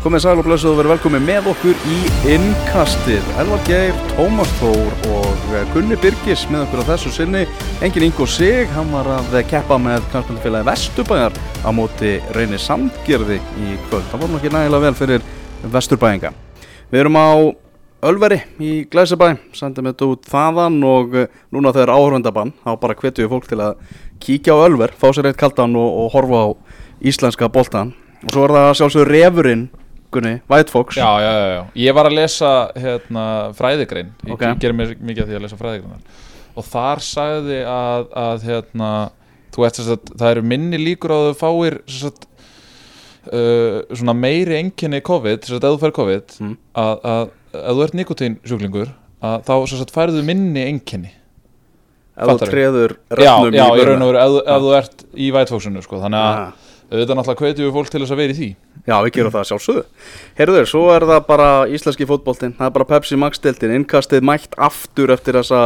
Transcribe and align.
Komið 0.00 0.22
sæl 0.24 0.38
og 0.40 0.46
blessuð 0.46 0.70
og 0.70 0.78
verið 0.78 0.90
velkomið 0.94 1.24
með 1.26 1.48
okkur 1.50 1.82
í 1.92 1.96
innkastið. 2.32 3.26
Elvar 3.42 3.60
Geir, 3.66 3.98
Tómas 4.14 4.48
Þór 4.56 4.94
og 5.12 5.42
Gunni 5.74 5.98
Birgis 6.00 6.46
með 6.48 6.62
okkur 6.64 6.80
á 6.80 6.90
þessu 6.94 7.10
sinni. 7.12 7.42
Engin 7.84 8.06
Ingo 8.06 8.24
Sig, 8.24 8.64
hann 8.72 8.88
var 8.94 9.10
að 9.18 9.34
keppa 9.50 9.76
með 9.76 10.06
knallspillfélagi 10.14 10.66
Vesturbæjar 10.70 11.36
á 11.36 11.68
móti 11.76 12.14
reyni 12.32 12.56
Sandgerði 12.56 13.36
í 13.60 13.74
kvöld. 13.90 14.06
Það 14.08 14.22
voru 14.22 14.34
nokkið 14.38 14.54
nægilega 14.56 14.86
vel 14.86 14.96
fyrir 15.02 15.26
Vesturbæjinga. 15.74 16.30
Við 16.88 17.02
erum 17.02 17.20
á 17.20 17.28
Ölveri 18.08 18.38
í 18.56 18.70
Glæsabæ, 18.88 19.34
sendum 19.52 19.90
þetta 19.90 20.08
út 20.14 20.24
þaðan 20.32 20.78
og 20.88 21.18
núna 21.52 21.74
þegar 21.76 21.92
áhörvendabann, 21.92 22.54
þá 22.64 22.70
bara 22.80 22.96
hvetjum 22.96 23.28
við 23.28 23.34
fólk 23.34 23.50
til 23.52 23.60
að 23.60 23.84
kíkja 24.24 24.56
á 24.56 24.64
Ölver, 24.64 24.96
fá 24.96 25.12
sér 25.12 25.28
eitt 25.28 25.36
kaldan 25.44 25.76
og, 25.76 25.92
og 26.06 26.16
horfa 26.16 26.40
á 26.40 26.48
íslenska 27.04 27.52
boltan. 27.52 27.92
Og 28.24 28.32
svo 28.32 28.48
er 28.48 28.56
það 28.56 28.72
sjálfsögur 28.80 29.12
refurinn 29.12 29.68
Gunni, 30.14 30.34
White 30.50 30.72
Fox 30.74 30.96
Já, 30.98 31.06
já, 31.22 31.30
já, 31.32 31.46
já, 31.54 31.62
ég 31.84 31.94
var 31.94 32.08
að 32.10 32.16
lesa 32.18 32.50
hérna, 32.76 33.24
fræðigrein, 33.58 34.10
ég 34.26 34.32
Ok. 34.34 34.40
okay. 34.40 34.58
gerir 34.64 34.76
mér 34.78 34.94
mikið 34.98 35.22
að 35.24 35.30
því 35.30 35.38
að 35.38 35.44
lesa 35.46 35.58
fræðigreinar 35.60 36.26
og 36.60 36.66
þar 36.66 37.02
sagði 37.06 37.60
að, 37.70 38.08
að 38.24 38.46
hérna, 38.48 38.88
þú 39.54 39.62
veist 39.64 39.78
þess 39.80 39.92
að 39.94 40.10
það 40.20 40.32
eru 40.34 40.42
minni 40.50 40.80
líkur 40.82 41.14
á 41.14 41.16
að 41.20 41.28
þú 41.30 41.36
fáir 41.40 41.76
að 41.86 42.26
uh, 43.30 43.78
svona 43.94 44.14
meiri 44.18 44.58
enginni 44.58 45.00
COVID, 45.06 45.44
þess 45.46 45.56
að 45.58 45.68
ef 45.68 45.76
þú 45.76 45.80
fær 45.84 45.94
COVID 46.00 46.36
Mm. 46.40 46.56
að, 46.82 46.92
að, 47.12 47.30
að 47.60 47.78
þú 47.78 47.84
ert 47.86 47.96
nikotín 48.00 48.36
sjúklingur 48.46 48.90
að 49.20 49.42
þá 49.46 49.52
að 49.86 49.94
færðu 49.94 50.24
minni 50.26 50.62
enginni 50.70 51.14
Ef 52.20 52.28
þú 52.28 52.48
treður 52.50 52.92
Já, 53.16 53.32
já, 53.48 53.64
í 53.64 53.80
í 53.80 53.84
raun 53.88 54.02
og 54.04 54.10
veru 54.10 54.20
ef, 54.20 54.64
þú 54.64 54.72
ert 54.76 55.04
í 55.14 55.30
White 55.32 55.52
Foxinu 55.54 55.82
sko, 55.84 56.00
þannig 56.02 56.20
að 56.20 56.40
Ah. 56.40 56.50
Auðvitað 56.90 57.16
náttúrulega 57.16 57.46
hvetjum 57.46 57.66
við 57.68 57.74
fólk 57.76 57.90
til 57.90 58.00
þess 58.02 58.12
að 58.14 58.20
vera 58.20 58.32
í 58.32 58.36
því. 58.36 58.48
Já, 58.80 58.96
við 59.04 59.12
gerum 59.14 59.30
það 59.34 59.44
sjálfsögðu. 59.50 59.82
Herður, 60.38 60.66
svo 60.66 60.82
er 60.90 61.04
það 61.06 61.20
bara 61.28 61.48
íslenski 61.70 62.06
fótboltinn. 62.08 62.54
Það 62.58 62.66
er 62.66 62.74
bara 62.74 62.86
Pepsi 62.88 63.18
Max-deltinn 63.20 63.74
Innkastið 63.76 64.24
mætt 64.26 64.56
aftur 64.58 65.12
eftir 65.14 65.36
þessa 65.38 65.60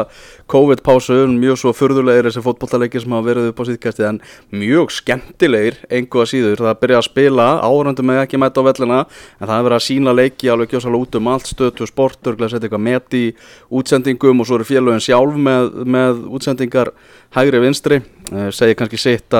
COVID-pásu. 0.52 1.16
Mjög 1.32 1.56
svo 1.62 1.72
furðulegir 1.78 2.28
þessi 2.28 2.42
fótboltaleikir 2.44 3.00
sem 3.04 3.14
hafa 3.16 3.28
verið 3.30 3.48
upp 3.52 3.60
á 3.62 3.64
síðkastið 3.70 4.08
En 4.10 4.20
mjög 4.52 4.86
skemmtilegir, 4.98 5.76
engu 5.88 6.16
að 6.20 6.30
síður. 6.32 6.60
Það 6.60 6.72
að 6.74 6.82
byrja 6.82 6.98
að 7.00 7.08
spila, 7.08 7.46
áhörundum 7.64 8.06
með 8.10 8.22
ekki 8.24 8.40
mæta 8.42 8.60
á 8.60 8.68
vellina 8.68 9.00
En 9.38 9.46
það 9.46 9.56
er 9.56 9.66
verið 9.68 9.78
að 9.78 9.86
sína 9.88 10.10
leiki 10.18 10.50
alveg 10.52 10.68
gjósalega 10.74 11.02
út 11.06 11.14
um 11.20 11.30
allt. 11.32 11.46
Stötu 11.48 11.80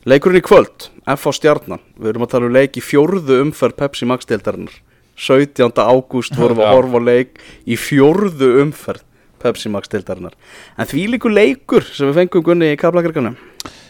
Leikurinn 0.07 0.39
í 0.39 0.43
kvöld, 0.45 0.85
F 1.03 1.25
á 1.27 1.31
stjarnan. 1.35 1.81
Við 1.99 2.13
erum 2.13 2.23
að 2.23 2.29
tala 2.31 2.47
um 2.47 2.53
leik 2.55 2.77
í 2.79 2.81
fjórðu 2.83 3.41
umferð 3.43 3.75
Pepsi 3.75 4.05
Max 4.07 4.29
deildarinnar. 4.29 4.77
17. 5.19 5.67
ágúst 5.83 6.37
vorum 6.37 6.61
við 6.61 6.63
að 6.63 6.75
horfa 6.77 7.01
á 7.03 7.07
leik 7.09 7.41
í 7.67 7.75
fjórðu 7.75 8.47
umferð 8.61 9.01
Pepsi 9.43 9.67
Max 9.73 9.91
deildarinnar. 9.91 10.37
En 10.79 10.87
því 10.87 11.03
líkur 11.11 11.35
leikur 11.35 11.83
sem 11.89 12.07
við 12.07 12.21
fengum 12.21 12.45
gunni 12.45 12.69
í 12.71 12.77
kaplakarkanum 12.79 13.35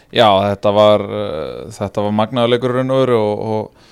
Já, 0.09 0.25
þetta 0.47 0.71
var 0.73 1.03
uh, 1.05 1.67
þetta 1.75 2.07
var 2.07 2.17
magnaðuleikur 2.23 2.73
raun 2.79 2.95
og 2.95 3.03
veru 3.03 3.19
og, 3.21 3.85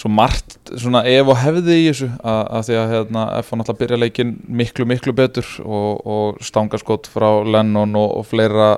svo 0.00 0.10
margt 0.10 0.58
svona 0.74 1.04
ef 1.06 1.30
og 1.30 1.38
hefði 1.38 1.76
í 1.76 1.86
þessu 1.90 2.10
að, 2.18 2.42
að 2.56 2.66
því 2.66 2.80
að 2.80 2.92
hérna, 2.96 3.24
F 3.44 3.52
var 3.52 3.60
náttúrulega 3.60 3.84
byrja 3.84 4.00
leikin 4.00 4.34
miklu 4.48 4.88
miklu 4.90 5.14
betur 5.14 5.54
og, 5.62 6.02
og 6.02 6.42
stangaskott 6.42 7.10
frá 7.12 7.28
Lennon 7.44 7.94
og, 8.00 8.14
og 8.22 8.26
fleira 8.30 8.72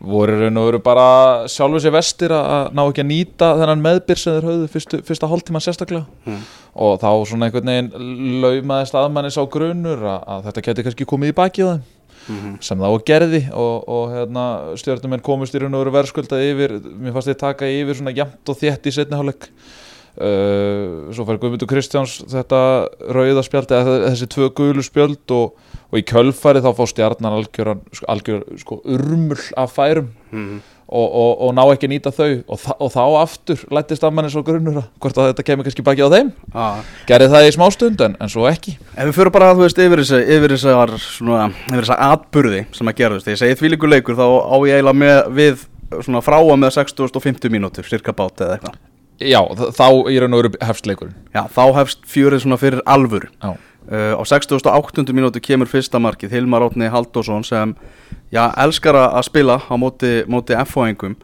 voru 0.00 0.36
raun 0.38 0.56
og 0.60 0.66
veru 0.68 0.78
bara 0.84 1.06
sjálfur 1.50 1.82
sér 1.82 1.92
vestir 1.96 2.30
að, 2.30 2.68
ná 2.76 2.82
ekki 2.86 3.02
að 3.02 3.08
nýta 3.10 3.48
þennan 3.58 3.80
meðbyr 3.82 4.20
sem 4.20 4.36
þeir 4.36 4.46
höfðu 4.48 4.68
fyrstu, 4.74 5.00
fyrsta 5.08 5.26
hálftíma 5.30 5.62
sérstaklega 5.64 6.04
Mm. 6.26 6.42
og 6.78 7.00
þá 7.02 7.08
svona 7.26 7.48
einhvern 7.48 7.66
veginn 7.72 8.40
laumaðist 8.44 8.94
aðmannis 8.94 9.38
á 9.40 9.44
grunur 9.50 9.98
að, 10.06 10.20
að 10.28 10.44
þetta 10.48 10.62
geti 10.68 10.84
kannski 10.86 11.06
komið 11.14 11.32
í 11.32 11.38
bakið 11.40 11.70
þeim 11.72 11.86
Mhm. 12.28 12.58
sem 12.60 12.76
það 12.78 12.92
og 12.94 13.04
gerði 13.08 13.38
og, 13.56 13.84
og 13.88 14.10
hérna, 14.12 14.42
stjórnumenn 14.76 15.22
komust 15.24 15.54
í 15.54 15.60
raun 15.62 15.72
og 15.74 15.80
veru 15.86 15.94
verðskulda 15.94 16.36
yfir 16.44 16.74
mér 16.84 17.14
fannst 17.14 17.30
þeir 17.30 17.38
taka 17.40 17.64
yfir 17.72 17.96
svona 17.96 18.12
jæmt 18.12 18.50
og 18.52 18.58
þétt 18.60 18.84
í 18.84 18.92
setni 18.92 19.16
hálfleik 19.16 19.46
uh, 20.18 21.08
svo 21.14 21.26
fær 21.28 21.40
Guðmundur 21.42 21.70
Kristjáns 21.70 22.18
þetta 22.30 22.60
rauða 23.14 23.44
spjald 23.46 23.74
eða 23.74 23.98
þessi 24.10 24.30
tvö 24.34 24.50
gulu 24.58 24.84
spjöld 24.86 25.34
og, 25.34 25.58
og 25.88 26.00
í 26.00 26.04
kjölfari 26.08 26.62
þá 26.64 26.72
fá 26.76 26.84
stjarnan 26.90 27.38
algjör, 27.38 27.76
algjör 28.10 28.44
sko, 28.62 28.82
urmul 28.84 29.40
af 29.56 29.76
færum 29.78 30.12
Mhm. 30.30 30.60
og, 30.88 31.14
og, 31.14 31.40
og 31.40 31.54
ná 31.56 31.62
ekki 31.72 31.88
að 31.88 31.92
nýta 31.92 32.10
þau 32.12 32.42
og, 32.52 32.64
og 32.84 32.90
þá 32.92 33.02
aftur 33.22 33.62
lættist 33.72 34.04
að 34.04 34.12
manni 34.16 34.32
svo 34.32 34.42
grunnur 34.44 34.80
að 34.80 34.88
hvort 35.00 35.20
að 35.20 35.30
þetta 35.30 35.44
kemur 35.48 35.68
kannski 35.68 35.84
bakið 35.84 36.08
á 36.08 36.14
þeim 36.14 36.32
ah. 36.52 36.82
gerði 37.08 37.30
það 37.32 37.48
í 37.48 37.54
smástund 37.56 38.04
en, 38.04 38.16
en 38.20 38.32
svo 38.32 38.44
ekki 38.48 38.74
Ef 38.92 39.08
við 39.08 39.14
fyrir 39.16 39.32
bara 39.32 39.54
þú 39.54 39.64
veist 39.64 39.80
yfir 39.84 40.04
þessar 40.04 40.94
svona, 41.00 41.48
yfir 41.70 41.80
þessa 41.86 41.98
atburði 42.10 42.62
sem 42.76 42.92
að 42.92 43.00
gerðust, 43.00 43.28
þegar 43.28 43.36
ég 43.36 43.42
segi 43.44 43.58
því 43.62 43.72
líkur 43.74 43.92
leikur 43.94 44.20
þá 44.20 44.26
á 44.28 44.56
ég 44.68 44.76
eiginlega 44.76 45.00
með 45.04 45.32
við 45.40 45.66
svona 46.04 46.24
frá 46.24 46.38
að 46.42 46.54
með 46.60 46.76
6050 46.76 47.56
mínútur, 47.56 47.88
cirka 47.88 48.16
bát 48.16 48.44
eða 48.44 48.58
eitthvað 48.58 48.80
já, 49.20 49.40
þá 49.74 49.86
í 50.10 50.18
raun 50.20 50.36
og 50.36 50.42
veru 50.42 50.60
hefst 50.62 50.86
leikurinn 50.88 51.16
Já, 51.34 51.46
þá 51.52 51.64
hefst 51.80 52.04
fjörið 52.08 52.44
svona 52.44 52.60
fyrir 52.60 52.84
alvöru 52.86 53.30
já, 53.38 53.56
Uh, 53.88 54.12
á 54.20 54.22
68. 54.26 55.00
mínútu 55.16 55.40
kemur 55.40 55.64
fyrsta 55.64 55.96
markið 55.96 56.34
Hilmar 56.34 56.60
Átni 56.60 56.90
Halldórsson 56.92 57.40
sem 57.40 57.70
já, 58.28 58.42
elskar 58.60 58.98
að 59.00 59.22
spila 59.24 59.54
á 59.64 59.74
móti, 59.80 60.10
móti 60.28 60.52
F-fóingum 60.52 61.14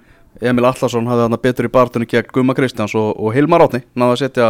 Emil 0.40 0.64
Allarsson 0.64 1.04
hafði 1.04 1.26
þarna 1.26 1.38
betur 1.42 1.68
í 1.68 1.70
bartunni 1.74 2.08
gegn 2.08 2.32
Gumma 2.32 2.56
Kristjáns 2.56 2.94
og, 2.96 3.20
og 3.20 3.36
Hilmar 3.36 3.66
Átni 3.66 3.82
náði 3.92 4.14
að 4.14 4.22
setja 4.22 4.48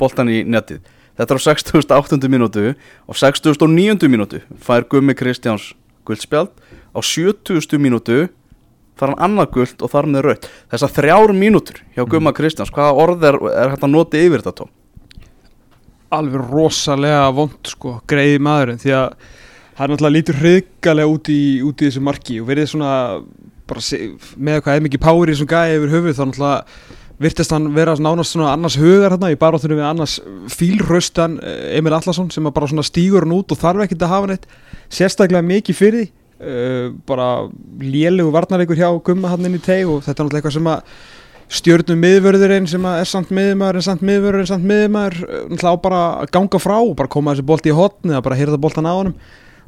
boltan 0.00 0.32
í 0.32 0.40
netið 0.48 0.80
Þetta 1.20 1.34
er 1.34 1.42
á 1.44 1.44
68. 1.44 2.30
mínútu 2.32 2.64
og 3.04 3.20
69. 3.20 4.08
mínútu 4.08 4.40
fær 4.56 4.88
Gummi 4.88 5.12
Kristjáns 5.12 5.74
guldspjald 6.08 6.56
á 6.96 7.00
70. 7.04 7.76
mínútu 7.76 8.30
fær 9.02 9.12
hann 9.12 9.26
annað 9.28 9.50
guld 9.58 9.82
og 9.82 9.92
þar 9.92 10.08
með 10.14 10.28
raut 10.28 10.48
Þessar 10.72 10.94
þrjár 11.00 11.34
mínútur 11.36 11.82
hjá 11.96 12.06
Gumma 12.06 12.32
Kristjáns 12.36 12.72
hvaða 12.74 12.94
orð 13.04 13.28
er, 13.28 13.40
er 13.52 13.74
hægt 13.74 13.84
að 13.84 13.94
noti 13.96 14.22
yfir 14.22 14.40
þetta 14.40 14.62
tóm? 14.62 14.72
alveg 16.12 16.48
rosalega 16.50 17.28
vond 17.34 17.68
sko, 17.68 17.98
greiði 18.08 18.40
maðurinn 18.44 18.80
því 18.82 18.94
að 18.96 19.28
hann 19.78 19.92
náttúrulega 19.92 20.16
lítur 20.16 20.40
hrigalega 20.40 21.12
út 21.12 21.30
í, 21.32 21.42
út 21.64 21.80
í 21.80 21.88
þessu 21.88 22.02
marki 22.04 22.40
og 22.42 22.48
verið 22.50 22.72
svona 22.74 22.94
se, 23.80 24.00
með 24.36 24.64
hvað 24.64 24.76
er 24.76 24.84
mikið 24.86 25.06
í 25.06 25.30
þessum 25.32 25.52
gæði 25.52 25.78
yfir 25.78 25.94
höfuð 25.96 26.18
þá 26.18 26.24
náttúrulega 26.26 26.90
virtist 27.22 27.54
hann 27.54 27.68
vera 27.76 27.94
nánast 27.96 28.34
svona 28.34 28.52
annars 28.52 28.76
hugar 28.80 29.14
hérna 29.14 29.30
í 29.32 29.38
barátunum 29.38 29.78
við 29.78 29.86
annars 29.86 30.16
fílraustan 30.52 31.38
eh, 31.38 31.78
Emil 31.78 31.94
Allarsson 31.94 32.32
sem 32.34 32.48
að 32.48 32.56
bara 32.56 32.68
svona 32.70 32.84
stígur 32.86 33.24
hann 33.24 33.36
út 33.36 33.54
og 33.54 33.60
þarf 33.60 33.86
ekkert 33.86 34.04
að 34.06 34.12
hafa 34.16 34.30
neitt 34.32 34.48
sérstaklega 34.92 35.46
mikið 35.46 35.78
fyrir 35.78 36.02
því 36.02 36.10
uh, 36.42 36.92
bara 37.08 37.48
lélegu 37.80 38.34
varnarleikur 38.34 38.78
hjá 38.78 38.90
Gumma 39.06 39.32
hann 39.32 39.48
inn 39.48 39.58
í 39.58 39.62
teg 39.62 39.88
og 39.88 40.02
þetta 40.04 40.18
er 40.18 40.26
náttúrulega 40.26 40.42
eitthvað 40.42 40.56
sem 40.58 40.70
að 40.72 40.86
stjörnum 41.52 42.00
miðvörðurinn 42.00 42.66
sem 42.70 42.84
er 42.88 43.08
samt 43.08 43.32
miðmaður 43.34 43.80
en 43.80 43.84
samt 43.84 44.04
miðvörður 44.08 44.44
en 44.44 44.48
samt 44.48 44.68
miðmaður 44.68 45.18
eh, 45.26 45.42
náttúrulega 45.50 45.82
bara 45.84 46.00
að 46.22 46.30
ganga 46.36 46.60
frá 46.62 46.76
og 46.78 46.94
bara 46.96 47.12
koma 47.12 47.34
þessi 47.34 47.48
bolti 47.50 47.72
í 47.72 47.76
hotni 47.76 48.14
eða 48.14 48.24
bara 48.24 48.38
hýrða 48.38 48.60
boltan 48.62 48.88
á 48.88 48.92
honum. 48.94 49.18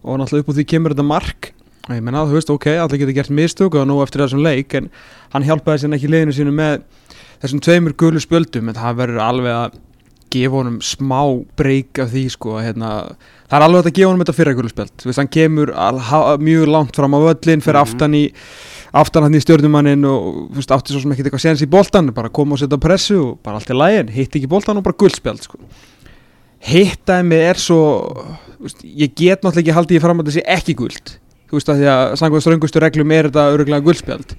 Og 0.05 0.21
náttúrulega 0.21 0.47
upp 0.47 0.53
úr 0.53 0.59
því 0.59 0.67
kemur 0.73 0.95
þetta 0.95 1.07
mark. 1.09 1.51
Og 1.85 1.93
ég 1.93 2.05
menna 2.05 2.23
að 2.23 2.33
þú 2.33 2.39
veist 2.39 2.53
ok, 2.55 2.69
allir 2.81 3.03
getur 3.03 3.17
gert 3.19 3.35
mistök 3.37 3.77
og 3.77 3.89
nú 3.89 3.99
eftir 4.05 4.25
þessum 4.25 4.41
leik 4.45 4.73
en 4.79 4.89
hann 5.35 5.45
hjálpaði 5.45 5.83
sér 5.83 5.97
ekki 5.99 6.09
liðinu 6.09 6.37
sínu 6.37 6.55
með 6.57 6.79
þessum 7.43 7.61
tveimur 7.67 7.97
gulu 8.01 8.23
spjöldum. 8.25 8.71
En 8.73 8.79
það 8.79 9.01
verður 9.03 9.25
alveg 9.27 9.59
að 9.59 9.77
gefa 10.35 10.59
honum 10.61 10.77
smá 10.85 11.21
breyk 11.59 12.03
af 12.05 12.13
því 12.13 12.25
sko 12.35 12.57
að 12.59 12.67
hérna, 12.69 12.91
það 13.49 13.57
er 13.59 13.67
alveg 13.69 13.89
að 13.89 13.97
gefa 13.99 14.11
honum 14.11 14.23
þetta 14.25 14.37
fyrra 14.41 14.55
gulu 14.59 14.73
spjöld 14.73 14.95
þú 15.03 15.11
veist 15.11 15.23
hann 15.23 15.33
kemur 15.39 15.73
al, 15.89 15.99
ha, 16.11 16.21
mjög 16.43 16.69
langt 16.75 16.99
fram 17.01 17.15
á 17.17 17.19
völlin 17.25 17.65
fyrir 17.65 17.79
Mhm. 17.81 17.85
aftan 17.87 18.15
í 18.19 18.25
aftan 18.95 19.25
hann 19.27 19.35
í 19.35 19.43
stjórnumannin 19.43 20.05
og 20.07 20.51
veist, 20.55 20.71
átti 20.71 20.93
svo 20.95 21.01
sem 21.03 21.11
ekkert 21.15 21.27
eitthvað 21.33 21.45
séns 21.47 21.63
í 21.65 21.71
boltan 21.71 22.13
bara 22.15 22.29
koma 22.31 22.55
og 22.55 22.61
setja 22.63 22.79
pressu 22.79 23.17
og 23.23 23.39
bara 23.43 23.57
allt 23.59 23.71
í 23.71 23.75
lægin 23.79 24.13
hitt 24.15 24.37
ekki 24.39 24.47
boltan 24.51 24.77
og 24.79 24.85
bara 24.87 24.95
guldspjald 24.99 25.43
sko. 25.43 25.59
hittaði 26.65 27.27
mig 27.29 27.43
er 27.51 27.59
svo 27.61 27.81
veist, 28.63 28.81
ég 28.85 29.13
get 29.19 29.43
náttúrulega 29.43 29.65
ekki 29.65 29.77
haldið 29.79 29.99
í 29.99 30.03
fram 30.05 30.21
að 30.23 30.31
þessi 30.31 30.45
ekki 30.57 30.77
guld 30.79 31.17
þú 31.51 31.59
veist 31.59 31.69
að 31.73 31.81
því 31.83 31.89
að 31.93 32.15
sangvað 32.21 32.45
ströngustu 32.47 32.81
reglum 32.83 33.13
er 33.15 33.29
þetta 33.29 33.49
öruglega 33.55 33.85
guldspjald 33.85 34.37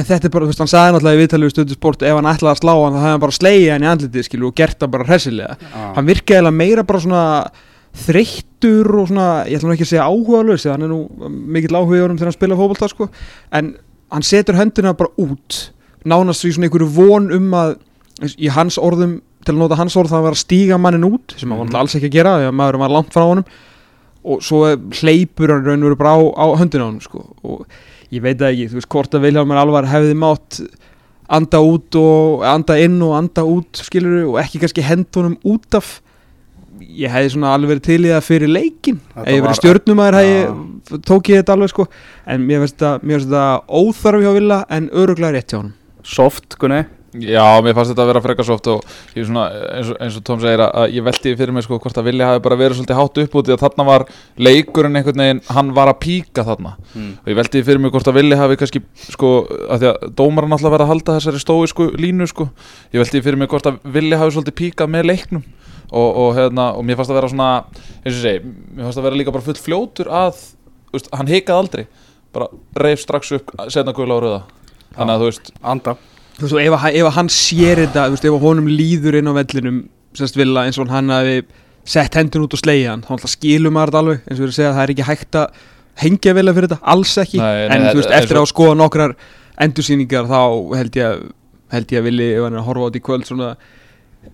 en 0.00 0.06
þetta 0.08 0.28
er 0.28 0.32
bara, 0.34 0.46
þú 0.46 0.52
veist, 0.52 0.62
hann 0.62 0.70
sagði 0.70 0.94
náttúrulega 0.94 1.18
í 1.18 1.20
viðtalið 1.20 1.48
við 1.48 1.54
stundu 1.54 1.76
sport 1.76 2.04
ef 2.06 2.16
hann 2.16 2.28
ætlaði 2.30 2.52
að 2.52 2.60
slá 2.60 2.72
hann 2.74 2.94
þá 2.94 3.00
hefði 3.00 3.14
hann 3.14 3.24
bara 3.24 3.36
slegið 3.36 3.72
hann 3.74 3.84
í 3.84 3.90
andlitið 3.90 4.26
skilu 4.26 4.48
og 4.48 4.54
gert 4.60 4.78
það 4.80 4.92
bara 4.94 5.08
hressilega. 5.08 5.56
Hann 5.96 6.08
virkaði 6.08 6.38
eiginlega 6.38 6.56
meira 6.60 6.84
bara 6.88 7.02
svona 7.04 7.24
þreyttur 8.00 8.90
og 9.00 9.08
svona, 9.10 9.28
ég 9.50 9.58
ætla 9.58 9.70
nú 9.70 9.74
ekki 9.76 9.86
að 9.86 9.92
segja 9.92 10.08
áhugaðlaus 10.08 10.66
hann 10.70 10.86
er 10.86 10.92
nú 10.92 11.30
mikill 11.56 11.74
áhuga 11.74 11.98
í 11.98 12.04
orðum 12.04 12.20
þegar 12.20 12.30
hann 12.30 12.38
spila 12.38 12.58
fótbolta 12.60 12.90
sko, 12.92 13.08
en 13.58 13.72
hann 14.14 14.26
setur 14.26 14.58
höndina 14.58 14.94
bara 14.98 15.10
út 15.20 15.58
nánast 16.06 16.46
í 16.46 16.52
svona 16.54 16.68
einhverju 16.68 16.90
von 16.94 17.26
um 17.34 17.50
að 17.58 17.74
í 18.38 18.52
hans 18.54 18.78
orðum, 18.78 19.18
til 19.42 19.56
að 19.56 19.60
nota 19.64 19.80
hans 19.80 19.96
orð 19.98 20.14
það 20.14 20.24
var 20.28 20.36
að 20.36 20.42
stíga 20.44 20.78
mannin 20.78 21.08
út, 21.08 21.34
sem 21.40 21.50
hann 21.50 21.66
var 21.66 21.82
alls 21.82 21.98
ekki 21.98 22.12
að 22.12 22.16
gera 22.20 22.38
að 22.38 23.44
og 24.20 24.42
svo 24.44 24.66
hleypur 25.00 25.54
hann 25.54 25.64
raun 25.64 25.82
og 25.82 25.90
veru 25.90 25.98
bara 26.00 26.12
á, 26.12 26.20
á 26.20 26.46
höndina 26.60 26.84
á 26.84 26.88
honum 26.90 27.00
sko. 27.00 27.24
og 27.42 27.64
ég 28.10 28.22
veit 28.24 28.38
það 28.40 28.52
ekki, 28.52 28.68
þú 28.72 28.78
veist 28.80 28.90
hvort 28.94 29.14
að 29.18 29.24
Vilhelmur 29.26 29.60
Alvar 29.60 29.88
hefði 29.90 30.14
mátt 30.18 30.60
anda 31.30 31.60
út 31.62 31.94
og 32.00 32.44
anda 32.44 32.76
inn 32.82 32.96
og 33.06 33.12
anda 33.14 33.44
út 33.46 33.78
skilur 33.86 34.24
og 34.32 34.38
ekki 34.42 34.58
kannski 34.64 34.82
hendunum 34.82 35.36
út 35.46 35.76
af. 35.78 36.00
Ég 36.80 37.12
hefði 37.12 37.34
svona 37.34 37.52
alveg 37.54 37.74
verið 37.74 37.84
til 37.86 37.98
í 38.08 38.10
það 38.10 38.24
fyrir 38.26 38.50
leikin 38.50 39.00
ef 39.14 39.28
ég 39.28 39.42
verið 39.44 39.58
stjórnumæður 39.60 40.16
ég- 40.26 41.02
tók 41.06 41.28
ég 41.30 41.42
þetta 41.42 41.54
alveg 41.54 41.70
sko. 41.74 41.86
En 42.26 42.46
mér 42.48 42.64
finnst 42.64 42.78
þetta, 42.78 42.92
mér 43.04 43.20
finnst 43.20 43.28
þetta 43.30 43.62
óþarf 43.68 44.24
hjá 44.24 44.32
Villa 44.38 44.58
en 44.70 44.88
öruglega 44.90 45.34
rétt 45.36 45.52
hjá 45.52 45.58
honum. 45.60 45.74
Soft, 46.02 46.56
Gunni 46.58 46.86
Já, 47.10 47.42
mér 47.58 47.74
fannst 47.74 47.90
þetta 47.90 48.04
að 48.04 48.08
vera 48.12 48.20
frekar 48.22 48.46
soft 48.46 48.68
og 48.70 48.84
ég 49.16 49.24
er 49.24 49.26
svona, 49.26 49.44
eins 49.74 49.88
og, 49.90 49.96
eins 49.98 50.16
og 50.20 50.22
Tom 50.28 50.38
segir 50.38 50.60
að, 50.62 50.92
ég 50.94 51.02
veldi 51.02 51.32
fyrir 51.40 51.54
mig 51.56 51.64
sko 51.66 51.78
hvort 51.82 51.96
að 51.98 52.06
Vilja 52.06 52.28
hafi 52.28 52.42
bara 52.44 52.58
verið 52.60 52.78
svolítið 52.78 52.98
hátt 53.00 53.16
upp 53.22 53.32
út 53.34 53.48
því 53.48 53.54
að 53.56 53.64
þarna 53.64 53.86
var 53.88 54.04
leikurinn 54.38 54.98
einhvern 55.00 55.22
veginn, 55.24 55.40
hann 55.50 55.72
var 55.74 55.90
að 55.90 55.96
píka 56.04 56.44
þarna. 56.46 56.76
Mm. 56.94 57.08
og 57.18 57.32
ég 57.32 57.38
veldi 57.40 57.62
fyrir 57.66 57.82
mig 57.82 57.90
hvort 57.96 58.10
að 58.12 58.20
Vilja 58.20 58.38
hafi 58.38 58.58
kannski 58.60 58.82
sko, 59.08 59.30
að 59.66 59.82
því 59.82 59.88
að 59.90 60.04
dómaran 60.20 60.54
alltaf 60.54 60.74
verið 60.76 60.86
að 60.86 60.92
halda 60.92 61.16
þessari 61.16 61.42
stói 61.42 61.72
sko, 61.72 61.88
línu 61.98 62.28
sko, 62.30 62.46
ég 62.94 63.02
veldi 63.02 63.22
fyrir 63.26 63.42
mig 63.42 63.50
hvort 63.50 63.66
að 63.66 63.80
Vilja 63.96 64.20
hafi 64.20 64.36
svolítið 64.36 64.56
píkað 64.62 64.92
með 64.94 65.10
leiknum. 65.10 65.42
Og, 65.90 66.06
og, 66.14 66.28
hérna, 66.36 66.68
og 66.78 66.86
mér 66.86 67.00
fannst 67.00 67.10
að 67.10 67.18
vera 67.18 67.32
svona 67.32 67.48
eins 68.04 68.14
og 68.14 68.20
segi, 68.22 68.52
mér 68.76 68.86
fannst 68.86 69.00
að 69.02 69.08
vera 69.08 69.18
líka 69.18 69.34
bara 69.34 69.42
full 69.42 69.58
fljótur 69.58 70.12
að, 70.14 70.38
veist, 70.94 71.10
hann 71.10 71.26
hikaði 71.26 71.64
aldrei. 71.64 71.82
Bara 72.30 72.46
reif 72.78 73.02
strax 73.02 73.34
upp 73.34 73.50
setna 73.66 73.90
guðla 73.96 74.20
á 74.20 74.22
rauða. 74.22 74.40
Þannig 74.94 75.16
að 75.16 75.24
þú 75.24 75.30
veist, 75.32 75.50
Anda 75.66 75.96
þú 76.38 76.44
veist 76.46 76.56
og 76.56 76.62
ef, 76.62 76.86
ef 77.00 77.10
hann 77.16 77.32
sér 77.34 77.82
þetta 77.84 78.06
þú 78.06 78.16
veist 78.16 78.28
ef 78.30 78.44
honum 78.46 78.70
líður 78.70 79.18
inn 79.20 79.30
á 79.30 79.34
vellinum 79.40 79.82
semst 80.18 80.38
Villa 80.38 80.66
eins 80.66 80.78
og 80.80 80.90
hann 80.92 81.12
hafi 81.14 81.42
sett 81.90 82.16
hendun 82.18 82.46
út 82.46 82.54
og 82.56 82.62
slegið 82.62 82.88
hann 82.92 83.04
þá 83.06 83.28
skilur 83.34 83.74
maður 83.74 83.92
þetta 83.92 84.02
alveg 84.04 84.24
eins 84.24 84.38
og 84.38 84.40
við 84.40 84.46
erum 84.46 84.54
að 84.54 84.58
segja 84.60 84.70
að 84.70 84.78
það 84.78 84.84
er 84.86 84.94
ekki 84.94 85.08
hægt 85.10 85.40
að 85.40 85.60
hengja 86.00 86.34
Villa 86.36 86.54
fyrir 86.56 86.70
þetta, 86.70 86.86
alls 86.94 87.12
ekki. 87.20 87.38
Nei, 87.42 87.66
en 87.74 87.82
þú 87.90 87.98
veist 88.00 88.14
eftir 88.16 88.38
að 88.40 88.48
skoða 88.48 88.76
nokkrar 88.78 89.14
endursýningar 89.60 90.28
þá 90.30 90.40
held 90.78 90.96
ég 90.96 91.24
held 91.70 91.92
ég 91.94 92.00
að 92.00 92.06
Villi 92.08 92.28
ef 92.34 92.46
hann 92.46 92.56
er 92.56 92.62
að 92.62 92.68
horfa 92.70 92.82
á 92.82 92.86
þetta 92.88 93.00
í 93.00 93.04
kvöld 93.06 93.28
svona 93.28 93.50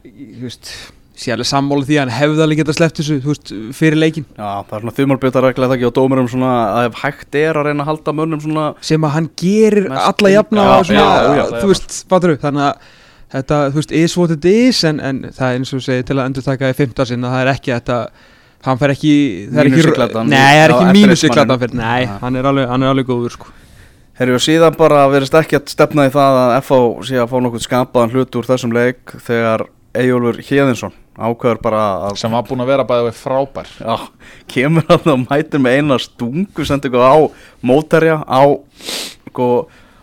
þú 0.04 0.44
veist 0.46 0.70
sé 1.16 1.32
alveg 1.32 1.48
sammála 1.48 1.86
því 1.88 1.96
að 1.96 2.02
hann 2.04 2.14
hefði 2.16 2.44
alveg 2.44 2.60
geta 2.60 2.74
sleppt 2.76 3.00
þessu 3.00 3.16
veist 3.24 3.52
fyrir 3.78 3.98
leikin 4.00 4.26
Já, 4.36 4.50
það 4.68 4.76
er 4.76 4.84
svona 4.84 4.96
þumalbjötaregla 4.98 5.68
það 5.70 5.76
ekki 5.78 5.88
á 5.88 5.96
dómurum 5.98 6.28
svona 6.28 6.52
að 6.76 6.88
ef 6.90 7.00
hægt 7.02 7.38
er 7.40 7.56
að 7.56 7.68
reyna 7.70 7.86
að 7.86 7.90
halda 7.90 8.16
mönnum 8.20 8.44
svona 8.44 8.66
sem 8.84 9.08
að 9.08 9.14
hann 9.16 9.28
gerir 9.40 9.90
alla 9.96 10.32
jafna 10.34 10.68
og 10.76 10.86
svona, 10.90 11.08
já, 11.08 11.34
já, 11.40 11.44
þú 11.56 11.72
veist, 11.72 11.98
fattur 12.12 12.34
þú 12.34 12.40
þannig 12.44 12.66
að 12.68 12.94
þetta, 13.36 13.60
þú 13.72 13.80
veist, 13.80 13.96
is 14.04 14.16
what 14.20 14.34
it 14.36 14.48
is 14.52 14.84
en, 14.86 15.00
en 15.00 15.22
það 15.32 15.50
er 15.50 15.60
eins 15.60 15.74
og 15.74 15.84
segir 15.84 16.06
til 16.06 16.18
að 16.18 16.24
endur 16.30 16.46
taka 16.46 16.72
í 16.72 16.76
fymta 16.78 17.06
sinna, 17.08 17.32
það 17.32 17.44
er 17.46 17.52
ekki 17.56 17.74
þetta 17.74 18.00
hann 18.66 18.80
fer 18.80 18.92
ekki, 18.94 19.14
það 19.52 19.62
er 19.62 19.70
ekki 19.70 19.84
nei, 20.26 20.40
það 20.40 20.60
er 20.62 20.74
ekki 20.74 20.82
eftir 20.82 20.96
mínus 20.96 21.22
í 21.22 21.28
leikmanninn. 21.28 21.36
gladdan 21.36 21.62
fyrir, 21.62 21.78
nei, 21.80 22.02
Ja. 22.06 22.19
hann 22.22 22.36
er 22.36 22.50
alveg, 22.50 22.69
hann 22.69 22.82
er 22.82 22.92
alveg 22.92 23.08
góður 23.08 23.34
sko. 23.36 23.52
Herri 24.16 24.32
og 24.32 24.40
síðan 24.40 24.76
bara 24.78 25.02
verist 25.12 25.34
ekki 25.36 25.58
að 25.58 25.69
stefna 25.74 26.06
í 26.08 26.12
það 26.14 26.38
að 26.42 26.52
FH 26.62 26.78
sé 27.04 27.19
að 27.20 27.28
fá 27.30 27.36
nokkuð 27.44 27.66
skapaðan 27.66 28.14
hlut 28.14 28.38
úr 28.40 28.48
þessum 28.48 28.72
leik 28.72 29.12
þegar 29.26 29.66
Eyjólfur 29.96 30.40
Hjeðinsson 30.40 30.94
ákveður 31.16 31.60
bara 31.64 31.82
að 32.08 32.18
sem 32.20 32.34
var 32.36 32.44
búin 32.46 32.62
að 32.64 32.70
vera 32.72 32.86
bæðið 32.88 33.16
frábær. 33.18 33.70
Já, 33.80 33.96
kemur 34.52 34.86
hann 34.90 35.12
og 35.14 35.24
mætir 35.24 35.62
með 35.62 35.78
eina 35.78 35.98
stungu 36.02 36.66
sendi 36.68 36.90
eitthvað 36.90 37.08
á 37.08 37.16
móterja 37.66 38.20
á 38.22 38.42
sko, 39.30 39.48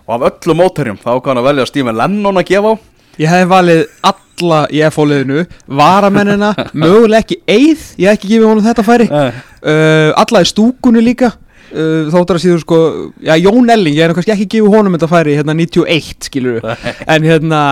og 0.08 0.16
af 0.18 0.28
öllu 0.32 0.58
móterjum 0.58 1.00
þá 1.02 1.12
hann 1.30 1.42
að 1.42 1.50
velja 1.52 1.70
Stephen 1.70 2.00
Lennon 2.00 2.42
að 2.42 2.50
gefa 2.50 2.74
á. 2.74 2.76
Ég 3.22 3.30
hef 3.30 3.50
valið 3.52 3.84
alla 4.10 4.60
í 4.74 4.80
F-fóliðinu 4.88 5.44
varamennina, 5.70 6.54
mögulega 6.82 7.22
ekki 7.22 7.38
eið, 7.46 7.84
ég 8.02 8.10
hef 8.10 8.18
ekki 8.18 8.32
gefið 8.32 8.48
honum 8.50 8.66
þetta 8.66 8.86
færi. 8.88 9.10
Uh, 9.14 10.10
alla 10.18 10.42
í 10.42 10.50
stúkunni 10.50 11.04
líka 11.06 11.30
uh, 11.74 12.12
þóttar 12.14 12.40
að 12.40 12.46
síður 12.46 12.64
sko 12.64 12.80
já, 13.26 13.34
Jón 13.42 13.74
Elling, 13.74 13.98
ég 13.98 14.10
nú 14.10 14.18
kannski 14.18 14.36
ekki 14.36 14.50
gefið 14.56 14.78
honum 14.78 14.98
þetta 14.98 15.12
færi 15.12 15.36
hérna 15.40 15.58
91 15.58 16.30
skilur 16.30 16.70
en 17.14 17.28
hérna, 17.28 17.64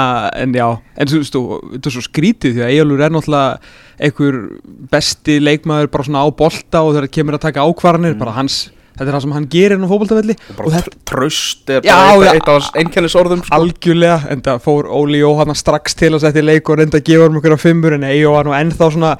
en 0.41 0.57
já 0.57 0.67
en 0.71 1.11
þú 1.11 1.21
veist, 1.21 1.39
þetta 1.77 1.91
er 1.91 1.95
svo 1.95 2.05
skrítið 2.07 2.57
því 2.57 2.65
að 2.65 2.75
Eyjólfur 2.75 3.05
er 3.05 3.15
náttúrulega 3.15 3.79
einhver 4.01 4.37
besti 4.91 5.39
leikmaður 5.41 5.91
bara 5.93 6.07
svona 6.09 6.25
á 6.25 6.27
bolta 6.33 6.85
og 6.85 6.95
þegar 6.95 7.15
kemur 7.17 7.37
að 7.37 7.47
taka 7.47 7.65
ákvarðanir, 7.65 8.17
bara 8.19 8.37
hans 8.37 8.63
þetta 9.01 9.07
er 9.07 9.15
það 9.15 9.23
sem 9.25 9.35
hann 9.35 9.47
gerir 9.51 9.77
inn 9.77 9.85
á 9.87 9.91
fótboltavelli. 9.91 10.35
Og 10.57 10.73
þetta 10.73 10.91
tr 10.91 10.97
tröst 11.11 11.71
er 11.73 11.85
bara 11.85 12.33
eitt, 12.33 12.47
af 12.47 12.57
hans 12.57 12.71
einkennisorðum 12.77 13.43
sko. 13.45 13.53
algjörlega, 13.57 14.17
en 14.33 14.43
það 14.45 14.65
fór 14.65 14.89
Óli 14.91 15.21
Jóhanna 15.21 15.55
strax 15.57 15.95
til 15.97 16.11
að 16.13 16.25
setja 16.25 16.43
í 16.43 16.47
leik 16.47 16.69
og 16.69 16.81
reynda 16.81 16.99
að 16.99 17.07
gefa 17.07 17.29
um 17.29 17.39
einhverja 17.39 17.61
fimmur 17.61 17.95
en 17.97 18.05
Eyjó 18.07 18.35
var 18.35 18.47
nú 18.47 18.55
ennþá 18.57 18.91
svona 18.95 19.13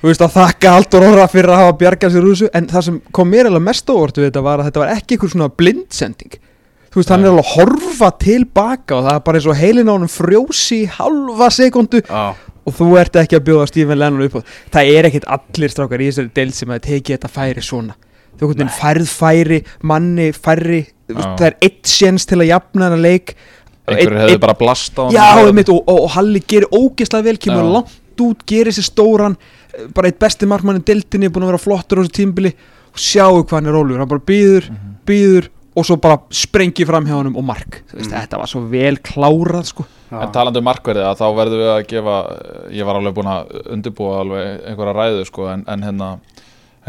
þú 0.00 0.10
veist 0.10 0.24
að 0.24 0.34
þakka 0.36 0.74
Haldur 0.76 1.06
Orra 1.08 1.28
fyrir 1.30 1.52
að 1.52 1.62
hafa 1.62 1.78
bjargað 1.80 2.14
sér 2.14 2.26
úr 2.26 2.36
þessu 2.36 2.50
en 2.54 2.68
það 2.70 2.84
sem 2.88 2.98
kom 3.18 3.32
mér 3.32 3.48
alveg 3.50 3.64
mest 3.66 3.90
óvart 3.90 4.20
við 4.20 4.28
þetta 4.28 4.44
var 4.46 4.62
að 4.62 4.68
þetta 4.70 4.82
var 4.84 4.92
ekki 4.94 5.16
einhver 5.16 5.32
svona 5.34 5.48
blindsending. 5.60 6.36
Þú 6.88 7.00
veist, 7.02 7.10
hann 7.12 7.24
er 7.24 7.32
alveg 7.32 7.44
að 7.44 7.54
horfa 7.56 8.10
tilbaka 8.22 8.96
og 8.96 9.08
það 9.08 9.18
er 9.18 9.24
bara 9.26 9.40
eins 9.40 9.48
og 9.50 9.58
heilin 9.58 9.90
á 9.90 9.94
honum 9.94 10.12
frjósi 10.12 10.78
halva 10.94 11.50
sekundu 11.52 12.00
Já, 12.00 12.22
og 12.64 12.76
þú 12.78 12.88
ert 13.00 13.18
ekki 13.20 13.36
að 13.36 13.44
bjóða 13.48 13.66
Stephen 13.68 14.00
Lennon 14.00 14.24
upp 14.24 14.38
á 14.38 14.40
það 14.78 14.92
er 14.94 15.08
ekkit 15.10 15.28
allir 15.36 15.74
strákar 15.74 16.04
í 16.04 16.08
þessari 16.08 16.32
deild 16.38 16.56
sem 16.56 16.72
að 16.72 16.84
teki 16.88 17.16
þetta 17.16 17.32
færi 17.32 17.64
svona. 17.64 17.98
Þú 18.38 18.52
veist, 18.52 18.74
færð 18.78 19.10
færi, 19.10 19.60
manni 19.82 20.30
veist, 20.30 20.94
Já. 21.08 21.36
það 21.38 21.46
er 21.48 21.56
eitt 21.64 21.88
séns 21.90 22.26
til 22.28 22.38
að 22.38 22.50
jafna 22.52 22.88
hana 22.88 23.00
leik. 23.00 23.34
Einhverju 23.88 24.20
hefði 24.20 24.40
bara 24.42 24.56
blast 24.58 24.98
á 25.00 25.08
Já, 25.12 25.24
einmitt, 25.42 25.70
og, 25.72 25.80
og, 25.88 26.04
og 26.04 26.12
Halli 26.12 26.42
gerir 26.44 26.68
ógeðslega 26.70 27.24
vel 27.24 27.38
kemur 27.40 27.64
Já. 27.64 27.72
langt 27.78 28.22
út, 28.22 28.44
gerir 28.48 28.74
sér 28.74 28.86
stóran 28.88 29.36
bara 29.94 30.08
eitt 30.10 30.18
besti 30.18 30.46
markmann 30.46 30.80
í 30.80 30.84
deildinni 30.84 31.28
búin 31.30 31.44
að 31.46 31.52
vera 31.52 31.58
flottur 31.62 31.98
á 31.98 32.02
þessu 32.04 32.16
tímbili 32.22 32.52
og 32.92 32.98
sjáu 32.98 33.42
hvað 33.44 33.56
hann 33.58 33.66
er 33.66 33.72
rólegur, 33.76 33.98
hann 34.02 34.08
bara 34.08 34.20
býður, 34.26 34.68
Mhm. 34.70 34.96
býður 35.06 35.48
og 35.76 35.84
svo 35.86 35.96
bara 36.02 36.18
sprengi 36.30 36.84
fram 36.86 37.04
hjá 37.06 37.14
honum 37.20 37.36
og 37.36 37.44
mark 37.44 37.82
veist, 37.94 38.10
Mhm. 38.10 38.18
þetta 38.18 38.38
var 38.38 38.46
svo 38.46 38.60
vel 38.68 38.96
klárað 38.96 39.64
sko. 39.66 39.84
já. 40.10 40.22
En 40.22 40.32
talandi 40.32 40.58
um 40.58 40.64
markverðið 40.64 41.16
þá 41.18 41.26
verðum 41.36 41.60
við 41.62 41.70
að 41.76 41.86
gefa 41.86 42.16
ég 42.72 42.84
var 42.86 42.96
alveg 42.96 43.14
búin 43.14 43.30
að 43.30 43.70
undirbúa 43.72 44.20
alveg 44.20 44.66
einhverja 44.66 44.94
ræðu 44.96 45.26
sko 45.26 45.46
en, 45.52 45.64
en 45.68 45.82
hérna 45.82 46.18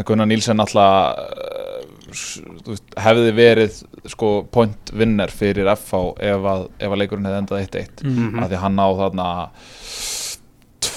Gunnar 0.04 0.26
Nílsen 0.26 0.58
alltaf 0.58 1.14
hefði 2.96 3.32
verið 3.36 3.82
sko 4.08 4.30
point 4.50 4.90
vinner 4.96 5.28
fyrir 5.28 5.68
FH 5.76 6.14
ef 6.18 6.40
að, 6.40 6.68
ef 6.80 6.90
að 6.90 6.98
leikurinn 7.02 7.26
hefði 7.28 7.42
endað 7.42 7.60
1-1 7.68 8.02
Mhm. 8.04 8.42
af 8.42 8.50
því 8.50 8.56
hann 8.56 8.76
á 8.80 8.88
þarna 8.96 9.28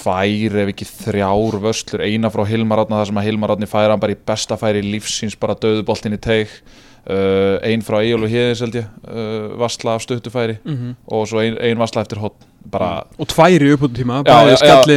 tvær 0.04 0.56
ef 0.62 0.72
ekki 0.74 0.86
þrjár 0.86 1.56
vöslur, 1.64 2.04
eina 2.04 2.28
frá 2.30 2.44
Hilmar 2.46 2.84
Átna 2.84 3.00
þar 3.00 3.10
sem 3.10 3.20
að 3.22 3.28
Hilmar 3.30 3.54
Átni 3.56 3.66
færa 3.70 3.94
hann 3.96 4.00
bara 4.02 4.12
í 4.12 4.20
besta 4.28 4.58
færi 4.60 4.82
lífsins, 4.84 5.34
bara 5.40 5.56
döðu 5.56 5.84
boltin 5.88 6.14
í 6.14 6.20
teig. 6.20 6.48
Uh, 7.04 7.58
ein 7.60 7.82
frá 7.84 7.98
Egil 8.00 8.22
og 8.24 8.30
Híðis 8.32 8.62
held 8.64 8.76
ég, 8.78 8.86
uh, 9.04 9.50
vassla 9.60 9.92
af 9.98 10.00
stuttufæri 10.06 10.54
Mhm. 10.64 10.94
og 11.12 11.26
svo 11.28 11.42
ein, 11.42 11.58
ein 11.60 11.76
vassla 11.76 12.00
eftir 12.00 12.16
hotn 12.16 12.46
bara, 12.64 13.04
og 13.20 13.28
tværi 13.28 13.74
upp 13.74 13.82
út 13.82 13.92
tíma, 13.92 14.22
Já, 14.24 14.32
bæði 14.32 14.54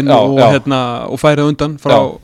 já, 0.07 0.15
og, 0.15 0.37
já. 0.39 0.47
hérna, 0.53 0.79
og 1.11 1.19
færið 1.19 1.49
undan 1.49 1.75
frá 1.77 1.91
Já. 1.91 2.19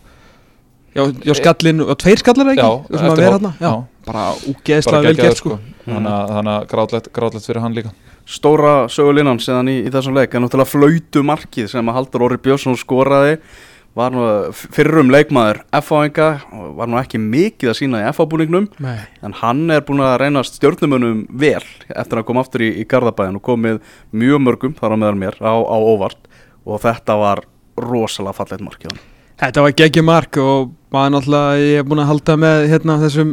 já, 0.96 1.04
já 1.26 1.34
skallinn 1.36 1.82
og 1.84 1.98
tveir 2.00 2.16
skallar 2.18 2.54
ekki? 2.54 2.64
Já, 2.64 2.98
sem 2.98 3.10
að 3.12 3.18
vera 3.18 3.32
hérna, 3.36 3.52
já, 3.60 3.74
bara 4.06 4.24
úgeðslega 4.48 5.04
vel 5.04 5.16
gert 5.20 5.38
sko. 5.38 5.60
þannig 5.86 6.12
að, 6.16 6.30
þannig 6.38 6.54
að 6.56 6.68
grátlegt 7.12 7.46
fyrir 7.50 7.62
hann 7.62 7.76
líka 7.76 7.92
Stóra 8.30 8.88
sögulínan 8.92 9.42
síðan 9.44 9.70
í, 9.72 9.78
í 9.84 9.92
þessum 9.92 10.16
leik. 10.16 10.34
En 10.34 10.46
náttúrulega 10.46 10.72
flautu 10.72 11.24
markið 11.28 11.70
sem 11.74 11.90
að 11.90 11.98
Haldur 12.00 12.26
Orri 12.28 12.40
Björnsson 12.44 12.78
skoraði 12.80 13.38
var 13.94 14.14
nú 14.14 14.24
fyrrum 14.54 15.12
leikmaður 15.14 15.60
F-áinga 15.78 16.28
og 16.56 16.72
var 16.80 16.90
nú 16.90 16.98
ekki 16.98 17.20
mikið 17.22 17.70
að 17.70 17.78
sína 17.78 18.02
í 18.02 18.08
F-ábúningnum 18.10 18.66
Nei. 18.82 19.04
en 19.22 19.36
hann 19.38 19.68
er 19.70 19.84
búin 19.86 20.02
að 20.02 20.16
reynast 20.24 20.58
stjórnumunum 20.58 21.28
vel 21.30 21.62
eftir 21.62 22.22
að 22.22 22.26
koma 22.26 22.42
aftur 22.42 22.66
í, 22.66 22.72
í 22.82 22.88
Garðabæðin 22.90 23.38
og 23.38 23.46
komið 23.46 23.82
mjög 24.18 24.46
mörgum 24.48 24.74
þar 24.80 24.98
á 24.98 25.02
meðal 25.04 25.20
mér 25.22 25.38
á, 25.46 25.54
á 25.54 25.78
óvart. 25.78 26.32
Og 26.64 26.82
þetta 26.82 27.20
var 27.20 27.44
rosalega 27.78 28.38
fallegt 28.40 28.64
markið 28.64 29.02
Þetta 29.44 29.64
var 29.66 29.74
geggjum 29.76 30.06
mark 30.08 30.38
og 30.40 30.74
maður 30.94 31.16
náttúrulega, 31.18 31.62
ég 31.62 31.82
er 31.82 31.88
búin 31.88 32.02
að 32.04 32.12
halda 32.12 32.36
með 32.40 32.66
hérna 32.72 32.98
þessum 33.02 33.32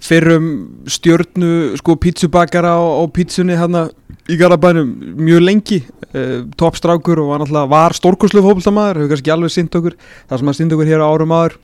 fyrrum 0.00 0.46
stjörnu 0.90 1.76
sko 1.80 1.96
pítsubakara 2.00 2.74
á, 2.76 2.80
á 2.80 3.02
pítsunni 3.12 3.56
hérna 3.58 3.86
í 4.30 4.36
Garabænum 4.40 4.90
mjög 5.20 5.44
lengi 5.44 5.78
uh, 6.14 6.44
toppstrákur 6.56 7.20
og 7.22 7.30
var 7.34 7.42
náttúrulega 7.44 7.68
var 7.70 7.92
stórkurslu 7.96 8.42
fókbaltamaður, 8.44 9.02
hefur 9.04 9.14
kannski 9.14 9.32
alveg 9.34 9.52
sýnt 9.54 9.78
okkur 9.78 9.96
það 10.28 10.38
sem 10.42 10.48
að 10.52 10.58
sýnt 10.60 10.74
okkur 10.76 10.90
hér 10.92 11.04
á 11.04 11.08
árum 11.12 11.32
áður. 11.36 11.56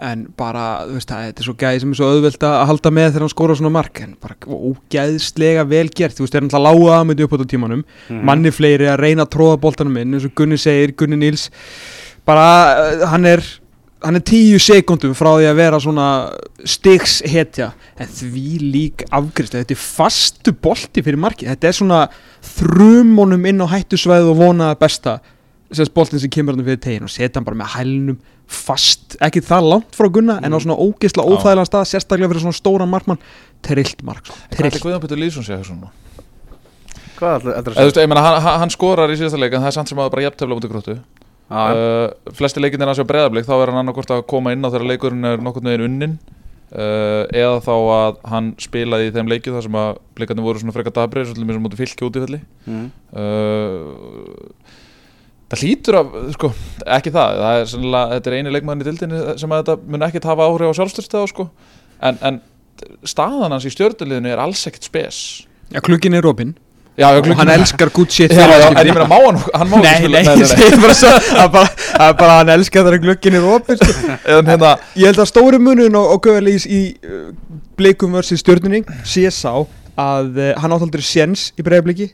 En 0.00 0.22
bara, 0.32 0.86
þú 0.88 0.94
veist 0.96 1.10
það, 1.10 1.24
þetta 1.28 1.42
er 1.42 1.44
svo 1.44 1.54
gæði 1.60 1.80
sem 1.82 1.90
er 1.92 1.98
svo 1.98 2.06
auðvelt 2.08 2.44
að 2.48 2.54
halda 2.70 2.90
með 2.96 3.08
þegar 3.10 3.24
hann 3.26 3.32
skóra 3.34 3.56
svona 3.58 3.72
mark 3.74 3.98
en 4.00 4.14
bara 4.22 4.36
ógæðslega 4.48 5.64
vel 5.68 5.90
gert. 5.92 6.14
Þú 6.16 6.24
veist, 6.24 6.32
það 6.32 6.40
er 6.40 6.46
náttúrulega 6.46 6.70
lága 6.80 6.94
aðmyndi 7.02 7.26
upp 7.26 7.34
á 7.36 7.38
tímanum 7.50 7.82
Mhm. 8.08 8.22
manni 8.24 8.50
fleiri 8.54 8.86
að 8.88 9.00
reyna 9.02 9.26
að 9.26 9.32
tróða 9.36 9.60
boltanum 9.60 9.98
inn 10.00 10.14
eins 10.14 10.24
og 10.24 10.32
Gunni 10.34 10.56
segir, 10.56 10.94
Gunni 10.96 11.18
Níls. 11.20 11.50
Bara 12.24 12.46
uh, 13.02 13.06
hann 13.12 13.26
er 13.26 13.44
hann 14.04 14.16
er 14.16 14.24
tíu 14.24 14.60
sekundum 14.62 15.12
frá 15.16 15.32
því 15.34 15.48
að 15.50 15.58
vera 15.60 15.80
svona 15.82 16.06
stigs 16.64 17.18
hetja 17.28 17.72
en 18.00 18.08
því 18.08 18.46
lík 18.64 19.04
afgrist 19.12 19.56
þetta 19.56 19.76
er 19.76 19.80
fastu 19.82 20.54
bolti 20.56 21.04
fyrir 21.04 21.20
markið. 21.20 21.52
Þetta 21.52 21.68
er 21.68 21.76
svona 21.76 22.00
þrumunum 22.56 23.46
inn 23.50 23.62
á 23.64 23.66
hættusvæðu 23.74 24.32
og 24.32 24.40
vona 24.40 24.72
það 24.72 24.82
besta 24.84 25.18
sérst 25.70 25.94
boltin 25.94 26.18
sem 26.22 26.32
kemur 26.32 26.56
hann 26.56 26.66
fyrir 26.66 26.82
tegin 26.82 27.06
og 27.06 27.12
setja 27.12 27.38
hann 27.38 27.46
bara 27.46 27.60
með 27.60 27.74
hælnum 27.76 28.18
fast, 28.50 29.14
ekki 29.22 29.42
það 29.46 29.68
langt 29.70 29.94
frá 29.94 30.08
Gunna 30.10 30.40
en 30.42 30.56
á 30.56 30.58
svona 30.58 30.78
ógeðslega 30.80 31.22
Já. 31.22 31.30
óþægilega 31.36 31.68
stað 31.68 31.88
sérstaklega 31.92 32.30
fyrir 32.32 32.44
svona 32.46 32.58
stóran 32.58 32.90
markmann. 32.90 33.20
Trillt 33.62 34.02
mark, 34.02 34.24
sko. 34.26 34.34
Hvað 34.34 34.56
er 34.56 34.62
trillt. 34.64 34.84
Guðjón 34.84 35.04
Pétur 35.04 35.20
Lýðsson 35.20 35.46
þessu 35.46 35.76
nú? 35.76 35.90
Hvað 37.20 37.50
ég 38.00 38.08
meina, 38.10 38.24
hann, 38.40 38.72
skorar 38.72 39.12
í 39.12 39.18
síðasta 39.20 39.38
leik 39.38 39.54
en 39.54 39.62
það 39.62 39.70
er 39.70 39.76
samt 39.76 39.92
sem 39.92 40.00
að 40.00 40.10
bara 40.14 40.24
jafntefla 40.24 40.56
mútið 40.56 40.72
gróttu. 40.72 40.96
Já, 40.96 41.19
uh, 41.50 42.34
flesti 42.36 42.62
leikin 42.62 42.82
er 42.82 42.92
hans 42.92 43.00
á 43.02 43.06
breyðablík 43.06 43.48
þá 43.48 43.56
er 43.58 43.72
hann 43.72 43.82
annarkvort 43.82 44.12
að 44.14 44.26
koma 44.30 44.54
inn 44.54 44.62
á 44.62 44.70
þegar 44.70 44.86
leikurinn 44.92 45.30
er 45.32 45.42
nokkurn 45.42 45.70
veginn 45.70 45.86
unnin 45.88 46.14
uh, 46.70 47.24
eða 47.26 47.58
þá 47.64 47.72
að 47.74 48.20
hann 48.32 48.52
spilaði 48.62 49.08
í 49.08 49.14
þeim 49.16 49.32
leikju 49.32 49.56
þar 49.56 49.66
sem 49.66 49.80
að 49.80 49.90
blikarnir 50.18 50.46
voru 50.46 50.62
svona 50.62 50.76
frekar 50.76 50.96
dabrið 51.00 51.30
svolítið 51.30 51.56
sem 51.56 51.66
mútið 51.66 51.82
fylki 51.82 52.06
út 52.06 52.18
í 52.18 52.24
felli 52.26 52.40
mm. 52.70 52.86
uh, 53.18 54.78
það 55.50 55.64
hlýtur 55.64 56.00
af 56.00 56.14
sko, 56.36 56.52
ekki 56.98 57.14
það, 57.14 57.42
það 57.42 57.58
er 57.58 57.68
sennilega, 57.74 58.14
þetta 58.14 58.30
er 58.30 58.38
eini 58.38 58.54
leikmann 58.54 58.82
í 58.82 58.86
dildinni 58.86 59.20
sem 59.42 59.54
að 59.54 59.64
þetta 59.64 59.92
mun 59.92 60.06
ekkert 60.06 60.30
hafa 60.30 60.46
áhrif 60.46 60.70
á 60.70 60.78
sjálfstyrstu 60.78 61.26
sko. 61.32 61.50
en, 62.06 62.20
en 62.22 62.42
staðan 63.04 63.56
hans 63.56 63.66
í 63.66 63.72
stjórnuliðinu 63.74 64.30
er 64.30 64.42
alls 64.42 64.62
ekkert 64.70 64.86
spes 64.88 65.22
Já, 65.70 65.82
klukkin 65.82 66.16
er 66.16 66.26
opinn 66.26 66.54
já, 66.98 67.08
og 67.16 67.26
hann 67.38 67.52
elskar 67.54 67.90
good 67.94 68.10
shit 68.10 68.32
já, 68.32 68.46
já, 68.46 68.68
en 68.70 68.86
ég 68.86 68.94
meina, 68.94 69.08
má 69.08 69.18
hann, 69.26 69.40
hann 69.54 69.70
má 69.70 69.82
Nei, 69.82 70.08
nei, 70.08 70.22
ég 70.40 70.46
segi 70.50 70.78
bara 70.82 70.94
svo 70.96 71.10
er 71.14 71.50
bara, 71.52 71.68
er 71.96 72.14
bara 72.18 72.38
hann 72.40 72.54
elskar 72.56 72.86
þegar 72.86 73.04
glukkin 73.04 73.38
er 73.38 73.50
opinn 73.54 73.80
sko. 73.80 74.14
hérna, 74.50 74.76
Ég 74.98 75.10
held 75.10 75.22
að 75.22 75.30
stóri 75.32 75.60
munun 75.62 75.98
og, 76.00 76.14
og 76.16 76.24
göðalís 76.26 76.66
í 76.68 76.80
uh, 77.04 77.28
blikum 77.78 78.16
versus 78.18 78.42
stjórnunni 78.44 78.82
sé 79.04 79.28
sá 79.34 79.52
að 80.00 80.38
uh, 80.38 80.50
hann 80.60 80.74
átt 80.74 80.84
aldrei 80.86 81.04
séns 81.04 81.50
í 81.58 81.64
breiðabliki 81.66 82.10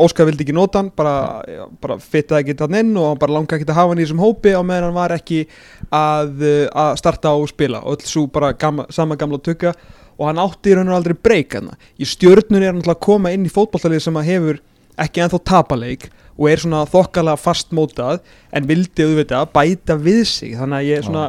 Óskar 0.00 0.26
vildi 0.28 0.46
ekki 0.46 0.54
nota 0.56 0.80
hann 0.80 0.90
bara, 0.96 1.42
bara 1.82 1.98
fittaði 2.02 2.46
ekki 2.46 2.58
þann 2.62 2.78
inn 2.80 2.92
og 2.96 3.10
hann 3.12 3.20
bara 3.20 3.36
langa 3.36 3.58
ekki 3.58 3.68
að 3.68 3.78
hafa 3.78 3.92
hann 3.92 4.02
í 4.02 4.06
þessum 4.06 4.22
hópi 4.22 4.54
á 4.56 4.60
meðan 4.64 4.88
hann 4.88 4.98
var 4.98 5.16
ekki 5.16 5.42
að, 5.88 6.32
uh, 6.40 6.68
að 6.84 6.94
starta 7.02 7.34
og 7.36 7.50
spila. 7.52 7.82
Og 7.84 7.98
öll 7.98 8.08
svo 8.08 8.26
bara 8.32 8.52
gamma, 8.58 8.88
sama 8.94 9.18
gamla 9.20 9.40
tukka 9.42 9.74
og 10.22 10.28
hann 10.28 10.38
átti 10.38 10.70
í 10.70 10.76
raun 10.78 10.92
og 10.92 11.00
aldrei 11.00 11.16
breyk 11.18 11.56
hann 11.58 11.72
í 11.98 12.06
stjórnunni 12.06 12.62
er 12.62 12.70
hann 12.70 12.82
alltaf 12.82 13.00
að 13.00 13.06
koma 13.08 13.32
inn 13.34 13.48
í 13.48 13.50
fótballtalið 13.50 14.04
sem 14.06 14.18
að 14.20 14.28
hefur 14.30 14.60
ekki 15.02 15.24
ennþá 15.24 15.40
tapaleik 15.48 16.10
og 16.36 16.46
er 16.50 16.62
svona 16.62 16.84
þokkalega 16.88 17.40
fastmótað 17.40 18.22
en 18.54 18.68
vildi 18.68 19.04
auðvitað 19.06 19.50
bæta 19.54 19.96
við 20.00 20.22
sig. 20.28 20.54
Þannig 20.58 20.78
að 20.78 20.88
ég 20.88 21.06
svona 21.06 21.26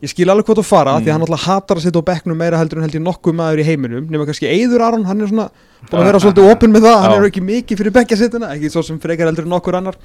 ég 0.00 0.12
skil 0.12 0.28
alveg 0.32 0.48
hvað 0.48 0.60
þú 0.62 0.64
fara 0.64 0.96
því 0.98 1.10
að 1.10 1.16
hann 1.16 1.24
alltaf 1.26 1.46
hatar 1.46 1.80
að 1.80 1.86
sitja 1.86 2.00
á 2.00 2.08
bekknum 2.08 2.38
meira 2.40 2.60
heldur 2.60 2.80
en 2.80 2.86
held 2.86 2.96
ég 2.96 3.04
nokkuð 3.04 3.36
maður 3.36 3.60
í 3.60 3.66
heiminum 3.68 4.06
nema 4.10 4.26
kannski 4.28 4.48
Eiður 4.48 4.86
Aron, 4.86 5.04
hann 5.04 5.20
er 5.20 5.28
svona 5.28 5.48
búin 5.90 6.00
að 6.00 6.08
vera 6.08 6.22
svolítið 6.24 6.52
opinn 6.54 6.72
með 6.72 6.86
það, 6.88 7.00
hann 7.04 7.16
er 7.18 7.26
ekki 7.28 7.42
mikið 7.44 7.82
fyrir 7.82 7.96
bekkjasittuna, 7.98 8.52
ekki 8.56 8.70
svo 8.72 8.84
sem 8.86 9.00
frekar 9.02 9.28
heldur 9.28 9.44
en 9.44 9.52
nokkur 9.52 9.76
annar. 9.76 9.98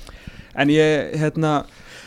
En 0.56 0.72
ég, 0.72 1.16
hérna 1.16 1.54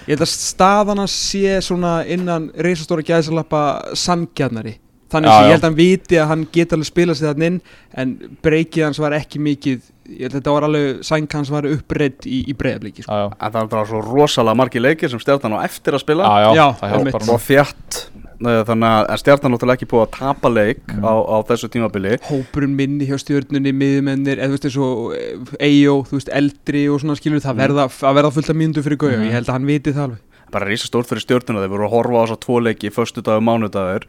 ég 0.05 0.13
held 0.13 0.27
að 0.27 0.35
staðan 0.35 1.01
hans 1.01 1.17
sé 1.17 1.57
svona 1.65 2.03
innan 2.09 2.51
reisastóra 2.61 3.05
gæðsalappa 3.09 3.63
samgjarnari 3.97 4.77
þannig 5.13 5.31
að 5.33 5.45
ég 5.47 5.53
held 5.55 5.63
að 5.63 5.69
hann 5.69 5.79
viti 5.79 6.19
að 6.21 6.27
hann 6.33 6.43
geti 6.53 6.75
alveg 6.77 6.89
spilað 6.91 7.17
sér 7.21 7.31
þannig 7.33 7.47
inn 7.53 7.61
en 8.03 8.13
breykið 8.45 8.85
hans 8.85 8.99
var 9.01 9.17
ekki 9.17 9.41
mikið 9.41 9.81
ég 10.09 10.21
held 10.25 10.33
að 10.33 10.37
þetta 10.39 10.53
var 10.57 10.67
alveg 10.69 11.01
sæng 11.05 11.27
hans 11.33 11.51
var 11.53 11.67
uppreitt 11.69 12.27
í, 12.29 12.43
í 12.49 12.55
breyðabliki 12.57 13.03
sko. 13.05 13.17
En 13.41 13.53
það 13.53 13.59
er 13.63 13.73
bara 13.73 13.87
svo 13.89 14.01
rosalega 14.05 14.57
margi 14.57 14.81
leikir 14.81 15.11
sem 15.13 15.21
stjarnan 15.21 15.59
á 15.61 15.65
eftir 15.69 15.97
að 15.97 16.05
spila 16.05 16.25
já, 16.29 16.47
já, 16.49 16.55
Já, 16.57 16.67
það 16.81 16.93
hjálpar 16.95 16.99
einmitt. 16.99 17.27
nú. 17.29 17.35
og 17.35 17.43
þjætt 17.45 17.99
eh, 18.39 18.63
þannig 18.69 18.89
að 18.95 19.09
en 19.13 19.21
stjarnan 19.25 19.53
náttúrulega 19.57 19.77
ekki 19.81 19.89
búið 19.91 20.05
að 20.07 20.15
tapa 20.19 20.49
leik 20.53 20.85
Mm. 20.89 21.05
á, 21.05 21.13
á 21.21 21.37
þessu 21.49 21.69
tímabili 21.73 22.15
hópurinn 22.29 22.73
minni 22.77 23.05
hjá 23.09 23.19
stjórnunni, 23.21 23.73
miðmennir 23.77 24.41
eða 24.41 24.49
þú 24.49 24.57
veist 24.57 24.65
eins 24.69 24.79
og 24.81 25.59
Eyjó, 25.61 25.95
þú 26.09 26.17
veist 26.17 26.31
eldri 26.33 26.87
og 26.89 27.01
svona 27.03 27.17
skilur 27.21 27.43
það 27.45 27.61
verða, 27.61 27.85
að 27.89 28.17
verða 28.17 28.33
fullt 28.33 28.51
af 28.51 28.57
mínútu 28.57 28.83
fyrir 28.87 28.97
Gauja, 28.99 29.19
Mhm. 29.19 29.29
ég 29.29 29.37
held 29.37 29.47
að 29.49 29.53
hann 29.59 29.67
viti 29.69 29.93
það 29.93 30.05
alveg 30.09 30.25
bara 30.51 30.65
rísa 30.67 30.89
stórt 30.89 31.07
fyrir 31.11 31.21
stjórnuna 31.27 31.61
þeir 31.61 31.69
voru 31.75 31.85
að 31.85 31.93
horfa 31.93 32.17
á 32.17 32.23
þessa 32.25 32.41
tvo 32.41 32.57
leiki 32.65 32.89
föstu 32.91 33.21
dag 33.23 33.37
og 33.37 33.45
mánudagur 33.45 34.07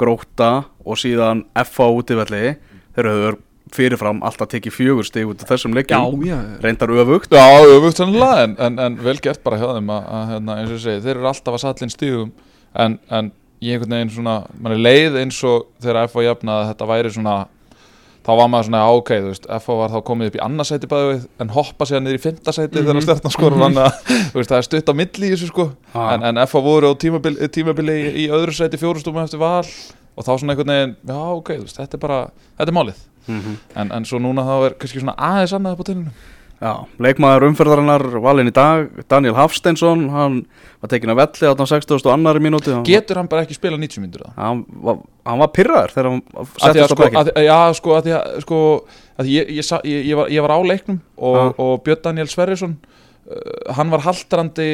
gróta 0.00 0.52
og 0.84 1.00
síðan 1.00 1.44
FA 1.66 1.88
útivelli. 1.94 2.56
Þeir 2.94 3.10
höfðu 3.10 3.34
fyrirfram 3.74 4.20
alltaf 4.26 4.50
tekið 4.52 4.74
fjögur 4.76 5.06
stig 5.08 5.28
út 5.28 5.42
af 5.42 5.50
þessum 5.50 5.74
leikjum. 5.74 6.24
Já, 6.28 6.36
reyndar 6.62 6.92
öfugt. 6.94 7.32
Já, 7.34 7.64
öfugt 7.64 7.98
sannlega 7.98 8.44
en, 8.44 8.58
en, 8.62 8.76
en 8.86 8.98
vel 9.02 9.16
gert 9.22 9.42
bara 9.46 9.58
hjá 9.58 9.70
þeim 9.72 9.90
að, 9.94 10.04
að 10.18 10.28
hérna, 10.32 10.58
eins 10.60 10.70
og 10.70 10.76
ég 10.76 10.84
segi, 10.84 11.04
þeir 11.06 11.16
eru 11.16 11.30
alltaf 11.30 11.56
að 11.56 11.64
sallin 11.64 11.94
stígum 11.94 12.30
en, 12.84 12.98
en 13.08 13.32
ég 13.64 13.74
einhvern 13.78 13.96
veginn 13.96 14.12
svona 14.14 14.36
mann 14.60 14.76
er 14.76 14.82
leið 14.84 15.18
eins 15.22 15.40
og 15.48 15.68
þegar 15.82 16.10
FH 16.10 16.26
jafnaði 16.28 16.62
að 16.64 16.70
þetta 16.72 16.90
væri 16.90 17.12
svona 17.14 17.36
þá 18.24 18.30
var 18.40 18.48
maður 18.48 18.66
svona, 18.70 18.82
ok, 18.96 19.10
þú 19.20 19.30
veist, 19.32 19.46
FH 19.58 19.74
var 19.80 19.90
þá 19.92 19.98
komið 20.08 20.30
upp 20.30 20.36
í 20.38 20.42
annarsæti 20.46 20.88
bæði 20.88 21.08
við, 21.12 21.24
en 21.44 21.48
hoppa 21.52 21.84
sér 21.90 22.00
niður 22.00 22.18
í 22.18 22.22
fimmtasæti 22.24 22.80
Mhm. 22.80 22.86
þegar 22.88 23.04
stjarnan 23.04 23.34
skorur 23.36 23.62
hann 23.64 23.80
að, 23.84 23.98
þú 24.32 24.38
veist, 24.40 24.50
það 24.50 24.56
er 24.62 24.68
stutt 24.68 24.88
á 24.88 24.94
milli 24.96 25.28
í 25.28 25.32
þessu 25.34 25.48
sko, 25.52 25.66
Ha. 25.92 26.06
en, 26.14 26.22
en 26.30 26.36
FH 26.46 26.62
voru 26.64 26.88
á 26.88 26.94
tímabili, 26.96 27.48
tímabili 27.52 27.96
í, 28.00 28.14
í 28.24 28.28
öðru 28.32 28.54
sæti 28.56 28.80
fjórustúmum 28.80 29.24
eftir 29.24 29.38
val 29.42 29.64
og 30.16 30.24
þá 30.24 30.30
svona 30.38 30.54
einhvern 30.54 30.72
veginn, 30.72 30.96
já, 31.04 31.18
ok, 31.36 31.48
þú 31.58 31.66
veist, 31.68 31.76
þetta 31.82 31.94
er 31.94 32.02
bara, 32.06 32.20
þetta 32.58 32.72
er 32.72 32.78
málið, 32.80 33.02
mm 33.28 33.56
en, 33.76 33.92
en 33.92 34.04
svo 34.08 34.18
núna 34.20 34.44
þá 34.46 34.54
er 34.70 34.74
kannski 34.80 35.00
svona 35.04 35.16
aðeins 35.18 35.52
annað 35.56 35.72
upp 35.76 35.84
á 35.84 35.88
tilinu. 35.90 36.10
Já, 36.62 36.86
leikmaður 37.02 37.48
umferðarinnar 37.48 38.04
valinn 38.22 38.48
í 38.48 38.52
dag 38.54 38.86
Daniel 39.10 39.34
Hafsteinsson, 39.36 40.04
hann 40.12 40.36
var 40.80 40.92
tekin 40.92 41.12
að 41.12 41.18
velli 41.20 41.50
á 41.50 41.54
60. 41.58 41.96
og 41.98 42.12
annari 42.12 42.42
mínúti 42.44 42.76
Getur 42.86 43.18
hann 43.20 43.30
bara 43.30 43.42
ekki 43.44 43.56
spila 43.58 43.78
90 43.80 44.04
myndur 44.04 44.24
það? 44.24 44.36
hann, 44.38 45.00
hann 45.26 45.42
var 45.42 45.50
pyrraður 45.56 45.94
þegar 45.96 46.08
hann 46.10 46.22
settist 46.54 46.86
á 46.86 46.88
sko, 46.92 47.00
bekkin 47.02 47.20
að, 47.20 47.32
já 47.44 47.58
sko 47.80 47.96
að 47.98 48.06
því 48.06 48.14
að 48.18 48.38
sko 48.46 48.60
að 49.18 49.30
ég, 49.34 49.52
ég, 49.58 49.72
ég, 49.90 50.14
var, 50.20 50.32
ég 50.32 50.46
var 50.46 50.54
á 50.54 50.60
leiknum 50.70 51.00
og, 51.16 51.58
og 51.58 51.74
Björn 51.86 52.04
Daniel 52.06 52.30
Sverrisson 52.30 52.76
uh, 52.78 53.74
hann 53.74 53.92
var 53.92 54.06
haldrandi 54.06 54.70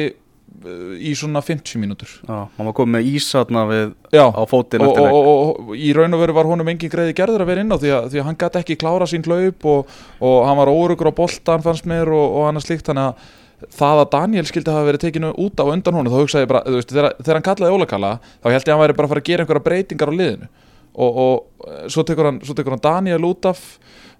í 1.01 1.11
svona 1.17 1.41
50 1.43 1.81
mínútur. 1.81 2.11
Já, 2.27 2.47
hann 2.57 2.67
var 2.69 2.75
komið 2.77 2.95
með 2.97 3.09
ísatna 3.15 3.65
við 3.69 3.83
já 4.13 4.23
á 4.27 4.43
fótinn 4.49 4.85
og, 4.85 4.99
og, 4.99 5.17
og, 5.17 5.59
og 5.71 5.75
í 5.75 5.91
raun 5.97 6.17
og 6.17 6.23
veru 6.23 6.35
var 6.37 6.49
honum 6.49 6.71
engin 6.71 6.91
greiði 6.91 7.15
gerður 7.17 7.45
að 7.45 7.51
vera 7.51 7.65
inn 7.65 7.73
á 7.73 7.81
því 7.81 7.93
að, 7.95 8.09
því 8.13 8.21
að 8.21 8.27
hann 8.29 8.39
gæti 8.43 8.61
ekki 8.61 8.79
klára 8.81 9.07
sín 9.09 9.25
hlaup 9.25 9.67
og, 9.73 9.93
og 10.21 10.39
hann 10.47 10.59
var 10.61 10.73
órugur 10.73 11.11
á 11.11 11.19
boltan 11.21 11.63
fannst 11.65 11.87
mér 11.89 12.11
og, 12.13 12.41
hann 12.47 12.59
er 12.59 12.65
slíkt. 12.65 12.89
Þannig 12.89 13.11
að 13.11 13.71
það 13.77 14.01
að 14.01 14.11
Daniel 14.15 14.47
skildi 14.49 14.73
hafa 14.73 14.87
verið 14.89 15.03
tekinu 15.05 15.31
út 15.37 15.61
á 15.61 15.65
undan 15.69 15.97
honum 15.97 16.13
þá 16.13 16.19
hugsaði 16.23 16.45
ég 16.45 16.51
bara, 16.51 16.63
þú 16.65 16.77
veist, 16.79 16.93
þegar, 16.93 17.17
þegar 17.21 17.37
hann 17.37 17.45
kallaði 17.45 17.75
Ólakalla 17.77 18.11
þá 18.25 18.47
held 18.49 18.55
ég 18.55 18.63
að 18.65 18.73
hann 18.73 18.83
væri 18.83 18.95
bara 18.97 19.07
að 19.09 19.13
fara 19.13 19.21
að 19.21 19.27
gera 19.29 19.45
einhverja 19.45 19.65
breytingar 19.67 20.11
á 20.11 20.17
liðinu. 20.17 20.49
Og, 20.91 21.19
og 21.23 21.67
eh, 21.69 21.83
svo, 21.93 22.05
tekur 22.07 22.27
hann, 22.27 22.39
svo 22.45 22.55
tekur 22.57 22.75
hann 22.75 22.83
Daniel 22.83 23.27
út 23.29 23.47
af. 23.47 23.61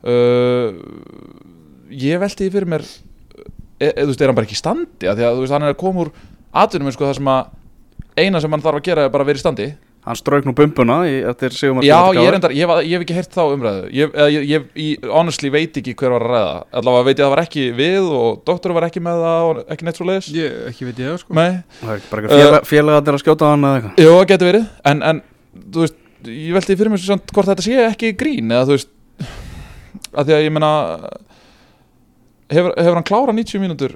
Uh, 0.02 0.78
ég 1.94 2.22
velti 2.22 2.48
því 2.48 2.54
fyrir 2.56 2.70
mér 2.74 2.86
e, 3.82 3.90
e, 3.90 4.04
þú 4.04 4.12
veist, 4.12 4.22
er 4.22 4.32
hann 4.32 4.38
bara 4.38 4.48
ekki 4.48 4.58
í 4.58 4.62
standi? 4.62 5.10
Að 5.10 5.20
því 5.20 5.28
að 5.28 5.36
þú 5.36 5.44
veist, 5.44 5.56
hann 5.56 5.66
er 5.66 5.74
að 5.74 5.82
koma 5.82 6.06
úr 6.06 6.12
atvinnum 6.54 6.94
sko, 6.94 7.08
það 7.08 7.18
sem 7.20 7.32
að 7.32 8.22
eina 8.22 8.42
sem 8.44 8.52
hann 8.52 8.66
þarf 8.66 8.82
að 8.82 8.86
gera 8.90 9.08
er 9.08 9.14
bara 9.14 9.26
að 9.26 9.32
vera 9.32 9.42
í 9.42 9.44
standi. 9.46 9.70
Hann 10.02 10.18
strauk 10.18 10.48
nú 10.50 10.54
bumbuna 10.58 10.96
í, 11.06 11.20
eftir 11.30 11.54
sigum 11.54 11.84
Já, 11.86 12.00
ég, 12.18 12.26
er 12.26 12.34
endar, 12.34 12.54
ég, 12.58 12.66
hef, 12.66 12.80
ég 12.88 12.96
hef 12.98 13.04
ekki 13.06 13.18
heyrt 13.20 13.36
þá 13.36 13.42
umræðu. 13.54 13.84
Ég, 13.94 14.16
eða 14.18 14.30
ég, 14.34 14.48
ég, 14.50 14.64
ég 14.82 15.04
honestly 15.14 15.52
veit 15.54 15.78
ekki 15.78 15.94
hver 16.00 16.16
var 16.16 16.26
að 16.26 16.32
ræða. 16.34 16.56
Allavega 16.82 17.06
veit 17.06 17.14
ég 17.14 17.22
að 17.22 17.28
það 17.28 17.34
var 17.36 17.42
ekki 17.44 17.66
við 17.78 18.08
og 18.18 18.42
doktor 18.50 18.74
var 18.74 18.88
ekki 18.88 19.04
með 19.06 19.22
það 19.28 19.50
og 19.52 19.60
ekki 19.76 19.86
neitt 19.86 20.02
svo 20.02 20.08
leiðis 20.10 20.32
ég, 20.34 20.56
ekki 20.72 20.88
veit 20.90 21.04
ég 21.06 21.22
sko. 21.22 21.38
Nei, 21.38 21.62
Það 21.84 21.94
er 21.94 22.02
ekki 22.02 22.10
bara 22.16 22.24
eitthvað 22.24 22.42
félag, 22.42 22.66
félagarnir 22.72 23.20
að 23.20 23.22
skjóta 23.22 23.46
á 23.46 23.50
hann 23.54 23.68
eða 23.70 23.78
eitthvað. 23.78 24.02
Það 24.02 24.26
getur 24.34 24.52
verið. 24.52 24.66
En, 24.90 25.06
en 25.12 25.22
veist, 25.78 26.02
ég 26.26 26.54
velti 26.58 26.78
fyrir 26.82 26.94
mér 26.94 27.04
samt 27.06 27.34
hvort 27.34 27.50
þetta 27.50 27.66
sé 27.66 27.78
ekki 27.88 28.12
grín 28.18 28.52
Eða 28.54 28.68
þú 28.70 28.78
veist 28.78 28.92
að 30.12 30.28
Því 30.28 30.36
að 30.36 30.46
ég 30.46 30.54
meina 30.54 30.72
Hefur, 32.52 32.74
hefur 32.76 32.98
hann 32.98 33.08
klárað 33.08 33.38
90 33.40 33.64
mínútur 33.64 33.96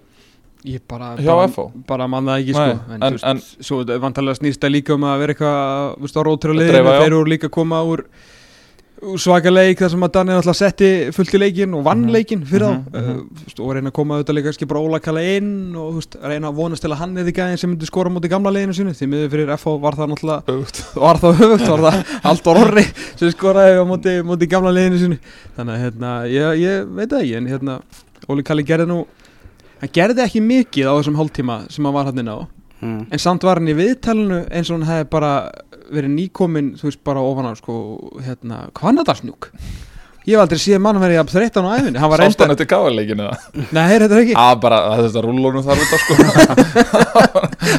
ég 0.66 0.82
bara, 0.90 1.14
bara, 1.16 1.48
bara 1.88 2.08
mann 2.12 2.26
það 2.30 2.44
ekki 2.44 2.54
Nei, 2.58 2.62
sko 2.76 2.94
en, 2.94 3.02
en- 3.04 3.04
en, 3.14 3.20
en 3.36 3.42
svo 3.70 3.82
vantarlega 4.06 4.40
snýst 4.42 4.62
það 4.66 4.76
líka 4.80 4.96
um 4.98 5.04
að 5.10 5.20
vera 5.26 5.36
eitthvað 5.36 6.00
veist 6.06 6.18
á 6.18 6.22
Að 6.26 6.96
já. 6.96 7.04
þeir 7.04 7.12
eru 7.14 7.26
líka 7.36 7.48
að 7.52 7.56
koma 7.60 7.82
úr, 7.86 8.06
úr 9.06 9.20
svaka 9.20 9.52
leik 9.52 9.78
þar 9.84 9.92
sem 9.92 10.04
að 10.08 10.12
Daniel 10.16 10.38
alltaf 10.40 10.56
setti 10.58 10.88
fullt 11.14 11.34
í 11.36 11.40
leikin 11.42 11.74
og 11.78 11.84
vann 11.86 12.06
Mhm. 12.06 12.12
leikin 12.16 12.46
fyrir 12.48 12.72
Mhm, 12.72 12.86
þá 12.90 12.98
uh, 12.98 13.10
þú 13.36 13.44
veist, 13.46 13.60
og 13.60 13.74
reyna 13.76 13.90
að 13.92 13.94
koma 13.98 14.16
auðvitað 14.18 14.36
líka 14.38 14.48
kannski 14.50 14.68
bara 14.72 14.80
ólakala 14.86 15.24
inn 15.36 15.76
og 15.76 15.90
veist, 16.00 16.16
reyna 16.24 16.48
að 16.50 16.56
vonast 16.56 16.82
til 16.82 16.92
að 16.92 16.98
hann 17.04 17.18
eða 17.18 17.34
gæðin 17.36 17.60
sem 17.60 17.70
myndi 17.74 17.86
skora 17.90 18.10
mútið 18.10 18.30
gamla 18.34 18.54
leginu 18.56 18.74
sinu 18.74 18.94
því 18.96 19.10
miður 19.12 19.30
fyrir 19.36 19.52
FH 19.58 19.76
var 19.84 19.94
það 20.00 20.10
náttúrulega 20.14 20.42
var 20.96 21.22
það 21.22 21.36
höfugt, 21.44 21.68
var 21.68 21.84
það 21.86 22.16
Haldur 22.24 22.62
Orri 22.64 22.86
sem 23.20 23.30
skoraði 23.36 23.84
móti 24.32 24.48
gamla 24.50 24.72
leginu 24.72 24.98
sinu 25.04 25.20
þannig 25.58 25.76
að 25.76 25.84
hérna, 25.86 26.16
ég, 26.32 26.64
ég 26.64 26.90
veit 26.96 27.10
það 27.12 27.22
ekki 27.22 27.38
en 27.38 27.48
hérna, 27.52 27.78
Óli 28.32 28.42
Kalli 28.48 28.64
gerði 28.66 28.88
nú 28.90 29.04
hann 29.86 29.96
gerði 29.96 30.26
ekki 30.26 30.44
mikið 30.44 30.90
á 30.90 30.94
þessum 30.98 31.20
hálftíma 31.20 31.58
sem 31.74 31.86
hann 31.86 31.96
var 31.96 32.10
hann 32.10 32.22
inn 32.22 32.34
á 32.34 32.40
mm. 32.82 33.02
en 33.12 33.22
samt 33.22 33.46
var 33.46 33.62
hann 33.62 33.70
í 33.72 33.78
viðtalinu 33.78 34.44
eins 34.50 34.72
og 34.72 34.80
hann 34.80 34.90
hefði 34.90 35.10
bara 35.14 35.34
verið 35.94 36.16
nýkomin 36.16 36.74
þú 36.80 36.90
veist 36.90 37.04
bara 37.06 37.24
ofan 37.24 37.50
á 37.50 37.54
sko 37.60 37.76
hérna, 38.26 38.66
hvannadarsnjúk 38.78 39.52
ég 40.26 40.34
hef 40.36 40.42
aldrei 40.46 40.60
séð 40.62 40.80
mann 40.82 40.98
að 40.98 41.32
13 41.32 41.66
á 41.66 41.72
æfinni 41.78 42.00
hann 42.02 42.10
var 42.12 42.24
Sást 42.26 42.40
hann 42.42 42.50
reynda, 42.50 42.56
eftir 42.56 42.70
gáðarleikinu 42.72 43.26
það? 43.30 43.38
nei, 43.76 43.86
þetta 43.94 44.16
er 44.16 44.22
ekki. 44.24 44.36
Já, 44.36 44.48
bara 44.66 44.80
þetta 45.02 45.22
rúlunum 45.26 45.66
þar 45.66 45.82
út 45.84 45.92
á 45.94 45.98
sko. 46.02 46.14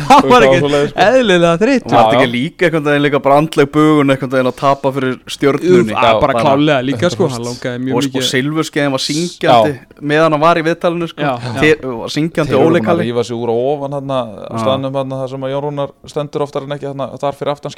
Hann 0.06 0.26
var 0.30 0.42
Það 0.42 0.44
ekki 0.46 0.50
var 0.50 0.60
svoleiðis, 0.62 0.90
sko. 0.92 1.04
eðlilega 1.06 1.50
þreytt 1.60 1.84
Var 1.86 1.96
þetta 1.96 2.14
já. 2.16 2.18
ekki 2.20 2.30
líka 2.32 2.66
einhvern 2.66 2.86
veginn 2.88 3.04
líka 3.06 3.20
bara 3.22 3.36
andleg 3.40 3.68
bugun 3.74 4.12
einhvern 4.14 4.32
veginn 4.32 4.50
að 4.50 4.56
tapa 4.60 4.92
fyrir 4.96 5.14
stjórnunni 5.34 5.94
Já, 5.94 6.00
bara 6.00 6.20
bara- 6.22 6.42
klálega 6.44 6.78
líka 6.86 7.10
sko, 7.12 7.28
hann 7.32 7.46
og 7.50 7.56
sko 7.58 7.74
mikið 7.86 8.26
Silfurskeiðin 8.30 8.94
var 8.96 9.04
syngjandi 9.06 9.74
meðan 10.12 10.36
hann 10.36 10.42
var 10.46 10.60
í 10.60 10.64
viðtalinu 10.66 11.10
sko. 11.10 11.22
Já, 11.22 11.32
já. 11.42 11.52
Þe- 11.62 11.92
var 12.02 12.14
syngjandi 12.16 12.52
Þeir 12.54 12.62
voru 12.62 12.74
búin 12.80 12.90
að 12.94 13.04
rífa 13.04 13.26
sig 13.30 13.36
úr 13.38 13.54
ofan 13.54 13.96
hann 13.98 14.10
á 14.16 14.20
Já. 14.26 14.58
staðnum 14.64 14.98
hann 15.00 15.16
þar 15.20 15.30
sem 15.34 15.46
að 15.46 15.54
Jón 15.54 15.64
Rúnar 15.66 15.94
stendur 16.14 16.46
oftar 16.46 16.66
en 16.66 16.76
ekki 16.76 16.90
þarna, 16.90 17.10
þar 17.22 17.38
fyrir 17.40 17.54
aftan 17.54 17.76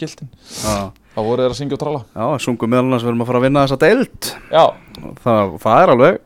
þá 1.14 1.20
voru 1.22 1.44
þeir 1.44 1.54
að 1.54 1.58
syngja 1.58 1.78
og 1.78 1.82
tralla. 1.82 2.04
Já, 2.12 2.44
sungum 2.44 2.72
meðal 2.74 2.98
við 2.98 3.10
erum 3.10 3.24
að 3.24 3.30
fara 3.30 3.40
að 3.40 3.46
vinna 3.48 3.64
þessa 3.66 3.80
deild. 3.84 4.30
Já, 4.52 4.64
það, 5.24 5.56
það 5.64 5.82
er 5.82 5.94
alveg 5.94 6.20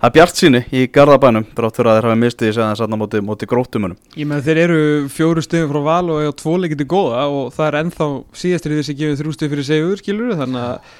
það 0.00 0.08
er 0.08 0.14
bjart 0.16 0.38
síni 0.40 0.60
í 0.72 0.86
Garðabænum 0.94 1.44
drátt 1.56 1.76
fyrir 1.76 1.90
að 1.92 1.98
þeir 1.98 2.08
hafi 2.08 2.20
mistið 2.22 2.48
í 2.48 2.54
segðan 2.56 2.78
sann 2.78 2.96
á 2.96 3.00
móti, 3.00 3.20
móti 3.24 3.48
grótumunum 3.50 3.98
Ég 4.16 4.28
með 4.30 4.46
þeir 4.46 4.60
eru 4.62 4.80
fjóru 5.12 5.44
stöðum 5.44 5.74
frá 5.74 5.80
val 5.90 6.14
og 6.14 6.22
eiga 6.22 6.36
tvo 6.40 6.54
leikindi 6.56 6.86
góða 6.88 7.26
og 7.28 7.52
það 7.52 7.66
er 7.66 7.78
ennþá 7.82 8.08
síðastir 8.42 8.76
þessi 8.78 8.96
gefið 8.96 9.20
þrjú 9.20 9.34
stöð 9.36 9.52
fyrir 9.54 9.68
segur 9.68 10.00
skilur 10.00 10.38
þannig 10.40 10.64
að 10.64 10.96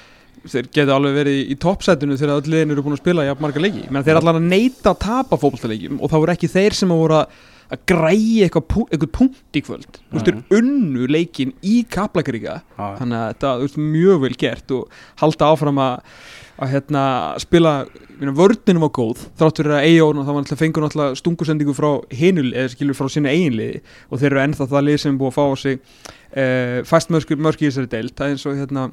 þeir 0.51 0.69
getur 0.73 0.93
alveg 0.95 1.17
verið 1.17 1.39
í 1.53 1.57
toppsætinu 1.61 2.17
þegar 2.17 2.41
öll 2.41 2.53
liðin 2.53 2.75
eru 2.75 2.83
búin 2.85 2.95
að 2.95 3.01
spila 3.01 3.25
jafn 3.27 3.43
marga 3.45 3.61
leiki. 3.61 3.83
Menn 3.93 4.05
þeir 4.05 4.15
er 4.15 4.19
allan 4.21 4.39
að 4.39 4.47
neita 4.53 4.93
að 4.93 5.01
tapa 5.03 5.37
fótballtaleikjum 5.41 5.99
og 5.99 6.09
það 6.09 6.23
voru 6.23 6.33
ekki 6.33 6.49
þeir 6.49 6.77
sem 6.77 6.93
að 6.93 7.01
voru 7.01 7.17
að 7.19 7.35
að 7.71 7.83
græja 7.87 8.47
eitthvað 8.49 9.11
punkt 9.15 9.57
í 9.57 9.63
kvöld. 9.63 9.99
Þú 10.09 10.17
veist, 10.17 10.27
þeir 10.27 10.59
unnu 10.59 11.07
leikin 11.11 11.53
í 11.63 11.81
Kaplakríka 11.87 12.59
þannig 12.75 13.17
að 13.17 13.27
þetta 13.31 13.55
er 13.55 13.81
mjög 13.87 14.23
vel 14.25 14.35
gert 14.43 14.75
og 14.75 15.01
halda 15.23 15.51
áfram 15.53 15.81
að 15.81 15.99
að 16.61 16.75
hérna 16.75 17.03
spila 17.41 17.71
vördninu 18.21 18.83
var 18.83 18.91
góð, 18.93 19.23
þrátt 19.39 19.61
fyrir 19.61 19.75
að 19.79 19.87
og 20.03 20.17
það 20.19 20.27
var 20.27 20.43
alltaf 20.43 20.59
fengur 20.61 20.85
alltaf 20.85 21.15
stungusendingu 21.17 21.73
frá 21.73 21.89
hinul 22.13 22.51
eða 22.51 22.73
skilur 22.75 22.97
frá 22.97 23.09
sína 23.09 23.31
eiginliði 23.33 23.79
og 24.09 24.21
þeir 24.21 24.29
eru 24.29 24.41
ennþá 24.43 24.67
það 24.69 24.85
lið 24.85 24.99
sem 25.01 25.15
er 25.15 25.21
búið 25.21 25.31
að 25.31 25.37
fá 25.39 25.41
á 25.41 25.55
sig 25.57 25.79
uh, 25.79 26.75
fæst 26.85 27.13
mörg 27.15 27.33
í 27.33 27.65
þessari 27.65 27.89
deilt 27.95 28.13
það 28.13 28.27
er 28.27 28.35
eins 28.35 28.45
og 28.45 28.59
hérna, 28.59 28.85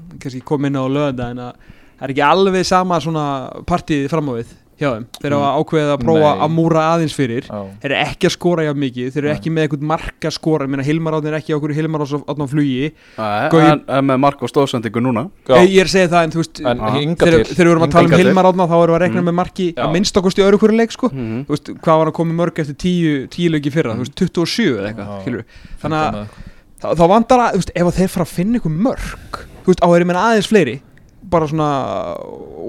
kom 0.49 0.65
inn 0.65 0.81
á 0.81 0.85
löða 0.89 1.29
en 1.35 1.43
að 1.45 1.69
það 1.99 2.07
er 2.07 2.15
ekki 2.15 2.25
alveg 2.31 2.69
sama 2.71 3.01
svona 3.05 3.27
partíði 3.69 4.09
fram 4.09 4.33
á 4.33 4.39
við 4.39 4.57
hjá 4.79 4.89
þeim. 4.93 5.07
Þeir 5.19 5.35
hafa 5.35 5.49
mm. 5.49 5.63
ákveðið 5.63 5.93
að 5.93 6.03
prófa 6.05 6.29
Nei. 6.29 6.43
að 6.45 6.53
múra 6.55 6.85
aðeins 6.93 7.15
fyrir. 7.17 7.49
Oh. 7.55 7.67
þeir 7.83 7.91
eru 7.91 7.99
ekki 8.05 8.29
að 8.29 8.35
skora 8.35 8.67
hjá 8.67 8.73
mikið. 8.85 9.11
Þeir 9.15 9.23
eru 9.25 9.33
ekki 9.33 9.53
með 9.55 9.67
eitthvað 9.67 9.87
marka 9.91 10.33
skora 10.35 10.69
Minna, 10.69 10.87
Hilmar 10.87 11.17
áttin 11.19 11.33
er 11.33 11.39
ekki 11.41 11.57
okkur 11.57 11.75
í 11.75 11.79
Hilmar 11.79 12.05
áttin 12.07 12.45
á 12.45 12.47
flugi. 12.53 12.91
En, 13.19 13.83
en 13.99 14.09
með 14.09 14.21
marka 14.23 14.47
og 14.47 14.53
stóðsendingu 14.53 15.03
núna. 15.03 15.25
Ég, 15.51 15.73
ég 15.75 15.83
er 15.83 15.91
að 15.91 15.95
segja 15.97 16.13
það 16.15 16.29
en 16.29 16.35
þú 16.35 16.43
veist 16.43 16.63
en, 16.63 16.85
þegar, 17.19 17.39
þegar 17.51 17.65
við 17.65 17.73
vorum 17.73 17.87
að 17.89 17.97
tala 17.97 18.13
um 18.13 18.23
Hilmar 18.23 18.51
áttin 18.51 18.65
þá 18.65 18.77
erum 18.79 18.93
við 18.93 18.99
að 18.99 19.03
rekna 19.07 19.23
mm. 19.23 19.31
með 19.31 19.39
marki 19.41 19.69
að 19.75 19.97
minnst 19.97 20.21
okkurst 20.23 20.43
í 20.43 20.47
öru 20.47 20.61
hverju 20.63 20.79
leik 20.79 20.95
sko. 20.95 21.11
mm. 21.15 21.41
þú 21.49 21.57
veist 21.57 21.73
hvað 21.83 22.03
var 22.03 22.13
að 22.13 22.17
koma 22.21 22.39
mörg 22.39 22.63
eftir 22.63 22.79
tíu, 22.79 23.17
tíu 23.33 23.51
leiki 23.55 23.73
fyrra? 23.75 23.97
Þú 23.99 24.07
veist 24.07 24.17
27 24.23 24.69
eða 24.79 24.93
eitthvað 24.93 25.43
þannig 25.83 26.01
að 26.07 26.95
þá 26.99 27.05
vandar 27.11 27.45
að 27.49 27.71
ef 27.75 27.95
þeir 27.97 28.13
fara 28.13 28.27
að 28.27 28.35
finna 28.37 28.61
ykkur 28.61 28.75
mörg 28.75 29.41
þú 29.65 29.73
veist 29.73 29.83
á 29.83 29.89
þeir 29.91 30.07
með 30.09 30.21
aðeins 30.23 30.51
fleiri 30.51 30.77
bara 31.23 31.49
svona 31.51 31.71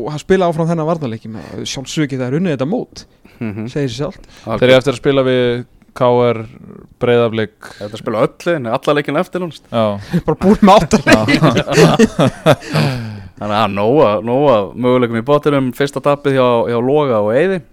að 0.09 0.19
spila 0.23 0.47
áfram 0.49 0.69
þennan 0.69 0.89
varnarleiki 0.89 1.29
sjálfsögir 1.63 2.19
það 2.19 2.27
er 2.27 2.37
unnið 2.39 2.53
þetta 2.55 2.69
mót 2.69 2.97
mm 3.37 3.51
-hmm. 3.51 3.65
segir 3.69 3.89
sér 3.89 3.99
sjálf 3.99 4.17
Þeir 4.45 4.69
eru 4.69 4.77
eftir 4.77 4.93
að 4.93 5.01
spila 5.01 5.21
við 5.27 5.43
K.R. 5.99 6.37
Breiðaflik 7.01 7.57
Þetta 7.77 7.89
er 7.89 7.93
að 7.93 8.03
spila 8.03 8.23
öllu, 8.27 8.53
alla 8.69 8.91
leikinu 8.93 9.19
eftir 9.19 9.41
bara 10.25 10.41
búin 10.41 10.61
með 10.61 10.73
áttaleg 10.75 11.17
Þannig 13.39 13.55
að 13.55 13.71
nóa, 13.71 14.19
nóa 14.19 14.75
möguleikum 14.75 15.21
í 15.21 15.23
bóttinum 15.23 15.71
fyrsta 15.71 16.03
tapið 16.03 16.35
hjá, 16.35 16.67
hjá 16.67 16.79
Loga 16.83 17.23
og 17.23 17.31
Eyði 17.31 17.63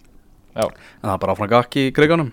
en 0.56 1.04
það 1.04 1.14
er 1.14 1.22
bara 1.22 1.34
áfram 1.34 1.50
gakki 1.50 1.88
í 1.88 1.94
kriganum. 1.94 2.32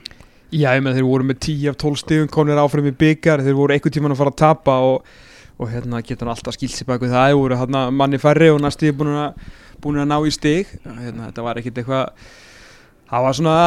Já, 0.53 0.69
ég 0.77 0.83
með 0.85 0.99
þeir 0.99 1.07
voru 1.07 1.27
með 1.27 1.39
10 1.47 1.71
af 1.71 1.77
12 1.81 2.01
stíðum 2.03 2.31
konir 2.31 2.61
áfram 2.61 2.87
í 2.87 2.95
byggar, 2.95 3.43
þeir 3.43 3.57
voru 3.57 3.75
einhvern 3.75 3.95
tíman 3.95 4.13
að 4.13 4.21
fara 4.21 4.33
að 4.33 4.41
tapa 4.43 4.75
og 4.85 5.15
og 5.59 5.69
hérna 5.69 6.01
getur 6.05 6.27
hann 6.27 6.35
alltaf 6.35 6.57
skilt 6.57 6.75
sér 6.75 6.89
bak 6.89 7.03
við 7.03 7.13
það. 7.13 7.35
Voru 7.39 7.59
hérna 7.59 7.83
manni 7.93 8.19
færri 8.21 8.49
og 8.53 8.61
næstíði 8.63 8.95
búin 8.99 9.17
að 9.17 9.43
búin 9.83 9.99
að 10.01 10.09
ná 10.09 10.17
í 10.23 10.31
stig. 10.33 10.71
Hérna, 10.85 11.29
þetta 11.29 11.45
var 11.45 11.59
ekkert 11.59 11.81
eitthvað 11.81 12.31
það 13.09 13.27
var 13.27 13.37
svona 13.37 13.57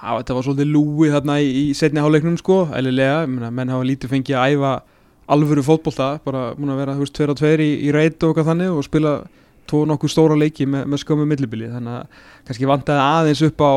það, 0.00 0.20
þetta 0.20 0.36
var 0.36 0.46
svolítið 0.46 0.70
lúið 0.74 1.16
þarna 1.16 1.36
í, 1.42 1.50
í 1.50 1.64
setni 1.76 2.04
háleiknum 2.04 2.38
sko, 2.40 2.62
eðlilega, 2.76 3.26
menn 3.28 3.74
hafa 3.74 3.88
lítið 3.88 4.14
fengið 4.14 4.38
að 4.38 4.54
æfa 4.54 4.72
alvöru 5.30 5.64
fótbolta 5.66 6.08
bara 6.24 6.46
múin 6.58 6.72
að 6.74 6.80
vera, 6.82 6.96
þú 6.96 7.04
veist, 7.04 7.14
tveir 7.18 7.32
á 7.32 7.34
tveir 7.38 7.62
í, 7.62 7.70
í 7.86 7.92
reit 7.94 8.16
og 8.22 8.32
eitthvað 8.32 8.48
þannig 8.50 8.72
og 8.74 8.86
spila 8.86 9.12
tvo 9.70 9.84
nokkuð 9.86 10.10
stóra 10.10 10.38
leiki 10.38 10.66
með, 10.66 10.88
með 10.90 11.02
skömmu 11.04 11.26
millibili. 11.30 11.68
Þannig 11.70 12.00
að 12.00 12.24
kannski 12.48 12.70
vantaði 12.70 13.04
aðeins 13.04 13.42
upp 13.46 13.62
á 13.62 13.72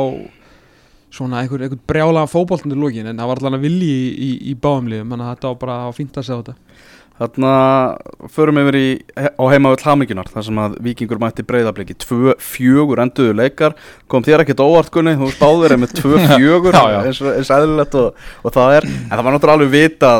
svona 1.13 1.43
einhver, 1.43 1.65
einhver 1.65 1.81
brjála 1.89 2.25
fókbóltundur 2.29 2.79
lógin 2.81 3.09
en 3.09 3.21
það 3.21 3.29
var 3.29 3.41
alltaf 3.41 3.63
vilji 3.63 3.93
í, 3.93 4.09
í, 4.13 4.31
í 4.51 4.57
báumliðum 4.57 5.13
þannig 5.13 5.27
að 5.27 5.35
þetta 5.35 5.51
var 5.51 5.61
bara 5.61 5.77
að 5.85 5.95
fýnda 5.99 6.25
sig 6.25 6.33
á 6.33 6.39
þetta. 6.41 6.57
Þarna 7.13 7.49
förum 8.33 8.57
við 8.57 8.67
verið 8.71 9.27
á 9.37 9.43
heimavöld 9.53 9.83
Haminginar 9.85 10.29
þar 10.33 10.45
sem 10.47 10.61
að 10.63 10.77
vikingur 10.87 11.19
mætti 11.21 11.45
breyðabliki 11.45 11.95
tvö 12.01 12.33
fjögur 12.41 13.03
enduðu 13.03 13.35
leikar. 13.37 13.75
Kom 14.09 14.25
þér 14.25 14.41
ekkert 14.41 14.63
óvartkunni, 14.65 15.13
þú 15.19 15.29
spáður 15.35 15.77
með 15.77 15.93
tvö 15.99 16.23
fjögur 16.33 16.79
eins 16.81 17.21
og 17.21 17.53
eðlilegt 17.59 17.99
og, 18.01 18.23
og 18.41 18.55
það 18.57 18.79
er, 18.79 18.89
en 18.89 19.13
það 19.13 19.27
var 19.27 19.37
náttúrulega 19.37 19.59
alveg 19.59 19.75
vita 19.77 20.13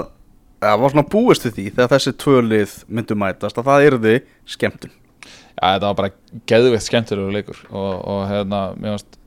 það 0.64 0.84
var 0.84 0.94
svona 0.94 1.10
búist 1.12 1.48
við 1.48 1.56
því 1.58 1.66
þegar 1.72 1.92
þessi 1.94 2.14
tvölið 2.24 2.76
myndu 2.88 3.18
mætast 3.20 3.58
að 3.60 3.70
það 3.70 3.88
erði 3.90 4.14
skemmtun. 4.54 4.94
Já, 5.54 5.66
þetta 5.66 5.90
var 5.90 5.98
bara 6.00 6.14
geðvikt 6.50 6.88
skemmtilegur 6.88 7.36
leikur 7.36 7.60
og, 7.70 7.92
og 8.10 8.24
hérna, 8.30 8.62
mér 8.78 8.96
finnst 8.96 9.20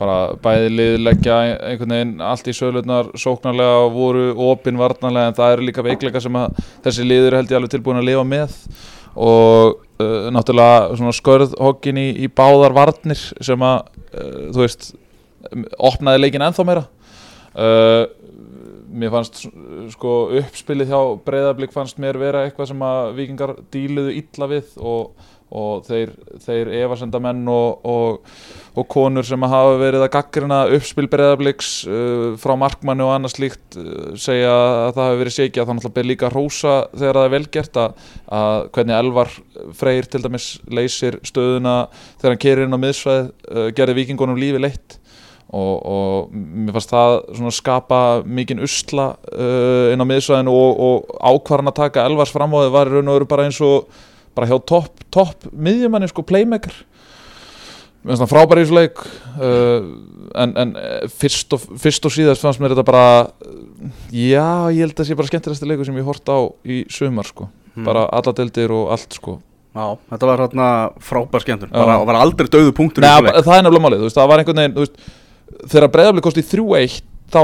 bara 0.00 0.16
bæði 0.42 0.70
liðleggja 0.74 1.36
einhvern 1.70 1.94
veginn 1.94 2.24
allt 2.24 2.48
í 2.48 2.54
söglunar 2.56 3.10
sóknarlega 3.20 3.82
og 3.84 3.92
voru 3.94 4.24
opinvarnarlega 4.50 5.30
en 5.30 5.36
það 5.38 5.56
eru 5.56 5.66
líka 5.68 5.84
veikleika 5.86 6.22
sem 6.24 6.38
að 6.40 6.62
þessi 6.86 7.06
liður 7.06 7.38
held 7.38 7.52
ég 7.52 7.60
alveg 7.60 7.74
tilbúin 7.74 8.00
að 8.00 8.08
lifa 8.08 8.24
með. 8.26 8.56
Og 9.20 9.80
uh, 10.00 10.28
náttúrulega 10.34 11.12
skörðhokkin 11.18 11.98
í, 12.00 12.08
í 12.24 12.30
báðar 12.30 12.76
varnir 12.76 13.20
sem 13.42 13.66
að 13.66 13.78
uh, 14.14 14.48
þú 14.54 14.64
veist 14.64 14.92
opnaði 15.78 16.24
leikin 16.24 16.46
ennþá 16.46 16.66
meira. 16.68 16.86
Uh, 17.50 18.06
mér 18.90 19.12
fannst 19.14 19.44
sko 19.94 20.14
uppspilið 20.40 20.90
hjá 20.90 21.00
breyðarblik 21.26 21.74
fannst 21.74 21.98
mér 22.02 22.18
vera 22.20 22.44
eitthvað 22.46 22.72
sem 22.72 22.86
að 22.86 23.12
vikingar 23.18 23.54
díluðu 23.74 24.14
illa 24.18 24.48
við 24.50 24.72
og 24.78 25.28
og 25.50 25.86
þeir, 25.88 26.12
þeir 26.44 26.70
evasendamenn 26.84 27.42
og, 27.50 27.86
og, 27.86 28.34
og 28.78 28.86
konur 28.90 29.26
sem 29.26 29.42
hafa 29.42 29.78
verið 29.80 30.04
að 30.06 30.12
gaggrina 30.14 30.60
uppspil 30.76 31.08
breðabliks 31.10 31.70
uh, 31.90 32.36
frá 32.40 32.54
markmannu 32.60 33.08
og 33.08 33.16
annars 33.16 33.38
líkt 33.42 33.78
uh, 33.80 34.12
segja 34.20 34.52
að 34.52 34.92
það 34.98 35.08
hefur 35.08 35.22
verið 35.24 35.36
sékja 35.36 35.64
þá 35.66 35.72
náttúrulega 35.72 35.96
ber 35.98 36.10
líka 36.10 36.30
rósa 36.30 36.76
þegar 36.94 37.18
það 37.18 37.26
er 37.26 37.34
velgert 37.34 37.80
að, 37.82 38.06
að 38.40 38.56
hvernig 38.76 38.98
Elvar 39.00 39.34
Freyr 39.80 40.10
til 40.10 40.22
dæmis 40.24 40.48
leysir 40.70 41.18
stöðuna 41.26 41.76
þegar 42.20 42.34
hann 42.34 42.44
kerir 42.46 42.66
inn 42.68 42.78
á 42.78 42.84
miðsvæð 42.84 43.22
uh, 43.26 43.68
gerði 43.74 43.98
vikingunum 44.04 44.38
lífi 44.38 44.62
leitt. 44.62 45.00
Og, 45.50 45.80
og 45.82 46.28
mér 46.30 46.76
fannst 46.76 46.92
það 46.92 47.48
skapa 47.56 47.98
mikinn 48.22 48.62
usla 48.62 49.08
uh, 49.34 49.90
inn 49.90 49.98
á 49.98 50.06
miðsvæðinu 50.06 50.52
og 50.54 51.10
ákvarðan 51.18 51.72
að 51.72 51.80
taka 51.80 52.04
Elvars 52.06 52.30
fram 52.30 52.54
á 52.54 52.62
þau 52.62 52.70
var 52.76 52.92
raun 52.92 53.10
og 53.10 53.18
veru 53.18 53.28
bara 53.32 53.48
eins 53.48 53.58
og 53.66 53.90
bara 54.40 54.48
hjá 54.48 54.56
topp 54.64 55.02
top 55.12 55.50
miðjumanni 55.52 56.08
sko 56.08 56.24
playmaker. 56.24 56.72
Með 58.00 58.16
svona 58.16 58.30
frábæri 58.30 58.62
í 58.62 58.64
þessu 58.64 58.76
leik 58.78 59.02
uh, 59.36 59.88
en, 60.40 60.54
en 60.56 60.70
eh, 60.80 61.02
fyrst, 61.20 61.52
og, 61.52 61.66
fyrst 61.82 62.06
og 62.08 62.14
síðast 62.14 62.40
fannst 62.40 62.62
mér 62.62 62.72
þetta 62.72 62.86
bara 62.88 63.02
já, 64.08 64.72
ég 64.72 64.80
held 64.80 64.94
að 64.94 65.02
það 65.02 65.08
sé 65.10 65.16
bara 65.18 65.28
skemmtilegast 65.28 65.66
leiku 65.68 65.84
sem 65.84 65.98
ég 66.00 66.08
hort 66.08 66.32
á 66.32 66.38
í 66.64 66.80
sömur 66.88 67.28
sko. 67.28 67.50
Hmm. 67.74 67.84
bara 67.86 68.06
alla 68.08 68.32
deldir 68.38 68.72
og 68.72 68.88
allt 68.96 69.18
sko. 69.20 69.36
Já, 69.76 69.84
þetta 70.14 70.30
var 70.32 70.44
hérna 70.46 70.68
frábær 71.04 71.44
skemmtun. 71.44 71.70
Bara 71.74 72.00
var 72.08 72.22
aldrei 72.22 72.48
döðu 72.50 72.72
punktur 72.74 73.04
Nei, 73.04 73.28
það 73.36 73.52
er 73.58 73.66
nefnilega 73.66 73.84
málið, 73.84 74.00
þú 74.00 74.08
veist, 74.08 74.16
það 74.16 74.32
var 74.32 74.42
einhvern 74.42 74.62
veginn 74.62 74.78
veist, 74.80 75.04
þegar 75.60 75.92
bregðarblið 75.94 76.26
kosti 76.26 76.46
3-1 76.48 76.96
þá, 77.30 77.42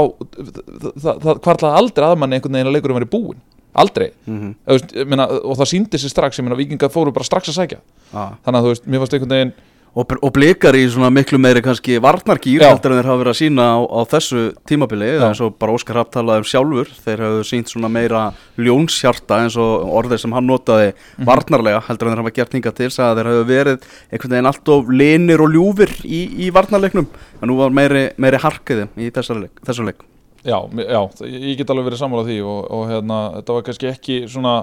það 1.05 1.39
kvarlaði 1.45 1.79
aldrei 1.83 2.07
aðmanni 2.09 2.39
einhvern 2.39 2.57
veginn 2.57 2.71
að 2.71 2.75
leikurum 2.75 2.99
verið 2.99 3.13
búin 3.13 3.39
aldrei. 3.77 4.11
Mm 4.25 4.37
-hmm. 4.39 4.53
veist, 4.73 4.93
meina, 5.05 5.27
og 5.27 5.57
það 5.57 5.71
síndi 5.73 6.01
sér 6.01 6.13
strax 6.13 6.39
ég 6.39 6.45
meina 6.45 6.59
vikingar 6.59 6.93
fóru 6.93 7.13
bara 7.13 7.25
strax 7.25 7.49
að 7.49 7.59
sækja. 7.61 7.79
Ah. 8.13 8.37
þannig 8.45 8.59
að 8.59 8.63
þú 8.63 8.71
veist, 8.73 8.85
mér 8.87 8.99
fannst 8.99 9.13
einhvern 9.13 9.35
veginn 9.35 9.53
og, 9.97 10.13
og 10.21 10.33
blikar 10.35 10.75
í 10.77 10.83
svona 10.91 11.09
miklu 11.13 11.39
meiri 11.41 11.61
kannski 11.65 11.97
varnarkýr 12.03 12.65
heldur 12.65 12.93
en 12.93 12.99
þeir 12.99 13.09
hafa 13.09 13.21
verið 13.21 13.33
að 13.33 13.39
sína 13.39 13.65
á, 13.73 13.77
á 13.81 14.01
þessu 14.11 14.43
tímabili 14.69 15.09
eins 15.17 15.41
og 15.41 15.55
bara 15.59 15.73
Óskar 15.73 15.99
Rapp 15.99 16.11
talaði 16.13 16.43
um 16.43 16.49
sjálfur. 16.51 16.91
Þeir 17.05 17.23
hafa 17.25 17.45
sínt 17.47 17.71
svona 17.71 17.89
meira 17.91 18.23
ljónshjarta 18.57 19.41
eins 19.43 19.57
og 19.61 19.87
orðið 20.01 20.23
sem 20.23 20.35
hann 20.37 20.47
notaði 20.47 20.91
mm 20.91 20.97
-hmm. 20.97 21.29
varnarlega 21.29 21.81
heldur 21.87 22.07
en 22.07 22.13
þeir 22.13 22.23
hafa 22.23 22.35
gert 22.35 22.53
hinga 22.53 22.71
til 22.71 22.89
þess 22.89 22.99
að 22.99 23.15
þeir 23.17 23.31
hafa 23.31 23.47
verið 23.53 23.79
einhvern 24.11 24.35
veginn 24.35 24.51
allt 24.51 24.69
of 24.69 24.89
linir 24.89 25.41
og 25.41 25.49
ljúfir 25.55 25.91
í, 26.03 26.21
í 26.45 26.51
varnarleiknum. 26.53 27.07
En 27.41 27.49
nú 27.49 27.57
var 27.57 27.71
meiri, 27.71 28.11
meiri 28.17 28.37
harkiði 28.37 28.87
í 28.97 29.09
þessu 29.11 29.83
leik 29.83 30.16
Já, 30.47 30.61
já, 30.79 31.01
ég 31.27 31.57
get 31.59 31.71
alveg 31.73 31.89
verið 31.89 31.99
sammálað 31.99 32.29
því 32.31 32.37
og, 32.47 32.59
og 32.71 32.83
hérna, 32.87 33.15
þetta 33.35 33.55
var 33.57 33.63
kannski 33.67 33.89
ekki 33.89 34.17
svona, 34.31 34.53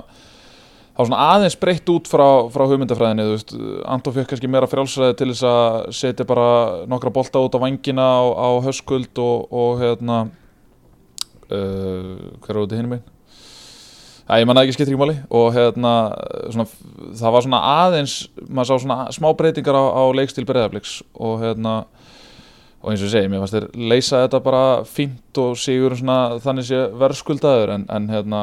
það 0.94 1.00
var 1.02 1.08
svona 1.10 1.24
aðeins 1.34 1.56
breytt 1.60 1.90
út 1.92 2.08
frá, 2.08 2.24
frá 2.54 2.64
hugmyndafræðinni, 2.70 3.26
þú 3.28 3.34
veist, 3.34 3.52
Anton 3.92 4.14
fekk 4.14 4.30
kannski 4.30 4.48
meira 4.48 4.70
frjálsræði 4.70 5.18
til 5.20 5.28
þess 5.34 5.44
að 5.50 5.76
setja 5.98 6.26
bara 6.30 6.46
nokkra 6.88 7.12
bolta 7.12 7.42
út 7.44 7.58
á 7.60 7.60
vangina 7.60 8.06
á, 8.16 8.24
á 8.32 8.48
höskuld 8.64 9.20
og, 9.20 9.44
og 9.52 9.82
hérna, 9.82 10.22
uh, 11.52 12.14
hver 12.46 12.62
er 12.62 12.64
í 12.64 12.80
hinum 12.80 12.96
einn? 12.96 13.10
Það 14.24 14.40
ég 14.40 14.48
manna 14.48 14.64
ekki 14.64 14.78
skiptir 14.78 14.94
ekki 14.94 15.02
máli 15.04 15.18
og 15.36 15.50
hérna, 15.52 15.94
svona, 16.48 16.64
það 17.20 17.34
var 17.36 17.44
svona 17.44 17.62
aðeins, 17.74 18.14
maður 18.48 18.70
sá 18.70 18.86
svona 18.86 18.98
smá 19.12 19.28
breytingar 19.36 19.76
á, 19.76 19.84
á 20.00 20.02
leikstíl 20.16 20.46
Breðabliks 20.48 21.02
og 21.12 21.44
hérna, 21.44 21.82
og 22.84 22.90
eins 22.92 23.00
og 23.02 23.08
ég 23.08 23.14
segi, 23.16 23.28
mér 23.32 23.40
fannst 23.42 23.56
þér 23.56 23.68
leysa 23.90 24.20
þetta 24.26 24.40
bara 24.44 24.64
fínt 24.84 25.40
og 25.40 25.54
sigur 25.60 25.96
svona, 25.96 26.18
þannig 26.44 26.68
sé 26.68 26.82
verðskuldaður 27.00 27.72
en, 27.78 27.86
en 27.96 28.08
hérna, 28.12 28.40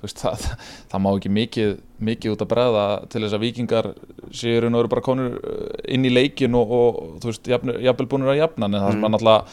veist, 0.00 0.22
það, 0.22 0.46
það 0.90 1.02
má 1.04 1.10
ekki 1.12 1.32
mikið, 1.36 1.74
mikið 2.10 2.32
út 2.34 2.44
að 2.46 2.50
bregða 2.54 2.84
til 3.12 3.20
þess 3.26 3.36
að 3.36 3.44
vikingar 3.44 3.90
séu 4.32 4.62
raun 4.64 4.78
og 4.78 4.80
veru 4.84 4.92
bara 4.94 5.04
konur 5.04 5.34
inn 5.92 6.06
í 6.08 6.12
leikin 6.14 6.56
og, 6.56 6.72
og 6.72 7.02
þú 7.20 7.32
veist, 7.34 7.50
jafnvel 7.52 8.08
búinur 8.08 8.32
að 8.32 8.40
jafna 8.40 8.70
en 8.70 8.78
það 8.80 8.94
sem 8.94 9.00
Mm. 9.00 9.08
að 9.10 9.12
náttúrulega 9.18 9.44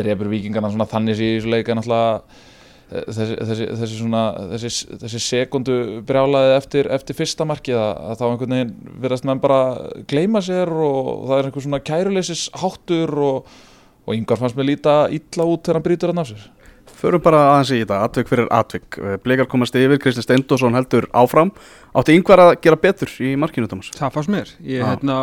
drefur 0.00 0.30
vikingarna 0.32 0.70
svona 0.72 0.88
þannig 0.88 1.18
sér 1.18 1.26
í 1.26 1.36
þessu 1.36 1.52
leika 1.52 1.76
náttúrulega 1.76 2.14
eh, 2.16 2.48
þessi, 2.90 3.36
þessi, 3.38 3.66
þessi, 3.80 3.96
svona, 4.00 4.22
þessi, 4.52 4.70
þessi 5.02 5.22
sekundu 5.22 5.74
brjálaði 6.06 6.54
eftir, 6.56 6.90
eftir 6.90 7.18
fyrsta 7.18 7.46
markið 7.48 7.78
að, 7.78 7.90
að 8.10 8.20
þá 8.20 8.24
einhvern 8.28 8.54
veginn 8.56 8.94
verðast 9.04 9.26
menn 9.28 9.42
bara 9.42 9.60
gleyma 10.10 10.42
sér 10.44 10.72
og 10.74 11.28
það 11.28 11.36
er 11.36 11.50
einhver 11.50 11.66
svona 11.66 11.82
kæruleysis 11.90 12.46
háttur 12.62 13.12
og, 13.26 13.52
og 14.06 14.16
yngvar 14.16 14.40
fannst 14.40 14.58
mér 14.58 14.72
líta 14.72 14.96
illa 15.14 15.46
út 15.46 15.62
þegar 15.62 15.80
hann 15.80 15.86
brýtur 15.86 16.12
hann 16.12 16.24
af 16.24 16.32
sér. 16.32 16.48
Förum 17.00 17.22
bara 17.24 17.40
aðeins 17.54 17.70
í 17.72 17.78
þetta, 17.80 17.98
atvik 18.04 18.28
fyrir 18.28 18.48
atvik. 18.52 18.98
Blikar 19.24 19.46
komast 19.48 19.76
yfir, 19.78 20.00
Kristi 20.02 20.24
Steindósson 20.24 20.74
heldur 20.76 21.06
áfram. 21.16 21.52
Átti 21.96 22.16
yngvar 22.18 22.42
að 22.44 22.50
gera 22.64 22.78
betur 22.80 23.12
í 23.24 23.30
markinu, 23.40 23.70
Thomas? 23.70 23.92
Það 23.96 24.16
fannst 24.16 24.32
mér. 24.34 24.50
Ég, 24.66 24.84
hérna, 24.84 25.20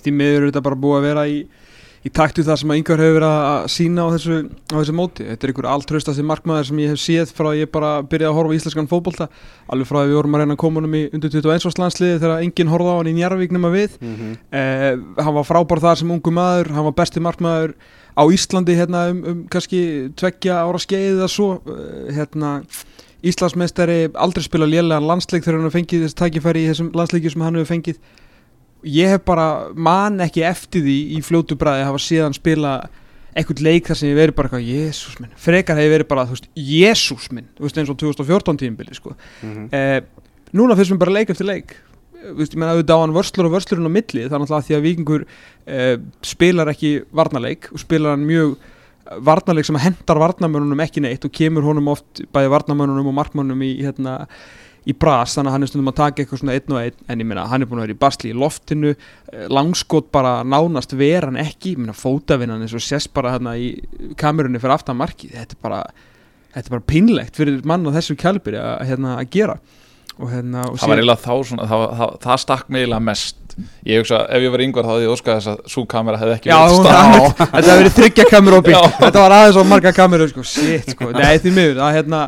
því 0.00 0.14
miður 0.16 0.38
er 0.38 0.46
þetta 0.48 0.62
bara 0.64 0.78
búið 0.80 0.96
að 1.00 1.08
vera 1.10 1.26
í, 1.28 1.42
í 2.00 2.10
taktu 2.16 2.40
það 2.46 2.58
sem 2.62 2.70
að 2.72 2.78
yngvar 2.80 3.02
hefur 3.02 3.16
verið 3.18 3.34
að 3.34 3.66
sína 3.74 4.04
á 4.04 4.12
þessu, 4.14 4.36
á 4.72 4.76
þessu 4.78 4.94
móti. 4.96 5.26
Þetta 5.28 5.46
er 5.46 5.52
einhver 5.52 5.68
alltraustasti 5.68 6.24
markmaður 6.24 6.68
sem 6.70 6.80
ég 6.80 6.92
hef 6.94 7.00
séð 7.02 7.32
frá 7.36 7.48
að 7.50 7.58
ég 7.60 7.72
bara 7.74 7.90
byrjaði 8.00 8.30
að 8.30 8.38
horfa 8.38 8.54
á 8.54 8.56
íslenskan 8.56 8.88
fótbolta. 8.88 9.26
Alveg 9.68 9.90
frá 9.90 9.98
að 10.00 10.08
við 10.08 10.16
vorum 10.16 10.36
að 10.38 10.42
reyna 10.44 10.56
að 10.56 10.62
koma 10.62 10.80
honum 10.80 10.96
í 10.96 11.02
undir 11.10 11.34
21 11.34 11.68
árs 11.68 11.80
landsliði 11.82 12.22
þegar 12.22 12.46
enginn 12.46 12.72
horfði 12.72 12.94
á 12.94 12.98
hann 13.00 13.10
í 13.10 13.14
Njarvík 13.18 13.52
nema 13.52 13.72
við. 13.74 13.98
Mm 14.00 14.14
-hmm. 14.16 14.38
eh, 14.60 15.24
hann 15.24 15.36
var 15.36 15.48
frábær 15.50 15.82
þar 15.84 16.00
sem 16.00 16.14
ungu 16.16 16.32
maður 16.32 16.72
hann 16.72 16.88
var 16.88 16.96
besti 16.96 17.20
markmaður 17.20 17.76
á 18.16 18.22
Íslandi 18.32 18.78
hérna 18.80 19.10
um, 19.12 19.20
um 19.24 19.44
kannski 19.52 20.10
tveggja 20.16 20.64
ára 20.64 20.80
skeið 20.80 21.20
eða 21.20 21.28
svo. 21.28 21.60
Eh, 21.68 22.14
hérna 22.16 22.62
Íslandsmeistari 23.20 24.08
aldrei 24.16 24.42
spila 24.42 24.64
lélegan 24.64 25.04
landsleik 25.04 25.44
þegar 25.44 25.58
hann 25.58 25.68
hefur 25.68 25.76
fengið 25.76 26.06
þessi 26.06 26.16
tækifæri 26.16 26.64
í 26.64 26.68
þessum 26.70 26.92
landsleikju 26.96 27.34
sem 27.34 27.42
hann 27.44 27.58
hefur 27.60 27.74
fengið 27.74 27.98
ég 28.86 29.12
hef 29.12 29.26
bara 29.28 29.46
man 29.74 30.20
ekki 30.24 30.44
eftir 30.46 30.84
því 30.86 30.96
í 31.16 31.20
fljótu 31.24 31.58
bræði 31.60 31.84
að 31.84 31.90
hafa 31.90 32.02
síðan 32.04 32.36
spila 32.36 32.74
eitthvað 33.36 33.62
leik 33.62 33.90
þar 33.90 33.98
sem 34.00 34.10
ég 34.10 34.18
verið 34.18 34.36
bara 34.38 34.48
eitthvað 34.48 34.66
Jésús 34.66 35.20
minn, 35.20 35.36
frekar 35.38 35.78
hefur 35.78 35.94
verið 35.94 36.08
bara 36.10 36.24
Jésús 36.58 37.28
minn, 37.34 37.46
þú 37.56 37.66
veist 37.66 37.78
eins 37.78 37.92
og 37.92 38.00
2014 38.00 38.58
tímbili 38.58 38.96
sko. 38.96 39.14
Eh, 39.76 40.00
núna 40.56 40.76
finnst 40.78 40.94
mér 40.94 41.02
bara 41.04 41.14
leik 41.14 41.30
eftir 41.30 41.46
leik. 41.46 41.76
Veist, 42.36 42.52
ég 42.52 42.60
meina 42.60 42.74
auðvitað 42.74 43.00
á 43.00 43.02
hann 43.04 43.14
vörslur 43.16 43.48
og 43.48 43.54
vörslurinn 43.54 43.88
á 43.88 43.96
milli 43.96 44.26
þannig 44.28 44.50
að 44.52 44.66
því 44.66 44.76
að 44.76 44.84
vikingur 44.84 45.22
eh, 45.64 45.94
spilar 46.26 46.68
ekki 46.68 46.90
varnarleik 47.16 47.70
og 47.72 47.80
spilar 47.80 48.16
hann 48.16 48.26
mjög 48.28 48.58
eh, 48.58 49.20
varnarleik 49.30 49.68
sem 49.68 49.78
hendar 49.80 50.20
varnarmönunum 50.20 50.82
ekki 50.84 51.00
neitt 51.00 51.24
og 51.24 51.32
kemur 51.32 51.64
honum 51.64 51.88
oft 51.94 52.20
bæði 52.34 52.50
varnarmönunum 52.52 53.08
og 53.08 53.16
markmönunum 53.22 53.64
í, 53.64 53.70
hérna, 53.86 54.18
í 54.88 54.94
bras 54.96 55.36
þannig 55.36 55.50
að 55.50 55.56
hann 55.56 55.66
er 55.66 55.70
stundum 55.70 55.90
að 55.92 55.98
taka 56.00 56.22
eitthvað 56.22 56.42
svona 56.42 56.54
einn 56.56 56.74
og 56.74 56.80
einn 56.80 57.10
en 57.12 57.22
ég 57.22 57.28
meina 57.28 57.46
hann 57.50 57.64
er 57.64 57.68
búin 57.68 57.82
að 57.82 57.88
vera 57.88 57.96
í 57.96 58.00
basli 58.00 58.30
í 58.32 58.36
loftinu 58.36 58.92
eh, 58.94 59.48
langskot 59.52 60.08
bara 60.14 60.38
nánast 60.46 60.94
vera 60.98 61.28
hann 61.28 61.40
ekki, 61.42 61.74
ég 61.74 61.82
meina 61.82 61.96
fótavinnan 61.96 62.64
eins 62.64 62.76
og 62.76 62.84
sést 62.84 63.12
bara 63.16 63.34
hérna 63.36 63.56
í 63.60 63.74
kamerunni 64.20 64.62
fyrir 64.62 64.78
aftan 64.78 65.00
markið 65.00 65.36
þetta 65.36 65.58
er 65.58 65.62
bara, 65.66 65.82
þetta 66.54 66.64
er 66.66 66.76
bara 66.78 66.88
pinlegt 66.94 67.40
fyrir 67.40 67.60
mann 67.68 67.84
á 67.84 67.90
þessu 67.98 68.16
kjálpir 68.20 68.56
að, 68.60 68.86
hérna, 68.88 69.18
að 69.20 69.36
gera. 69.36 69.60
Og 70.20 70.28
hérna 70.28 70.66
og 70.68 70.76
það 70.76 70.90
var 70.90 71.00
eiginlega 71.00 71.22
þá 71.22 71.34
svona, 71.48 71.66
það, 71.68 71.84
það, 71.96 72.16
það 72.24 72.40
stakk 72.42 72.66
mig 72.68 72.82
eiginlega 72.82 73.04
mest. 73.06 73.36
Ég 73.88 74.02
hugsa, 74.02 74.18
ef 74.28 74.44
ég 74.44 74.52
var 74.52 74.62
yngvar 74.64 74.86
þá 74.86 74.90
hefði 74.92 75.06
ég 75.06 75.14
óskað 75.14 75.38
þess 75.38 75.50
að 75.52 75.62
svo 75.72 75.84
kamera 75.90 76.20
hefði 76.20 76.34
ekki 76.36 76.52
verið 76.52 76.74
hún, 76.74 76.84
stað 76.84 76.98
á. 77.00 77.22
þetta 77.54 77.62
hefur 77.62 77.80
verið 77.80 77.96
þryggja 77.98 78.26
Já. 78.74 78.80
Þetta 79.00 79.24
var 79.24 79.36
aðeins 79.38 79.60
og 79.60 79.70
marga 79.72 79.94
kameru 79.96 80.28
sko, 80.30 80.44
Shit, 80.46 80.92
sko, 80.94 81.12
nei 81.16 81.40
því 81.40 81.54
miður 81.56 81.84
að, 81.86 81.94
hérna, 81.98 82.24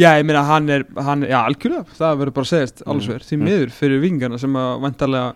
Hann 0.00 0.06
Já, 0.06 0.10
ég 0.18 0.24
meina 0.26 0.42
hann 0.48 0.68
er, 0.72 0.84
hann, 0.96 1.22
já, 1.28 1.38
algjörlega 1.44 1.84
Það 1.98 2.18
verður 2.22 2.34
bara 2.38 2.46
að 2.46 2.52
segjast 2.54 2.82
alls 2.88 3.08
verður 3.10 3.26
Því 3.28 3.36
Mm. 3.36 3.44
miður 3.50 3.72
fyrir 3.76 4.00
vingarna 4.00 4.38
sem 4.40 4.54
að 4.56 4.70
vantarlega 4.86 5.34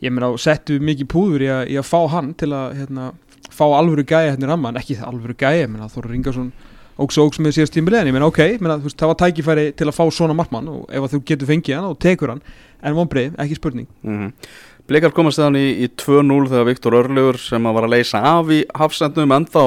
Ég 0.00 0.12
meina, 0.16 0.30
settu 0.40 0.78
mikið 0.80 1.08
púður 1.12 1.44
í 1.44 1.48
að, 1.52 1.62
í 1.70 1.76
að 1.78 1.86
fá 1.90 2.00
hann 2.14 2.32
Til 2.40 2.50
að, 2.56 2.74
hérna, 2.80 3.10
fá 3.52 3.64
alvöru 3.76 4.04
gæja 4.08 4.32
hérna 4.34 4.48
í 4.48 4.50
ramman 4.50 4.80
Ekki 4.80 4.96
það 4.98 5.10
alvöru 5.12 5.36
gæja, 5.38 5.62
ég 5.62 5.70
meina, 5.70 5.88
Þóra 5.92 6.10
Ringarsson 6.14 6.50
Óks 7.00 7.16
og 7.20 7.30
óks 7.30 7.38
með 7.40 7.54
síðast 7.56 7.72
tímbilið 7.76 8.00
En 8.02 8.10
ég 8.10 8.16
meina, 8.16 8.26
ok, 8.28 8.40
ég 8.56 8.60
meina, 8.60 8.78
þú 8.80 8.88
veist, 8.90 8.98
það 9.00 9.12
var 9.12 9.20
tækifæri 9.22 9.68
til 9.78 9.86
að 9.88 9.96
fá 9.96 10.04
svona 10.12 10.34
markmann 10.36 10.68
Og 10.72 10.82
ef 10.92 11.06
þú 11.14 11.20
getur 11.30 11.48
fengið 11.52 11.76
hann 11.78 11.86
og 11.92 11.98
tekur 12.02 12.32
hann 12.34 12.42
En 12.82 12.96
vonbreið, 12.98 13.38
ekki 13.40 13.56
spurning 13.60 13.88
mm 14.04 14.32
Blikar 14.90 15.12
komast 15.14 15.38
þannig 15.38 15.62
í, 15.68 15.84
í 15.84 15.88
2-0 16.02 16.48
þegar 16.50 16.64
Viktor 16.66 16.94
Örlugur 16.98 17.36
sem 17.38 17.62
að 17.68 17.76
var 17.76 17.84
að 17.86 17.92
leysa 17.94 18.18
af 18.26 18.48
í 18.50 18.56
hafsendum 18.74 19.30
ennþá 19.36 19.62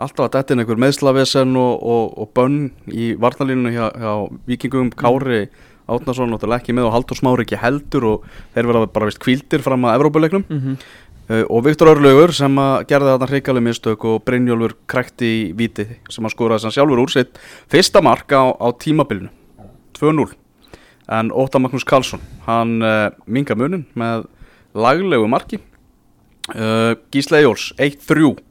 alltaf 0.00 0.26
að 0.26 0.32
detta 0.36 0.54
inn 0.54 0.62
einhver 0.62 0.80
meðslavesen 0.80 1.56
og, 1.60 1.82
og, 1.82 2.14
og 2.22 2.30
bönn 2.36 2.70
í 2.88 3.12
varnalínu 3.20 3.72
hjá, 3.74 3.90
hjá 3.92 4.12
vikingum 4.48 4.90
Kári 4.96 5.44
Átnason 5.90 6.30
náttúrulega 6.30 6.62
ekki 6.62 6.74
með 6.76 6.88
og 6.88 6.94
Haldur 6.94 7.18
Smári 7.18 7.44
ekki 7.44 7.58
heldur 7.58 8.06
og 8.12 8.26
þeir 8.54 8.68
verða 8.70 8.90
bara 8.94 9.08
vist 9.08 9.20
kvíldir 9.22 9.64
fram 9.64 9.88
að 9.88 9.96
Evrópuleiknum. 9.98 10.44
Mm 10.46 10.60
-hmm. 10.60 10.76
uh, 11.30 11.44
og 11.50 11.64
Viktor 11.64 11.90
Örlugur 11.90 12.32
sem 12.32 12.58
að 12.58 12.86
gerði 12.86 13.10
þarna 13.10 13.30
hrikalið 13.30 13.66
mistök 13.66 14.04
og 14.04 14.22
Brynjólfur 14.24 14.76
krækti 14.86 15.26
í 15.26 15.52
víti 15.52 15.86
sem 16.08 16.24
að 16.24 16.34
skora 16.34 16.58
þess 16.58 16.70
að 16.70 16.76
sjálfur 16.76 17.02
úr 17.02 17.10
sitt 17.10 17.38
fyrsta 17.68 18.02
mark 18.02 18.30
á, 18.32 18.54
á 18.54 18.68
tímabilinu. 18.78 19.30
2-0 19.98 20.30
en 21.08 21.32
Óta 21.32 21.58
Magnús 21.58 21.84
Karlsson 21.84 22.20
hann 22.46 22.82
uh, 22.82 23.10
minga 23.26 23.54
munin 23.54 23.86
með 23.94 24.28
laglegu 24.74 25.26
marki. 25.26 25.58
Uh, 26.54 26.94
Gísla 27.10 27.42
Jóls 27.42 27.72
1-3 27.78 28.49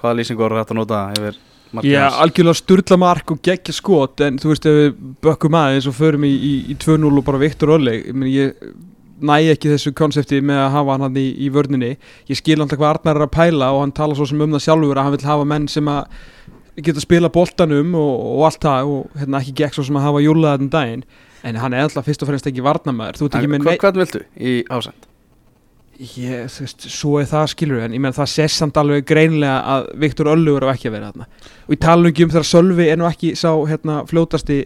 hvaða 0.00 0.16
lýsingu 0.20 0.42
voru 0.44 0.60
þetta 0.60 0.74
að 0.74 0.80
nota 0.80 1.00
yfir 1.16 1.36
markið 1.72 1.92
Já, 1.94 2.02
hans? 2.04 2.20
algjörlega 2.24 2.58
sturla 2.60 2.98
mark 3.00 3.30
og 3.34 3.42
geggja 3.48 3.72
skot 3.76 4.20
en 4.26 4.38
þú 4.42 4.50
veist 4.52 4.66
ef 4.68 4.78
við 4.78 4.96
bökkum 5.24 5.54
aðeins 5.56 5.88
og 5.88 5.96
förum 5.96 6.24
í, 6.28 6.32
í, 6.32 6.52
í 6.72 6.76
2-0 6.82 7.12
og 7.18 7.24
bara 7.28 7.40
Viktor 7.42 7.72
Örleg 7.78 8.08
ég, 8.12 8.26
ég 8.32 8.74
næ 9.22 9.36
ekki 9.54 9.70
þessu 9.70 9.92
konsepti 9.96 10.40
með 10.42 10.58
að 10.64 10.72
hafa 10.76 10.96
hann 10.96 11.06
hann 11.06 11.16
í, 11.20 11.26
í 11.46 11.48
vörninni 11.54 11.92
ég 12.28 12.36
skil 12.40 12.58
alltaf 12.60 12.80
hvað 12.80 12.96
Arnar 12.98 13.20
er 13.20 13.26
að 13.28 13.34
pæla 13.36 13.68
og 13.76 13.84
hann 13.84 13.92
tala 13.96 14.16
svo 14.18 14.26
sem 14.28 14.40
um 14.42 14.56
það 14.56 14.64
sjálfur 14.66 14.98
að 14.98 15.06
hann 15.08 15.16
vil 15.16 15.28
hafa 15.30 15.46
menn 15.52 15.68
sem 15.70 15.88
að 15.92 16.02
geta 16.82 17.04
spila 17.04 17.28
boltanum 17.32 17.94
og, 17.94 18.12
og 18.32 18.44
allt 18.48 18.64
það 18.64 18.90
og 18.96 19.16
hérna 19.20 19.40
ekki 19.44 19.54
gegn 19.62 19.76
svo 19.76 19.84
sem 19.86 20.00
að 20.00 20.06
hafa 20.08 20.22
júlaðan 20.24 20.70
daginn 20.72 21.04
en 21.46 21.58
hann 21.62 21.74
er 21.76 21.86
alltaf 21.86 22.06
fyrst 22.08 22.22
og 22.24 22.30
fremst 22.32 22.46
ekki 22.50 22.64
varnamæður 22.64 23.18
þú 23.20 23.28
ert 23.28 23.38
ekki 23.38 23.48
En 23.48 23.54
með 23.54 23.64
hva- 23.64 23.72
neitt 23.72 23.82
Hvern 23.86 24.02
viltu 24.02 24.22
í 24.40 24.54
ásend? 24.72 25.08
Ég, 26.02 26.48
þú 26.50 26.64
veist, 26.64 26.84
svo 26.90 27.18
er 27.20 27.28
það 27.30 27.50
skilur 27.52 27.82
en 27.84 27.92
ég 27.94 28.00
meina 28.02 28.16
það 28.16 28.30
sést 28.32 28.58
samt 28.58 28.78
alveg 28.80 29.04
greinlega 29.06 29.58
að 29.70 29.84
Viktor 30.02 30.32
Öllugur 30.32 30.64
á 30.66 30.72
ekki 30.72 30.88
að 30.90 30.96
vera 30.96 31.10
þarna. 31.12 31.26
Og 31.68 31.74
ég 31.76 31.82
tala 31.84 32.02
nú 32.02 32.10
ekki 32.10 32.24
um 32.26 32.32
þegar 32.32 32.48
Sölvi 32.48 32.86
er 32.90 32.98
nú 32.98 33.06
ekki 33.06 33.30
sá 33.38 33.50
hérna, 33.70 34.00
fljótasti 34.10 34.56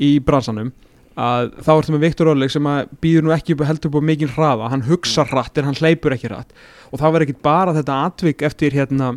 í 0.00 0.10
bransanum 0.24 0.70
að 1.18 1.50
þá 1.66 1.70
ertu 1.74 1.92
með 1.92 2.04
Viktor 2.06 2.32
Öllug 2.32 2.54
sem 2.54 2.70
að 2.70 2.94
býður 3.02 3.26
nú 3.26 3.34
ekki 3.34 3.56
upp 3.56 3.66
heldur 3.68 3.90
upp 3.90 4.00
á 4.00 4.08
mikinn 4.08 4.32
hraða. 4.32 4.72
Hann 4.72 4.86
hugsa 4.86 5.26
hratt 5.28 5.58
en 5.58 5.68
hann 5.68 5.78
hleypur 5.78 6.14
ekki 6.14 6.30
hratt. 6.30 6.56
Og 6.88 7.02
það 7.02 7.14
verður 7.14 7.28
ekki 7.28 7.46
bara 7.50 7.76
þetta 7.76 8.00
atvik 8.06 8.44
eftir 8.48 8.76
hérna 8.78 9.10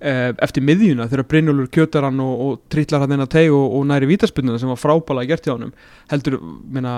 eh, 0.00 0.32
eftir 0.34 0.64
miðjuna 0.66 1.06
þegar 1.12 1.28
Brynjólfur 1.30 1.70
kjötar 1.76 2.08
hann 2.08 2.24
og, 2.24 2.44
og 2.46 2.60
trillar 2.72 3.04
hann 3.04 3.14
inn 3.14 3.26
að 3.26 3.34
teg 3.36 3.52
og, 3.52 3.66
og 3.76 3.86
næri 3.90 4.08
vítaspunduna 4.10 4.58
sem 4.58 4.72
var 4.72 4.80
frábælega 4.80 5.34
gert 5.34 5.46
hjá 5.46 5.54
honum. 5.54 5.74
Heldur, 6.10 6.40
minna 6.64 6.96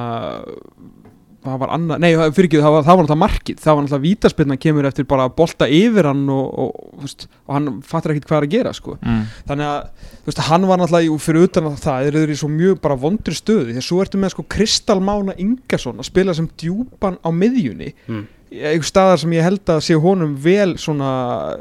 það 1.45 1.59
var 1.63 1.71
annað, 1.73 2.01
nei 2.05 2.11
fyrir 2.37 2.49
ekki 2.51 2.59
það 2.61 2.75
var, 2.75 2.83
það 2.85 2.97
var 2.99 3.05
náttúrulega 3.07 3.21
markið, 3.25 3.61
það 3.63 3.77
var 3.77 3.85
náttúrulega 3.87 4.05
vítaspilna 4.07 4.57
kemur 4.61 4.89
eftir 4.91 5.07
bara 5.09 5.25
að 5.29 5.35
bolta 5.39 5.69
yfir 5.73 6.09
hann 6.11 6.25
og, 6.35 6.49
og, 6.65 6.75
þú 6.99 7.07
veist, 7.07 7.27
og 7.47 7.55
hann 7.57 7.69
fattar 7.93 8.13
ekkit 8.15 8.27
hvað 8.29 8.39
er 8.43 8.47
að 8.49 8.55
gera 8.57 8.73
sko. 8.77 8.97
mm. 9.01 9.23
þannig 9.49 9.71
að 9.71 10.11
þú 10.21 10.29
veist, 10.33 10.43
hann 10.51 10.67
var 10.69 10.85
í- 11.01 11.15
fyrir 11.25 11.47
utan 11.49 11.71
að 11.71 11.79
það, 11.87 12.11
eru 12.11 12.35
í 12.35 12.41
svo 12.43 12.51
mjög 12.53 12.81
bara 12.85 12.99
vondri 13.07 13.35
stöðu, 13.39 13.71
því 13.71 13.81
að 13.81 13.89
svo 13.89 14.03
ertu 14.05 14.21
með 14.21 14.35
sko 14.35 14.45
Kristal 14.53 15.01
Mána 15.01 15.37
Ingason 15.41 15.97
að 16.03 16.11
spila 16.11 16.35
sem 16.37 16.51
djúpan 16.61 17.17
á 17.25 17.29
miðjunni, 17.33 17.95
Mm. 18.11 18.27
Einhver 18.51 18.89
staðar 18.89 19.21
sem 19.23 19.35
ég 19.37 19.47
held 19.47 19.71
að 19.71 19.85
sé 19.87 19.97
honum 20.03 20.35
vel 20.43 20.75
svona 20.81 21.11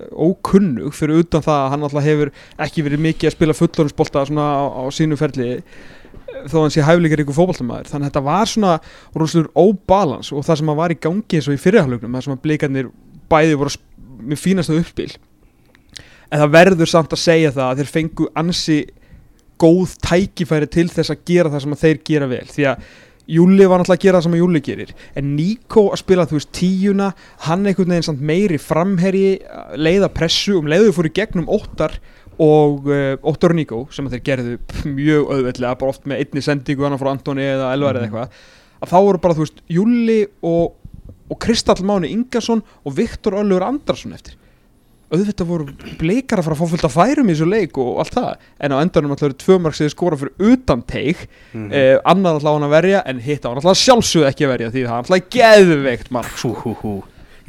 ókunnug 0.10 0.96
fyrir 0.98 1.22
utan 1.22 1.46
það 1.46 1.60
að 1.60 1.72
hann 1.74 1.86
alltaf 1.86 2.08
hefur 2.08 2.32
ekki 2.66 2.86
verið 2.88 3.04
mikið 3.06 3.30
að 3.30 3.36
spila 3.36 3.58
fullorðinsbolta 3.58 4.26
svona 4.30 4.48
á, 4.58 4.64
á 4.82 4.84
sínu 4.94 5.20
ferli 5.20 5.52
þó 6.50 6.56
að 6.56 6.64
hann 6.64 6.74
sé 6.74 6.86
hæfleikar 6.86 7.22
ykkur 7.24 7.38
fótboltamæður 7.38 7.92
þannig 7.92 8.08
að 8.08 8.10
þetta 8.10 8.26
var 8.26 8.50
svona 8.50 8.74
rosalur 9.22 9.52
óbalans 9.54 10.32
og 10.34 10.46
það 10.48 10.62
sem 10.62 10.74
að 10.74 10.82
var 10.82 10.94
í 10.94 11.00
gangi 11.06 11.40
eins 11.40 11.50
og 11.50 11.58
í 11.58 11.62
fyrirhálfleiknum 11.62 12.18
það 12.18 12.26
sem 12.26 12.36
að 12.36 12.44
blikarnir 12.46 12.92
bæði 13.30 13.60
voru 13.60 13.76
með 14.20 14.42
fínasta 14.42 14.78
uppspil. 14.78 15.12
En 16.30 16.44
það 16.44 16.56
verður 16.56 16.92
samt 16.92 17.14
að 17.16 17.22
segja 17.24 17.54
það 17.56 17.68
að 17.68 17.82
þeir 17.82 17.92
fengu 17.94 18.30
ansi 18.38 18.80
góð 19.60 19.96
tækifæri 20.06 20.70
til 20.72 20.88
þess 20.92 21.14
að 21.14 21.24
gera 21.28 21.52
það 21.54 21.64
sem 21.66 21.76
að 21.76 21.84
þeir 21.84 22.02
gera 22.10 22.30
vel. 22.32 22.46
Því 22.50 22.68
að 22.72 22.90
Júli 23.30 23.68
var 23.70 23.82
náttúrulega 23.82 24.00
að 24.00 24.06
gera 24.06 24.20
það 24.20 24.26
sem 24.26 24.36
að 24.38 24.42
Júli 24.42 24.62
gerir. 24.66 24.94
En 25.20 25.34
Níko 25.38 25.84
að 25.94 26.02
spila 26.02 26.26
þú 26.30 26.40
veist 26.40 26.54
tíuna 26.58 27.10
hann 27.46 27.68
einhvern 27.70 27.94
veginn 27.94 28.08
samt 28.08 28.24
meiri 28.26 28.58
framherji 28.62 29.36
leiða 29.78 30.10
pressu 30.14 30.58
um 30.58 30.70
leiðu 30.72 30.96
fóru 30.98 31.14
gegnum 31.14 31.52
óttar 31.54 32.00
og 32.40 32.88
uh, 32.88 33.16
Óttar 33.28 33.54
og 33.54 33.60
Níko 33.60 33.82
sem 33.94 34.08
þeir 34.12 34.26
gerðu 34.26 34.58
mjög 34.98 35.34
auðveldlega 35.36 35.78
bara 35.82 35.94
oft 35.94 36.08
með 36.08 36.24
einni 36.24 36.44
sendingu 36.46 36.88
annar 36.88 37.02
frá 37.02 37.12
Antoni 37.12 37.46
eða 37.46 37.74
Elvar 37.76 38.00
eða 38.00 38.08
eitthvað 38.08 38.38
að 38.80 38.94
þá 38.94 38.98
voru 38.98 39.24
bara 39.24 39.36
þú 39.36 39.46
veist 39.46 39.64
Júli 39.76 40.20
og, 40.48 40.78
og 41.28 41.42
Kristall 41.44 41.84
Máni 41.86 42.14
Ingarsson 42.16 42.64
og 42.64 42.96
Viktor 42.96 43.36
Öllur 43.42 43.66
Andarsson 43.68 44.16
eftir 44.16 44.40
auðvitað 45.10 45.48
voru 45.50 45.66
bleikar 46.00 46.40
að 46.42 46.46
fara 46.50 46.56
að 46.56 46.62
fá 46.62 46.70
fullt 46.74 46.86
af 46.90 46.94
færum 46.98 47.30
í 47.30 47.34
þessu 47.36 47.48
leik 47.50 47.78
og 47.82 48.00
allt 48.04 48.14
það 48.18 48.34
en 48.62 48.76
á 48.76 48.78
endanum 48.84 49.12
alltaf 49.16 49.30
eru 49.30 49.38
tvö 49.44 49.60
mark 49.64 49.76
sem 49.78 49.88
þið 49.88 49.96
skora 49.96 50.20
fyrir 50.22 50.52
utan 50.54 50.82
teik 50.86 51.28
Mhm. 51.54 51.72
eh, 51.74 51.98
annar 52.06 52.36
alltaf 52.38 52.52
á 52.52 52.56
hann 52.56 52.68
að 52.70 52.76
verja 52.78 53.04
en 53.06 53.20
hitt 53.20 53.46
á 53.46 53.50
hann 53.50 53.58
alltaf 53.62 53.78
sjálfsögðu 53.82 54.28
ekki 54.30 54.46
að 54.46 54.54
verja 54.56 54.70
því 54.76 54.84
það 54.86 54.92
er 54.92 55.02
alltaf 55.04 55.30
geðveikt 55.38 56.12
mark 56.12 56.36
hú, 56.44 56.54
hú, 56.64 56.76
hú. 56.84 56.94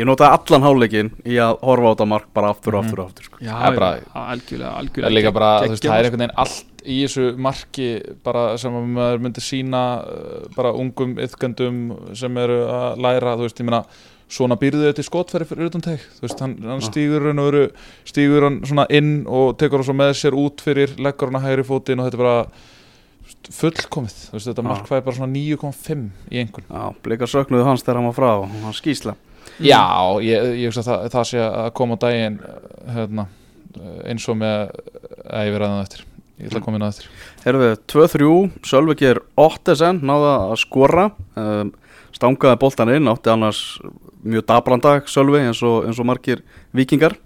Ég 0.00 0.06
notaði 0.08 0.32
allan 0.32 0.62
háleikin 0.64 1.10
í 1.28 1.34
að 1.36 1.58
horfa 1.60 1.90
á 1.90 1.92
þetta 1.92 2.06
mark 2.08 2.28
bara 2.32 2.50
aftur 2.54 2.74
og 2.78 2.84
aftur 2.86 3.00
og 3.02 3.08
aftur 3.10 3.24
sko. 3.26 3.36
Já, 3.44 3.52
Það 3.52 3.66
er 3.74 3.76
bara- 3.76 4.30
algjörlega, 4.32 4.70
algjörlega 4.80 5.06
er 5.10 5.12
líka 5.12 5.32
bara, 5.36 5.50
veist, 5.68 5.82
það 5.84 5.98
er 5.98 6.04
einhvern 6.08 6.22
veginn 6.24 6.38
allt 6.40 6.64
í 6.86 6.96
þessu 7.04 7.36
marki 7.36 7.88
bara 8.24 8.56
sem 8.56 8.72
að 8.72 8.86
maður 8.94 9.20
myndi 9.20 9.42
sína 9.44 9.82
uh, 10.00 10.46
bara 10.56 10.72
ungum 10.72 11.12
yðgöndum 11.20 12.16
sem 12.16 12.38
eru 12.40 12.62
að 12.72 12.96
læra, 13.04 13.36
þú 13.36 13.44
veist, 13.44 13.60
ég 13.60 13.68
meina 13.68 13.82
svona 14.30 14.58
býrðu 14.60 14.88
þau 14.88 14.96
til 14.98 15.06
skotfæri 15.06 15.46
fyrir 15.48 15.70
utan 15.70 15.82
teg 15.84 16.02
þú 16.16 16.26
veist, 16.26 16.42
hann, 16.44 16.56
hann 16.62 16.84
stígur 16.84 17.24
hann 17.26 17.42
og 17.42 17.48
veru 17.50 17.62
stígur 18.08 18.46
hann 18.46 18.60
svona 18.68 18.86
inn 18.94 19.24
og 19.26 19.56
tekur 19.58 19.80
hann 19.80 19.88
svo 19.88 19.96
með 19.98 20.12
sér 20.20 20.36
út 20.38 20.62
fyrir, 20.62 20.94
leggur 21.02 21.30
hann 21.32 21.40
að 21.40 21.48
hægri 21.48 21.66
fótinn 21.66 22.02
og 22.02 22.06
þetta 22.08 22.20
er 22.20 22.24
bara 22.24 22.36
fullkomið, 23.50 24.14
þú 24.28 24.36
veist, 24.36 24.48
þetta 24.50 24.62
Já. 24.64 24.68
mark 24.68 24.88
fæði 24.90 25.04
bara 25.06 25.16
svona 25.16 25.32
9,5 25.34 26.06
í 26.30 26.40
einhvern 26.42 26.70
Já, 26.70 26.84
blikar 27.04 27.30
söknuðu 27.30 27.66
hans 27.66 27.84
þegar 27.84 28.00
hann 28.00 28.08
var 28.10 28.16
frá 28.16 28.30
og 28.42 28.54
hann 28.64 28.76
skýsla. 28.76 29.16
Já, 29.60 29.82
ég, 30.24 30.46
ég 30.60 30.70
veist 30.70 30.82
að 30.82 30.88
það, 30.88 31.08
það 31.14 31.26
sé 31.30 31.42
að 31.46 31.68
koma 31.78 31.98
á 31.98 32.02
daginn 32.04 32.38
hérna, 32.94 33.26
eins 34.08 34.28
og 34.30 34.38
með 34.40 34.72
að 35.26 35.48
ég 35.48 35.54
verði 35.56 35.68
að 35.68 35.74
það 35.74 35.84
eftir. 35.86 36.06
Ég 36.40 36.48
ætla 36.48 36.60
að 36.60 36.64
koma 36.64 36.78
inn 36.78 36.86
að 36.86 36.92
eftir. 36.94 37.08
Herðu, 37.44 37.70
2-3, 37.92 38.30
Sölvi 38.70 38.96
ger 39.02 39.20
Ottesen, 39.40 40.00
náða 40.08 40.32
að 40.46 40.56
skora. 40.62 41.06
Um, 41.36 41.72
stangaði 42.20 42.60
boltan 42.60 42.92
inn, 42.92 43.08
átti 43.10 43.32
annars 43.32 43.64
mjög 44.20 44.46
dabrandag 44.52 45.08
Sölvi 45.08 45.40
eins 45.40 45.64
og, 45.64 45.86
eins 45.88 46.00
og 46.00 46.08
margir 46.10 46.44
vikingar 46.76 47.16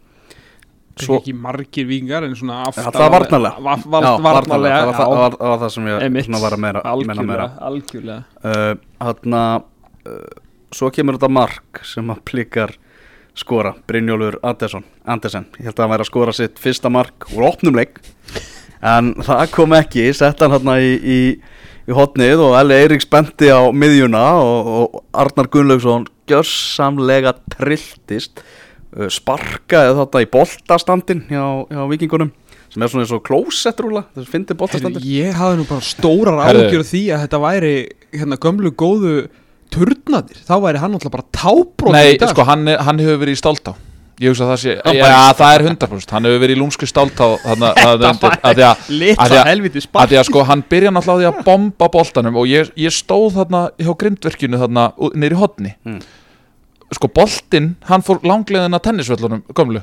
Svo, 0.95 1.17
ekki 1.19 1.33
margir 1.35 1.89
vingar 1.89 2.23
en 2.23 2.37
svona 2.39 2.61
aftan 2.69 2.93
það 2.95 3.01
var 3.03 3.13
varnarlega. 3.17 3.63
va, 3.65 3.73
va, 3.83 4.01
Já, 4.05 4.11
varnarlega. 4.23 4.77
var, 4.87 4.95
það, 4.95 4.95
var, 4.95 4.95
það, 4.95 5.19
var, 5.19 5.37
það 5.41 5.63
var 5.65 5.73
sem 5.75 5.89
ég 5.91 6.27
svona 6.29 6.41
var 6.45 6.55
að 6.55 6.63
meira, 6.63 6.83
menna 7.09 7.25
meira. 7.27 7.47
Algjörlega, 7.67 8.21
algjörlega. 8.21 8.21
Uh, 8.47 9.01
Þarna 9.03 9.41
uh, 9.59 10.21
svo 10.79 10.91
kemur 10.95 11.19
þetta 11.19 11.33
mark 11.35 11.83
sem 11.91 12.15
að 12.15 12.21
plikar 12.31 12.77
skora, 13.35 13.75
Brynjólfur 13.91 14.39
Andersen, 14.47 15.49
ég 15.59 15.67
held 15.67 15.75
að 15.75 15.83
hann 15.83 15.95
væri 15.97 16.07
að 16.07 16.11
skora 16.13 16.37
sitt 16.39 16.63
fyrsta 16.63 16.93
mark 16.95 17.27
úr 17.35 17.49
opnum 17.49 17.75
leik 17.75 17.99
en 18.85 19.11
það 19.25 19.45
kom 19.55 19.75
ekki, 19.75 20.07
sett 20.15 20.43
hann 20.45 20.55
hérna 20.55 20.77
í, 20.79 20.95
í, 20.95 21.19
í 21.85 21.93
hotnið 21.97 22.41
og 22.47 22.55
Eli 22.63 22.77
Eiríks 22.85 23.09
benti 23.13 23.51
á 23.53 23.61
miðjuna 23.75 24.23
og, 24.41 24.71
og 24.79 25.03
Arnar 25.25 25.51
Gunnlaugsson 25.53 26.07
gjörsamlega 26.31 27.35
trilltist 27.57 28.41
uh, 28.41 29.09
sparkaði 29.13 29.93
þarna 29.99 30.25
í 30.25 30.31
boltastandin 30.33 31.25
hjá, 31.29 31.45
hjá 31.69 31.83
vikingunum 31.93 32.33
sem 32.73 32.83
er 32.83 32.91
svona 32.91 33.05
eins 33.05 33.13
og 33.15 33.23
klósettrúla 33.29 34.07
þess 34.15 34.25
að 34.25 34.33
fyndi 34.33 34.49
Heyrðu, 34.55 34.61
boltastandin 34.65 35.09
ég 35.13 35.37
hafði 35.39 35.61
nú 35.61 35.67
bara 35.69 35.85
stórar 35.87 36.41
Heyrðu. 36.49 36.67
ágjör 36.73 36.87
því 36.91 37.03
að 37.15 37.25
þetta 37.27 37.43
væri 37.45 37.75
hérna 38.17 38.41
gömlu 38.43 38.73
góðu 38.81 39.15
turnadir, 39.75 40.39
þá 40.47 40.55
væri 40.63 40.81
hann 40.83 40.97
alltaf 40.97 41.13
bara 41.15 41.29
tábróð 41.35 41.95
Nei, 41.97 42.15
sko, 42.21 42.45
hann, 42.49 42.65
er- 42.71 42.83
hann 42.87 43.01
hefur 43.03 43.21
verið 43.25 43.37
í 43.37 43.41
stáltá 43.43 43.75
Ég 44.23 44.31
hugsa 44.31 44.45
að 44.47 44.51
það 44.53 44.61
sé, 44.63 44.75
já, 44.95 45.33
það 45.35 45.55
er 45.55 45.63
100% 45.67 46.13
Hann 46.15 46.27
hefur 46.29 46.43
verið 46.45 46.55
í 46.55 46.59
lúmsku 46.61 46.87
stáltá 46.87 47.27
að 47.35 47.65
að 47.67 47.79
að 47.83 48.05
að 48.47 48.91
litla 48.95 49.25
að- 49.27 49.49
helviti 49.49 49.81
að 49.81 49.87
spark 49.89 50.11
því 50.13 50.19
að 50.21 50.29
sko, 50.29 50.45
hann 50.47 50.63
byrja 50.71 50.93
náttúrulega 50.95 51.19
á 51.19 51.21
því 51.25 51.31
að 51.33 51.45
bomba 51.49 51.89
boltanum 51.97 52.37
og 52.39 52.47
ég, 52.47 52.71
ég 52.79 52.95
stóð 52.95 53.33
þarna 53.41 53.63
hjá 53.83 53.91
grindverkinu 53.99 54.61
þarna 54.63 54.85
nýri 55.19 55.35
hotni 55.41 55.75
Mm. 55.85 55.99
sko, 56.95 57.09
boltinn, 57.11 57.75
hann 57.91 58.03
fór 58.07 58.21
langleðin 58.23 58.75
að 58.79 58.85
tennisvöllunum, 58.87 59.43
gömlu. 59.53 59.83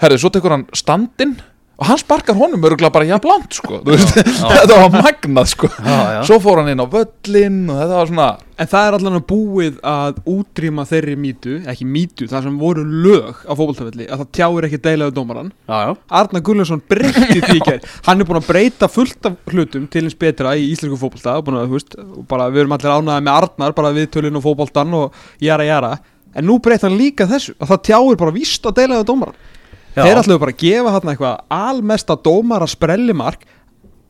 Herðu, 0.00 0.18
svo 0.20 0.28
tekur 0.30 0.50
hann 0.52 0.66
standinn 0.76 1.38
og 1.80 1.88
hann 1.88 2.00
sparkar 2.00 2.36
honum 2.36 2.68
örgulega 2.68 2.92
bara 2.92 3.08
jafn 3.08 3.30
langt 3.30 3.56
sko, 3.56 3.80
þetta 3.86 4.76
var 4.76 4.94
magnað 5.00 5.50
sko 5.54 5.70
Já, 5.72 5.98
já. 6.18 6.20
svo 6.28 6.40
fór 6.44 6.60
hann 6.60 6.74
inn 6.74 6.84
á 6.84 6.86
völlin 6.92 7.62
og 7.72 7.80
þetta 7.80 7.96
var 7.96 8.10
svona 8.12 8.30
En 8.60 8.68
það 8.68 8.86
er 8.86 8.94
allan 8.98 9.16
að 9.16 9.22
búið 9.30 9.76
að 9.88 10.18
útrýma 10.28 10.84
þeirri 10.84 11.14
mýtu, 11.16 11.54
ekki 11.70 11.86
mýtu, 11.88 12.26
það 12.28 12.42
sem 12.44 12.58
voru 12.60 12.82
lög 12.84 13.38
á 13.48 13.52
fótboltafelli, 13.56 14.04
að 14.04 14.20
það 14.20 14.28
tjáir 14.36 14.66
ekki 14.68 14.80
deilaðu 14.84 15.14
dómaran. 15.16 15.48
Já, 15.64 15.78
já, 15.86 15.92
Arna 16.20 16.42
Gullarsson 16.44 16.82
breytti 16.92 17.40
því 17.40 17.62
gær. 17.64 17.86
Hann 18.10 18.20
er 18.20 18.28
búin 18.28 18.40
að 18.42 18.50
breyta 18.50 18.90
fullt 18.92 19.30
af 19.30 19.38
hlutum 19.48 19.86
til 19.88 20.02
eins 20.04 20.18
betra 20.20 20.52
í 20.60 20.68
íslensku 20.74 21.00
bara 22.28 22.50
við 22.52 22.66
erum 22.66 22.76
allir 22.76 22.92
ánæði 22.98 23.24
með 23.24 23.38
Arnar, 23.38 23.76
bara 23.78 23.94
viðtölinn 23.96 24.36
og 24.36 24.44
fótboltan 24.44 24.92
og 24.98 25.16
jara 25.40 25.64
jara. 25.64 25.94
En 26.36 26.44
nú 26.44 26.58
breytti 26.60 26.84
hann 26.84 27.00
líka 27.00 27.24
þessu, 27.30 27.56
að 27.56 27.72
það 27.72 27.82
tjáir 27.88 28.20
bara 28.20 28.36
víst 28.36 28.68
að 28.68 28.76
deilaðu 28.82 29.08
dómaran. 29.08 29.40
Þeir 29.94 30.20
ætluðu 30.20 30.40
bara 30.44 30.52
að 30.54 30.60
gefa 30.64 30.92
hann 30.96 31.10
eitthvað 31.14 31.40
almesta 31.56 32.16
dómara 32.16 32.68
sprellimark. 32.70 33.42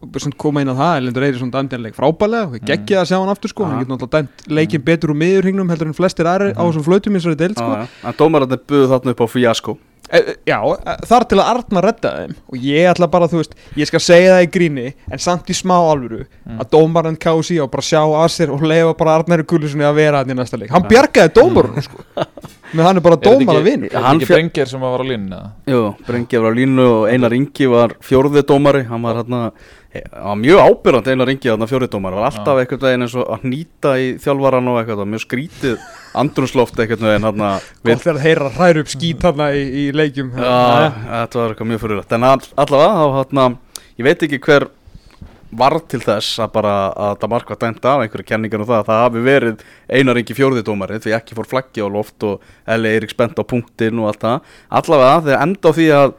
Og 0.01 0.15
sem 0.23 0.33
koma 0.33 0.63
inn 0.65 0.71
á 0.73 0.77
það, 0.77 0.95
Erlendur 0.97 1.25
Eirísson 1.27 1.51
dæmdi 1.53 1.77
hann 1.77 1.83
leik 1.85 1.97
frábælega 1.99 2.47
og 2.49 2.63
geggið 2.65 3.01
að 3.03 3.09
sjá 3.11 3.19
hann 3.21 3.29
aftur 3.29 3.51
sko, 3.53 3.67
Já. 3.67 3.69
hann 3.69 3.83
getur 3.83 3.93
náttúrulega 3.99 4.15
dæmt 4.23 4.47
leikin 4.57 4.85
betur 4.87 5.13
úr 5.13 5.19
miðurhingnum 5.21 5.69
heldur 5.69 5.91
en 5.91 5.97
flestir 5.99 6.25
aðri 6.31 6.55
á 6.57 6.63
þessum 6.65 6.87
flautum 6.87 7.19
eins 7.19 7.27
og 7.29 7.35
þeir 7.35 7.41
deild 7.43 7.59
sko. 7.61 7.67
Já, 7.69 7.83
já. 7.85 8.09
En 8.09 8.17
dómararnir 8.17 8.63
buðu 8.73 8.87
þarna 8.95 9.13
upp 9.13 9.21
á 9.21 9.27
fíasko 9.29 9.75
e, 10.09 10.17
e, 10.17 10.37
Já, 10.49 10.57
e, 10.73 10.95
þar 11.11 11.27
til 11.29 11.39
að 11.43 11.51
Arnar 11.53 11.85
redda 11.91 12.13
þeim. 12.17 12.33
Og 12.49 12.65
ég 12.65 12.89
ætla 12.95 13.11
bara, 13.13 13.29
þú 13.29 13.43
veist, 13.43 13.53
ég 13.77 13.91
skal 13.93 14.01
segja 14.07 14.33
það 14.39 14.47
í 14.47 14.51
gríni 14.57 14.87
en 15.13 15.21
samt 15.29 15.53
í 15.53 15.59
smá 15.61 15.77
alvöru 15.77 16.25
Mm. 16.49 16.59
að 16.65 16.71
dómarinn 16.73 17.21
kási 17.21 17.61
á 17.61 17.69
bara 17.69 17.85
sjá 17.85 18.01
að 18.01 18.31
sér 18.33 18.51
og 18.57 18.65
leifa 18.65 18.97
bara 18.97 19.19
Arnari 19.21 19.45
Gullussoni 19.45 19.85
að 19.85 20.01
vera 20.01 20.25
hann 20.25 20.33
í 20.33 20.35
næsta 20.41 20.57
leik. 20.59 20.73
Hann 20.73 20.89
bjargaði 20.89 21.35
dómarinn 21.37 21.85
sko 21.85 22.01
menn 22.73 22.87
hann 22.87 22.97
er 22.97 23.05
bara 23.05 23.17
dómara 23.17 23.59
ekki- 23.61 23.65
vinur. 23.67 23.91
Er 23.91 24.01
þetta 24.01 24.15
ekki 24.21 24.29
Brengir 24.31 24.67
sem 24.71 24.81
var 24.81 25.01
á 25.01 25.05
eða? 25.05 25.51
Jú, 25.67 25.83
Brengi 26.07 26.41
var 26.43 26.53
á 26.53 26.59
línu 26.59 26.87
og 26.87 27.09
Einar 27.11 27.33
Ingi 27.37 27.67
var 27.71 27.95
fjórði 28.01 28.43
dómari. 28.47 28.85
Hann 28.89 29.03
var 29.03 29.15
hérna 29.23 29.53
hann 29.91 30.23
var 30.23 30.37
mjög 30.39 30.61
ábyrrandi 30.71 31.11
Einar 31.11 31.29
Ingi 31.35 31.51
þarna 31.51 31.67
fjórði 31.71 31.89
dómari. 31.91 32.15
Var 32.21 32.29
alltaf 32.31 32.61
eitthvað 32.63 32.85
veginn 32.87 33.03
eins 33.07 33.15
og 33.19 33.27
að 33.35 33.47
nýta 33.51 33.95
í 33.99 34.07
þjálfaran 34.23 34.69
og 34.71 34.79
eitthvað 34.85 35.09
Mjög 35.11 35.25
skrítið 35.27 35.79
andrunsloft 36.15 36.77
eitthvað 36.79 37.07
veginn 37.11 37.27
hérna 37.27 37.51
Gott 37.85 38.05
þegar 38.05 38.21
þeir 38.23 38.37
eru 38.37 38.47
að 38.51 38.59
hræra 38.61 38.81
upp 38.85 38.93
skít 38.95 39.23
hann 39.23 39.43
í, 39.51 39.65
í 39.83 39.85
leikjum. 39.93 40.31
Já, 40.37 40.93
þetta 41.11 41.35
var 41.43 41.55
eitthvað 41.55 41.71
mjög 41.73 41.81
fyrirlegt 41.85 42.13
En 42.13 42.23
all- 42.25 42.53
allavega, 42.57 42.95
þá 43.01 43.07
hérna 43.19 43.49
Ég 44.01 44.05
veit 44.07 44.23
ekki 44.25 44.39
hver 44.41 44.69
varð 45.51 45.87
til 45.91 46.01
þess 46.05 46.39
að 46.43 46.53
bara 46.55 46.75
að 46.95 47.15
það 47.23 47.33
mark 47.33 47.51
var 47.51 47.61
dæmt 47.65 47.87
af 47.91 48.03
einhverju 48.05 48.29
kenningar 48.29 48.63
um 48.63 48.69
það 48.69 48.81
að 48.81 48.89
það 48.91 49.01
hafi 49.05 49.23
verið 49.27 49.65
Einar 49.91 50.21
Ingi 50.21 50.37
fjórði 50.39 50.65
dómari 50.67 51.01
því 51.03 51.15
ekki 51.17 51.39
fór 51.39 51.49
flaggi 51.51 51.83
á 51.83 51.89
loft 51.91 52.27
og 52.27 52.45
Eli 52.71 52.93
Eirík 52.95 53.15
spennt 53.15 53.41
á 53.41 53.45
punktinn 53.45 53.99
og 53.99 54.11
allt 54.13 54.23
það. 54.27 54.53
Allavega 54.81 55.25
þeir 55.27 55.41
enda 55.41 55.73
á 55.75 55.77
því 55.79 55.89
að 55.97 56.15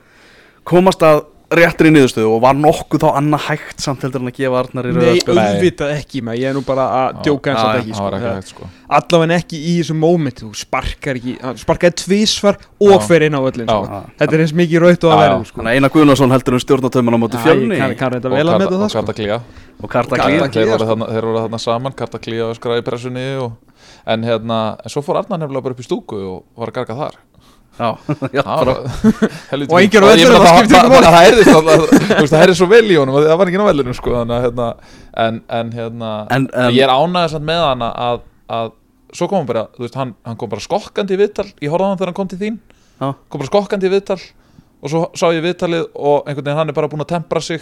komast 0.67 1.05
að 1.07 1.23
réttri 1.51 1.89
niðurstöðu 1.91 2.29
og 2.31 2.41
var 2.45 2.55
nokkuð 2.55 3.01
þá 3.03 3.07
annað 3.19 3.41
hægt 3.49 3.81
samt 3.83 4.03
heldur 4.05 4.21
en 4.23 4.29
að 4.31 4.37
gefa 4.37 4.59
Arnar 4.61 4.87
í 4.87 4.91
Nei, 4.91 4.99
rauðarspil 5.01 5.35
Nei. 5.35 5.41
auðvitað 5.47 5.93
ekki 5.97 6.21
maður, 6.23 6.39
ég 6.41 6.51
er 6.51 6.55
nú 6.55 6.61
bara 6.67 6.85
að 6.99 7.17
djóka 7.25 7.51
eins 7.51 7.63
og 7.63 7.79
ekki 7.81 7.95
sko. 7.97 8.05
var 8.05 8.15
ekki 8.17 8.29
hægt 8.31 8.51
sko 8.53 8.69
allavega 8.91 9.37
ekki 9.39 9.59
í 9.59 9.73
þessu 9.79 9.95
móment 9.99 10.41
þú 10.41 10.49
sparkar 10.61 11.19
ekki, 11.19 11.33
hann 11.43 11.59
sparkaði 11.59 11.97
tvísvar 12.01 12.59
og 12.87 13.05
fer 13.07 13.25
inn 13.27 13.35
á 13.35 13.41
öllin 13.41 13.67
sko. 13.67 13.99
þetta 14.19 14.37
er 14.37 14.43
eins 14.45 14.55
mikið 14.61 14.83
raut 14.85 15.03
og 15.07 15.11
að 15.15 15.21
verða 15.25 15.49
sko. 15.51 15.65
Einar 15.71 15.93
Guðnarsson 15.95 16.35
heldur 16.35 16.57
um 16.57 16.63
stjórnatömmun 16.65 17.15
á 17.15 17.19
móti 17.23 17.43
fjölni 17.43 17.79
Og 17.81 17.81
vel 17.81 17.91
að 17.91 17.97
Karta- 17.99 18.59
með 18.59 18.71
það 18.71 18.83
og 18.83 18.91
sko. 18.91 18.99
Karta 19.01 19.13
Klía 19.19 19.41
og 19.81 19.89
Karta 19.89 20.15
Karta 20.15 20.29
Klíð 20.29 20.41
Klía. 20.41 20.51
þeir 20.51 20.71
voru 20.71 20.85
sko. 20.85 20.89
þarna, 20.91 21.07
þeir 21.11 21.27
voru 21.27 21.39
þarna 21.45 21.59
saman 21.59 21.93
Karta 21.97 22.19
Klía 22.19 22.47
og 22.49 22.55
skræði 22.59 22.83
pressunni 22.87 23.27
og, 23.41 23.51
en 24.05 24.23
hérna, 24.23 24.59
en 24.83 24.89
svo 24.93 25.01
fór 25.03 25.19
Arnar 25.23 25.39
nefnilega 25.41 25.63
bara 25.63 25.75
upp 25.75 25.83
í 25.83 25.87
stúku 25.87 26.19
og 26.21 26.43
var 26.57 26.71
að 26.71 26.79
garga 26.79 26.95
þar 26.99 27.15
Og 29.71 29.77
vellinum, 30.11 30.43
meina, 30.91 31.11
það 31.11 31.25
heyrðist 31.25 31.51
það- 31.51 31.69
það- 31.69 31.87
þú 32.11 32.19
veist, 32.21 32.33
það 32.33 32.41
heyrði 32.43 32.57
svo 32.59 32.67
vel 32.71 32.83
í 32.85 32.97
honum 33.01 33.17
það 33.19 33.37
var 33.41 33.51
ekki 33.51 33.61
á 33.61 33.69
vellinu 33.71 33.95
sko, 33.97 34.13
þannig 34.19 34.35
að 34.37 34.45
hérna, 34.47 34.67
en, 35.25 35.39
hérna 35.77 36.11
ég 36.77 36.83
er 36.85 36.93
ánægðis 36.95 37.37
með 37.51 37.63
hana 37.67 37.89
að, 38.09 38.19
að 38.59 38.71
svo 39.17 39.27
kom 39.31 39.41
hann 39.41 39.49
bara, 39.49 39.63
veist, 39.81 39.97
hann, 39.99 40.13
hann 40.27 40.37
kom 40.39 40.51
bara 40.51 40.63
skokkandi 40.63 41.17
í 41.17 41.21
viðtal, 41.23 41.47
ég 41.61 41.73
horfði 41.73 41.89
hann 41.89 41.97
þegar 41.99 42.11
hann 42.13 42.19
kom 42.21 42.29
til 42.31 42.39
þín. 42.43 42.59
Já, 43.01 43.07
kom 43.27 43.41
bara 43.41 43.49
skokkandi 43.51 43.89
í 43.89 43.93
viðtal 43.95 44.19
og 44.81 44.89
svo 44.93 45.01
sá 45.17 45.25
ég 45.35 45.43
viðtalið 45.45 45.83
og 45.93 46.29
einhvern 46.29 46.45
veginn 46.47 46.57
hann 46.61 46.71
er 46.71 46.77
bara 46.77 46.87
búin 46.89 47.03
að 47.03 47.11
tempra 47.15 47.41
sig 47.43 47.61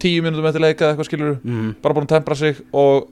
tíu 0.00 0.22
mínútum 0.24 0.46
eftir 0.48 0.62
leika 0.64 0.84
eða 0.86 0.94
eitthvað 0.94 1.08
skilur 1.08 1.34
mm, 1.44 1.66
bara 1.84 1.94
búin 1.96 2.06
að 2.08 2.14
tempra 2.16 2.36
sig 2.38 2.60
og 2.72 3.08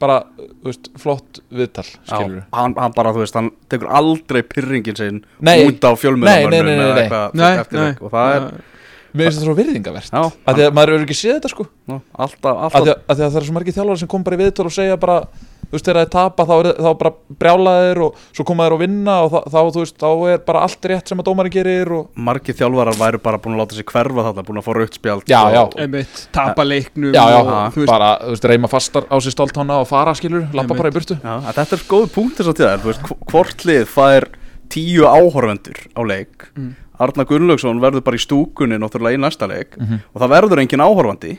bara, 0.00 0.16
þú 0.40 0.70
veist, 0.70 0.90
flott 1.00 1.40
viðtal 1.52 1.84
já 1.86 2.16
skilur 2.16 2.42
hann, 2.56 2.74
hann 2.80 2.96
bara, 2.96 3.12
þú 3.16 3.22
veist, 3.24 3.36
hann 3.38 3.50
tekur 3.72 3.92
aldrei 4.00 4.40
pyrringin 4.46 4.98
sinn 4.98 5.22
Nei. 5.44 5.66
út 5.68 5.84
á 5.84 5.90
fjölmjörnum 6.00 6.26
Nei, 6.26 6.48
nei, 6.48 6.62
nei, 6.64 6.76
nei, 6.80 7.06
nei. 7.36 7.52
nei, 7.76 7.92
og 8.00 8.12
það 8.14 8.34
er, 8.38 8.48
nei. 8.48 8.66
mér 9.12 9.28
finnst 9.28 9.40
þetta 9.40 9.46
svo 9.48 9.56
virðingavert 9.60 10.10
já, 10.16 10.22
að 10.24 10.60
því 10.60 10.66
að 10.66 10.74
maður 10.80 10.94
eru 10.96 11.06
ekki 11.08 11.18
séð 11.20 11.36
þetta 11.38 11.52
sko 11.54 11.68
já, 11.68 11.96
alltaf, 12.26 12.50
að 12.50 12.66
alltaf 12.66 12.80
því 12.80 12.92
að, 12.94 13.00
að 13.06 13.20
því 13.20 13.26
að 13.26 13.32
það 13.34 13.40
er 13.42 13.48
svo 13.50 13.56
margir 13.58 13.78
þjálfari 13.78 14.02
sem 14.04 14.12
kom 14.16 14.26
bara 14.26 14.38
í 14.38 14.42
viðtal 14.44 14.68
og 14.70 14.76
segja 14.76 15.00
bara 15.06 15.20
þú 15.70 15.76
veist, 15.76 15.86
þegar 15.86 15.98
það 16.00 16.06
er 16.06 16.10
tapa 16.14 16.46
þá 16.50 16.52
er 16.60 16.68
þá 16.82 16.90
bara 17.00 17.12
brjálaðir 17.44 18.00
og 18.04 18.16
svo 18.34 18.44
koma 18.48 18.66
þeir 18.66 18.74
að 18.76 18.82
vinna 18.82 19.14
og 19.24 19.30
þá, 19.30 19.38
þá, 19.54 19.58
þú 19.76 19.84
veist, 19.84 19.96
þá 20.02 20.08
er 20.34 20.42
bara 20.50 20.62
allt 20.66 20.88
rétt 20.90 21.08
sem 21.12 21.22
að 21.22 21.28
dómari 21.30 21.52
gerir 21.54 21.92
og 21.94 22.08
margir 22.28 22.56
þjálfarar 22.58 22.98
væru 23.00 23.20
bara 23.22 23.38
búin 23.38 23.54
að 23.56 23.62
láta 23.62 23.78
sig 23.78 23.86
hverfa 23.92 24.26
þarna 24.28 24.44
búin 24.50 24.60
að 24.60 24.66
fá 24.66 24.72
rautt 24.80 24.98
spjald 24.98 25.24
Já, 25.30 25.40
og, 25.46 25.54
já. 25.54 25.62
einmitt, 25.84 26.24
tapa 26.34 26.66
leiknum 26.66 27.14
já, 27.14 27.22
já, 27.30 27.38
og, 27.40 27.72
þú 27.76 27.84
veist, 27.84 27.92
bara, 27.94 28.10
þú 28.24 28.34
veist, 28.34 28.48
reyma 28.52 28.68
fastar 28.74 29.06
á 29.06 29.16
sér 29.22 29.36
stoltána 29.36 29.80
og 29.84 29.88
fara, 29.88 30.14
skilur, 30.18 30.48
lappa 30.52 30.74
bara 30.74 30.90
í 30.90 30.96
burtu 30.98 31.16
Já, 31.22 31.34
þetta 31.54 31.78
er 31.78 31.86
góð 31.94 32.10
punkt 32.18 32.36
þess 32.40 32.50
að 32.52 32.60
tíða 32.60 32.76
þú 32.82 32.90
veist, 32.92 33.06
hv- 33.06 33.20
hvort 33.30 33.64
lið 33.70 33.86
fær 33.94 34.28
tíu 34.70 35.06
áhorfendur 35.08 35.78
á 35.94 36.00
leik 36.06 36.50
Mm. 36.56 36.74
Arna 37.00 37.24
Gunnlaugsson 37.24 37.78
verður 37.80 38.02
bara 38.04 38.18
í 38.18 38.20
stúkunni 38.20 38.76
náttúrulega 38.76 39.16
í 39.16 39.20
næsta 39.22 39.46
leik 39.48 39.72
Mhm. 39.80 40.00
og 40.12 40.20
það 40.20 40.32
verður 40.34 40.60
engin 40.60 40.82
áhorfandi 40.84 41.38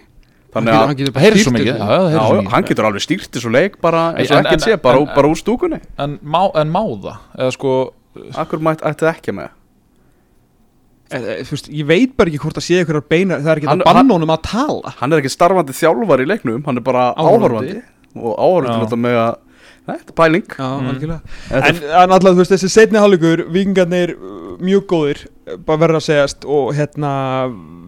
þannig 0.51 0.73
að 0.75 0.85
hann 0.87 0.97
getur 0.99 1.13
Það 1.15 1.23
heyrðir 1.25 1.43
svo 1.43 1.51
stýrt 1.51 1.59
mikið. 1.59 1.77
það 1.79 2.49
hann 2.51 2.63
getur 2.69 2.85
alveg 2.89 3.03
stýrt 3.05 3.31
þessu 3.37 3.51
leik 3.55 3.79
bara 3.81 4.01
eins 4.17 4.31
og 4.31 4.37
En- 4.37 4.45
ekkert 4.45 4.53
en- 4.53 4.65
sé, 4.67 4.77
bara, 4.81 4.97
en- 4.99 5.15
bara 5.15 5.27
úr 5.31 5.39
stúkunni. 5.39 5.79
En 5.97 6.19
má, 6.23 6.41
en 6.55 6.71
má 6.71 6.81
það? 7.01 7.17
Eða 7.37 7.51
sko 7.57 7.93
Akkur 8.35 8.59
mætt 8.59 8.81
ætti 8.83 9.05
það 9.07 9.15
ekki 9.15 9.31
með? 9.37 9.49
Þú 11.11 11.51
veist, 11.51 11.67
ég 11.75 11.85
veit 11.87 12.13
bara 12.15 12.29
ekki 12.31 12.39
hvort 12.39 12.55
það 12.55 12.63
sé 12.65 12.77
einhverjar 12.79 13.03
beinar 13.11 13.39
það 13.43 13.51
er 13.51 13.59
ekki 13.61 13.67
að 13.73 13.81
banna 13.83 14.13
honum 14.15 14.31
að 14.31 14.41
tala. 14.47 14.93
Hann 15.01 15.11
er 15.11 15.19
ekki 15.19 15.31
starfandi 15.33 15.73
þjálfar 15.75 16.23
í 16.23 16.27
leiknum, 16.29 16.61
hann 16.65 16.77
er 16.79 16.83
bara 16.87 17.09
Áhorfandi. 17.19 17.81
áhorfandi. 18.15 18.77
Og 18.79 18.85
þetta 18.87 18.99
með 18.99 19.17
að 19.19 19.35
þetta 19.87 20.13
er 20.13 20.17
pæling. 20.21 20.45
Já, 20.57 20.69
Mm. 20.81 21.21
en, 21.51 21.81
en 21.83 22.11
alltaf, 22.15 22.31
þú 22.35 22.41
veist, 22.43 22.51
þessi 22.53 22.69
setni 22.71 22.99
hálfleikur 23.01 23.45
vikingarnir 23.51 24.13
uh, 24.15 24.37
mjög 24.61 24.85
góðir 24.91 25.23
bara 25.65 25.81
verður 25.81 25.97
að 25.99 26.05
segjast 26.05 26.45
og 26.45 26.69
hérna 26.77 27.11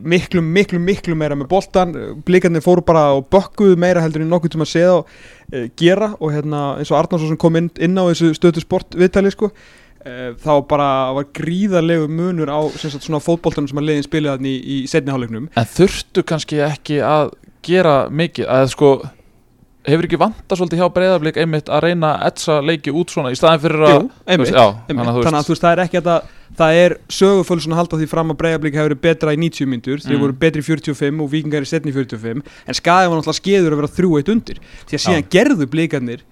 miklu, 0.03 0.41
miklu, 0.43 0.79
miklu 0.83 1.15
meira 1.15 1.35
með 1.39 1.47
boltan 1.53 1.93
blikarnir 2.27 2.63
fóru 2.65 2.83
bara 2.85 3.13
og 3.15 3.29
bökkuðu 3.31 3.77
meira 3.79 4.01
heldur 4.03 4.25
en 4.25 4.29
nokkuð 4.33 4.55
tíma 4.55 4.65
að 4.67 4.73
segja 4.73 4.97
og 4.97 5.07
uh, 5.53 5.69
gera 5.79 6.09
og 6.19 6.33
hérna 6.33 6.63
eins 6.81 6.91
og 6.91 6.99
Arnarsson 6.99 7.37
kom 7.39 7.55
inn, 7.61 7.69
inn 7.79 7.95
á 7.95 8.03
þessu 8.09 8.33
stötu 8.35 8.63
sport 8.65 8.97
viðtali 8.99 9.31
sko 9.31 9.51
uh, 9.53 10.33
þá 10.43 10.51
bara 10.67 10.89
var 11.15 11.29
gríðarlegu 11.39 12.09
munur 12.11 12.51
á 12.51 12.59
sem 12.75 12.91
sagt, 12.91 13.05
svona 13.07 13.21
fótboltanum 13.23 13.69
sem 13.71 13.79
að 13.79 13.87
leiðin 13.91 14.07
spilaði 14.09 14.35
þarna 14.41 14.51
í, 14.51 14.59
í 14.75 14.77
setni 14.91 15.13
hálfleiknum. 15.13 15.47
En 15.55 15.69
þurftu 15.77 16.25
kannski 16.27 16.59
ekki 16.65 16.99
að 17.05 17.35
gera 17.63 18.09
mikið? 18.11 18.49
Að 18.51 18.71
sko 18.73 18.95
hefur 19.87 20.05
ekki 20.07 20.19
vanta 20.21 20.55
svolítið 20.55 20.79
hjá 20.79 20.87
breyðablík 20.95 21.37
einmitt 21.43 21.67
að 21.73 21.81
reyna 21.87 22.13
að 22.15 22.27
etsa 22.29 22.55
leiki 22.63 22.93
út 22.95 23.11
svona 23.11 23.33
í 23.33 23.37
staðin 23.39 23.61
fyrir 23.65 23.83
að 23.83 23.93
Jú, 23.97 24.05
einmitt, 24.31 24.53
já, 24.55 24.65
einmitt. 24.87 24.87
þannig 24.87 25.11
að 25.11 25.17
þú 25.17 25.23
þannig 25.27 25.39
að 25.41 25.47
þú 25.49 25.53
veist, 25.55 25.65
það 25.65 25.73
er 25.75 25.81
ekki 25.83 25.99
að 25.99 26.07
það, 26.09 26.29
það 26.61 26.77
er 26.83 26.95
sögufull 27.17 27.59
svona 27.65 27.75
að 27.75 27.81
halda 27.83 27.99
því 28.03 28.07
fram 28.13 28.31
að 28.33 28.39
breyðablík 28.43 28.77
hefur 28.79 28.89
verið 28.93 29.01
betra 29.03 29.33
í 29.35 29.39
90 29.43 29.69
myndur, 29.73 30.03
þeir 30.05 30.15
Mm. 30.15 30.21
voru 30.23 30.37
betri 30.45 30.61
í 30.63 30.67
45 30.69 31.21
og 31.25 31.31
vikingar 31.33 31.65
í 31.67 31.69
setni 31.73 31.91
í 31.91 31.95
45, 31.97 32.43
en 32.67 32.73
skæði 32.79 33.09
var 33.11 33.17
náttúrulega 33.19 33.41
skeður 33.41 33.73
að 33.75 33.81
vera 33.83 33.93
3-1 33.97 34.31
undir, 34.37 34.57
því 34.87 34.93
að 34.99 35.03
síðan 35.07 35.27
gerðu 35.35 35.67
blíkarnir 35.73 36.23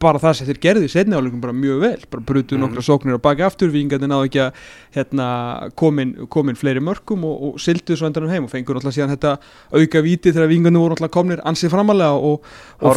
bara 0.00 0.18
það 0.22 0.34
sem 0.38 0.46
þeir 0.48 0.60
gerðu 0.62 0.86
í 0.88 0.92
setni 0.92 1.16
áleikum 1.18 1.40
bara 1.42 1.52
mjög 1.56 1.80
vel, 1.82 1.98
bara 2.10 2.22
brutu 2.28 2.54
Mm. 2.58 2.62
nokkra 2.64 2.82
sóknir 2.86 3.18
á 3.18 3.20
baki 3.22 3.42
aftur, 3.46 3.70
vikingarnir 3.74 4.08
náðu 4.12 4.28
ekki 4.28 4.40
að 4.44 4.52
hérna, 4.94 5.26
komin, 5.74 6.12
komin 6.30 6.56
fleiri 6.58 6.80
mörkum 6.80 7.24
og, 7.24 7.42
og 7.48 7.58
sildu 7.60 7.96
svo 7.96 8.06
endanum 8.06 8.30
heim 8.30 8.44
og 8.46 8.50
fengur 8.52 8.78
náttúrulega 8.78 8.96
síðan 8.98 9.14
þetta 9.16 9.34
auka 9.74 10.02
víti 10.06 10.32
þegar 10.32 10.48
vikingarnir 10.52 10.80
voru 10.84 10.94
náttúrulega 10.96 11.16
komnir 11.18 11.42
ansið 11.44 11.70
framalega 11.74 12.12
og, 12.14 12.40
og, 12.80 12.88
og 12.88 12.96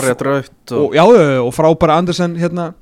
og, 0.77 0.95
já, 0.95 1.03
frábæra 1.57 1.97
Andersen 2.01 2.35
hérna, 2.37 2.73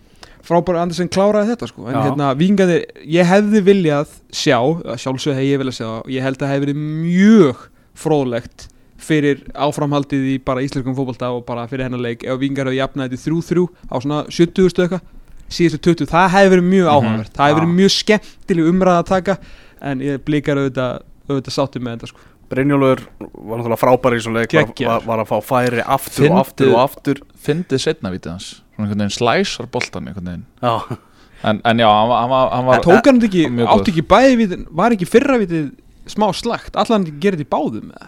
frábæra 0.46 0.82
Andersen 0.84 1.10
kláraði 1.12 1.54
þetta 1.54 1.68
sko. 1.72 1.88
en 1.88 1.96
Já. 1.96 2.02
hérna, 2.10 2.34
vingaðir, 2.40 2.86
ég 3.06 3.28
hefði 3.28 3.62
viljað 3.68 4.08
sjá, 4.32 4.60
sjálfsög 4.98 5.36
hefði 5.36 5.52
ég 5.54 5.60
viljað 5.64 5.78
sjá 5.80 5.90
ég 6.16 6.24
held 6.26 6.38
að 6.40 6.46
það 6.46 6.54
hefði 6.54 6.66
verið 6.68 6.84
mjög 6.84 7.66
fróðlegt 8.00 8.68
fyrir 9.00 9.42
áframhaldið 9.56 10.26
í 10.34 10.36
bara 10.46 10.62
íslenskum 10.66 10.96
fótbolta 10.98 11.30
og 11.34 11.46
bara 11.48 11.68
fyrir 11.72 11.88
hennar 11.88 12.02
leik. 12.04 12.24
Ef 12.28 12.40
vingar 12.42 12.68
hefði 12.70 12.82
jafnaði 12.82 13.16
þetta 13.18 13.32
3-3 13.32 13.68
á 13.90 13.96
svona 14.04 14.20
70 14.30 14.70
stu 14.74 14.84
eitthvað 14.86 15.02
síðustu 15.50 15.80
20, 15.82 16.10
það 16.12 16.28
hefði 16.36 16.50
verið 16.54 16.68
mjög 16.70 16.88
Mhm. 16.88 16.96
áhugavert. 16.96 17.32
Það 17.34 17.46
hefði 17.46 17.56
Já. 17.56 17.60
verið 17.60 17.76
mjög 17.80 17.94
skemmtileg 18.00 18.66
umræða 18.74 19.00
að 19.04 19.08
taka 19.10 19.38
en 19.82 20.00
ég 20.00 20.18
blikar 20.26 20.58
auðvitað, 20.62 21.02
auðvitað 21.30 21.56
sátti 21.58 21.80
með 21.82 21.96
þetta 21.98 22.08
sko. 22.12 22.20
Brynjólfur 22.50 23.02
var 23.46 23.60
náttúrulega 23.60 23.78
frábær 23.80 24.16
í 24.18 24.22
svo 24.26 24.32
leik 24.34 24.54
var, 24.54 24.74
var, 24.74 25.02
var 25.06 25.20
að 25.24 25.28
fá 25.30 25.38
færi 25.46 25.84
aftur 25.86 26.26
Fyndið- 26.26 26.32
og 26.34 26.40
aftur 26.40 26.70
og 26.74 26.80
aftur. 26.90 27.18
fyndið 27.46 27.80
setna 27.84 28.10
vítið 28.12 28.32
hans. 28.32 28.48
Svona 28.76 28.88
einhvern 28.90 29.04
veginn 29.04 29.18
slæsar 29.18 29.68
boltan 29.70 30.08
einhvern 30.10 30.26
veginn. 30.26 30.46
Já, 30.64 30.98
en, 31.44 31.62
en 31.64 31.78
já, 31.78 31.88
hann, 31.88 32.10
var- 32.10 32.22
hann, 32.22 32.30
var- 32.30 32.50
hann 32.52 32.66
var 32.66 32.76
en 32.76 32.82
tók 32.82 33.06
hann 33.06 33.20
þetta 33.22 33.30
ekki, 33.30 33.68
átti 33.70 33.92
ekki 33.94 34.08
bæði 34.08 34.36
við, 34.42 34.66
var 34.72 34.92
ekki 34.92 35.06
fyrra 35.08 35.38
vitið 35.40 35.72
smá 36.10 36.34
slagt, 36.34 36.74
allan 36.76 37.06
gerði 37.06 37.46
þetta 37.46 37.46
í 37.46 37.54
báðum 37.54 37.92
eða? 37.94 38.08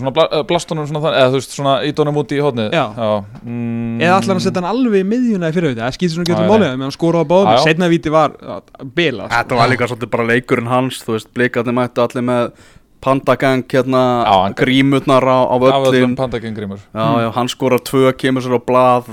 Svona 0.00 0.12
bla, 0.16 0.24
eh, 0.32 0.42
blastunum 0.48 0.86
svona 0.88 1.02
þannig 1.04 1.18
eða 1.20 1.30
þú 1.32 1.38
veist 1.40 1.56
svona 1.56 1.74
ídónum 1.88 2.20
út 2.22 2.32
í 2.36 2.40
hóðnið 2.44 2.72
Já. 2.76 2.84
mm, 3.42 4.00
eða 4.00 4.16
allan 4.20 4.36
að 4.40 4.44
setja 4.46 4.60
hann 4.62 4.70
alveg 4.70 5.00
í 5.04 5.08
miðjuna 5.12 5.50
í 5.50 5.56
fyrraviti 5.56 5.82
það 5.84 5.96
skýtur 5.98 6.14
svona 6.16 6.26
Já, 6.26 6.32
getur 6.32 6.46
já. 6.46 6.50
málið 6.52 6.70
meðan 6.72 6.86
hann 6.86 6.96
skóra 6.96 7.20
á 7.20 7.24
báðum. 7.26 7.50
Já, 7.52 7.56
já. 7.56 7.64
setna 7.68 7.88
viti 7.92 8.12
var 8.14 8.30
bila 8.96 9.28
þetta 9.32 9.60
var 9.60 9.68
líka 9.72 9.88
svolítið 9.90 10.10
bara 10.16 10.28
leikurinn 10.32 10.70
hans 10.72 11.02
Þú 11.06 11.16
veist, 11.16 11.30
blikarnir 11.36 11.76
mættu 11.76 12.02
allir 12.06 12.24
með 12.26 12.50
pandagang 13.06 13.62
hérna, 13.70 14.02
Já, 14.26 14.34
hann- 14.42 14.54
grímutnar 14.58 15.22
á, 15.22 15.38
á 15.46 15.54
af 15.54 15.62
öllum 15.62 15.84
völlin 15.92 16.16
pandagengrimur 16.16 16.78
Já, 16.94 17.06
já, 17.22 17.30
hann 17.36 17.48
skorar 17.48 17.78
tvö, 17.84 18.12
kemur 18.16 18.42
sér 18.42 18.56
á 18.56 18.60
blað 18.66 19.10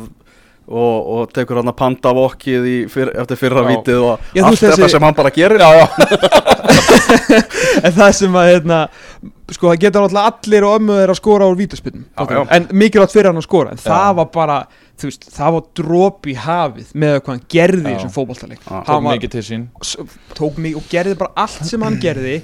og, 0.67 1.07
og 1.17 1.33
tekur 1.35 1.59
hann 1.59 1.71
að 1.71 1.77
pandavokkið 1.81 2.67
í 2.71 2.75
fyr, 2.91 3.11
eftir 3.19 3.39
fyrra 3.41 3.63
Já. 3.65 3.69
vítið 3.73 3.99
og 4.07 4.29
Já, 4.37 4.43
allt 4.47 4.59
þetta 4.61 4.77
þessi- 4.79 4.93
sem 4.95 5.03
hann 5.07 5.17
bara 5.17 5.31
gerir 5.35 5.59
já, 5.59 5.69
já, 5.81 5.87
en 7.83 7.91
það 7.97 8.11
sem 8.17 8.37
að 8.39 8.47
hérna, 8.51 8.77
sko 9.53 9.69
það 9.71 9.81
getur 9.83 10.05
alltaf 10.05 10.29
allir 10.31 10.65
og 10.67 10.77
ömmu 10.79 10.95
þeir 11.01 11.13
að 11.13 11.19
skora 11.19 11.49
úr 11.51 11.59
vítaspinnum 11.59 12.47
en 12.57 12.67
mikilvægt 12.71 13.13
fyrir 13.15 13.29
hann 13.31 13.41
að 13.41 13.47
skora. 13.47 13.73
En 13.75 13.81
Já. 13.81 13.85
það 13.89 14.15
var 14.21 14.29
bara, 14.37 14.57
þú 14.99 15.09
veist, 15.09 15.27
það 15.35 15.55
var 15.57 15.67
drop 15.81 16.29
í 16.31 16.35
hafið 16.39 16.93
með 17.03 17.15
hvað 17.19 17.31
hann 17.35 17.45
gerði 17.57 17.83
í 17.83 17.95
þessum 17.97 18.13
fótballtaleik 18.15 18.61
Já. 18.63 18.69
tók 18.71 18.91
hann 18.93 19.03
var, 19.09 19.17
mikið 19.19 19.35
til 19.35 19.45
sín. 19.49 19.67
tók 20.37 20.57
mig 20.63 20.77
og 20.79 20.87
gerði 20.91 21.17
bara 21.19 21.35
allt 21.45 21.65
sem 21.69 21.83
hann 21.85 21.99
gerði 22.07 22.39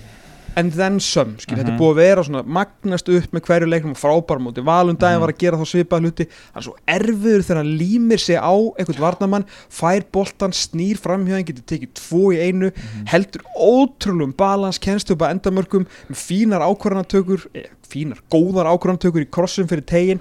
and 0.56 0.74
then 0.74 1.00
some, 1.00 1.36
skil, 1.40 1.58
þetta 1.58 1.68
er 1.68 1.72
Mhm. 1.74 1.80
búið 1.80 1.92
að 1.92 1.96
vera 1.96 2.24
svona 2.24 2.44
magnast 2.46 3.10
upp 3.10 3.32
með 3.32 3.42
hverju 3.42 3.68
leiknum 3.70 3.92
og 3.92 3.98
frábæra 3.98 4.40
móti, 4.42 4.64
valundaginn 4.64 5.18
Mhm. 5.20 5.22
var 5.22 5.32
að 5.34 5.38
gera 5.38 5.58
þá 5.58 5.66
svipað 5.66 6.02
hluti 6.02 6.28
er 6.56 6.62
svo 6.62 6.74
erfiður 6.88 7.44
þegar 7.46 7.56
hann 7.58 7.78
límir 7.78 8.20
sig 8.20 8.36
á 8.38 8.54
einhvern 8.80 9.00
varnamann, 9.00 9.46
fær 9.70 10.04
boltan 10.12 10.52
snýr 10.52 10.98
framhjöðin, 10.98 11.46
getur 11.46 11.64
tekið 11.78 11.94
tvo 11.94 12.34
í 12.34 12.40
einu 12.42 12.72
Mhm. 12.72 13.06
heldur 13.08 13.42
ótrúlum 13.60 14.36
balans, 14.36 14.78
kennst 14.80 15.12
upp 15.12 15.20
að 15.20 15.40
endamörkum 15.40 15.86
fínar 16.12 16.62
ákvarðanatökur 16.62 17.46
eh, 17.56 17.64
fínar, 17.90 18.20
góðar 18.32 18.66
ákvarðanatökur 18.70 19.26
í 19.26 19.30
krossum 19.30 19.68
fyrir 19.68 19.86
tegin 19.86 20.20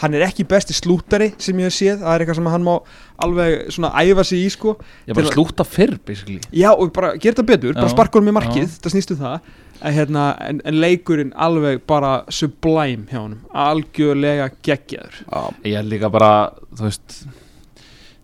hann 0.00 0.14
er 0.14 0.22
ekki 0.24 0.46
besti 0.48 0.72
slútari 0.72 1.34
sem 1.38 1.54
ég 1.60 1.64
hef 1.68 1.74
séð, 1.76 1.98
það 2.00 2.14
er 2.14 2.24
eitthvað 2.24 2.34
sem 2.36 2.46
hann 2.46 2.62
má 2.64 2.80
alveg 3.20 3.66
svona 3.68 3.90
æfa 4.00 4.24
sig 4.24 4.46
í 4.46 4.50
sko 4.50 4.78
ég 5.06 5.14
bara 5.14 5.26
slúta 5.28 5.66
fyrr 5.66 5.98
basically 6.06 6.40
Já, 6.52 6.70
og 6.72 6.90
bara 6.96 7.12
gera 7.18 7.34
þetta 7.34 7.46
betur, 7.46 7.74
bara 7.74 7.86
Já, 7.86 7.92
sparka 7.92 8.18
honum 8.18 8.32
í 8.34 8.38
markið, 8.40 8.64
já. 8.64 8.80
það 8.80 8.94
snýst 8.94 9.10
um 9.10 9.16
það 9.18 9.40
en, 9.80 9.94
hérna, 9.96 10.24
en, 10.44 10.60
en 10.64 10.80
leikurinn 10.80 11.32
alveg 11.36 11.82
bara 11.88 12.20
sublime 12.32 13.08
hjá 13.10 13.22
honum. 13.22 13.40
Algjörlega 13.50 14.50
geggjaður. 14.66 15.22
Já, 15.24 15.40
ég 15.66 15.80
er 15.80 15.88
líka 15.88 16.12
bara, 16.12 16.32
veist 16.80 17.22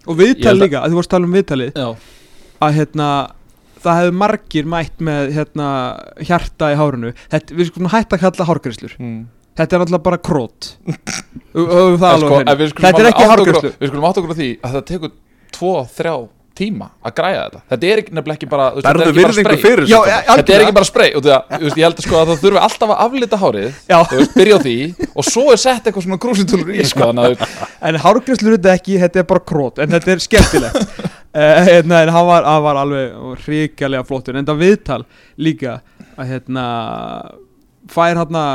og 0.07 0.21
viðtal 0.21 0.55
líka, 0.61 0.85
að 0.85 0.93
þú 0.93 1.01
varst 1.01 1.11
að 1.11 1.17
tala 1.17 1.29
um 1.29 1.35
viðtalið. 1.35 1.81
Já, 1.81 1.89
að 2.67 2.79
hérna 2.81 3.09
það 3.87 4.01
hefur 4.01 4.19
margir 4.23 4.69
mætt 4.71 5.03
með 5.05 5.33
hérna, 5.37 5.71
hjarta 6.27 6.71
í 6.73 6.79
hárunu 6.79 7.13
þetta, 7.17 7.57
við 7.59 7.71
skulum 7.71 7.91
hætta 7.93 8.19
að 8.19 8.25
kalla 8.25 8.49
hárgreislur 8.49 8.97
mm. 8.99 9.19
þetta 9.61 9.77
er 9.77 9.85
alltaf 9.85 10.05
bara 10.07 10.21
krót. 10.23 10.73
Sko, 11.57 12.41
þetta 12.47 13.03
er 13.03 13.11
ekki 13.13 13.29
hárgreislur 13.31 13.77
við 13.81 13.93
skulum 13.93 14.09
átt 14.09 14.23
okkur 14.23 14.35
á 14.35 14.39
því 14.41 14.51
að 14.61 14.79
það 14.79 14.87
tekur 14.93 15.15
2-3 15.57 16.17
tíma 16.57 16.89
að 17.05 17.15
græja 17.19 17.41
þetta. 17.45 17.61
Þetta 17.73 17.89
er 17.89 18.03
ekki 18.03 18.15
nefnilega 18.17 18.39
ekki 18.39 18.49
bara 18.51 18.67
þú 18.75 18.81
veist, 18.81 18.87
þetta 18.87 19.05
er 19.07 19.33
ekki 19.33 19.47
bara 19.47 19.57
spray. 19.57 19.89
Já, 19.91 19.99
þetta 20.31 20.55
er 20.57 20.65
ekki 20.65 20.77
bara 20.79 20.89
spray 20.89 21.11
og 21.13 21.25
það, 21.27 21.51
þú 21.53 21.67
veist, 21.67 21.81
ég 21.81 21.87
held 21.87 22.01
að 22.01 22.07
sko 22.07 22.19
að 22.21 22.31
það 22.31 22.45
þurfi 22.45 22.63
alltaf 22.67 22.95
að 22.95 23.03
aflita 23.07 23.41
hárið 23.43 23.67
veist, 23.91 24.37
byrja 24.37 24.57
á 24.57 24.61
því 24.67 24.77
og 25.09 25.29
svo 25.29 25.47
er 25.53 25.63
sett 25.63 25.89
eitthvað 25.89 26.07
svona 26.07 26.21
grúsintúlur 26.27 26.73
í 26.75 26.87
sko, 26.91 27.11
en 27.17 28.01
hárgreislur 28.05 28.55
er 28.55 28.61
þetta 28.61 28.77
ekki, 28.81 29.01
þetta 29.05 29.23
er 29.23 29.29
bara 29.33 29.45
krót 29.53 29.83
en 29.83 29.97
þetta 29.97 30.15
er 30.15 30.25
skemmtilegt. 30.25 31.03
Uh, 31.37 31.59
hérna, 31.71 32.05
en 32.05 32.15
hann 32.15 32.31
var, 32.31 32.47
hann 32.49 32.65
var 32.65 32.81
alveg 32.85 33.43
hrikalega 33.45 34.07
flottur, 34.09 34.39
en 34.39 34.49
það 34.49 34.63
viðtal 34.65 35.03
líka 35.37 35.81
að 36.17 36.33
hérna 36.33 36.65
fær 37.93 38.17
hérna 38.17 38.47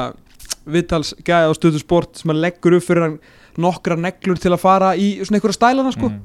viðtals 0.71 1.13
gæði 1.25 1.51
á 1.51 1.57
stöðu 1.57 1.81
sport 1.81 2.19
sem 2.19 2.33
að 2.33 2.43
leggur 2.45 2.77
upp 2.77 2.85
fyrir 2.85 3.07
hann 3.07 3.21
nokkra 3.61 3.97
neglur 3.99 4.39
til 4.39 4.53
að 4.53 4.61
fara 4.61 4.91
í 4.95 5.13
svona 5.21 5.39
einhverja 5.39 5.57
stælana 5.57 5.93
sko, 5.93 6.09
mm. 6.11 6.19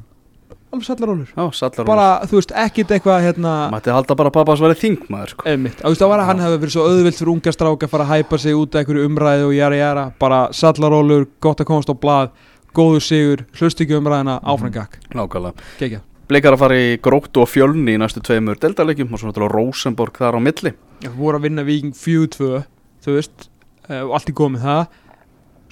Alveg 0.72 0.86
sallarólur 0.88 1.30
Já, 1.30 1.44
sallar 1.56 1.86
bara, 1.88 2.06
þú 2.26 2.40
veist, 2.40 2.54
ekkit 2.64 2.92
eitthvað 2.96 3.24
hérna 3.26 3.52
Mætti 3.72 3.92
halda 3.94 4.16
bara 4.18 4.32
að 4.32 4.36
pappas 4.38 4.62
væri 4.64 4.78
þingmaður 4.80 5.32
sko. 5.32 5.46
Einmitt, 5.50 5.78
þú 5.80 5.92
veist 5.92 6.02
það 6.02 6.12
var 6.12 6.22
að 6.22 6.28
hann 6.30 6.42
hefði 6.44 6.60
verið 6.64 6.74
svo 6.74 6.88
auðvilt 6.90 7.20
fyrir 7.20 7.32
unga 7.32 7.54
strák 7.54 7.86
að 7.86 7.92
fara 7.94 8.06
að 8.06 8.12
hæpa 8.12 8.40
sig 8.42 8.58
út 8.58 8.74
af 8.74 8.82
einhverju 8.82 9.06
umræðu 9.10 9.46
og 9.48 9.54
jara 9.56 9.80
jara, 9.80 10.04
bara 10.20 10.40
sallarólur, 10.56 11.26
gott 11.44 11.62
að 11.62 11.70
komast 11.70 11.92
á 11.92 11.94
blað, 12.02 12.34
góður 12.76 13.06
sigur, 13.06 13.46
hlust 13.60 13.80
ekki 13.80 13.98
umræðina, 14.00 14.36
áfram 14.42 14.74
gakk, 14.74 15.00
Nákvæmlega. 15.16 16.02
Blikar 16.26 16.56
að 16.56 16.62
fara 16.64 16.76
í 16.82 16.86
gróttu 16.98 17.44
og 17.44 17.46
fjölni 17.46 17.94
í 17.94 17.98
næstu 18.02 18.18
tveimur 18.26 18.58
deildalegjum 18.58 19.12
og 19.14 19.20
svo 19.22 19.30
náttúrulega 19.30 19.54
Rosenborg 19.54 20.16
þar 20.18 20.34
á 20.34 20.40
milli. 20.42 20.72
Ég 21.06 21.12
voru 21.14 21.38
að 21.38 21.44
vinna 21.46 21.62
Viking 21.62 21.94
4-2, 21.94 22.64
þú 23.06 23.14
veist, 23.14 23.46
eh, 23.86 24.00
og 24.02 24.16
allt 24.18 24.32
í 24.32 24.34
góð 24.34 24.56
með 24.56 24.64
það, 24.66 24.96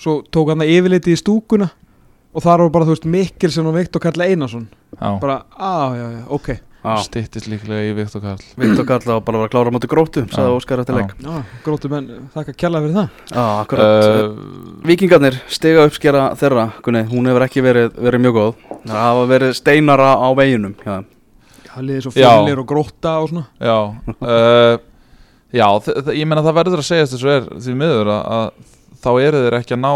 svo 0.04 0.14
tók 0.30 0.52
hann 0.52 0.62
það 0.62 0.70
yfirleiti 0.76 1.16
í 1.16 1.18
stúkuna 1.18 1.72
og 2.34 2.42
þar 2.44 2.64
var 2.66 2.70
bara, 2.74 2.84
þú 2.90 2.94
veist, 2.96 3.04
Mikkelsen 3.14 3.66
og 3.70 3.74
Viktor 3.78 4.02
Karl 4.02 4.24
Einarsson, 4.26 4.68
já, 4.98 5.10
bara, 5.22 5.40
á, 5.54 5.72
já, 5.94 6.06
já, 6.18 6.22
ok, 6.34 6.54
Já, 6.84 6.98
styttist 7.00 7.46
líklega 7.48 7.80
í 7.88 7.94
Viktor 7.96 8.20
Karl. 8.20 8.42
Viktor 8.60 8.84
Karl 8.84 9.06
á 9.08 9.16
bara 9.24 9.38
að 9.38 9.44
vera 9.46 9.52
klára 9.54 9.70
á 9.72 9.74
móti 9.74 9.88
gróttu 9.88 10.26
sagði. 10.28 10.50
Óskar 10.52 10.82
eftir 10.82 10.98
leik. 10.98 11.14
Já, 11.24 11.38
gróttu 11.64 11.88
menn, 11.88 12.10
þakka 12.34 12.52
kjalla 12.60 12.82
fyrir 12.84 12.98
það. 12.98 13.22
Já, 13.32 13.44
akkurat. 13.62 14.04
Uh, 14.04 14.82
Víkingarnir 14.84 15.38
stiga 15.48 15.86
uppskera 15.88 16.26
þeirra 16.36 16.66
Gunni, 16.84 17.00
hún 17.08 17.30
hefur 17.30 17.46
ekki 17.46 17.64
verið, 17.64 17.88
verið 18.04 18.22
mjög 18.26 18.36
góð. 18.36 18.52
Það 18.84 19.00
hafa 19.00 19.24
verið 19.32 19.54
steinara 19.56 20.10
á 20.20 20.28
veginum 20.36 20.74
já. 20.84 20.98
Já, 21.64 21.70
Það 21.72 21.86
liði 21.88 22.02
svo 22.04 22.12
Já. 22.12 22.20
fjölnir 22.28 22.60
og 22.60 22.68
gróta 22.74 23.14
og 23.24 23.32
svona. 23.32 23.46
Já, 23.64 23.78
uh, 24.28 24.76
já 25.56 25.66
þ- 25.88 25.96
þ- 26.04 26.18
ég 26.20 26.28
meina 26.28 26.44
það 26.44 26.58
verður 26.60 26.84
að 26.84 26.88
segjast 26.92 27.16
þessu 27.16 27.32
er 27.38 27.48
því 27.64 27.78
miður 27.80 28.12
að, 28.12 28.28
að 28.36 28.74
þá 29.04 29.10
eru 29.22 29.42
þeir 29.44 29.56
ekki 29.60 29.76
að 29.76 29.82
ná 29.84 29.90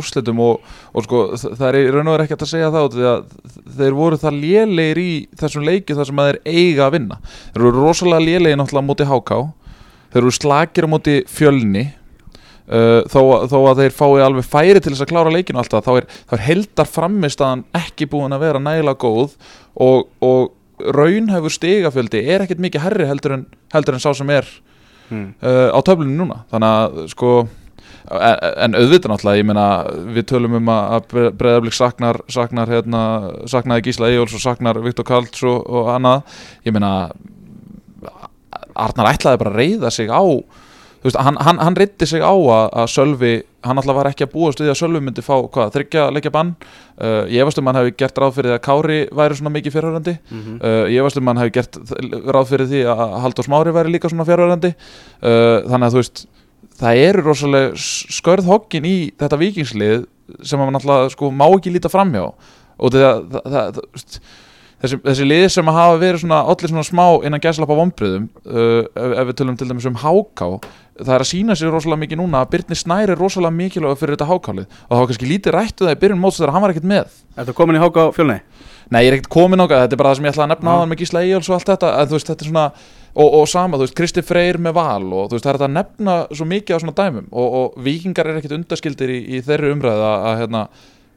úrslitum 0.00 0.40
og, 0.44 0.70
og 0.92 1.06
sko 1.06 1.24
það 1.44 1.66
er 1.68 1.78
í 1.80 1.90
raun 1.90 2.08
og 2.08 2.16
verið 2.16 2.24
ekki 2.24 2.38
að 2.38 2.50
segja 2.50 2.70
að 2.70 3.26
þeir 3.76 3.98
voru 3.98 4.20
það 4.20 4.40
lélegir 4.44 5.02
í 5.02 5.10
þessum 5.40 5.68
leikju 5.68 5.98
þar 5.98 6.10
sem 6.10 6.22
að 6.22 6.30
þeir 6.30 6.40
eiga 6.54 6.86
að 6.86 6.96
vinna. 6.96 7.20
Þeir 7.52 7.66
voru 7.66 7.84
rosalega 7.84 8.26
lélegir 8.28 8.58
náttúrulega 8.60 8.84
á 8.84 8.90
móti 8.90 9.10
HK 9.10 9.42
þeir 10.14 10.26
voru 10.28 10.38
slakir 10.38 10.86
á 10.86 10.92
móti 10.94 11.20
fjölni. 11.30 11.84
Uh, 12.64 13.02
þó, 13.12 13.44
þó 13.52 13.58
að 13.68 13.80
þeir 13.82 13.92
fái 13.92 14.20
alveg 14.24 14.46
færi 14.48 14.80
til 14.80 14.94
þess 14.94 15.04
að 15.04 15.10
klára 15.10 15.32
leikinu 15.34 15.60
alltaf 15.60 15.84
þá 15.84 15.98
er, 15.98 16.06
þá 16.24 16.30
er 16.38 16.42
heldar 16.46 16.88
frammistaðan 16.88 17.64
ekki 17.76 18.06
búin 18.08 18.32
að 18.32 18.46
vera 18.46 18.62
nægilega 18.62 18.96
góð 19.02 19.34
og, 19.84 20.06
og 20.24 20.54
raunhæfur 20.96 21.52
stigafjöldi 21.52 22.22
er 22.24 22.46
ekkert 22.46 22.62
mikið 22.64 22.86
herri 22.86 23.08
heldur 23.10 23.36
en, 23.36 23.44
heldur 23.74 23.98
en 23.98 24.02
sá 24.06 24.08
sem 24.16 24.32
er 24.32 24.48
mm. 25.10 25.26
uh, 25.44 25.76
á 25.76 25.78
töflunum 25.84 26.16
núna. 26.22 26.40
Þannig 26.54 26.78
að 26.78 26.96
sko 27.12 27.34
en, 28.04 28.76
auðvitað 28.76 29.12
náttúrulega, 29.12 29.40
ég 29.40 29.48
meina 29.48 29.66
við 30.16 30.26
tölum 30.32 30.58
um 30.58 30.72
að 30.72 31.06
Breiðablík 31.38 31.76
saknar 31.76 32.20
saknar 32.32 32.72
hérna, 32.72 33.04
saknaði 33.50 33.88
Gísla 33.88 34.10
Eyjóls 34.12 34.36
og 34.36 34.44
saknar 34.44 34.80
Viktor 34.84 35.08
Karls 35.08 35.44
og, 35.46 35.64
og 35.64 35.88
annað. 35.94 36.36
Ég 36.66 36.76
meina 36.76 36.92
Arnar 38.74 39.12
ætlaði 39.14 39.40
bara 39.40 39.54
að 39.54 39.60
reyða 39.62 39.92
sig 39.94 40.10
á 40.10 40.22
þú 41.04 41.10
veist, 41.10 41.18
hann, 41.20 41.36
hann, 41.44 41.58
hann 41.60 41.74
reytti 41.76 42.06
sig 42.08 42.22
á 42.24 42.32
að, 42.32 42.70
að 42.80 42.86
Sölvi, 42.88 43.32
hann 43.64 43.76
alltaf 43.76 43.96
var 43.98 44.08
ekki 44.08 44.24
að 44.24 44.30
búast 44.32 44.60
við 44.62 44.70
að 44.72 44.78
Sölvi 44.80 45.02
myndi 45.04 45.24
fá, 45.24 45.34
hvað, 45.52 45.74
þryggja 45.74 46.04
leikja 46.16 46.32
bann. 46.32 46.54
Uh, 46.96 47.26
ég 47.28 47.44
veist 47.44 47.60
um 47.60 47.68
hann 47.68 47.76
hefði 47.76 47.92
gert 48.00 48.20
ráð 48.22 48.38
fyrir 48.38 48.48
því 48.48 48.54
að 48.56 48.62
Kári 48.64 48.96
væri 49.12 49.36
svona 49.36 49.52
mikið 49.52 49.74
fjárhörandi 49.76 50.14
Mm 50.30 50.60
Uh, 50.64 50.86
ég 50.88 51.02
veist 51.04 51.18
um 51.20 51.26
hann 51.28 51.40
hefði 51.42 51.52
gert 51.58 51.76
ráð 52.32 52.48
fyrir 52.48 52.68
því 52.70 52.80
að 52.88 53.14
Halldór 53.24 53.44
Smári 53.44 53.72
væri 53.74 53.92
líka 53.92 54.08
svona 54.08 54.24
fjárverandi 54.24 54.70
uh, 54.72 55.60
þannig 55.68 55.86
að 55.86 55.92
þú 55.92 56.00
veist 56.00 56.24
það 56.80 57.02
eru 57.08 57.26
rosalega 57.28 57.84
skörð 58.14 58.50
hoggin 58.50 58.88
í 58.88 58.96
þetta 59.20 59.40
vikingslið 59.40 60.08
sem 60.42 60.60
maður 60.60 60.78
náttúrulega 60.78 61.12
sko 61.14 61.30
má 61.34 61.46
ekki 61.50 61.74
líta 61.74 61.92
framhjá 61.92 62.24
og 62.24 62.94
það, 62.94 63.28
það, 63.34 63.44
það, 63.54 63.78
það 63.78 64.18
þessi, 64.84 65.00
þessi 65.04 65.26
lið 65.26 65.44
sem 65.54 65.70
hafa 65.76 65.98
verið 66.00 66.22
svona 66.24 66.40
allir 66.52 66.72
svona 66.72 66.86
smá 66.86 67.04
innan 67.26 67.42
gæslappa 67.42 67.76
vombriðum 67.78 68.26
uh, 68.44 68.82
ef, 68.84 69.14
ef 69.20 69.28
við 69.30 69.38
tölum 69.40 69.58
til 69.60 69.68
dæmis 69.70 69.88
um 69.88 69.98
háká 70.02 70.48
það 71.00 71.14
er 71.16 71.24
að 71.24 71.30
sína 71.30 71.56
sér 71.58 71.72
rosalega 71.74 72.02
mikið 72.04 72.20
núna 72.20 72.42
að 72.44 72.52
Byrni 72.54 72.78
Snæri 72.78 73.14
er 73.14 73.20
rosalega 73.20 73.58
mikilvæg 73.58 73.98
fyrir 74.00 74.16
þetta 74.16 74.28
hákálið 74.30 74.66
og 74.68 74.92
það 74.92 75.02
var 75.02 75.10
kannski 75.10 75.30
lítið 75.30 75.56
rættu 75.56 75.88
það 75.88 75.96
í 75.96 76.00
byrjun 76.04 76.22
móts 76.22 76.38
þegar 76.38 76.54
hann 76.54 76.64
var 76.64 76.74
ekkert 76.74 76.90
með. 76.92 77.16
Þetta 77.38 77.56
komin 77.58 77.78
í 77.78 77.82
háka 77.82 78.06
fjölni 78.14 78.38
Nei, 78.92 79.00
ég 79.04 79.08
er 79.12 79.16
ekkert 79.16 79.30
komin 79.32 79.62
ákvað, 79.64 79.84
þetta 79.86 79.96
er 79.96 80.00
bara 80.02 80.10
það 80.12 80.18
sem 80.18 80.26
ég 80.28 80.34
ætla 80.34 80.44
að 80.44 80.50
nefna 80.52 80.70
Já. 80.70 80.76
áðan 80.76 80.90
með 80.92 80.98
Gísla 81.00 81.20
Eyjáls 81.24 81.48
og 81.48 81.54
allt 81.56 81.70
þetta 81.72 81.90
en 82.02 82.08
þú 82.10 82.16
veist, 82.18 82.28
þetta 82.30 82.44
er 82.44 82.48
svona, 82.50 82.64
og, 83.14 83.28
og 83.38 83.46
sama, 83.48 83.78
þú 83.80 83.86
veist, 83.86 83.94
Kristi 84.00 84.22
Freyr 84.26 84.58
með 84.60 84.74
val 84.76 85.06
og 85.16 85.30
þú 85.30 85.38
veist, 85.38 85.44
það 85.46 85.52
er 85.52 85.58
þetta 85.58 85.68
að 85.70 85.76
nefna 85.78 86.16
svo 86.36 86.46
mikið 86.50 86.76
á 86.76 86.82
svona 86.82 86.96
dæmum 87.00 87.28
og, 87.32 87.56
og 87.60 87.78
vikingar 87.86 88.28
er 88.30 88.40
ekkert 88.42 88.56
undaskildir 88.58 89.14
í, 89.14 89.18
í 89.38 89.40
þeirri 89.46 89.72
umræða 89.72 90.10
að, 90.10 90.26
að 90.32 90.38
hérna, 90.42 90.62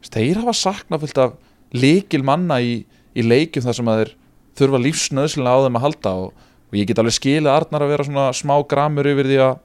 þeir 0.07 0.41
hafa 0.43 0.55
saknað 0.61 1.03
fullt 1.03 1.21
af 1.25 1.35
líkil 1.75 2.23
manna 2.23 2.61
í, 2.63 2.73
í 3.17 3.25
leikjum 3.27 3.65
þar 3.67 3.77
sem 3.81 3.91
að 3.91 4.01
þeir 4.03 4.13
þurfa 4.61 4.83
lífsnöðslega 4.87 5.55
á 5.57 5.63
þeim 5.67 5.79
að 5.81 5.85
halda 5.89 6.13
og, 6.23 6.45
og 6.71 6.77
ég 6.79 6.87
get 6.89 6.99
alveg 7.03 7.17
skilið 7.19 7.51
Arnar 7.51 7.83
að 7.85 7.91
vera 7.93 8.05
svona 8.07 8.29
smá 8.37 8.55
gramur 8.71 9.09
yfir 9.11 9.27
því 9.33 9.41
að 9.43 9.57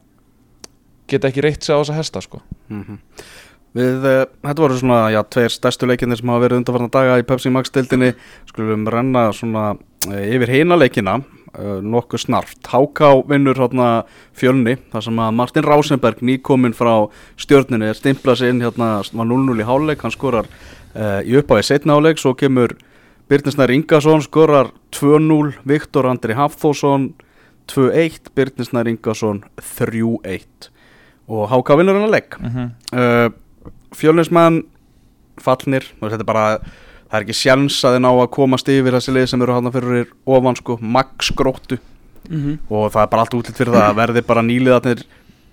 geta 1.13 1.29
ekki 1.31 1.43
reitt 1.45 1.63
sig 1.67 1.75
á 1.75 1.79
þessa 1.83 1.97
hesta, 2.01 2.21
sko 2.25 2.43
Mhm. 2.73 2.99
Við, 3.73 4.05
uh, 4.05 4.25
þetta 4.45 4.61
voru 4.61 4.77
svona, 4.77 4.99
já, 5.14 5.23
tveir 5.33 5.53
stærstu 5.53 5.89
leikinir 5.89 6.18
sem 6.20 6.29
hafa 6.29 6.45
verið 6.45 6.61
undanfarnar 6.61 6.91
daga 6.93 7.20
í 7.20 7.25
Pepsi 7.25 7.53
Max 7.53 7.73
dildinni 7.73 8.11
Skulum 8.51 8.85
renna 8.93 9.31
svona 9.33 9.70
uh, 9.73 10.18
yfir 10.29 10.53
hina 10.53 10.77
leikina. 10.77 11.23
Uh, 11.53 11.79
nokkuð 11.85 12.25
snart 12.27 12.68
Háká 12.68 13.11
vinnur 13.29 13.57
hérna 13.61 14.05
fjölni 14.37 14.79
þar 14.93 15.07
sem 15.07 15.18
að 15.25 15.35
Martin 15.41 15.66
Rásenberg 15.66 16.20
nýkominn 16.25 16.77
frá 16.77 16.93
stjörninni 17.41 17.89
er 17.89 17.97
stimplað 17.97 18.41
sér 18.41 18.53
inn 18.53 18.62
hérna, 18.64 18.95
var 19.05 19.29
0-0 19.29 19.61
í 19.61 19.68
háleik, 19.68 20.05
hann 20.05 20.14
skorar 20.14 20.49
í 21.25 21.37
uppáði 21.41 21.66
setna 21.68 21.97
háleik, 21.97 22.20
svo 22.20 22.33
kemur 22.37 22.73
Birnisnær 23.29 23.73
Ingason 23.73 24.25
skorar 24.25 24.73
2-0, 24.97 25.55
Viktor 25.68 26.09
Andri 26.09 26.37
Hafþórsson 26.37 27.11
2-1, 27.73 28.33
Birnisnær 28.37 28.89
Ingason 28.89 29.45
3-1 29.61 30.73
og 31.29 31.47
Háká 31.53 31.77
vinnur 31.81 32.01
hann 32.01 32.09
að 32.09 32.16
leik 32.16 32.41
mm 32.41 33.39
Fjölnismenn 33.97 34.62
fallnir, 35.43 35.86
þetta 36.01 36.20
er 36.20 36.28
bara 36.28 36.47
það 37.12 37.16
er 37.18 37.26
ekki 37.26 37.36
sjans 37.36 37.78
að 37.84 37.97
þeir 37.97 38.05
ná 38.07 38.11
að 38.12 38.30
komast 38.32 38.68
yfir 38.72 38.97
þessi 38.97 39.12
lið 39.16 39.26
sem 39.32 39.43
eru 39.45 39.57
hann 39.57 39.72
fyrir 39.74 40.12
ofan 40.24 40.57
sko, 40.57 40.78
max 40.80 41.32
gróttu. 41.36 41.78
Mm 42.30 42.38
-hmm. 42.40 42.59
og 42.70 42.93
það 42.93 43.03
er 43.03 43.09
bara 43.11 43.22
allt 43.22 43.34
útlýtt 43.34 43.59
fyrir 43.59 43.74
það 43.74 43.88
að 43.88 43.97
verði 43.99 44.22
bara 44.22 44.43
nýliðarnir 44.47 45.01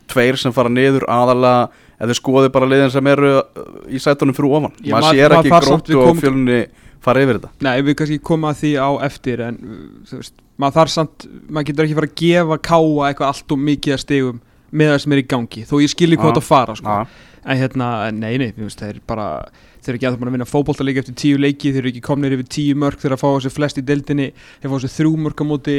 tveir 0.08 0.38
sem 0.38 0.54
fara 0.54 0.70
niður 0.70 1.06
aðalega 1.10 1.70
þið 2.00 2.20
skoði 2.20 2.52
bara 2.54 2.70
liðin 2.70 2.92
sem 2.94 3.08
eru 3.08 3.32
uh, 3.40 3.64
í 3.90 4.00
sætunum 4.00 4.36
fyrir 4.38 4.54
ofan. 4.60 4.76
Já, 4.84 4.94
maður 4.96 5.18
sér 5.18 5.36
ekki 5.38 5.50
gróttu 5.50 5.98
og 6.00 6.20
fjölni 6.20 6.60
fara 7.04 7.24
yfir 7.24 7.40
þetta. 7.40 7.50
Nei, 7.66 7.82
við 7.82 7.98
kannski 8.00 8.20
koma 8.20 8.54
því 8.54 8.76
á 8.80 8.90
eftir 9.10 9.42
en 9.42 9.58
uh, 9.60 10.14
veist, 10.14 10.36
maður 10.62 10.78
þarf 10.80 10.94
samt 10.94 11.28
maður 11.50 11.72
getur 11.72 11.88
ekki 11.88 11.98
fara 12.00 12.12
að 12.12 12.22
gefa 12.22 12.60
káa 12.70 13.10
eitthvað 13.10 13.34
allt 13.34 13.56
og 13.56 13.66
mikið 13.70 13.96
að 13.96 14.04
stegum 14.06 14.40
með 14.70 14.94
það 14.94 15.02
sem 15.04 15.16
er 15.16 15.22
í 15.24 15.28
gangi 15.34 15.66
þó 15.66 15.76
ég 15.82 15.92
skilji 15.92 16.20
hvað 16.20 16.32
þetta 16.32 16.46
fara 16.46 16.76
sko. 16.78 16.98
En 17.46 17.58
hérna, 17.58 18.12
nei, 18.12 18.38
nei, 18.38 18.52
veist, 18.58 18.80
þeir 18.84 19.00
bara 19.08 19.46
þeir 19.80 19.94
eru 19.94 19.98
ekki 20.00 20.08
að 20.10 20.18
búin 20.20 20.28
að 20.30 20.36
vinna 20.36 20.46
fótboltaleik 20.50 20.98
eftir 21.00 21.16
tíu 21.16 21.38
leiki 21.40 21.72
þeir 21.72 21.80
eru 21.86 21.92
ekki 21.94 22.02
komnir 22.04 22.34
yfir 22.36 22.50
tíu 22.52 22.76
mörg 22.76 23.00
þeir 23.00 23.14
eru 23.14 23.16
að 23.16 23.22
fá 23.24 23.30
þessi 23.38 23.52
flest 23.56 23.78
í 23.80 23.84
deildinni 23.88 24.26
þeir 24.60 24.70
fá 24.74 24.76
þessi 24.76 24.90
þrjú 24.98 25.14
mörg 25.24 25.40
á 25.40 25.46
móti 25.48 25.78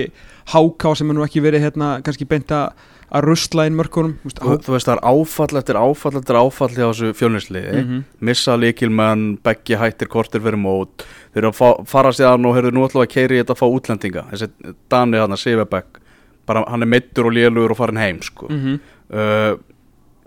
háká 0.54 0.94
sem 0.96 1.10
er 1.12 1.18
nú 1.18 1.26
ekki 1.26 1.42
verið 1.44 1.66
hérna 1.66 1.90
kannski 2.06 2.24
beint 2.30 2.48
að 2.56 2.72
að 3.10 3.24
rusla 3.26 3.64
inn 3.66 3.74
mörgunum 3.74 4.12
þú 4.22 4.56
þú, 4.62 4.70
veist 4.72 4.86
það 4.86 4.94
er 4.96 5.00
áfall 5.10 5.58
eftir 5.60 5.78
áfall 5.80 6.16
eftir 6.20 6.36
áfall 6.38 6.70
hjá 6.70 6.84
þessu 6.86 7.08
fjölnisliði 7.18 7.72
Mhm. 7.84 8.04
missa 8.20 8.54
líkilmenn, 8.56 9.38
beggi 9.42 9.74
hættir 9.76 10.08
kortir 10.08 10.40
fyrir 10.40 10.56
mót, 10.62 11.02
þeir 11.34 11.42
eru 11.42 11.50
að 11.50 11.58
fá, 11.58 11.84
fara 11.90 12.10
séðan 12.14 12.46
og 12.46 12.54
heyrðu 12.54 12.72
nú 12.72 12.86
ætlum 12.86 13.02
við 13.02 13.08
að 13.08 13.14
keiri 13.16 13.40
þetta 13.42 13.56
að 13.56 13.60
fá 13.60 13.66
útlendinga 13.66 14.24
þessi 14.30 14.48
Dani 14.88 15.18
hann 15.18 15.34
að 15.34 15.42
Sivebæk 15.42 15.98
bara 16.46 16.64
hann 16.70 16.82
er 16.82 16.86
meittur 16.86 17.26
og 17.26 17.34
lélugur 17.34 17.70
og 17.74 17.76
farin 17.76 17.98
heim 18.00 18.22
sko. 18.22 18.46
Mhm. 18.48 18.80
uh, 19.12 19.56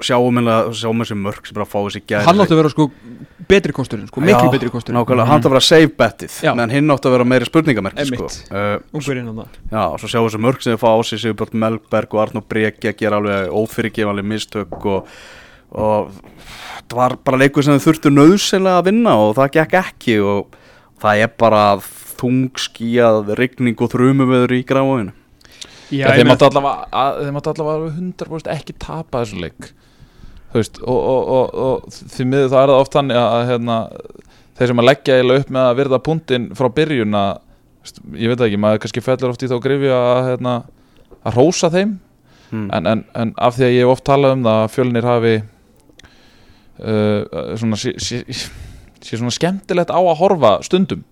sjáum 0.06 0.39
þessi 1.04 1.18
mörg 1.20 1.47
sem 1.47 1.58
bara 1.58 1.68
fá 1.70 1.78
þessi 1.86 2.01
gæri 2.08 2.28
hann 2.28 2.43
átti 2.43 2.56
að 2.56 2.60
vera 2.62 2.72
sko 2.74 2.88
betri 3.49 3.76
kosturinn 3.76 4.08
sko, 4.10 4.24
miklu 4.24 4.51
betri 4.54 4.72
kosturinn. 4.74 4.99
nákvæmlega, 4.99 5.28
hann 5.30 5.39
átti 5.41 5.49
að 5.49 5.56
vera 5.56 5.66
save 5.68 5.91
bettið 5.99 6.38
Já. 6.45 6.51
meðan 6.56 6.74
hinn 6.78 6.93
átti 6.93 7.10
að 7.10 7.16
vera 7.18 7.28
meiri 7.28 7.47
spurningamerki 7.49 8.06
sko. 8.10 8.30
Uh, 8.49 8.76
ungverinn 8.95 9.30
hann 9.32 9.41
það 9.41 9.58
já, 9.74 9.84
og 9.84 9.97
svo 10.04 10.12
sjáum 10.14 10.28
þessi 10.30 10.43
mörg 10.47 10.64
sem 10.64 10.76
þið 10.76 10.84
fá 10.84 10.89
á 10.93 10.99
sig 11.10 11.24
Sigurbjörn 11.24 11.64
Melberg 11.64 12.16
og 12.16 12.24
Arnó 12.24 12.43
Breki 12.54 12.91
að 12.91 12.99
gera 13.01 13.20
alveg 13.22 13.58
ófyrirgefanlega 13.64 14.32
mistök 14.34 14.88
og, 14.93 15.12
og 15.72 16.14
það 16.88 16.99
var 17.01 17.18
bara 17.26 17.41
leikur 17.43 17.66
sem 17.66 17.76
þið 17.78 17.88
þurftu 17.89 18.14
nöðsynlega 18.14 18.80
að 18.84 18.88
vinna 18.91 19.18
og 19.20 19.36
það 19.39 19.54
gekk 19.60 19.78
ekki 19.84 20.18
og 20.24 20.58
það 21.04 21.26
er 21.26 21.36
bara 21.43 21.66
þungskíjað 22.24 23.34
rigning 23.39 23.82
og 23.84 23.91
þrumuveður 23.91 24.56
í 24.60 24.64
þeir 26.18 26.24
meina- 26.24 26.34
máttu 26.34 26.47
allavega, 26.47 26.88
að, 26.91 27.18
þeir 27.24 27.34
máttu 27.36 27.51
allavega 27.54 27.78
alveg 27.80 27.97
100% 28.01 28.54
ekki 28.56 28.76
tapa 28.82 29.24
þessu 29.24 29.41
leik 29.43 29.72
veist, 30.54 30.80
og, 30.84 30.99
og, 31.14 31.32
og, 31.38 31.56
og 31.68 31.97
því 32.14 32.26
miður 32.30 32.51
það 32.54 32.62
er 32.64 32.72
það 32.74 32.82
oft 32.84 32.97
þannig 32.97 33.20
að 33.24 33.47
hérna, 33.49 33.78
þeir 34.60 34.72
sem 34.72 34.82
að 34.84 34.89
leggja 34.89 35.20
upp 35.38 35.54
með 35.58 35.68
að 35.70 35.78
virða 35.82 35.99
punktinn 36.08 36.49
frá 36.58 36.68
byrjun 36.78 37.18
að, 37.20 37.32
veist, 37.84 38.01
ég 38.22 38.34
veit 38.34 38.43
ekki, 38.47 38.60
maður 38.62 38.84
kannski 38.84 39.04
fellur 39.06 39.34
oft 39.34 39.43
í 39.45 39.49
þá 39.51 39.56
grifi 39.66 39.89
að, 39.93 40.20
hérna, 40.32 40.58
að 41.24 41.38
rósa 41.39 41.72
þeim 41.74 41.95
hmm. 42.51 42.68
en, 42.78 42.91
en, 42.93 43.06
en 43.24 43.34
af 43.38 43.58
því 43.58 43.66
að 43.70 43.74
ég 43.78 43.86
hef 43.88 43.95
oft 43.95 44.06
talað 44.10 44.38
um 44.38 44.45
það 44.45 44.62
að 44.66 44.72
fjölnir 44.76 45.10
hafi 45.10 45.34
uh, 46.84 47.58
svona 47.60 47.80
sé, 47.80 47.95
sé, 48.01 48.22
sé 49.04 49.18
svona 49.20 49.34
skemmtilegt 49.34 49.91
á 49.93 49.99
að 49.99 50.18
horfa 50.22 50.54
stundum 50.66 51.04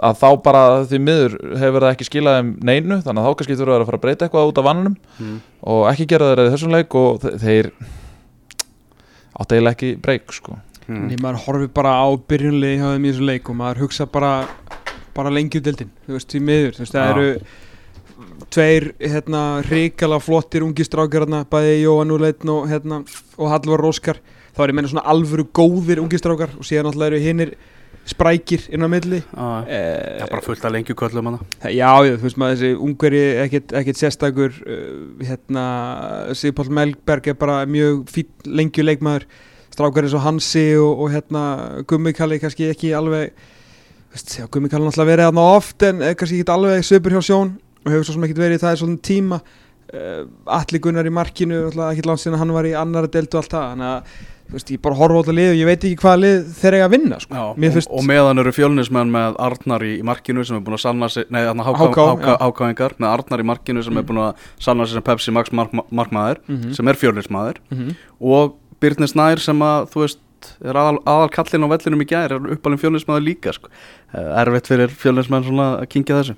að 0.00 0.16
þá 0.16 0.28
bara 0.40 0.60
því 0.88 0.98
miður 1.04 1.32
hefur 1.60 1.84
það 1.84 1.90
ekki 1.94 2.06
skilað 2.08 2.36
þeim 2.38 2.50
neinu 2.64 3.00
þannig 3.04 3.20
að 3.20 3.26
þá 3.26 3.34
kannski 3.40 3.56
þurfa 3.58 3.74
að 3.80 3.88
fara 3.88 3.98
að 3.98 4.04
breyta 4.04 4.26
eitthvað 4.28 4.52
út 4.52 4.60
af 4.62 4.66
vannunum 4.68 4.94
Hmm. 5.18 5.40
og 5.72 5.80
ekki 5.90 6.06
gera 6.08 6.30
þeir 6.30 6.40
í 6.46 6.52
þessum 6.54 6.72
leik 6.72 6.94
og 6.96 7.18
þe- 7.24 7.34
þeir 7.42 7.68
átt 9.40 9.54
eiginlega 9.54 9.76
ekki 9.76 9.94
breyk 10.02 10.34
sko. 10.36 10.58
Hmm. 10.86 11.06
Nei, 11.08 11.16
maður 11.22 11.42
horfir 11.46 11.72
bara 11.74 11.96
á 12.02 12.08
byrjunlegi 12.30 12.80
hjá 12.80 12.88
þeim 12.92 13.04
í 13.06 13.12
þessu 13.12 13.26
leik 13.28 13.50
og 13.50 13.58
maður 13.60 13.84
hugsa 13.84 14.06
bara 14.10 14.32
bara 15.14 15.32
lengi 15.32 15.58
úr 15.58 15.66
deildin, 15.66 15.90
þú 16.06 16.16
veist, 16.16 16.30
því 16.30 16.40
miður 16.46 16.76
þú 16.76 16.84
veist, 16.84 16.94
það 16.94 17.10
eru 17.12 18.46
tveir 18.50 18.86
hérna, 19.00 19.42
ríkala 19.66 20.20
flottir 20.22 20.64
ungi 20.64 20.86
strákar 20.86 21.26
hérna, 21.26 21.42
bæði 21.50 21.80
Jóhann 21.82 22.14
Úleitn 22.14 22.52
og 22.52 22.68
hérna, 22.70 23.02
og 23.36 23.52
Hallvar 23.52 23.82
Róskar 23.84 24.20
þá 24.54 24.62
er 24.64 24.72
ég 24.72 24.78
meina 24.78 24.90
svona 24.92 25.06
alvöru 25.10 25.46
góðir 25.56 26.02
ungi 26.02 26.20
strákar 26.20 26.54
og 26.56 26.66
síðan 26.66 26.90
alltaf 26.90 27.10
eru 27.10 27.20
hinnir 27.22 27.54
sprækir 28.10 28.66
inn 28.74 28.84
á 28.84 28.88
milli. 28.90 29.20
Já, 29.22 29.46
eh, 29.66 30.18
Já, 30.20 30.26
bara 30.30 30.42
fullt 30.44 30.64
að 30.64 30.74
lengju 30.76 30.96
köllum 30.98 31.30
hana 31.30 31.40
Já, 31.62 31.92
já, 32.04 32.16
þú 32.16 32.26
veist 32.26 32.40
maður 32.40 32.58
þessi 32.58 32.80
ungveri 32.86 33.22
ekkert, 33.44 33.76
ekkert 33.80 34.00
sérstakur 34.00 34.58
uh, 34.66 35.24
hérna, 35.26 35.64
Sigpál 36.34 36.70
Melberg 36.70 37.30
er 37.30 37.38
bara 37.38 37.62
mjög 37.70 38.04
fín 38.10 38.28
lengjuleikmaður 38.44 39.28
strákar 39.70 40.06
eins 40.06 40.16
og 40.18 40.24
Hansi 40.24 40.66
og, 40.80 41.04
og 41.04 41.14
hérna 41.14 41.44
Gummi 41.88 42.12
Kalli 42.16 42.40
kannski 42.42 42.70
ekki 42.72 42.92
alveg 42.96 43.32
kallar 44.10 44.88
náttúrulega 44.88 45.10
verið 45.12 45.28
aðna 45.28 45.46
oft 45.54 45.86
en 45.86 46.02
eh, 46.02 46.16
kannski 46.18 46.40
ekki 46.40 46.54
alveg 46.54 46.84
svipur 46.86 47.14
hjá 47.14 47.22
sjón 47.22 47.54
og 47.84 47.92
hefur 47.92 48.08
svo 48.08 48.16
sem 48.16 48.26
ekkert 48.26 48.42
verið 48.42 48.64
það 48.64 48.74
í 48.74 48.80
svona 48.82 49.02
tíma. 49.06 49.38
Uh, 49.90 50.26
Alli 50.54 50.78
Gunnar 50.82 51.06
í 51.08 51.10
markinu 51.10 51.64
ekki 51.70 52.04
langt 52.06 52.22
sinna 52.22 52.38
hann 52.38 52.52
var 52.54 52.66
í 52.68 52.76
annara 52.78 53.10
deild 53.10 53.32
og 53.34 53.40
allt 53.40 53.54
það 53.56 53.64
þannig 53.72 53.88
að 53.88 54.20
veist, 54.52 54.70
ég 54.74 54.80
bara 54.82 54.94
horfa 54.98 55.18
á 55.18 55.22
þetta 55.22 55.34
lið 55.38 55.50
og 55.52 55.58
ég 55.60 55.68
veit 55.70 55.84
ekki 55.86 56.00
hvaða 56.02 56.20
lið 56.24 56.38
þeir 56.60 56.76
eiga 56.76 56.86
að 56.88 56.94
vinna 56.96 57.18
sko. 57.20 57.34
Já, 57.34 57.42
og, 57.50 57.58
finnst- 57.76 57.90
og 57.90 58.04
meðan 58.08 58.38
eru 58.42 58.52
fjölnismenn 58.56 59.10
með 59.14 59.36
Arnar 59.38 59.84
í, 59.86 59.92
í 60.00 60.02
markinu 60.06 60.44
sem 60.46 60.56
er 60.56 60.64
búin 60.66 60.78
að 60.78 60.84
sanna 60.84 61.08
sig 61.08 61.24
Nei, 61.30 61.42
hákáingar 61.44 62.96
með 62.98 63.10
Arnar 63.10 63.40
í 63.42 63.46
markinu 63.46 63.82
sem 63.84 63.96
er 64.00 64.06
búin 64.08 64.22
að 64.24 64.34
sanna 64.62 64.86
sig 64.86 64.94
sem 64.98 65.02
Pepsi 65.06 65.32
Max 65.34 65.52
mark, 65.52 65.72
markmaður 65.90 66.38
Mhm. 66.48 66.74
sem 66.74 66.88
er 66.88 66.94
fjölnismaður 66.94 67.56
Mhm. 67.70 67.94
og 68.20 68.54
Birnir 68.80 69.08
Snær 69.08 69.38
sem 69.38 69.58
að 69.58 69.90
þú 69.92 70.00
veist 70.06 70.18
er 70.64 70.72
aðal, 70.74 70.98
aðal 71.04 71.30
kallin 71.30 71.64
á 71.64 71.68
vellinum 71.68 72.00
í 72.02 72.06
gær 72.08 72.32
er 72.32 72.38
uppalinn 72.56 72.80
fjölnismaður 72.80 73.24
líka 73.26 73.52
sko. 73.52 73.68
Eh, 74.14 74.20
erfitt 74.40 74.66
fyrir 74.66 74.88
fjölnismenn 74.88 75.44
að 75.44 75.88
kingja 75.88 76.22
þessu 76.22 76.36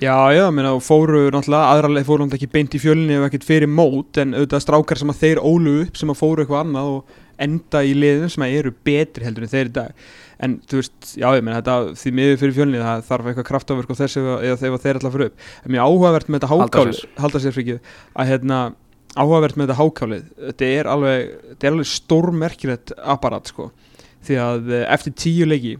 Já, 0.00 0.32
já, 0.32 0.46
og 0.48 0.80
fóru 0.80 1.30
náttúrulega 1.30 1.72
aðra 1.74 1.88
leið 1.92 2.04
fóru 2.06 2.24
náttúrulega 2.24 2.38
ekki 2.40 2.52
beint 2.52 2.74
í 2.74 2.80
fjölinni 2.80 3.16
ef 3.18 3.30
ekkert 3.30 3.44
fyrir 3.44 3.68
mót 3.68 4.16
en 4.16 4.32
auðvitað 4.32 4.62
strákar 4.64 4.96
sem 4.96 5.08
að 5.10 5.18
þeir 5.20 5.40
ólu 5.42 5.82
upp 5.82 5.96
sem 5.96 6.08
að 6.08 6.16
fóru 6.20 6.44
eitthvað 6.46 6.64
annað 6.64 6.86
og 6.94 7.04
enda 7.46 7.82
í 7.86 7.94
liðum 7.96 8.32
sem 8.32 8.44
eru 8.48 8.72
betri 8.86 9.26
heldur 9.26 9.46
en 9.46 9.52
þeir 9.52 9.70
í 9.70 9.74
dag. 9.78 10.04
En 10.40 10.56
þú 10.68 10.80
veist, 10.80 10.98
já, 11.20 11.26
ég 11.36 11.44
meina, 11.44 11.58
þetta 11.60 11.96
því 12.00 12.12
miður 12.16 12.38
fyrir 12.40 12.56
fjölinni 12.56 12.84
það 12.84 13.02
þarf 13.10 13.30
eitthvað 13.30 13.48
kraftaförk 13.50 13.90
og 13.92 13.98
þess 13.98 14.20
eða, 14.20 14.36
eða 14.48 14.60
þegar 14.62 14.84
þeir 14.84 15.00
alltaf 15.00 15.16
fyrir 15.16 15.30
upp. 15.30 15.48
En 15.64 15.74
mér 15.74 15.84
áhugavert 15.84 16.30
með 16.30 16.40
þetta 16.40 16.52
hákálið 16.54 17.02
halda 17.20 17.42
sér 17.44 17.56
frikið 17.56 17.92
að 18.14 18.30
hérna 18.30 18.60
áhugavert 19.18 19.58
með 19.58 19.68
þetta 19.70 19.78
hákálið 19.80 20.26
þetta 20.46 20.70
er 20.78 20.90
alveg, 20.90 21.32
þetta 21.50 21.66
er 21.66 21.74
alveg 21.74 21.90
stórmerkilegt 21.90 22.94
apparat 23.16 23.50
sko. 23.50 23.70
Því 24.26 24.40
að 24.40 24.72
eh, 24.76 24.86
eftir 24.96 25.16
tíu 25.16 25.48
leiki 25.48 25.76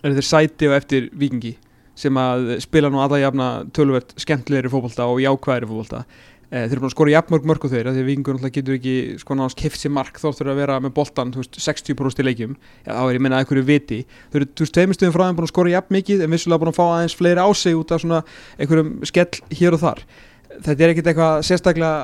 eru 0.00 0.16
þeir 0.16 0.28
sæti 0.28 0.70
og 0.70 0.76
eftir 0.78 1.10
vikingi 1.20 1.56
sem 2.00 2.16
að 2.16 2.54
spila 2.64 2.88
nú 2.92 3.02
aða 3.02 3.20
jafna 3.20 3.48
tölvert 3.76 4.14
skemmtilegri 4.20 4.70
fótbolta 4.72 5.08
og 5.10 5.20
jákvæðri 5.20 5.68
fótbolta. 5.68 6.04
eh, 6.04 6.39
þeir 6.50 6.72
eru 6.74 6.82
búin 6.82 6.90
að 6.90 6.94
skora 6.96 7.12
jafnmörg 7.14 7.44
mörg 7.46 7.64
og 7.66 7.70
þeir 7.70 7.88
af 7.90 7.94
því 7.94 8.02
að 8.02 8.08
vikingur 8.10 8.36
náttúrulega 8.36 8.56
getur 8.56 8.76
ekki 8.76 8.94
sko 9.22 9.36
náðast 9.38 9.58
kift 9.60 9.80
sér 9.80 9.92
mark 9.94 10.16
þó 10.18 10.28
þurfa 10.34 10.54
að 10.54 10.60
vera 10.60 10.78
með 10.82 10.94
boltan 10.96 11.34
þú 11.34 11.44
veist, 11.44 11.58
60% 11.62 12.22
í 12.22 12.26
leikjum. 12.26 12.56
Já, 12.82 12.90
þá 12.90 13.02
er 13.04 13.18
ég 13.18 13.22
minna 13.22 13.38
að 13.38 13.44
einhverju 13.44 13.66
viti. 13.68 14.00
Þau 14.32 14.40
eru 14.40 14.48
þú 14.50 14.66
veist 14.66 14.76
tveimur 14.78 14.98
stöðum 14.98 15.14
frá 15.14 15.24
þeim 15.28 15.38
búin 15.38 15.46
að 15.46 15.52
skora 15.52 15.74
jafn 15.76 15.96
mikið 15.98 16.24
en 16.24 16.34
vissulega 16.34 16.64
búin 16.64 16.72
að 16.72 16.80
fá 16.80 16.84
aðeins 16.88 17.18
fleiri 17.20 17.44
á 17.46 17.48
sig 17.54 17.78
út 17.78 17.94
af 17.94 18.02
svona 18.02 18.22
einhverjum 18.58 18.90
skell 19.06 19.60
hér 19.60 19.76
og 19.78 19.84
þar. 19.84 20.02
Þetta 20.50 20.82
er 20.82 20.94
ekkit 20.94 21.12
eitthvað 21.12 21.44
sérstaklega 21.46 21.94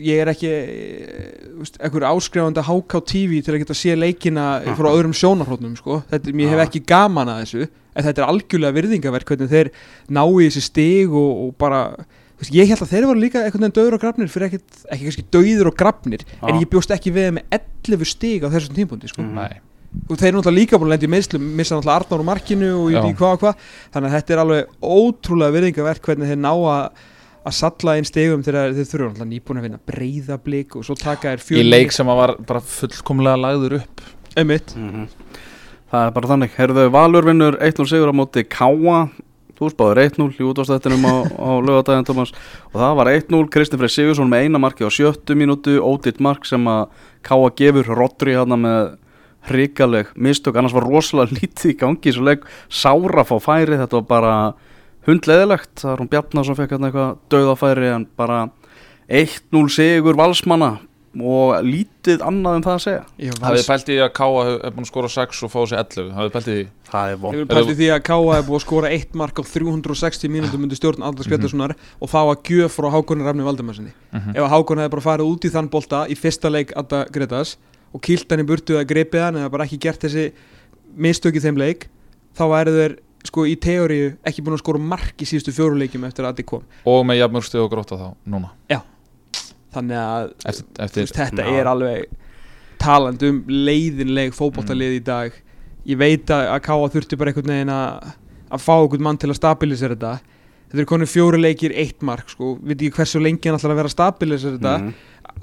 ég 0.00 0.20
er 0.22 0.30
ekki 0.32 0.50
eh, 0.50 1.22
þú 1.54 1.62
veist, 1.62 1.78
einhver 1.80 2.06
áskrifandi 2.10 2.64
HK 2.66 3.00
TV 3.08 3.40
til 3.44 3.54
að 3.54 3.62
geta 3.62 3.76
sé 3.78 3.94
leikina 3.96 4.46
frá 4.78 4.90
öðrum 4.90 5.14
sjónarhóttnum 5.16 5.76
sko. 5.78 6.00
þetta, 6.10 6.34
mér 6.34 6.54
hef 6.54 6.64
ekki 6.66 6.82
gaman 6.88 7.30
að 7.30 7.42
þessu 7.44 7.68
en 7.94 8.06
þetta 8.08 8.22
er 8.22 8.26
algjörlega 8.26 8.76
virðingaverk 8.78 9.30
hvernig 9.30 9.52
þeir 9.52 9.70
ná 10.10 10.22
í 10.26 10.48
þessi 10.48 10.64
stig 10.66 11.14
og, 11.14 11.30
og 11.46 11.56
bara 11.60 11.82
ég 12.52 12.68
held 12.68 12.82
að 12.84 12.90
þeir 12.92 13.06
voru 13.08 13.20
líka 13.22 13.42
einhvern 13.44 13.64
veginn 13.64 13.76
döður 13.78 13.94
og 13.96 14.00
grafnir 14.02 14.28
fyrir 14.32 14.46
ekkert, 14.50 14.80
ekki 14.90 15.04
kannski 15.08 15.24
döður 15.32 15.70
og 15.70 15.76
grafnir 15.78 16.24
en 16.42 16.54
Já. 16.54 16.60
ég 16.60 16.68
bjóst 16.72 16.90
ekki 16.96 17.12
við 17.14 17.28
þeim 17.28 17.38
með 17.38 17.60
11 17.88 18.04
stig 18.10 18.44
á 18.44 18.48
þessum 18.52 18.74
tímpundi 18.76 19.08
sko. 19.12 19.22
Nei, 19.22 19.60
og 20.10 20.16
þeir 20.18 20.28
eru 20.32 20.38
náttúrulega 20.42 20.58
líka 20.58 20.78
búin 20.80 20.88
að 20.90 20.94
lenda 20.96 21.06
í 21.08 21.12
meðslum 21.14 21.48
missa 21.56 21.76
náttúrulega 21.78 21.98
Arnór 22.02 22.20
úr 22.24 22.28
markinu 22.28 22.70
og 22.82 22.88
ég 22.90 22.98
veit 22.98 23.04
Já. 23.04 23.10
ekki 23.14 23.20
hvað 23.22 23.34
og 23.34 23.42
hvað 23.44 23.66
þannig 23.94 24.08
að 24.10 24.16
þetta 24.18 24.34
er 24.34 24.42
alveg 24.44 24.78
ótrúlega 24.82 25.54
virðingaverk 25.58 26.08
hvernig 26.08 26.32
þeir 26.32 26.40
ná 26.44 26.52
að 26.54 27.02
að 27.44 27.52
salla 27.58 27.94
inn 28.00 28.06
stegum 28.08 28.42
þegar 28.42 28.72
þeir 28.72 28.86
þurfa 28.88 29.08
náttúrulega 29.10 29.30
nýbúin 29.34 29.58
að 29.60 29.64
vinna 29.68 29.80
breyðablík 29.90 30.76
og 30.80 30.84
svo 30.88 30.94
taka 30.96 31.34
þeir 31.34 31.42
í 31.42 31.46
fjölni 31.50 31.70
leik 31.74 31.92
sem 31.92 32.06
var 32.08 32.32
bara 32.48 32.60
fullkomlega 32.64 33.36
lagður 33.44 33.76
upp 33.82 34.00
einmitt 34.40 34.72
Mhm. 34.76 35.08
Það 35.94 36.06
er 36.08 36.10
bara 36.16 36.26
þannig 36.32 36.54
Herðu 36.56 36.84
Valur 36.90 37.22
vinnur 37.28 37.54
1-0 37.62 37.84
sigur 37.86 38.10
á 38.10 38.14
móti 38.16 38.42
Káa 38.50 39.10
Þú 39.54 39.70
spáður 39.70 40.00
1-0 40.02 40.28
í 40.34 40.46
útváðstættinum 40.48 41.04
á, 41.06 41.14
á 41.30 41.50
lögadaginn 41.62 42.06
Thomas 42.08 42.32
og 42.72 42.76
það 42.80 42.96
var 42.98 43.10
1-0 43.12 43.42
Kristinn 43.54 43.80
Frey 43.82 43.92
Sigursson 43.92 44.30
með 44.30 44.46
eina 44.48 44.60
marki 44.62 44.82
á 44.82 44.90
sjöttu 44.90 45.36
mínútu 45.38 45.76
ódýrt 45.78 46.18
mark 46.24 46.48
sem 46.48 46.66
að 46.66 46.88
Káa 47.24 47.52
gefur 47.56 47.92
Rodri 47.94 48.34
hérna 48.34 48.58
með 48.58 48.96
hrikaleg 49.48 50.10
mistök, 50.16 50.56
annars 50.56 50.74
var 50.74 50.86
rosalega 50.88 51.36
lítið 51.38 51.74
í 51.74 51.76
gangi 51.80 52.10
í 52.10 52.16
svo 52.16 52.26
leik, 52.26 52.46
sára 52.66 53.26
fá 53.28 53.36
færi 53.42 53.78
þetta 53.78 54.00
var 54.00 54.08
bara 54.08 54.34
hundleðilegt 55.08 55.84
það 55.84 55.92
er 55.92 56.02
hún 56.02 56.10
Bjarnar 56.12 56.48
sem 56.48 56.58
fekk 56.58 56.74
hérna 56.74 56.90
eitthvað 56.90 57.16
döðafæri 57.34 57.90
en 57.92 58.08
bara 58.18 58.40
1-0 59.06 59.64
sigur 59.72 60.18
valsmanna 60.18 60.72
og 61.14 61.64
lítið 61.64 62.22
annað 62.26 62.56
um 62.58 62.62
það 62.64 62.74
að 62.74 62.82
segja. 62.84 63.02
Hafið 63.18 63.40
vals- 63.44 63.68
pælt 63.68 63.88
í 63.88 63.94
því 63.94 64.00
að 64.04 64.12
Káa 64.18 64.40
hef 64.48 64.74
búin 64.74 64.84
að 64.84 64.90
skora 64.90 65.08
6 65.14 65.42
og 65.46 65.50
fá 65.52 65.60
sér 65.70 65.78
11 65.84 66.12
Hafið 66.16 66.32
pælt 66.34 66.48
í 66.48 66.54
því. 66.54 66.64
Það 66.94 67.10
er 67.10 67.16
Ég 67.16 67.38
vil 67.38 67.46
pæti 67.46 67.74
því 67.78 67.88
að 67.94 68.02
Káa 68.08 68.34
er 68.38 68.42
búið 68.48 68.58
að 68.58 68.64
skora 68.66 68.90
eitt 68.94 69.14
mark 69.14 69.34
á 69.38 69.42
360 69.44 70.28
mínútum 70.34 70.62
undir 70.66 70.76
stjórn 70.78 71.02
Aldars 71.06 71.28
Gretarssonar 71.30 71.74
og 72.00 72.08
það 72.10 72.26
var 72.30 72.36
gjöf 72.50 72.76
frá 72.78 72.88
Hákonir 72.94 73.24
Rafni 73.28 73.42
Valdimarsinni 73.46 73.92
Mhm. 74.12 74.30
ef 74.36 74.42
að 74.42 74.50
Hákon 74.54 74.78
hefði 74.82 74.90
bara 74.90 75.06
farið 75.08 75.30
út 75.30 75.44
í 75.44 75.50
þann 75.54 75.70
bolta 75.70 76.06
í 76.08 76.14
fyrsta 76.18 76.50
leik 76.50 76.72
Adda 76.76 77.04
Gretars 77.10 77.56
og 77.94 78.00
kýlt 78.02 78.30
hann 78.30 78.40
í 78.40 78.46
burtu 78.46 78.74
eða 78.74 78.86
gripið 78.86 79.20
hann 79.22 79.34
eða 79.36 79.50
bara 79.50 79.64
ekki 79.64 79.78
gert 79.80 80.00
þessi 80.00 80.32
mistök 80.96 81.34
í 81.36 81.40
þeim 81.42 81.56
leik 81.58 81.88
þá 82.36 82.42
væri 82.50 82.70
þeir 82.74 82.98
sko 83.24 83.44
í 83.48 83.56
teóriu 83.56 84.16
ekki 84.24 84.42
búin 84.44 84.54
að 84.58 84.62
skora 84.62 84.78
mark 84.78 85.14
í 85.18 85.24
síðustu 85.24 85.50
fjóru 85.54 85.78
leikjum 85.80 86.04
eftir 86.04 86.24
að 86.26 86.34
Addi 86.34 86.42
kom. 86.44 86.62
Og 86.84 87.04
með 87.06 87.22
jafnmörg 87.22 87.46
stið 87.48 87.62
og 87.64 87.70
gróta 87.72 87.96
þá, 87.96 88.14
núna 88.28 88.50
þannig 89.74 90.00
að 90.00 90.28
Eftir, 90.50 90.66
eftir 90.86 91.04
veist, 91.04 91.16
þetta 91.18 91.46
Já. 91.46 91.56
er 91.60 91.70
alveg 91.70 92.20
talandi 92.84 93.30
um 93.32 93.40
leiðinleg 93.48 94.36
fótboltalið 94.36 94.98
í 94.98 95.00
dag. 95.04 95.40
Ég 95.88 96.00
veit 96.00 96.30
að, 96.32 96.52
Káa 96.64 96.92
þurfti 96.92 97.18
bara 97.20 97.32
einhvern 97.32 97.52
veginn 97.54 97.72
að 97.74 98.12
að 98.54 98.62
fá 98.62 98.74
einhvern 98.76 99.04
mann 99.04 99.18
til 99.20 99.32
að 99.32 99.40
stabilisera 99.40 99.96
þetta. 99.96 100.34
Þetta 100.70 100.82
er 100.82 100.90
konið 100.90 101.10
fjóru 101.12 101.40
leikir 101.40 101.74
eitt 101.78 102.02
mark 102.06 102.30
sko, 102.32 102.56
veit 102.62 102.76
ekki 102.78 102.94
hversu 102.98 103.22
lengi 103.22 103.50
hann 103.50 103.58
ætlar 103.58 103.74
að 103.74 103.80
vera 103.82 103.90
að 103.90 103.96
stabilisera 103.96 104.58
þetta. 104.58 104.74
Mhm. 104.78 104.94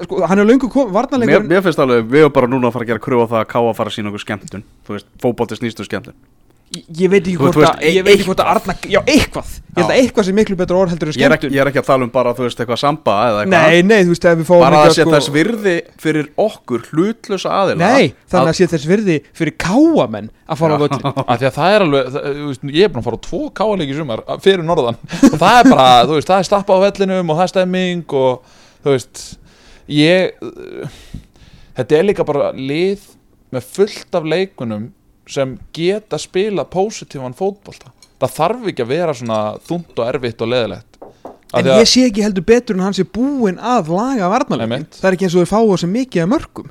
sko, 0.06 0.22
hann 0.28 0.40
er 0.40 0.48
löngu 0.48 0.70
kom, 0.72 0.92
mér, 0.92 1.48
mér 1.48 1.64
finnst 1.66 1.80
alveg, 1.80 2.06
við 2.08 2.26
erum 2.26 2.36
bara 2.36 2.48
núna 2.48 2.70
að 2.70 2.76
fara 2.78 2.86
að 2.86 2.92
gera 2.92 3.04
kröfu 3.04 3.26
á 3.26 3.32
það 3.32 3.42
að 3.42 3.50
Káa 3.54 3.74
fara 3.76 3.90
að 3.90 3.96
sína 3.96 4.12
okkur 4.12 4.26
skemmtun. 4.26 4.64
Fótbolti 5.22 5.60
snýstu 5.60 5.88
skemmtun 5.88 6.16
ég, 6.72 6.86
ég 7.02 7.12
veit 7.12 7.22
ekki 7.22 7.38
hvort 7.40 7.58
að 7.68 7.84
ég 7.88 8.06
veit 8.06 8.16
ekki 8.16 8.28
hvort 8.30 8.42
að. 8.44 8.50
Arna, 8.56 8.76
já 8.88 9.00
eitthvað. 9.02 9.50
Ég 9.72 9.80
held 9.80 9.92
að 9.92 9.98
eitthvað 10.02 10.26
sem 10.28 10.36
miklu 10.36 10.56
betra 10.60 10.76
orð 10.82 10.92
heldur 10.92 11.08
en 11.08 11.12
er, 11.12 11.16
skemmtun. 11.16 11.52
ég 11.56 11.62
er 11.64 11.68
ekki 11.72 11.80
að 11.80 11.88
tala 11.88 12.04
um 12.04 12.12
bara, 12.12 12.34
þú 12.36 12.44
veist, 12.44 12.60
eitthvað 12.60 12.80
samba 12.82 13.14
eða 13.30 13.40
eitthvað 13.46 13.68
nei, 13.72 13.82
nei, 13.88 14.02
þú 14.04 14.12
veist, 14.12 14.26
ef 14.28 14.36
við 14.42 14.48
fáum 14.50 14.64
bara 14.66 14.82
að 14.82 14.92
sé 14.92 15.06
sko- 15.06 15.14
þess 15.16 15.30
virði 15.36 15.76
fyrir 16.04 16.28
okkur 16.46 16.82
hlutlösa 16.92 17.50
aðila 17.62 17.80
nei, 17.92 18.06
þannig 18.32 18.52
að 18.52 18.58
sé 18.60 18.68
þess 18.74 18.90
virði 18.92 19.18
fyrir 19.38 19.56
Káamenn 19.64 20.28
að 20.52 20.60
fara 20.60 20.76
á 20.76 20.84
Af 21.32 21.40
því 21.40 21.48
að 21.48 21.56
það 21.56 21.70
er 21.76 21.82
alveg, 21.86 22.04
það, 22.12 22.24
þú 22.42 22.48
veist, 22.50 22.62
ég 22.76 22.84
er 22.84 22.92
búin 22.92 23.02
að 23.02 23.08
fara 23.08 23.20
á 23.20 23.26
tvo 23.28 23.42
káaleiki 23.62 23.96
sumar 23.96 24.24
fyrir 24.44 24.64
norðan. 24.68 25.00
Og 25.32 25.38
það 25.40 25.56
er 25.62 25.66
bara, 25.72 25.88
þú 26.04 26.14
veist, 26.18 26.28
það 26.28 26.40
er 26.42 26.48
stappa 26.50 26.72
á 26.76 26.84
vellinum 26.84 27.32
og 27.32 27.40
það 27.40 27.46
er 27.48 27.54
stemming 27.56 28.06
og 28.12 28.44
er 35.32 35.36
sem 35.40 35.58
geta 35.74 36.20
spila 36.22 36.68
pósitífan 36.68 37.36
fótbolta. 37.38 37.94
Það 38.22 38.38
þarf 38.38 38.72
ekki 38.72 38.86
að 38.86 38.92
vera 38.92 39.18
svona 39.18 39.42
þungt 39.66 39.98
og 39.98 40.10
erfitt 40.12 40.44
og 40.44 40.52
leðilegt 40.52 40.92
En 41.52 41.68
ég 41.68 41.88
sé 41.90 42.06
ekki 42.08 42.24
heldur 42.24 42.46
betur 42.48 42.78
en 42.78 42.86
hann 42.86 42.96
sé 42.96 43.04
búinn 43.04 43.58
að 43.60 43.92
laga 43.92 44.30
Einmitt. 44.64 44.96
Það 45.02 45.08
er 45.10 45.18
ekki 45.18 45.28
eins 45.28 45.36
og 45.36 45.44
þeir 45.44 45.52
fáu 45.52 45.80
sem 45.82 45.92
mikið 45.92 46.24
af 46.24 46.30
mörgum 46.32 46.70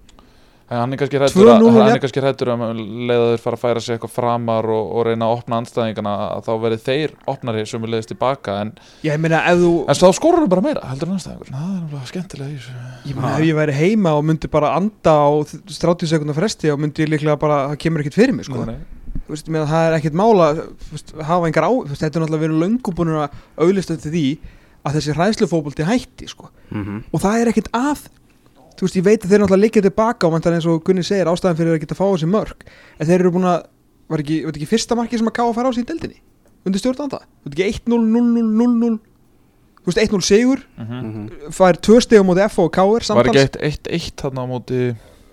hann 0.71 0.93
er 0.95 0.99
kannski 1.01 1.18
hrættur 1.18 1.43
2-0 1.43 1.51
að, 1.51 1.64
og 1.66 1.73
hann 1.75 1.81
jafn- 1.83 1.97
er 1.97 2.03
kannski 2.05 2.23
hrættur 2.23 2.51
að 2.53 2.81
leiða 3.11 3.25
þeir 3.33 3.41
fara 3.43 3.57
að 3.59 3.62
færa 3.64 3.81
sig 3.83 3.97
eitthvað 3.97 4.12
framar 4.14 4.68
og, 4.71 4.91
og 4.95 5.07
reyna 5.09 5.27
að 5.27 5.35
opna 5.41 5.59
anstæðingana 5.62 6.12
að 6.37 6.45
þá 6.47 6.51
verði 6.62 6.79
þeir 6.85 7.14
opnari 7.33 7.64
sem 7.66 7.83
við 7.83 7.91
leiðist 7.97 8.12
tilbaka 8.12 8.55
en 8.62 8.71
Ég 9.03 9.18
meina 9.18 9.41
ef 9.51 9.59
þú 9.64 9.73
En 9.91 9.99
svo 9.99 10.11
þá 10.12 10.18
skorur 10.21 10.43
hann 10.45 10.53
bara 10.53 10.64
meira, 10.68 10.85
heldur 10.93 11.11
en 11.11 11.16
anstæðingur 11.18 11.51
Það 11.51 11.64
er 11.64 11.81
náttúrulega 11.81 12.12
skemmtilega 12.12 12.55
þessu. 12.55 12.77
Ég 13.11 13.18
meina 13.18 13.33
ef 13.35 13.45
ég 13.51 13.59
væri 13.59 13.77
heima 13.81 14.14
og 14.21 14.25
myndi 14.31 14.53
bara 14.55 14.71
anda 14.79 15.16
á 15.27 15.29
30 15.43 16.12
sekundar 16.14 16.39
fresti 16.39 16.71
og 16.71 16.79
myndi 16.85 17.03
ég 17.07 17.11
líklega 17.16 17.37
bara 17.43 17.59
það 17.73 17.81
kemur 17.87 18.05
ekkert 18.05 18.21
fyrir 18.21 18.37
mig 18.39 18.47
sko. 18.47 18.62
Veist, 19.31 19.47
með 19.51 19.66
það 19.71 19.85
er 19.91 19.99
ekkert 19.99 20.16
mála 20.18 20.47
þú 20.55 20.95
veist, 20.95 21.12
hafa 21.27 21.47
engar 21.51 21.66
á, 21.66 21.71
þú 21.71 21.91
veist, 21.93 22.03
þetta 22.03 22.18
er 22.18 22.23
náttúrulega 22.25 22.45
verið 22.47 22.62
löngu 22.62 22.95
búin 22.99 23.12
að 23.14 23.37
auðlista 23.62 23.97
til 24.03 24.11
því 24.14 24.25
að 24.87 24.97
þessi 24.97 25.14
hræðslufóbolti 25.18 25.87
hætti 25.87 26.27
sko. 26.31 26.49
Mhm. 26.71 27.03
og 27.12 27.21
það 27.23 27.41
er 27.43 27.51
ekkert 27.53 27.68
að 27.77 28.07
þú 28.81 28.87
veist, 28.89 28.97
ég 28.97 29.05
veit 29.05 29.20
að 29.26 29.31
þeir 29.35 29.43
náttúrulega 29.45 29.61
liggja 29.66 29.83
tilbaka 29.85 30.26
og 30.26 30.33
menn 30.33 30.55
eins 30.57 30.66
og 30.66 30.81
Gunni 30.87 31.05
segir 31.05 31.28
ástæðan 31.28 31.59
fyrir 31.61 31.74
að 31.76 31.83
geta 31.85 31.95
fá 31.99 32.07
þessi 32.09 32.28
mörg 32.33 32.64
en 32.99 33.07
þeir 33.07 33.20
eru 33.20 33.33
búin 33.37 33.45
að, 33.51 33.66
var 34.09 34.22
ekki, 34.24 34.39
var 34.49 34.57
ekki 34.57 34.70
fyrsta 34.70 34.97
marki 34.97 35.20
sem 35.20 35.28
að 35.28 35.37
ká 35.37 35.45
að 35.45 35.55
fara 35.61 35.68
á 35.68 35.72
sín 35.76 35.85
deildinni 35.87 36.18
undir 36.64 36.81
stjórnanda, 36.81 37.20
var 37.20 37.53
ekki 37.53 37.68
1-0, 37.85 38.01
0-0, 38.09 38.49
0-0 38.57 38.99
þú 39.81 39.89
veist, 39.93 40.01
1-0 40.01 40.24
sigur 40.24 40.64
Mhm. 40.81 40.97
Mhm. 41.05 41.53
fær 41.53 41.76
tvö 41.81 42.01
stegum 42.01 42.26
móti 42.33 42.45
F 42.49 42.59
og 42.59 42.72
KR 42.72 42.81
Var 42.97 43.01
samtals. 43.01 43.28
ekki 43.28 43.39
eitt, 43.45 43.57
eitt, 43.61 43.87
eitt 43.89 44.16
þarna 44.16 44.45
á 44.45 44.47
móti 44.49 44.81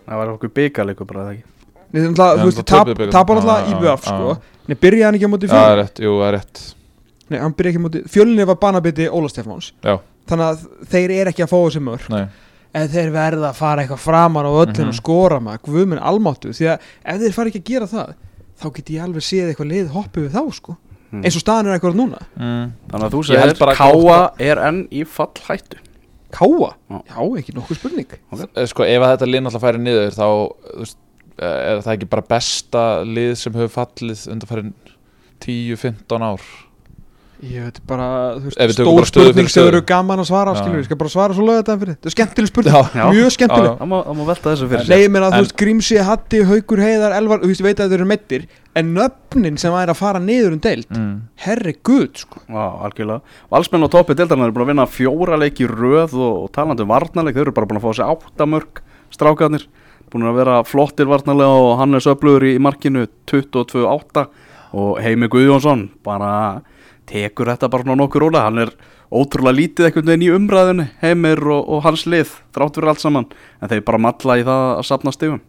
það 0.08 0.18
var 0.22 0.28
okkur 0.36 0.50
byggarleikur 0.60 1.08
bara 1.08 1.20
eða 1.24 1.34
ekki? 1.36 1.44
Nei, 1.88 2.02
þeir 2.02 2.12
náttúrulega, 2.12 2.36
Já, 2.36 2.42
þú 2.42 2.48
veist, 2.48 2.58
það 2.58 2.66
tapar 3.12 3.36
Já, 3.36 3.40
náttúrulega 3.40 3.64
já, 3.64 3.68
í 3.68 3.80
BF 3.82 4.04
já. 4.04 4.08
sko. 4.08 4.38
Nei, 4.68 4.76
byrjaði 4.76 5.06
hann 5.08 5.16
ekki 5.16 5.28
á 5.28 5.32
móti 5.32 5.48
Já, 5.48 5.52
það 5.56 5.72
er 5.72 5.78
fjölni 5.78 5.84
rétt, 5.84 6.00
jú, 6.04 6.12
það 6.20 6.28
er 6.28 6.36
rétt. 6.38 6.64
Nei, 7.30 7.40
hann 7.40 7.54
byrjaði 7.54 7.70
ekki 7.72 7.82
En 12.78 12.88
þeir 12.94 13.12
verða 13.16 13.50
að 13.52 13.56
fara 13.58 13.84
eitthvað 13.84 14.04
framar 14.04 14.46
á 14.46 14.52
öllin 14.54 14.84
Mhm. 14.86 14.92
og 14.94 14.98
skora 15.00 15.40
maður 15.42 15.64
Guðminn 15.68 16.02
almáttu 16.04 16.52
Því 16.54 16.68
að 16.74 16.80
ef 17.06 17.22
þeir 17.24 17.34
fara 17.38 17.50
ekki 17.52 17.62
að 17.64 17.70
gera 17.72 17.88
það 17.94 18.14
þá 18.62 18.68
get 18.76 18.90
ég 18.96 19.04
alveg 19.08 19.24
séð 19.26 19.50
eitthvað 19.54 19.72
lið 19.74 19.90
hoppu 19.96 20.26
við 20.28 20.32
þá 20.38 20.54
sko 20.54 20.78
Mm. 21.08 21.22
eins 21.24 21.36
og 21.38 21.42
staðan 21.46 21.68
er 21.70 21.78
eitthvað 21.80 21.96
núna 21.96 22.18
mm. 22.36 22.72
Þannig 22.92 23.06
að 23.08 23.14
þú 23.16 23.20
segir 23.24 23.60
bara 23.60 23.72
að 23.72 23.78
Káa 23.80 24.18
er 24.44 24.60
enn 24.68 24.80
í 24.92 25.06
fallhættu 25.08 25.78
Káa? 26.36 26.74
Já. 26.92 26.98
Já, 27.08 27.22
ekki 27.40 27.54
nokkuð 27.56 27.78
spurning 27.80 28.08
Eh, 28.58 28.66
sko, 28.68 28.84
ef 28.84 29.02
að 29.02 29.14
þetta 29.16 29.30
lið 29.32 29.42
náttúrulega 29.46 29.64
færi 29.64 29.80
niður 29.80 30.12
þá 30.18 30.28
veist, 30.82 30.98
eh, 31.40 31.72
er 31.72 31.80
það 31.86 31.94
ekki 31.96 32.10
bara 32.10 32.26
besta 32.28 32.84
lið 33.08 33.38
sem 33.38 33.54
hefur 33.54 33.72
fallið 33.78 34.28
undanfærin 34.36 34.74
10-15 35.40 36.22
ár 36.28 36.42
Ég 37.46 37.68
veit 37.68 37.76
bara, 37.86 38.06
þú 38.40 38.50
veist, 38.50 38.72
stór 38.74 39.06
spurning 39.06 39.50
sem 39.54 39.68
eru 39.70 39.84
gaman 39.86 40.24
að 40.24 40.30
svara 40.32 40.56
Já. 40.56 40.62
skilur, 40.64 40.80
við 40.80 40.88
skal 40.88 40.98
bara 40.98 41.12
svara 41.14 41.36
svo 41.38 41.44
lögða 41.46 41.62
þetta 41.62 41.76
fyrir 41.82 41.94
þetta 41.94 42.10
er 42.10 42.14
skemmtileg 42.16 42.50
spurning, 42.50 42.74
Já, 42.74 42.98
já. 42.98 43.04
mjög 43.14 43.34
skemmtileg. 43.36 43.76
Það 43.78 43.90
má, 43.92 43.98
það 44.08 44.16
má 44.18 44.24
velta 44.30 44.48
þessu 44.48 44.70
fyrir 44.72 44.90
Nei, 44.90 45.02
ég 45.04 45.12
meina, 45.14 45.30
þú 45.30 45.42
veist, 45.44 45.56
Grímsi, 45.62 46.00
Hatti, 46.08 46.40
Haukur, 46.50 46.82
Heiðar, 46.82 47.14
Elvar, 47.20 47.44
þú 47.44 47.52
veist, 47.52 47.62
ég 47.62 47.68
veit 47.68 47.84
að 47.84 47.94
þeir 47.94 48.00
eru 48.00 48.08
meittir 48.10 48.48
en 48.78 48.90
nöfnin 48.96 49.60
sem 49.62 49.76
væri 49.76 49.94
að 49.94 50.00
fara 50.00 50.22
niður 50.24 50.56
um 50.58 50.64
deild 50.66 50.90
mm. 50.90 51.14
herri 51.46 51.76
guð, 51.86 52.24
sko. 52.24 52.42
Já, 52.50 52.64
algjörlega. 52.88 53.38
Valsmenn 53.54 53.86
á 53.86 53.90
toppi 53.94 54.18
deildarnar 54.18 54.50
eru 54.50 54.58
búin 54.58 54.66
að 54.66 54.72
vinna 54.74 54.88
fjóra 54.90 55.38
leiki 55.38 55.68
í 55.68 55.70
röð 55.70 56.18
og, 56.18 56.40
og 56.48 56.52
talandi 56.58 56.86
um 56.86 56.94
varnarleik, 56.94 57.38
þau 57.38 57.46
eru 57.46 57.56
bara 57.58 57.70
búin 57.70 57.82
að 57.82 57.86
fá 57.86 58.00
sér 58.00 58.14
áttamörk 58.14 58.82
strákarnir, 59.14 59.68
búin 60.14 60.30
að 60.30 60.42
vera 60.42 60.58
flottir 60.66 61.10
varnarlega 61.10 61.62
og 61.68 61.78
Hannes 61.82 62.10
Öflugur 62.10 62.46
í, 62.50 62.56
í 62.58 62.62
markinu 62.62 63.06
22-8 63.30 64.26
og 64.78 64.98
Heimi 65.02 65.30
Guðjónsson 65.32 65.88
bara 66.06 66.32
tekur 67.08 67.52
þetta 67.54 67.70
bara 67.72 67.96
nokkur 67.96 68.28
róla, 68.28 68.46
hann 68.48 68.66
er 68.66 68.74
ótrúlega 69.08 69.56
lítið 69.56 69.88
einhvern 69.88 70.10
veginn 70.10 70.26
í 70.26 70.34
umræðinu 70.36 70.88
Heimir 71.02 71.44
og, 71.48 71.62
og 71.78 71.86
hans 71.86 72.04
lið, 72.10 72.34
þrátt 72.56 72.80
fyrir 72.80 72.92
allt 72.92 73.04
saman. 73.04 73.30
En 73.62 73.72
þeir 73.72 73.86
bara 73.88 74.02
matla 74.04 74.40
í 74.40 74.44
það 74.48 74.66
að 74.74 74.90
sapna 74.90 75.14
stigum. 75.16 75.40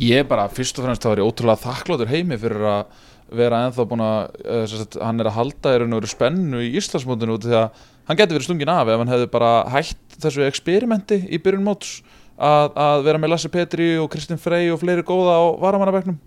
Ég 0.00 0.22
er 0.22 0.28
bara 0.28 0.50
fyrst 0.52 0.78
og 0.80 0.86
fremst 0.86 1.04
þá 1.04 1.14
er 1.14 1.22
ég 1.22 1.30
ótrúlega 1.30 1.64
þakkláttur 1.64 2.12
heimi 2.12 2.38
fyrir 2.40 2.68
að 2.68 3.00
vera 3.32 3.62
ennþá 3.66 3.86
búin 3.88 4.04
að 4.04 4.18
uh, 4.44 4.64
sagt, 4.68 4.98
hann 5.00 5.20
er 5.20 5.30
að 5.30 5.38
halda 5.38 5.74
og 5.78 5.94
veru 5.94 6.10
spennu 6.10 6.62
í 6.64 6.72
Íslandsmótinu 6.76 7.38
því 7.40 7.56
að 7.60 7.84
hann 8.08 8.18
getur 8.18 8.36
verið 8.36 8.48
stungin 8.48 8.72
af 8.72 8.90
ef 8.90 9.00
hann 9.00 9.12
hefði 9.12 9.28
bara 9.32 9.52
hætt 9.72 10.18
þessu 10.22 10.44
eksperimenti 10.46 11.20
í 11.32 11.40
byrjun 11.42 11.64
móts 11.64 12.00
að, 12.36 12.72
að 12.74 13.04
vera 13.06 13.20
með 13.22 13.32
Lasse 13.32 13.50
Petri 13.52 13.92
og 14.02 14.10
Kristinn 14.12 14.40
Frey 14.42 14.72
og 14.72 14.82
fleiri 14.82 15.04
góða 15.06 15.38
á 15.38 15.42
varamannabæknum 15.62 16.18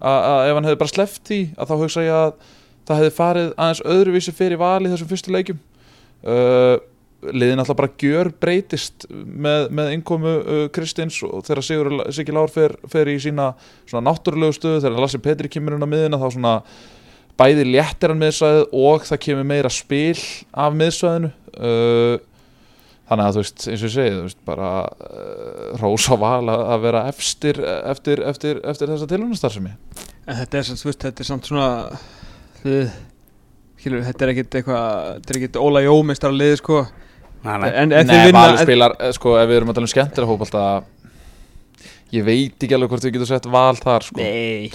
að, 0.00 0.48
ef 0.48 0.58
hann 0.58 0.68
hefði 0.70 0.80
bara 0.84 0.94
sleppt 0.94 1.22
því 1.28 1.40
að 1.56 1.72
þá 1.72 1.76
hugsa 1.82 2.06
ég 2.06 2.20
að 2.20 2.54
það 2.86 3.00
hefði 3.00 3.14
farið 3.16 3.48
aðeins 3.54 3.86
öðruvísi 3.94 4.34
fyrir 4.36 4.60
vali 4.60 4.92
þessum 4.92 5.10
fyrstu 5.10 5.34
leikjum. 5.34 5.62
Uh, 6.26 6.76
liðin 7.32 7.62
alltaf 7.62 7.78
bara 7.78 7.94
gjör 8.00 8.30
breytist 8.40 9.06
með, 9.10 9.70
með 9.74 9.94
innkomu 9.96 10.34
uh, 10.36 10.60
Kristins 10.74 11.18
og 11.26 11.46
þegar 11.46 11.66
Sigur 11.66 11.96
Siggi 12.14 12.34
Lár 12.34 12.52
fer, 12.52 12.76
fer 12.92 13.10
í 13.10 13.16
sína 13.22 13.52
náttúrulegu 13.90 14.54
stöðu 14.56 14.84
þegar 14.84 15.02
Lassi 15.02 15.22
Petri 15.22 15.50
kemur 15.52 15.76
inn 15.76 15.86
á 15.86 15.88
miðina 15.90 16.20
þá 16.20 16.28
svona 16.36 16.54
bæði 17.36 17.66
léttir 17.68 18.12
hann 18.12 18.22
miðsvæðið 18.22 18.78
og 18.80 19.04
það 19.08 19.22
kemur 19.26 19.48
meira 19.48 19.72
spil 19.72 20.16
af 20.56 20.76
miðsvæðinu. 20.76 21.32
Uh, 21.56 22.16
þannig 23.06 23.28
að 23.28 23.36
þú 23.36 23.42
veist 23.42 23.66
eins 23.70 23.82
og 23.82 23.86
ég 23.86 23.94
segi 23.94 24.14
þú 24.14 24.22
veist 24.24 24.40
bara 24.48 24.70
uh, 24.84 25.66
rósa 25.80 26.18
val 26.20 26.50
að, 26.52 26.76
vera 26.82 27.04
efstir 27.10 27.60
eftir, 27.62 28.22
eftir, 28.26 28.60
eftir 28.66 28.92
þessa 28.92 29.08
tilhörnastarfsemi 29.12 29.74
En 30.26 30.40
þetta 30.40 30.58
er, 30.58 30.70
veist, 30.88 31.04
þetta 31.04 31.22
er 31.22 31.28
samt 31.28 31.46
svona 31.46 31.68
skilur, 33.80 34.04
þetta 34.08 34.26
er 34.26 34.34
ekkit 34.34 34.58
eitthvað, 34.60 35.08
þetta 35.20 35.34
er 35.34 35.40
ekkit 35.40 35.60
Óla 35.62 35.84
Jó 35.86 35.96
meistar 36.06 36.32
að 36.32 36.42
liði, 36.42 36.58
sko. 36.62 36.82
Nei, 37.46 37.56
nei, 37.62 37.70
En 37.84 37.94
ef 37.94 38.10
Nei, 38.10 38.34
Valur 38.34 38.62
spilar, 38.64 38.96
eh, 38.98 39.14
sko, 39.14 39.36
ef 39.38 39.48
við 39.50 39.60
erum 39.60 39.72
að 39.72 39.78
tala 39.78 39.86
um 39.88 39.94
skemmtilega 39.94 40.32
hópalta 40.32 40.66
ég 42.14 42.22
veit 42.22 42.62
ekki 42.62 42.74
alveg 42.76 42.92
hvort 42.92 43.04
við 43.04 43.16
getum 43.16 43.28
sett 43.28 43.46
val 43.50 43.74
þar, 43.78 44.04
sko. 44.06 44.20
Nei. 44.20 44.68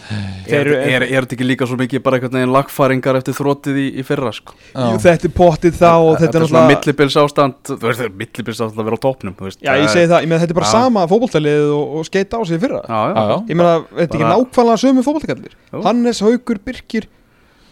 Er, 0.51 0.67
er, 0.67 1.05
er 1.05 1.23
þetta 1.23 1.37
ekki 1.37 1.47
líka 1.47 1.67
svo 1.69 1.77
mikið 1.79 2.03
bara 2.03 2.17
einhvern 2.17 2.35
veginn 2.35 2.51
lagfæringar 2.51 3.19
eftir 3.21 3.37
þróttið 3.37 3.79
í, 3.79 3.85
í 4.01 4.05
fyrra 4.07 4.33
sko? 4.35 4.55
Jú, 4.73 4.99
þetta 5.05 5.29
er 5.29 5.33
pottið 5.37 5.77
þá 5.79 5.91
og 5.93 6.19
þetta 6.19 6.27
er 6.27 6.41
er 6.41 6.45
náttúrulega 6.45 6.73
millibils 6.73 7.17
ástand 7.21 7.71
þú 7.71 7.79
veist, 7.85 8.03
millibils 8.19 8.59
ástand 8.59 8.83
að 8.83 8.89
vera 8.89 8.99
á 8.99 9.11
veist, 9.45 9.63
Já, 9.63 9.71
ég 9.79 9.87
segi 9.93 10.11
það, 10.11 10.25
ég 10.25 10.31
meina 10.31 10.41
þetta 10.43 10.55
er 10.55 10.59
bara 10.59 10.73
sama 10.73 11.07
fótboltalið 11.11 11.71
og, 11.77 11.95
og 12.01 12.09
skeita 12.09 12.35
á 12.35 12.41
sig 12.43 12.59
í 12.59 12.63
fyrra. 12.65 12.83
Já, 12.83 12.99
já, 12.99 13.23
Já. 13.31 13.35
Ég 13.47 13.61
meina, 13.61 13.73
þetta 13.95 14.03
er 14.03 14.25
ekki 14.25 14.31
nákvæmlega 14.35 14.83
sömu 14.83 15.07
fótboltakallir 15.07 15.55
Jú. 15.55 15.83
Hannes, 15.87 16.23
Haukur, 16.27 16.61
Birkir 16.67 17.07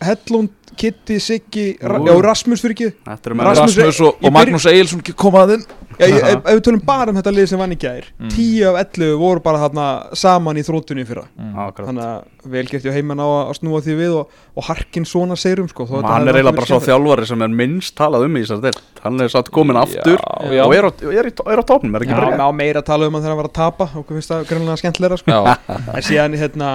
Hellund, 0.02 0.50
Kitty, 0.80 1.18
Siggi 1.20 1.74
Ra. 1.82 1.98
Já, 2.00 2.14
Rasmus 2.24 2.62
fyrir 2.64 2.76
ekki 2.78 2.90
Rasmus- 3.10 3.76
Rasmus 3.76 4.00
og, 4.06 4.22
og 4.24 4.32
Magnús 4.32 4.66
Egilson 4.72 5.02
komaðinn 5.20 5.66
Já, 6.00 6.06
ef, 6.32 6.46
við 6.46 6.62
tölum 6.64 6.84
bara 6.88 7.12
um 7.12 7.18
þetta 7.18 7.32
lið 7.36 7.48
sem 7.52 7.60
vann 7.60 7.74
í 7.76 7.78
gær 7.82 8.06
Mm. 8.20 8.30
10 8.32 8.62
af 8.70 8.78
11 8.86 9.18
voru 9.20 9.42
bara 9.44 9.60
þarna 9.66 9.86
saman 10.16 10.60
í 10.60 10.64
þróttunni 10.64 11.04
í 11.04 11.08
fyrra 11.10 11.26
Akkurat. 11.66 11.90
Þannig 11.90 12.06
að 12.06 12.52
vel 12.54 12.64
gert 12.70 12.86
ég 12.88 12.96
heimann 12.96 13.20
á 13.20 13.28
að 13.28 13.52
snúa 13.60 13.82
því 13.84 13.96
við 14.00 14.14
og, 14.22 14.38
og 14.56 14.68
harkin 14.70 15.08
svona 15.10 15.36
seirum 15.40 15.68
sko, 15.72 15.88
hann 15.90 16.28
er 16.30 16.40
eiginlega 16.40 16.56
bara 16.62 16.70
svo 16.70 16.80
þjálfari 16.86 17.28
sem 17.28 17.44
er 17.44 17.52
minnst 17.60 17.96
talað 18.00 18.28
um 18.30 18.38
í 18.40 18.44
þessar 18.46 18.62
del 18.70 18.80
hann 19.04 19.20
er 19.26 19.34
satt 19.34 19.52
komin 19.56 19.76
Já, 19.76 19.82
aftur 19.84 20.20
já. 20.56 20.64
og 20.64 20.76
er 20.78 20.88
á, 20.88 20.92
er, 21.20 21.32
í, 21.32 21.34
er 21.52 21.60
á 21.60 21.66
topnum, 21.68 21.96
er 22.00 22.06
ekki 22.08 22.16
Já, 22.16 22.22
bara 22.24 22.48
á 22.48 22.52
meira 22.56 22.80
að 22.84 22.88
tala 22.94 23.08
um 23.10 23.18
hann 23.20 23.24
þegar 23.26 23.36
hann 23.36 23.42
var 23.44 23.50
að 23.52 23.58
tapa 23.60 23.90
og 24.00 24.06
hvað 24.08 24.20
finnst 24.20 24.32
það 24.36 24.48
greinlega 24.54 24.80
skemmtilegra 24.84 25.20
sko. 25.20 25.36
Já, 25.36 25.58
en 25.98 26.08
síðan 26.08 26.40
hérna, 26.40 26.70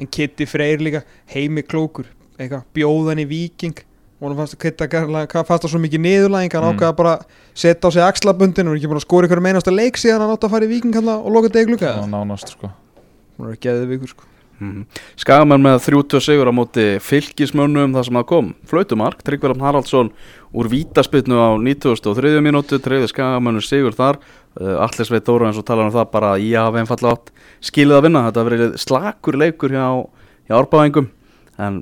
en 0.00 0.08
Kitty 0.16 0.48
Freyr 0.48 0.80
líka 0.84 1.02
heimi 1.34 1.64
klókur, 1.66 2.08
eitthvað 2.40 2.64
bjóðan 2.76 3.22
í 3.22 3.26
viking 3.30 3.84
og 4.20 4.26
hann 4.28 4.36
fannst, 4.40 4.56
Kitta, 4.60 4.88
hvað 4.90 5.46
fannst 5.48 5.64
það 5.64 5.70
svo 5.72 5.80
mikið 5.80 6.02
niðurlæðing 6.04 6.56
hann 6.56 6.64
Mm. 6.66 6.74
ákvaða 6.76 6.96
bara 6.96 7.12
að 7.16 7.22
setja 7.54 7.88
á 7.88 7.90
sig 7.92 8.02
axlabundin 8.04 8.68
og 8.68 8.74
er 8.74 8.80
ekki 8.80 8.90
búin 8.90 9.00
að 9.00 9.06
skora 9.06 9.28
ykkur 9.28 9.40
meinasta 9.40 9.72
leik 9.72 9.96
síðan 9.96 10.20
hann 10.20 10.34
átt 10.34 10.44
að 10.44 10.52
fara 10.56 10.66
í 10.68 10.72
viking 10.74 10.94
hann 10.98 11.08
og 11.08 11.30
loka 11.32 11.48
degi 11.48 11.70
glukka 11.70 11.94
já, 11.94 12.04
nánast, 12.08 12.52
sko. 12.52 12.68
Hún 13.38 13.52
er 13.54 13.56
geðið 13.56 13.88
vikur 13.94 14.12
sko. 14.12 14.26
Mm. 14.60 14.84
Skagamenn 15.16 15.62
með 15.64 15.78
30 15.86 16.20
sigur 16.20 16.44
á 16.44 16.52
móti 16.52 16.84
fylgismönnum 17.00 17.94
það 17.96 18.04
sem 18.04 18.18
það 18.18 18.26
kom 18.28 18.50
flautumark, 18.68 19.22
Tryggverðan 19.24 19.64
Haraldsson 19.64 20.10
úr 20.52 20.68
vítaspilnu 20.68 21.38
á 21.40 21.56
93. 21.56 22.42
mínútu 22.44 22.76
treyði 22.76 23.08
Skagamennur 23.08 23.64
sigur 23.64 23.96
þar. 23.96 24.18
Uh, 24.60 24.76
Allir 24.84 25.08
Sveit 25.08 25.24
Dóra 25.24 25.48
eins 25.48 25.56
og 25.56 25.64
talar 25.64 25.88
um 25.88 25.94
það 25.94 26.10
bara 26.12 26.34
ég 26.36 26.60
hafa 26.60 26.76
einfallega 26.82 27.16
átt 27.16 27.32
skilið 27.64 27.96
að 27.96 28.04
vinna. 28.04 28.26
Þetta 28.28 28.44
verið 28.50 28.76
slakur 28.84 29.38
leikur 29.40 29.72
hjá, 29.72 29.86
hjá 30.44 30.54
árbáðingum 30.60 31.08
en 31.56 31.80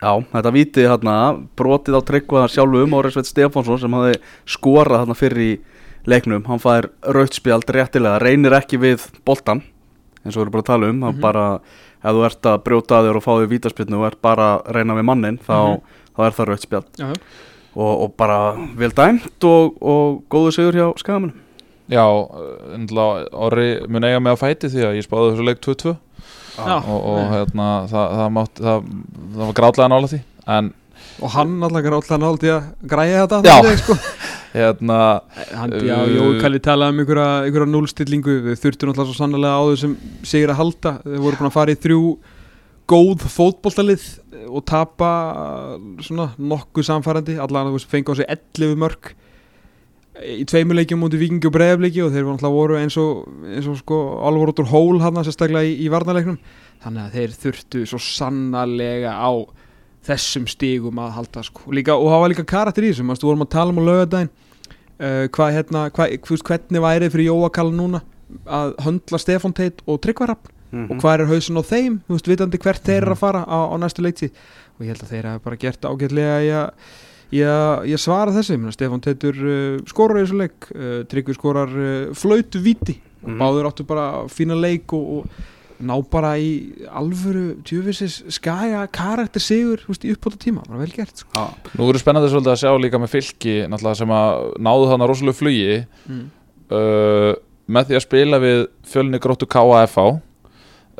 Já, 0.00 0.12
þetta 0.32 0.52
víti 0.54 0.86
hérna, 0.88 1.14
brotið 1.60 1.98
á 1.98 2.02
tryggvaðar 2.08 2.52
sjálfu 2.54 2.86
um 2.86 2.94
Órið 2.96 3.18
Sveit 3.18 3.28
Stefánsson 3.28 3.82
sem 3.82 3.96
hafði 3.98 4.14
skorað 4.48 5.02
hérna 5.02 5.16
fyrir 5.18 5.42
í 5.44 5.50
leiknum. 6.08 6.46
Hann 6.48 6.62
fær 6.62 6.88
rautspjald 7.04 7.68
réttilega 7.68 8.22
reynir 8.22 8.56
ekki 8.56 8.80
við 8.80 9.04
boltan 9.28 9.60
eins 10.24 10.36
og 10.36 10.40
við 10.40 10.46
erum 10.46 10.54
bara 10.56 10.64
að 10.64 10.70
tala 10.70 10.90
um, 10.90 11.04
mm 11.04 11.20
bara 11.20 11.44
ef 12.00 12.16
þú 12.16 12.24
ert 12.24 12.48
að 12.48 12.58
brjóta 12.64 12.96
að 12.96 13.06
þér 13.06 13.18
og 13.18 13.24
fá 13.24 13.30
þér 13.34 13.48
vítaspilnu 13.50 13.98
og 13.98 14.06
ert 14.08 14.20
bara 14.24 14.46
að 14.54 14.70
reyna 14.76 14.96
við 14.96 15.04
mannin 15.04 15.38
þá, 15.44 15.56
þá 16.16 16.20
er 16.24 16.36
það 16.38 16.48
rautspjald 16.48 17.00
Já, 17.00 17.08
og, 17.76 17.90
og 17.92 18.14
bara 18.16 18.38
vel 18.80 18.92
dæmt 18.96 19.48
og, 19.48 19.76
og 19.84 20.22
góðu 20.32 20.54
sigur 20.56 20.78
hjá 20.80 20.86
skagamunum 21.00 21.36
Já, 21.90 22.06
ennlega 22.76 23.26
Orri 23.36 23.68
mun 23.90 24.06
eiga 24.06 24.22
mig 24.22 24.32
á 24.32 24.40
fæti 24.40 24.70
því 24.72 24.86
að 24.86 24.96
ég 24.96 25.04
spáði 25.04 25.34
þessu 25.34 25.48
leik 25.50 25.60
2-2 25.66 25.92
Já. 25.92 25.98
Og, 26.80 27.00
og 27.12 27.22
hérna, 27.34 27.70
það, 27.90 28.18
það, 28.18 28.28
mátt, 28.36 28.60
það, 28.60 28.92
það 29.36 29.42
var 29.44 29.56
grátlega 29.60 29.90
nála 29.94 30.12
því 30.12 30.20
en 30.56 30.70
og 31.20 31.32
hann 31.34 31.56
alltaf 31.64 31.84
gráðlega 31.84 32.18
nált 32.20 32.44
í 32.46 32.50
að 32.52 32.66
græja 32.88 33.24
þetta 33.24 33.40
Já. 33.44 33.52
þannig, 33.52 33.80
sko. 33.82 33.96
hérna, 34.56 34.98
hann, 35.52 35.74
já, 35.84 35.96
Uh, 36.00 36.12
Jói 36.16 36.40
Kalli 36.40 36.60
talaði 36.64 36.94
um 36.94 37.02
einhverja, 37.02 37.28
einhverja 37.46 37.70
núlstillingu 37.74 38.36
við 38.46 38.60
þurftum 38.62 38.92
alltaf 38.92 39.10
svo 39.10 39.16
sannlega 39.18 39.60
á 39.60 39.62
þessum 39.70 39.96
sigur 40.26 40.54
að 40.54 40.60
halda, 40.62 40.94
þeir 41.04 41.24
voru 41.26 41.40
búin 41.40 41.50
að 41.50 41.56
fara 41.56 41.74
í 41.74 41.80
þrjú 41.84 42.02
góð 42.90 43.26
fótboltalið 43.30 44.06
og 44.50 44.64
tapa 44.66 45.10
svona 46.02 46.30
nokkuð 46.40 46.88
samfærandi, 46.88 47.36
allan 47.42 47.70
að 47.70 47.84
fengi 47.90 48.10
á 48.10 48.18
sig 48.18 48.30
11 48.58 48.80
mörg 48.80 49.12
í 50.24 50.44
tveimuleikjum 50.50 51.00
mútið 51.00 51.22
vikingi 51.24 51.48
og 51.48 51.54
breiðafleiki 51.54 52.02
og 52.04 52.12
þeir 52.12 52.26
voru 52.26 52.34
alltaf 52.36 52.54
voru 52.54 52.76
eins 52.80 52.96
og, 53.00 53.24
eins 53.46 53.68
og 53.70 53.78
sko 53.80 54.00
alvor 54.28 54.52
út 54.52 54.62
úr 54.62 54.70
hól 54.72 55.00
hann 55.04 55.20
sérstaklega 55.24 55.64
í, 55.68 55.76
í 55.84 55.88
varnarleiknum. 55.92 56.38
Þannig 56.84 57.02
að 57.06 57.16
þeir 57.18 57.34
þurftu 57.44 57.82
svo 57.88 58.00
sannarlega 58.04 59.16
á 59.16 59.30
þessum 60.06 60.46
stígum 60.48 61.00
að 61.02 61.10
halda 61.18 61.42
sko. 61.44 61.68
líka, 61.76 61.96
og 61.96 62.08
var 62.10 62.30
líka 62.32 62.44
karakter 62.48 62.86
í 62.86 62.92
þessum, 62.92 63.12
þú 63.16 63.28
vorum 63.28 63.44
að 63.44 63.52
tala 63.52 63.74
um 63.74 63.80
á 63.80 63.88
lögadaginn 63.88 64.30
uh, 64.30 65.26
hvað 65.28 65.52
hérna, 65.58 65.82
hvað, 65.92 66.14
þú 66.24 66.36
veist, 66.36 66.46
hvernig 66.48 66.84
værið 66.86 67.12
fyrir 67.12 67.28
Jóakall 67.28 67.74
núna 67.76 68.00
að 68.48 68.72
höndla 68.86 69.20
Stefán 69.20 69.54
Teit 69.56 69.84
og 69.86 70.00
Tryggvarafn 70.00 70.56
Mhm. 70.70 70.86
og 70.86 71.00
hvað 71.02 71.14
er 71.18 71.26
hausin 71.26 71.58
á 71.58 71.62
þeim, 71.66 71.94
þú 72.06 72.14
veist, 72.14 72.28
vitandi 72.30 72.58
hvert 72.62 72.84
þeir 72.86 73.02
eru 73.02 73.14
að 73.16 73.18
fara 73.18 73.40
á, 73.42 73.58
á 73.74 73.76
næstu 73.82 74.04
leikti 74.06 74.28
og 74.30 74.84
ég 74.86 74.92
held 74.92 75.02
að 75.02 75.08
þeir 75.10 75.26
hafa 75.26 75.42
bara 75.42 75.56
gert 75.58 75.82
ágætlega 75.82 76.36
í 76.46 76.50
að 76.54 76.68
í 77.86 77.94
að 77.94 78.00
svara 78.02 78.34
þessu, 78.34 78.56
ég 78.56 78.62
meina 78.62 78.74
Stefán 78.74 79.04
Teitur 79.04 79.36
uh, 79.38 79.78
skorar 79.86 80.18
í 80.18 80.24
þessu 80.24 80.40
leik, 80.40 80.72
uh, 80.74 80.98
Tryggvi 81.10 81.36
skorar 81.36 81.70
uh, 81.70 82.10
flautu 82.18 82.62
viti 82.64 82.96
Mhm. 83.20 83.40
báður 83.40 83.68
áttu 83.68 83.86
bara 83.86 84.28
fína 84.32 84.56
leik 84.56 84.92
og, 84.96 85.20
og 85.20 85.26
ná 85.80 85.94
bara 86.12 86.34
í 86.40 86.72
alvöru 86.88 87.60
djöfisins 87.64 88.20
skæja 88.32 88.86
karakter 88.92 89.40
sigur, 89.40 89.80
veist, 89.88 90.04
í 90.04 90.12
uppbóta 90.14 90.40
tíma 90.40 90.64
bara 90.66 90.80
vel 90.82 90.92
gert, 90.92 91.22
sko. 91.22 91.32
Já, 91.32 91.72
nú 91.76 91.88
verður 91.88 92.02
spennandi 92.02 92.32
svolítið 92.32 92.52
að 92.54 92.60
sjá 92.62 92.72
líka 92.80 93.00
með 93.00 93.14
fylki 93.14 93.54
sem 93.96 94.14
að 94.16 94.42
náðu 94.60 94.90
þannig 94.92 95.10
rosalega 95.12 95.38
flugi 95.40 95.78
mm. 96.08 96.24
uh, 96.76 97.32
með 97.70 97.88
því 97.88 97.98
að 97.98 98.04
spila 98.06 98.42
við 98.42 98.62
fjölni 98.92 99.20
gróttu 99.22 99.48
KAFA 99.48 100.06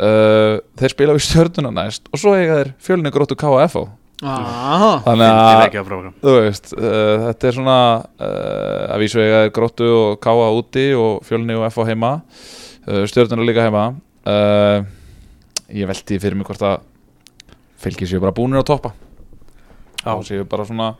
uh, 0.00 0.56
þeir 0.80 0.94
spila 0.96 1.16
við 1.16 1.26
stjörnuna 1.28 1.74
næst 1.76 2.08
og 2.12 2.20
svo 2.20 2.36
eiga 2.36 2.60
þeir 2.60 2.74
fjölni 2.80 3.12
gróttu 3.12 3.36
KFO 3.36 3.86
ah, 4.26 5.00
þannig 5.04 5.26
að 5.30 5.92
þú 6.20 6.34
veist, 6.36 6.72
uh, 6.76 7.26
þetta 7.28 7.48
er 7.48 7.56
svona 7.56 7.76
uh, 8.00 8.92
að 8.94 9.04
vísu 9.04 9.22
eiga 9.22 9.44
þeir 9.44 9.52
gróttu 9.56 9.90
og 9.96 10.18
KA 10.20 10.50
úti 10.56 10.86
og 10.96 11.22
fjölni 11.24 11.56
og 11.56 11.68
FO 11.72 11.86
heima 11.88 12.18
uh, 12.20 13.04
stjörnuna 13.08 13.46
líka 13.46 13.66
heima. 13.66 13.90
Uh, 14.28 14.84
ég 15.72 15.88
veldi 15.88 16.18
fyrir 16.20 16.36
mig 16.36 16.48
hvort 16.48 16.64
að 16.66 16.82
fylgir 17.80 18.10
séu 18.10 18.20
bara 18.22 18.36
búnir 18.36 18.60
að 18.60 18.68
toppa. 18.72 18.92
Og 20.10 20.24
séu 20.28 20.44
bara 20.48 20.66
svona 20.68 20.92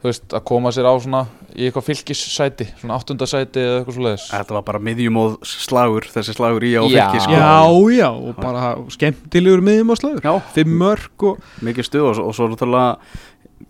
þú 0.00 0.08
veist, 0.10 0.26
að 0.36 0.44
koma 0.50 0.72
sér 0.74 0.88
á 0.88 0.94
svona 1.02 1.22
í 1.56 1.68
eitthvað 1.68 1.86
fylgissæti, 1.88 2.66
svona 2.80 2.98
áttundasæti 2.98 3.62
eða 3.62 3.78
eitthvað 3.80 3.96
svo 3.96 4.16
Þetta 4.32 4.56
var 4.58 4.66
bara 4.66 4.82
miðjumóð 4.88 5.38
slagur 5.48 6.08
þessi 6.12 6.36
slagur 6.36 6.66
í 6.66 6.74
á 6.76 6.82
Já. 6.84 7.06
fylki 7.06 7.22
sko. 7.24 7.38
Já, 7.38 7.54
já, 7.96 8.10
og 8.12 8.42
bara 8.42 8.74
skemmtilegur 8.92 9.64
miðjum 9.64 9.94
á 9.94 9.96
slagur 9.96 10.28
Já. 10.28 10.34
Fimm 10.56 10.76
mörg 10.82 11.26
og 11.30 11.48
mikið 11.64 11.88
stuð 11.88 12.10
og, 12.10 12.20
og 12.28 12.36
svo 12.36 12.50
náttúrulega 12.52 12.92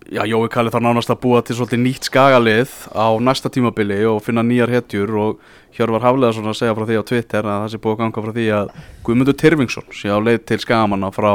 Já, 0.07 0.23
Jói 0.27 0.47
Kalli 0.51 0.71
þarf 0.71 0.83
nánast 0.83 1.11
að 1.11 1.21
búa 1.23 1.41
til 1.47 1.57
svolítið 1.59 1.81
nýtt 1.83 2.07
skagalið 2.07 2.73
á 2.95 3.07
næsta 3.23 3.51
tímabili 3.51 4.01
og 4.07 4.21
finna 4.23 4.43
nýjar 4.47 4.71
hetjur 4.71 5.11
og 5.19 5.41
Hjörvar 5.75 6.05
Haflega 6.05 6.35
svona 6.37 6.53
að 6.55 6.59
segja 6.61 6.75
frá 6.79 6.87
því 6.87 6.99
á 6.99 7.09
Twitter 7.11 7.47
að 7.47 7.59
það 7.63 7.73
sé 7.73 7.81
búið 7.83 7.95
að 7.95 8.01
ganga 8.03 8.25
frá 8.25 8.35
því 8.37 8.47
að 8.57 8.71
Guðmundur 9.07 9.37
Tyrfingsson 9.43 9.89
sé 9.95 10.11
á 10.15 10.19
leið 10.23 10.39
til 10.47 10.59
skagamanna 10.63 11.11
frá, 11.15 11.33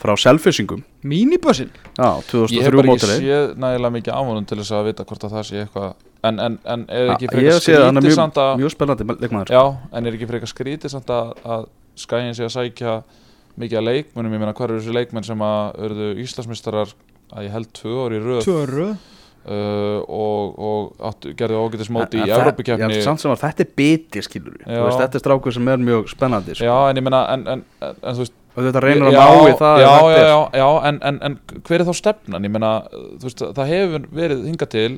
frá 0.00 0.14
selfisingum 0.18 0.82
mínibössin? 1.06 1.70
Já, 1.98 2.10
ég 2.50 2.64
hef 2.64 2.74
2003 2.74 2.76
bara 2.80 2.96
ekki 2.96 3.10
séð 3.22 3.54
nægilega 3.62 3.94
mikið 3.98 4.18
ámvonum 4.18 4.48
til 4.48 4.58
þess 4.60 4.74
að 4.74 4.90
vita 4.90 5.06
hvort 5.08 5.26
að 5.26 5.36
það 5.36 5.46
sé 5.48 5.62
eitthvað 5.62 5.90
en, 6.24 6.40
en, 6.40 6.58
en 6.74 6.84
er 6.88 7.14
ekki 7.14 7.30
frekar 7.30 7.60
skrítið 7.62 8.16
samt 8.18 8.40
að 8.42 8.52
mjög 8.62 8.74
spennandi 8.74 9.08
leikmaður 9.12 9.54
já, 9.54 9.62
en 9.92 10.08
er 10.08 10.18
ekki 10.18 10.30
frekar 10.30 10.50
skrítið 10.50 10.94
samt 10.96 11.12
að, 11.14 11.32
að 11.56 11.66
skæin 12.04 12.36
sé 12.36 12.46
að 12.48 12.54
sækja 12.56 13.00
mikið 13.60 13.80
að 13.80 13.88
leikmennum, 13.90 14.34
ég 14.34 14.42
meina 14.42 14.54
hver 14.56 14.72
eru 14.72 14.80
þessi 14.82 14.94
leikmenn 14.96 15.26
sem 15.26 15.42
að 15.46 15.82
örðu 15.86 16.08
Íslandsmeistarar 16.24 16.94
að 17.34 17.46
ég 17.46 17.54
held 17.54 17.68
tvö 17.76 17.98
ári 18.02 18.18
í 18.18 18.22
röð? 18.24 18.40
Tvöru 18.48 18.86
uh, 18.90 20.00
og, 20.02 20.56
og 20.58 21.04
áttu, 21.10 21.34
gerði 21.38 21.60
ágætis 21.60 21.92
móti 21.94 22.18
í 22.18 22.24
að 22.24 22.48
þetta 23.44 23.64
er 23.64 23.70
biti 23.78 24.24
skilur 24.24 24.58
veist, 24.64 24.98
Þetta 24.98 25.20
er 25.20 25.22
strákur 25.22 25.54
sem 25.54 25.70
er 25.70 25.82
mjög 25.82 26.10
spennandi 26.12 26.56
sko. 26.56 26.66
Já, 26.66 26.76
en 26.90 27.00
ég 27.00 27.06
meina 27.06 27.22
en, 27.34 27.46
en, 27.54 27.64
en, 27.78 28.00
en 28.00 28.18
þú 28.18 28.24
veist 28.24 28.36
og 28.54 28.62
þetta 28.62 28.82
reynir 28.84 29.08
að 29.10 29.16
ná 29.18 29.50
í 29.50 29.54
það 29.58 29.82
já, 29.82 29.90
já, 29.90 30.22
já, 30.22 30.38
já, 30.60 30.68
en, 30.88 31.00
en, 31.10 31.20
en 31.26 31.36
hver 31.66 31.82
er 31.82 31.88
þá 31.88 31.98
stefnan? 31.98 32.46
Ég 32.46 32.54
meina, 32.54 32.72
þú 32.92 33.28
veist, 33.28 33.44
það 33.58 33.72
hefur 33.72 34.08
verið 34.14 34.46
hingað 34.48 34.72
til 34.74 34.88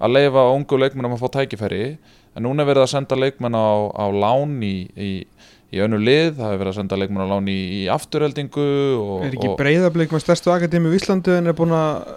að 0.00 0.14
leifa 0.16 0.46
ungu 0.54 0.80
leikmennum 0.84 1.16
að 1.16 1.24
fá 1.24 1.32
tækifæri 1.40 1.84
en 1.90 2.46
núna 2.46 2.62
er 2.62 2.70
verið 2.70 2.86
að 2.86 2.92
senda 2.94 3.18
leikmenn 3.18 3.58
á, 3.58 3.70
á 3.90 4.04
lán 4.14 4.56
í, 4.62 4.74
í, 4.94 5.10
í 5.74 5.82
önnu 5.82 5.98
lið, 5.98 6.36
það 6.38 6.52
hefur 6.52 6.62
verið 6.62 6.72
að 6.72 6.78
senda 6.78 7.00
leikmenn 7.02 7.26
á 7.26 7.32
lán 7.34 7.50
í, 7.50 7.58
í 7.80 7.82
afturheldingu 7.90 8.70
og, 9.00 9.14
Er 9.26 9.34
ekki 9.34 9.52
og, 9.52 9.58
breyðablik 9.58 10.14
með 10.14 10.26
stærstu 10.28 10.54
akademi 10.54 10.94
í 10.94 11.00
Íslandu 11.00 11.34
en 11.34 11.50
er 11.50 11.58
búin 11.58 11.74
að 11.74 12.14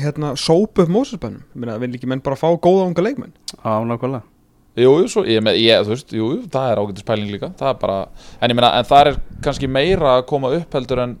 hérna, 0.00 0.32
sópa 0.40 0.86
upp 0.86 0.92
Mósusbænum 0.92 1.44
Mér 1.52 1.76
vil 1.84 1.92
ekki 1.98 2.08
menn 2.08 2.24
bara 2.24 2.40
fá 2.40 2.48
góða 2.56 2.88
unga 2.88 3.04
leikmenn? 3.04 3.34
Já, 3.52 3.74
nákvæmlega 3.84 4.31
Jú, 4.72 4.92
jú, 5.02 5.08
svo, 5.12 5.22
ég, 5.28 5.42
með, 5.44 5.58
ég, 5.60 5.82
þú 5.84 5.92
veist, 5.92 6.12
jú, 6.16 6.26
jú, 6.32 6.44
það 6.52 6.70
er 6.70 6.80
ágætis 6.80 7.04
pæling 7.04 7.28
líka. 7.28 7.50
Það 7.58 7.68
er 7.68 7.80
bara, 7.82 7.96
en 8.40 8.52
ég 8.52 8.56
meina, 8.56 8.70
en 8.78 8.86
það 8.88 9.10
er 9.10 9.18
kannski 9.44 9.68
meira 9.68 10.14
að 10.16 10.22
koma 10.30 10.52
upp 10.56 10.76
heldur 10.78 11.02
en 11.02 11.12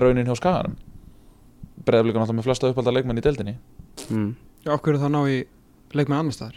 raunin 0.00 0.30
hjá 0.30 0.38
skaganum. 0.38 0.78
Breyðablikan 1.84 2.24
alltaf 2.24 2.38
með 2.38 2.46
flesta 2.48 2.70
upphalda 2.70 2.94
leikmenn 2.96 3.20
í 3.20 3.24
deildinni. 3.26 3.54
Mm. 4.08 4.30
Já, 4.64 4.72
okkur 4.78 4.96
er 4.96 5.02
það 5.02 5.10
að 5.10 5.14
ná 5.16 5.20
í 5.28 5.36
leikmenn 5.98 6.22
annar 6.22 6.36
staðar? 6.38 6.56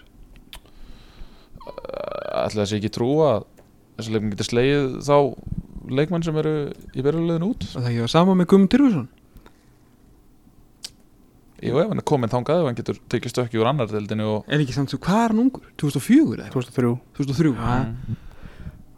Ætla 2.44 2.64
þessi 2.64 2.80
ekki 2.80 2.94
trú 2.96 3.10
að 3.28 3.44
þessi 3.98 4.16
leikmenn 4.16 4.34
getur 4.38 4.50
slegið 4.50 4.88
þá 5.04 5.18
leikmenn 6.00 6.24
sem 6.24 6.40
eru 6.40 6.56
í 6.72 7.04
byrjulegðin 7.04 7.50
út? 7.50 7.68
Það 7.76 7.92
ekki 7.92 8.06
var 8.06 8.16
sama 8.16 8.38
með 8.40 8.50
Guðmund 8.54 8.72
Tyrfusson 8.72 9.10
Jú, 11.64 11.78
ef 11.80 11.88
hann 11.94 12.02
er 12.02 12.06
komin 12.10 12.30
þangað 12.32 12.60
ef 12.62 12.68
hann 12.70 12.78
getur 12.80 12.98
tekið 13.14 13.32
stökki 13.34 13.60
úr 13.62 13.70
annar 13.72 13.88
deildinni 13.92 14.26
og 14.28 14.50
Er 14.52 14.60
ekki 14.64 14.76
samt 14.76 14.92
svo, 14.92 15.00
hvað 15.04 15.22
er 15.24 15.34
hann 15.34 15.42
ungur? 15.46 15.64
2004 15.80 16.42
eða? 16.44 16.52
2003 16.52 16.94
2003 17.20 17.54
mm. 17.54 18.20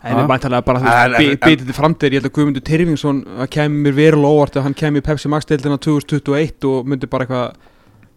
En 0.06 0.14
Já. 0.14 0.22
er 0.22 0.28
bæntalega 0.30 0.66
bara 0.66 0.80
þú 0.82 0.86
veist, 0.86 1.16
en- 1.20 1.38
bitið 1.42 1.66
til 1.70 1.74
framtíðar, 1.78 2.14
ég 2.14 2.20
held 2.22 2.28
að 2.30 2.34
Guðmundur 2.36 2.64
Tyrfingsson 2.68 3.22
að 3.42 3.48
kemur 3.56 3.96
verulega 3.98 4.34
óvart 4.38 4.58
að 4.60 4.66
hann 4.68 4.76
kemur 4.78 5.02
í 5.02 5.06
Pepsi 5.08 5.32
Max 5.34 5.48
deildina 5.50 5.78
2021 5.82 6.68
og 6.70 6.86
myndi 6.92 7.10
bara 7.10 7.26
eitthvað 7.26 7.56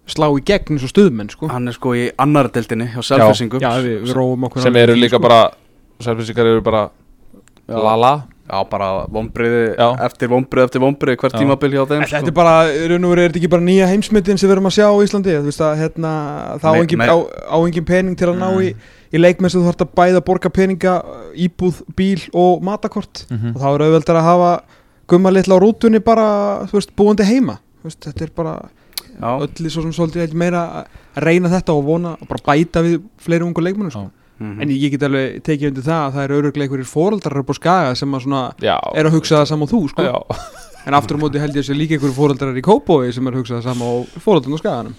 slá 0.09 0.27
í 0.37 0.43
gegn 0.45 0.77
eins 0.77 0.85
og 0.85 0.93
stuðmenn 0.93 1.31
sko. 1.33 1.49
Hann 1.53 1.69
er 1.69 1.77
sko 1.77 1.95
í 1.97 2.11
annar 2.21 2.49
deildinni 2.53 2.91
hjá 2.93 3.01
selfisingum 3.05 3.61
Já, 3.65 3.71
við, 3.81 4.03
við 4.05 4.13
róum 4.17 4.45
okkur 4.49 4.65
sem 4.65 4.77
eru 4.81 4.97
líka 5.01 5.17
sko. 5.17 5.23
bara 5.25 5.41
sælfisíkar 6.05 6.47
eru 6.53 6.61
bara 6.65 6.91
Já. 7.69 7.77
lala 7.77 8.13
Já, 8.49 8.59
bara 8.71 8.87
vonbriði 9.13 9.77
Já. 9.77 9.89
eftir 10.07 10.29
vonbriði 10.33 10.65
eftir 10.69 10.81
vonbriði 10.81 11.17
hvert 11.21 11.35
Já. 11.35 11.39
tímabil 11.43 11.73
hjá 11.75 11.83
þeim 11.91 12.01
En 12.03 12.07
Þetta 12.09 12.21
sko. 12.23 12.31
er 12.33 12.37
bara, 12.39 12.55
í 12.73 12.87
raun 12.89 13.05
og 13.05 13.11
veru 13.13 13.21
er 13.25 13.29
þetta 13.29 13.41
ekki 13.43 13.51
bara 13.53 13.63
nýja 13.67 13.89
heimsmyndin 13.91 14.39
sem 14.41 14.49
við 14.49 14.55
erum 14.57 14.69
að 14.71 14.77
sjá 14.79 14.87
á 14.89 14.97
Íslandi 15.05 15.35
þú 15.37 15.45
veist 15.51 15.61
að 15.67 15.75
hérna, 15.83 16.13
það 16.63 16.79
engin, 16.81 17.03
á, 17.05 17.17
á 17.53 17.57
engin 17.61 17.85
pening 17.85 18.17
til 18.17 18.29
að 18.33 18.39
ná 18.41 18.49
í, 18.65 18.71
í 19.13 19.19
leikmenn 19.21 19.51
sem 19.53 19.61
þú 19.61 19.69
þarfst 19.69 19.85
að 19.85 19.93
bæða 20.01 20.25
borga 20.25 20.49
peninga, 20.51 20.95
íbúð, 21.37 21.83
bíl 21.95 22.23
og 22.33 22.63
matakort 22.65 23.27
Mhm. 23.31 23.53
og 23.55 23.61
þá 23.61 23.69
er 23.75 23.85
auðveldar 23.87 24.17
að 24.17 24.29
hafa 24.31 24.53
gumma 25.09 25.31
litla 25.31 25.57
á 25.57 25.63
rútunni 25.63 26.01
bara, 26.05 26.65
þú 26.69 26.73
veist, 26.81 26.97
búandi 26.97 27.25
heima 27.29 27.59
þú 27.83 27.85
veist, 27.85 28.01
þetta 28.01 28.23
er 28.23 28.33
bara 28.35 28.57
öllu 29.21 29.69
svo 29.71 29.83
sem 29.83 29.93
svolítið 29.93 30.33
meira 30.33 30.61
að 30.85 31.23
reyna 31.25 31.49
þetta 31.51 31.75
og 31.75 31.85
vona 31.85 32.13
og 32.21 32.29
bara 32.29 32.41
bæta 32.55 32.81
við 32.85 33.01
fleiri 33.21 33.43
ungu 33.45 33.61
leikmennu 33.61 33.91
sko. 33.91 34.11
Mhm. 34.39 34.63
en 34.63 34.73
ég 34.75 34.95
get 34.95 35.05
alveg 35.09 35.43
tekið 35.47 35.71
undir 35.73 35.87
það 35.89 36.05
að 36.05 36.17
það 36.17 36.25
eru 36.25 36.39
öruglega 36.43 36.69
einhverjir 36.69 36.91
fóreldrar 36.93 37.43
upp 37.43 37.53
á 37.53 37.55
skaga 37.59 37.99
sem 37.99 38.15
að 38.17 38.25
svona 38.27 38.43
já, 38.63 38.77
er 38.95 39.11
að 39.11 39.19
hugsa 39.19 39.41
það 39.41 39.51
saman 39.53 39.69
og 39.69 39.73
þú 39.73 39.83
sko. 39.93 40.07
já, 40.09 40.17
en 40.89 40.99
aftur 40.99 41.19
á 41.19 41.23
móti 41.25 41.43
held 41.43 41.59
ég 41.59 41.65
að 41.65 41.69
sé 41.69 41.79
líka 41.79 41.99
einhverjir 41.99 42.19
fóreldrar 42.19 42.59
í 42.59 42.65
Kópói 42.65 43.13
sem 43.15 43.29
er 43.29 43.37
að 43.37 43.43
hugsa 43.43 43.59
það 43.59 43.69
saman 43.69 43.93
og 43.93 44.25
fóreldrarn 44.25 44.59
á 44.59 44.63
skaganum 44.63 44.95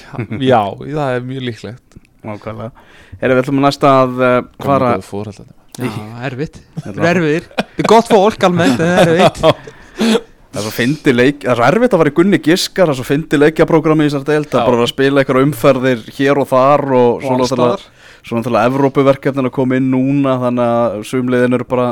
já, 0.52 0.62
það 0.80 1.18
er 1.18 1.28
mjög 1.30 1.48
líklegt 1.50 2.00
nákvæmlega 2.24 2.72
Erum 3.20 3.36
við 3.36 3.44
ætlum 3.44 3.60
að 3.60 3.66
næsta 3.68 3.90
að 4.02 4.20
uh, 4.20 4.36
fara 4.64 4.94
Góða 4.94 5.06
fórhaldandi. 5.06 5.56
Já, 5.74 5.90
erfitt, 6.28 6.60
Þetta 6.78 6.94
það 7.00 7.08
er 7.10 7.48
er 7.82 7.88
gott 7.90 8.10
fólk 8.10 8.46
almennt 8.46 8.78
en 8.78 8.94
það 8.94 9.00
er 9.02 9.10
erfitt 9.10 10.22
Það 10.54 10.60
er 10.60 10.66
svo 10.68 10.70
fyndi 10.76 11.12
leik, 11.12 11.40
það 11.42 11.50
er 11.50 11.58
svo 11.58 11.64
erfitt 11.66 11.94
að 11.96 12.00
fara 12.00 12.10
í 12.12 12.14
Gunni 12.14 12.38
Giskar, 12.38 12.86
það 12.86 12.92
er 12.92 12.98
svo 13.00 13.06
fyndi 13.08 13.38
leikjaprógrami 13.40 14.04
í 14.04 14.06
þessar 14.06 14.26
deild, 14.28 14.46
það 14.52 14.60
Já. 14.60 14.62
er 14.62 14.76
bara 14.76 14.84
að 14.84 14.90
spila 14.92 15.22
eitthvað 15.24 15.46
umferðir 15.48 16.04
hér 16.14 16.40
og 16.44 16.46
þar 16.52 16.84
og 16.84 17.08
Og 17.08 17.24
svo 17.24 17.32
alls 17.34 17.42
náttúrulega, 17.42 17.80
staðar. 17.80 17.93
Svo 18.24 18.38
náttúrulega 18.38 18.70
Evrópuverkefnin 18.70 19.48
að 19.50 19.52
koma 19.54 19.76
inn 19.76 19.90
núna, 19.92 20.38
þannig 20.40 20.70
að 20.74 20.94
sumliðin 21.10 21.56
eru 21.58 21.66
bara 21.68 21.88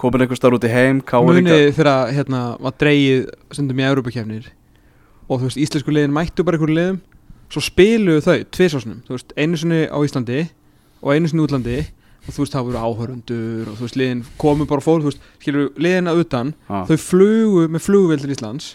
komin 0.00 0.24
einhver 0.24 0.38
starf 0.40 0.56
út 0.56 0.64
í 0.64 0.70
heim, 0.72 1.02
munið 1.04 1.74
þegar 1.76 2.12
hérna 2.16 2.42
var 2.60 2.76
dreigið 2.80 3.26
stundum 3.52 3.82
í 3.82 3.88
Európa-kefnir 3.88 4.46
og 5.28 5.40
þú 5.40 5.48
veist, 5.50 5.60
íslensku 5.60 5.92
liðin 5.92 6.14
mættu 6.16 6.44
bara 6.46 6.56
einhverju 6.58 6.78
liðum 6.78 7.00
svo 7.52 7.60
spiluðu 7.62 8.24
þau 8.24 8.38
tvisásnum 8.56 9.02
þú 9.06 9.18
veist, 9.18 9.34
einu 9.36 9.60
sinni 9.60 9.82
á 9.92 9.98
Íslandi 10.00 10.40
og 11.04 11.12
einu 11.12 11.28
sinni 11.28 11.44
í 11.44 11.46
útlandi 11.46 11.76
og 12.24 12.32
þú 12.32 12.40
veist, 12.40 12.54
það 12.56 12.66
voru 12.70 12.80
áhörundur 12.88 13.68
og 13.68 13.76
þú 13.76 13.84
veist, 13.84 13.98
liðin 14.00 14.24
komu 14.40 14.64
bara 14.70 14.80
fólk, 14.84 15.04
þú 15.04 15.10
veist, 15.12 15.28
skilur 15.44 15.68
liðin 15.76 16.08
að 16.08 16.22
utan, 16.24 16.54
Já. 16.68 16.80
þau 16.88 16.96
flugu 17.04 17.66
með 17.68 17.84
flugvél 17.84 18.20
til 18.24 18.32
Íslands 18.32 18.70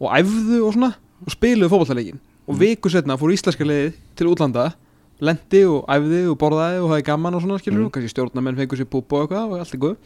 og 0.00 0.08
æfðu 0.16 0.62
og 0.64 0.72
svona 0.78 0.94
og 1.26 1.34
spiluðu 1.36 1.72
fótballtaleikin 1.74 2.20
og 2.48 2.54
Mm. 2.56 2.60
viku 2.64 2.88
setna 2.88 3.18
fór 3.20 3.34
íslenska 3.36 3.60
liðið 3.68 3.92
til 4.16 4.26
útlanda 4.32 4.70
lendi 5.20 5.64
og 5.66 5.84
æfði 5.90 6.22
og 6.30 6.38
borðaði 6.38 6.80
og 6.82 6.90
hafði 6.92 7.04
gaman 7.08 7.34
og 7.34 7.42
svona 7.42 7.58
skilur 7.58 7.78
Mm. 7.80 7.86
og 7.86 7.92
kannski 7.92 8.12
stjórnamenn 8.14 8.56
fengur 8.56 8.78
sér 8.78 8.86
púpa 8.90 9.12
og 9.18 9.28
eitthvað 9.28 9.52
og 9.52 9.58
allt 9.58 9.74
er 9.74 9.78
góð 9.78 9.96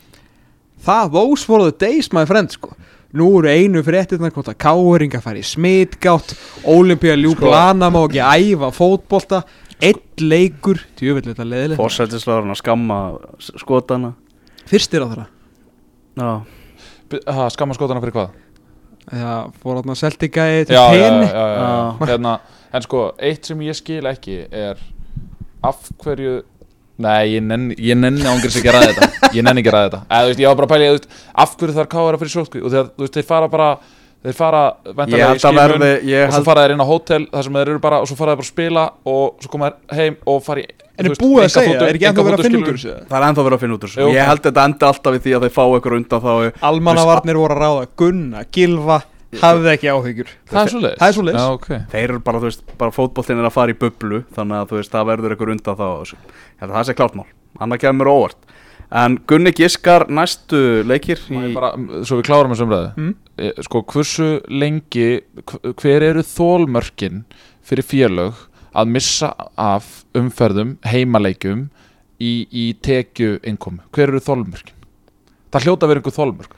það, 0.86 1.12
those 1.12 1.44
for 1.44 1.58
the 1.62 1.72
days 1.86 2.12
my 2.12 2.24
friend 2.24 2.50
sko. 2.50 2.72
nú 3.12 3.26
eru 3.38 3.48
einu 3.48 3.82
fréttirnar 3.84 4.32
hvort 4.32 4.48
að 4.48 4.56
káringa 4.56 5.20
fari 5.20 5.40
í 5.40 5.44
smitgátt 5.44 6.32
Olimpía 6.64 7.14
ljúk 7.16 7.36
Sko. 7.36 7.50
lana 7.50 7.90
má 7.90 8.06
ekki 8.08 8.22
æfa 8.24 8.70
fótbolta 8.72 9.42
einn 9.82 10.00
leikur, 10.18 10.78
tjöfell 10.96 11.26
þetta 11.34 11.44
leðilegt 11.44 11.76
Fórsættislega 11.80 12.50
að 12.50 12.56
skamma 12.56 13.18
skotana. 13.38 14.14
fyrstir 14.66 15.02
á 15.04 15.06
þeirra 15.12 15.26
Já, 16.16 16.42
Ha, 17.28 17.48
skamma 17.50 17.74
skotana 17.74 18.00
fyrir 18.00 18.12
hvað? 18.16 18.30
já, 19.12 19.50
já, 20.72 20.90
tenni 20.96 21.26
já, 21.26 21.32
já, 21.32 21.56
Já. 21.58 21.96
já. 22.00 22.06
Hérna, 22.06 22.40
en 22.72 22.82
sko, 22.82 23.12
eitt 23.18 23.44
sem 23.44 23.58
ég 23.60 23.74
skil 23.76 24.02
ekki 24.08 24.46
er 24.50 24.78
af 25.68 25.86
hverju 26.02 26.40
Nei, 27.02 27.32
ég 27.32 27.42
nenni, 27.42 27.74
ég 27.80 27.96
nenni 27.98 28.26
ángriðs 28.28 28.58
ekki 28.60 28.68
að 28.70 28.76
ræða 28.76 28.92
þetta 28.92 29.32
Ég 29.34 29.46
nenni 29.46 29.62
ekki 29.62 29.70
að 29.72 29.76
ræða 29.78 29.88
þetta 29.88 30.00
Eða, 30.02 30.20
þú 30.22 30.28
veist, 30.28 30.42
Ég 30.42 30.50
var 30.50 30.58
bara 30.58 30.68
að 30.68 30.72
pæla, 30.74 30.90
þú 30.90 30.98
veist, 30.98 31.08
af 31.44 31.56
hverju 31.56 31.76
þarf 31.78 31.90
káara 31.94 32.20
fyrir 32.20 32.34
sótkví 32.34 32.62
og 32.62 32.74
þegar, 32.74 32.90
þú 32.92 33.06
veist, 33.06 33.16
þeir 33.16 33.28
fara 33.30 33.48
bara 33.52 33.68
þeir 34.22 34.36
fara, 34.38 34.60
ég 34.86 34.98
væntanlega 34.98 35.18
í 35.18 35.24
held 35.26 35.32
að 35.32 35.42
skimun 35.42 35.62
verði, 35.62 35.90
ég 36.12 36.22
og 36.22 36.30
svo 36.30 36.36
held, 36.36 36.46
fara 36.46 36.62
þeir 36.62 36.74
inn 36.76 36.82
á 36.82 36.86
hótel 36.86 37.24
þar 37.32 37.46
sem 37.46 37.56
þeir 37.58 37.70
eru 37.72 37.82
bara, 37.82 37.98
og 38.02 38.10
svo 38.10 38.18
fara 38.20 38.34
þeir 38.34 38.38
bara 38.38 38.46
að 38.46 38.52
spila 38.52 38.84
og 39.12 39.42
svo 39.42 39.50
koma 39.50 39.70
þeir 39.72 39.98
heim 39.98 40.18
og 40.30 40.44
fara 40.46 40.62
í 40.62 40.66
en 40.92 41.08
þú 41.08 41.14
er 41.16 41.22
búið 41.22 41.42
að 41.42 41.52
segja, 41.56 41.78
er 41.80 41.98
ekki 41.98 42.08
ennþá 42.10 42.26
verið 42.28 42.38
að 42.38 42.46
finna 42.46 42.60
út 42.60 42.68
úr 42.70 42.78
þessu 42.78 42.94
það 43.08 43.16
er 43.18 43.26
ennþá 43.28 43.46
verið 43.48 43.56
að 43.56 43.62
finna 43.64 43.74
út 43.74 43.82
úr 43.82 43.90
þessu. 43.90 44.02
Jú. 44.02 44.12
Ég 44.12 44.28
held 44.28 44.44
þetta 44.46 44.66
enda 44.68 44.90
alltaf 44.92 45.16
við 45.16 45.24
því 45.24 45.34
að 45.34 45.46
þeir 45.46 45.54
fá 45.56 45.62
eitthvað 45.64 45.96
undan 45.98 46.22
þá. 46.22 46.32
almannavarnir 46.70 47.40
voru 47.40 47.56
að 47.56 47.62
ráða 47.64 47.88
Gunna, 48.02 48.44
Gilva 48.52 48.98
hafði 49.41 49.70
ekki 49.72 49.89
áhyggjur 49.93 50.30
Það 50.51 50.61
er 50.62 50.70
svo 50.72 50.80
leiðis 50.83 50.99
Það 51.01 51.09
er 51.09 51.16
svoleiðis. 51.16 51.41
Já, 51.41 51.53
ok 51.57 51.68
Þeir 51.93 52.03
eru 52.11 52.20
bara, 52.26 52.39
þú 52.43 52.49
veist, 52.51 52.64
bara 52.78 52.93
fótboltinn 52.93 53.39
er 53.41 53.49
að 53.49 53.55
fara 53.57 53.72
í 53.72 53.78
bublu, 53.80 54.22
þannig 54.37 54.59
að 54.59 54.68
þú 54.72 54.76
veist, 54.80 54.93
það 54.93 55.09
verður 55.12 55.35
eitthvað 55.37 55.53
undan 55.57 55.78
þá. 55.78 55.89
að 56.62 56.74
það 56.76 56.87
sé 56.91 56.95
klárt 56.99 57.14
mál. 57.16 57.26
Annað 57.61 57.80
kemur 57.85 57.99
mér 58.03 58.11
á 58.12 58.14
óvart. 58.18 58.41
En 58.93 59.14
Gunni 59.26 59.53
Giskar 59.57 60.05
næstu 60.12 60.83
leikir 60.85 61.20
í, 61.33 61.55
bara, 61.55 61.70
svo 62.05 62.18
við 62.20 62.26
klárum 62.28 62.53
þessu 62.53 62.66
umræðu 62.66 62.91
Mm. 62.97 63.14
Eh, 63.41 63.53
sko 63.64 63.80
hversu 63.89 64.26
lengi 64.53 65.22
hv- 65.49 65.72
hver 65.80 66.03
eru 66.05 66.20
þólmörkin 66.20 67.22
fyrir 67.64 67.83
félög 67.89 68.35
að 68.76 68.91
missa 68.93 69.30
af 69.57 70.05
umferðum 70.14 70.74
heimaleikjum 70.85 71.70
í, 72.20 72.47
í 72.53 72.66
tekju 72.85 73.39
innkomu, 73.49 73.80
hver 73.97 74.12
eru 74.12 74.20
þólmörkin 74.20 74.76
það 75.53 75.64
hljóta 75.64 75.87
að 75.87 75.89
vera 75.95 76.03
einhver 76.03 76.16
þólmörk 76.18 76.53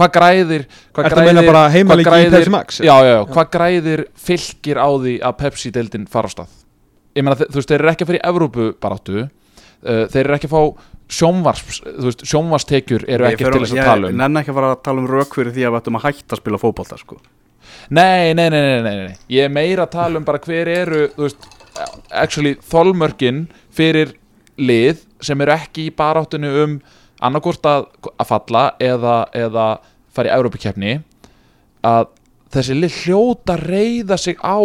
hvað 0.00 0.12
græðir 0.16 0.66
hvað 0.90 1.08
Ertu 1.10 1.20
að 1.20 1.28
meina 1.30 1.44
bara 1.46 1.66
heimaleiki 1.74 2.08
hvað 2.10 2.24
í 2.24 2.30
Pepsi 2.34 2.54
Max? 2.54 2.80
já, 2.80 2.94
já, 3.04 3.12
já, 3.12 3.20
hvað 3.34 3.50
græðir 3.56 4.04
fylgir 4.28 4.80
á 4.80 4.88
því 4.88 5.18
að 5.28 5.36
Pepsi-deildin 5.44 6.08
fara 6.10 6.30
á 6.30 6.34
stað 6.34 6.56
ég 7.16 7.26
meina, 7.26 7.36
þú 7.40 7.58
veist, 7.58 7.68
þeir 7.70 7.82
eru 7.82 7.92
ekki 7.92 8.06
að 8.06 8.12
fyrir 8.14 8.24
Evrópu 8.30 8.70
baráttu 8.80 9.18
uh, 9.20 10.06
þeir 10.12 10.22
eru 10.24 10.38
ekki 10.38 10.50
að 10.50 10.56
fá 10.56 10.62
sjónvars, 11.10 11.64
þú 11.82 12.06
veist, 12.06 12.24
sjónvarstekjur 12.30 13.04
eru 13.08 13.26
Ég 13.26 13.34
ekki 13.34 13.46
til 13.48 13.62
þess 13.64 13.74
að 13.74 13.80
ég 13.80 13.88
tala 13.90 14.10
um 14.10 14.20
nenni 14.20 14.42
ekki 14.42 14.52
að 14.52 14.58
fara 14.60 14.72
að 14.76 14.82
tala 14.86 15.02
um 15.02 15.08
rauk 15.10 15.36
fyrir 15.36 15.54
því 15.56 15.66
að 15.66 15.72
við 15.74 15.80
ættum 15.80 15.98
að 15.98 16.04
hætta 16.06 16.36
að 16.36 16.42
spila 16.42 16.60
fótbolta 16.62 16.98
sko. 17.00 17.18
Nei, 17.90 18.30
nei, 18.38 18.46
nei, 18.52 18.60
nei, 18.60 18.82
nei, 18.84 18.94
nei. 19.08 19.16
Ég 19.34 19.48
er 19.48 19.52
meira 19.52 19.86
að 19.86 19.94
tala 19.96 20.20
um 20.20 20.26
bara 20.26 20.40
hver 20.44 20.70
eru 20.70 21.02
þú 21.16 21.26
veist, 21.26 21.48
actually 22.14 22.54
þolmörkin 22.70 23.44
fyrir 23.74 24.14
lið 24.60 25.02
sem 25.24 25.42
eru 25.42 25.54
ekki 25.56 25.88
í 25.88 25.94
baráttunni 25.96 26.50
um 26.62 26.78
annarkort 27.20 27.66
að, 27.68 27.88
að 28.16 28.28
falla 28.30 28.64
eða, 28.80 29.16
eða 29.36 29.66
fara 30.14 30.30
í 30.30 30.34
Európukefni 30.36 30.98
að 31.86 32.10
þessi 32.54 32.76
lið 32.76 32.98
hljóta 33.04 33.56
reyða 33.60 34.18
sig 34.20 34.38
á 34.42 34.58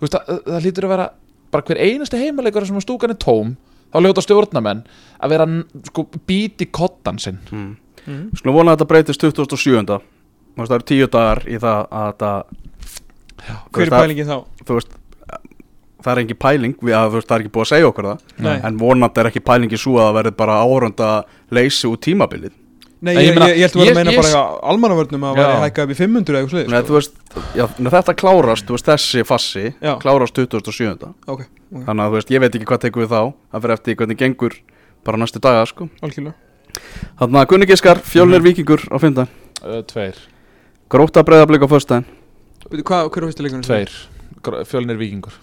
veist, 0.00 0.16
það, 0.16 0.42
það 0.46 0.60
hlýtur 0.64 0.88
að 0.88 0.94
vera 0.94 1.08
bara 1.52 1.66
hver 1.68 1.80
einasti 1.80 2.20
heimalegur 2.20 2.66
sem 2.68 2.78
að 2.78 2.86
stúkan 2.86 3.14
er 3.14 3.20
tóm 3.22 3.54
þá 3.92 3.98
hljóta 4.02 4.24
stjórnamenn 4.24 4.84
að 5.20 5.34
vera 5.34 5.46
sko, 5.90 6.06
bíti 6.28 6.68
kottan 6.72 7.20
sinn 7.22 7.40
mm. 7.52 7.72
Mm. 8.06 8.26
Skulum 8.38 8.60
vona 8.60 8.72
að 8.72 8.80
þetta 8.80 8.90
breytist 8.92 9.24
2007 9.24 9.82
Þú 9.86 10.62
veist, 10.62 10.70
Það 10.70 10.76
eru 10.76 10.86
tíu 10.88 11.06
dagar 11.12 11.42
í 11.44 11.58
það 11.60 11.80
að 11.90 12.06
þetta 12.12 12.30
Hver 13.76 13.82
er 13.84 13.92
pælingin 13.92 14.30
þá? 14.30 14.36
þú 14.62 14.76
veist, 14.78 14.94
það 16.06 16.12
er 16.12 16.20
ekki 16.22 16.36
pæling 16.46 16.76
við 16.80 16.96
að 16.96 17.10
veist, 17.16 17.28
það 17.28 17.36
er 17.36 17.44
ekki 17.44 17.52
búið 17.56 17.66
að 17.66 17.72
segja 17.72 17.90
okkur 17.90 18.08
það 18.08 18.46
Nei. 18.46 18.54
en 18.68 18.78
vonandi 18.80 19.22
er 19.22 19.30
ekki 19.30 19.42
pælingi 19.44 19.80
svo 19.80 19.98
að 19.98 20.06
það 20.08 20.16
verði 20.20 20.32
bara 20.38 20.60
árunda 20.62 21.10
leysi 21.58 21.90
út 21.90 22.02
tímabilið 22.06 22.54
Nei, 23.04 23.12
ég, 23.14 23.20
ég 23.20 23.26
ég, 23.28 23.34
meina, 23.36 23.48
ég 23.52 23.60
held 23.66 23.74
að 23.76 23.80
vera 23.82 23.92
að 23.92 23.98
meina 23.98 24.12
ég- 24.14 24.22
bara 24.22 24.42
almannavörnum 24.72 25.24
að 25.28 25.36
Já. 25.36 25.40
væri 25.42 25.58
hækka 25.66 25.82
upp 25.84 25.90
í 25.90 25.96
500 25.98 26.32
eða 26.32 26.40
eitthvað 26.46 27.10
já, 27.58 27.64
når 27.78 27.92
þetta 27.96 28.14
klárast 28.22 28.70
veist, 28.72 28.86
þessi 28.88 29.24
fassi 29.28 29.64
Já. 29.82 29.92
klárast 30.00 30.34
2007 30.34 31.12
Ok, 31.26 31.42
ok, 31.44 31.84
þannig 31.84 32.04
að 32.06 32.16
veist, 32.16 32.30
ég 32.32 32.40
veit 32.40 32.54
ekki 32.56 32.64
hvað 32.70 32.80
tekur 32.86 33.04
við 33.04 33.12
þá. 33.12 33.34
Það 33.52 33.62
fyrir 33.66 33.76
eftir 33.76 33.96
hvernig 34.00 34.16
gengur 34.22 34.56
bara 35.04 35.20
næstu 35.20 35.40
daga 35.44 35.66
sko. 35.66 35.88
þannig 37.20 37.40
að 37.40 37.46
Gunni 37.52 37.66
Giskar, 37.66 38.00
fjölnir 38.00 38.42
vikingur 38.42 38.80
á 38.88 38.96
fyndan 38.98 39.28
uh, 39.62 39.82
Tveir, 39.84 40.16
gróta 40.88 41.22
breyðablík 41.22 41.62
á 41.62 41.68
Hvað, 42.66 43.10
hver 43.12 43.22
er 43.22 43.28
fyrsta 43.30 43.44
leikunum? 43.44 43.62
tveir. 43.62 43.92
Fjölnir 44.66 44.98
vikingur, 44.98 45.34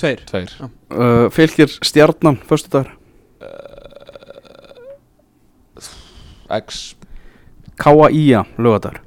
Tveir. 0.00 0.22
Tveir. 0.28 0.52
Uh, 0.88 1.28
fylgir 1.32 1.68
stjarnan 1.84 2.38
föstudagur 2.48 2.94
X. 6.52 6.96
K.A.I.A. 7.76 8.44
lögadagur 8.58 9.00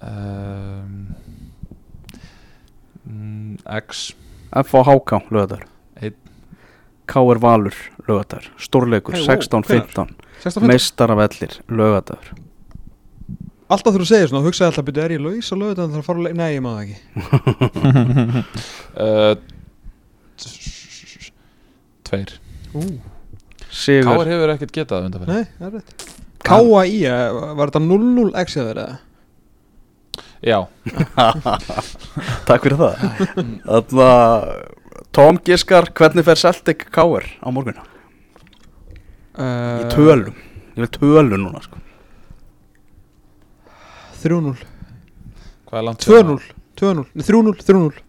um, 0.00 1.14
mm, 3.04 3.56
X. 3.80 4.14
F.A.H.K. 4.50 5.20
lögadagur 5.30 5.66
Einn. 6.00 6.14
K.R. 7.06 7.38
Valur 7.42 7.74
lögadagur 8.08 8.52
stórleikur 8.58 9.14
Hey, 9.14 9.26
wow, 9.26 9.36
16-15 9.36 10.14
16 10.42 10.60
fyrir 10.60 10.72
meistaravellir 10.72 11.58
lögadagur 11.68 12.32
Alltaf 13.70 13.94
þú 13.94 14.06
segir 14.08 14.26
svona, 14.26 14.42
hugsaði 14.42 14.66
alltaf 14.72 14.86
byrju, 14.88 15.02
er 15.04 15.12
ég 15.14 15.20
laus 15.22 15.52
og 15.54 15.60
lögðu 15.60 15.76
þannig 15.78 15.98
að 16.00 16.06
fara 16.08 16.18
að 16.18 16.24
leik 16.26 16.38
Nei, 16.40 16.48
ég 16.56 16.62
maður 16.64 16.82
ekki. 16.82 16.98
Uh, 18.98 19.34
Tveir. 22.10 22.32
Ú, 22.74 22.82
Sigur. 23.70 24.10
Káar 24.10 24.32
hefur 24.32 24.52
ekkert 24.56 24.74
getað 24.74 25.06
Nei, 25.28 25.44
það 25.60 25.68
er 25.68 25.76
rétt 25.76 26.19
K.A.I. 26.46 26.98
Var 27.58 27.70
þetta 27.70 27.82
0-0 27.84 28.30
X 28.44 28.56
eða? 28.62 28.86
Já, 30.40 30.56
Takk 32.48 32.62
fyrir 32.64 32.78
það 32.80 33.02
Þannig 33.36 33.98
að 34.06 34.46
Tom 35.12 35.36
Giskar, 35.44 35.90
hvernig 35.98 36.24
fer 36.24 36.38
Celtic 36.40 36.86
K.R. 36.94 37.26
á 37.44 37.48
morgun? 37.52 37.76
Uh, 39.36 39.82
Í 39.82 39.90
tölum 39.92 40.38
Ég 40.76 40.80
vil 40.86 40.90
tölu 40.96 41.36
núna 41.40 41.60
sko 41.64 41.80
3-0 44.20 44.54
hvað 45.68 45.78
er 45.80 45.86
langt 45.86 46.04
2-0 46.04 46.40
2-0, 46.80 47.04
nei 47.16 47.24
3-0, 47.26 47.54
3-0 47.60 48.00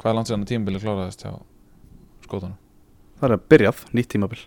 Hvað 0.00 0.10
er 0.10 0.16
langt 0.18 0.30
síðan 0.30 0.44
að 0.44 0.50
tímabili 0.50 0.80
kláraðist 0.82 1.24
hjá 1.24 1.32
skótanum? 2.24 2.56
Það 3.20 3.34
er 3.36 3.44
byrjað, 3.52 3.84
nýtt 3.96 4.10
tímabil 4.12 4.40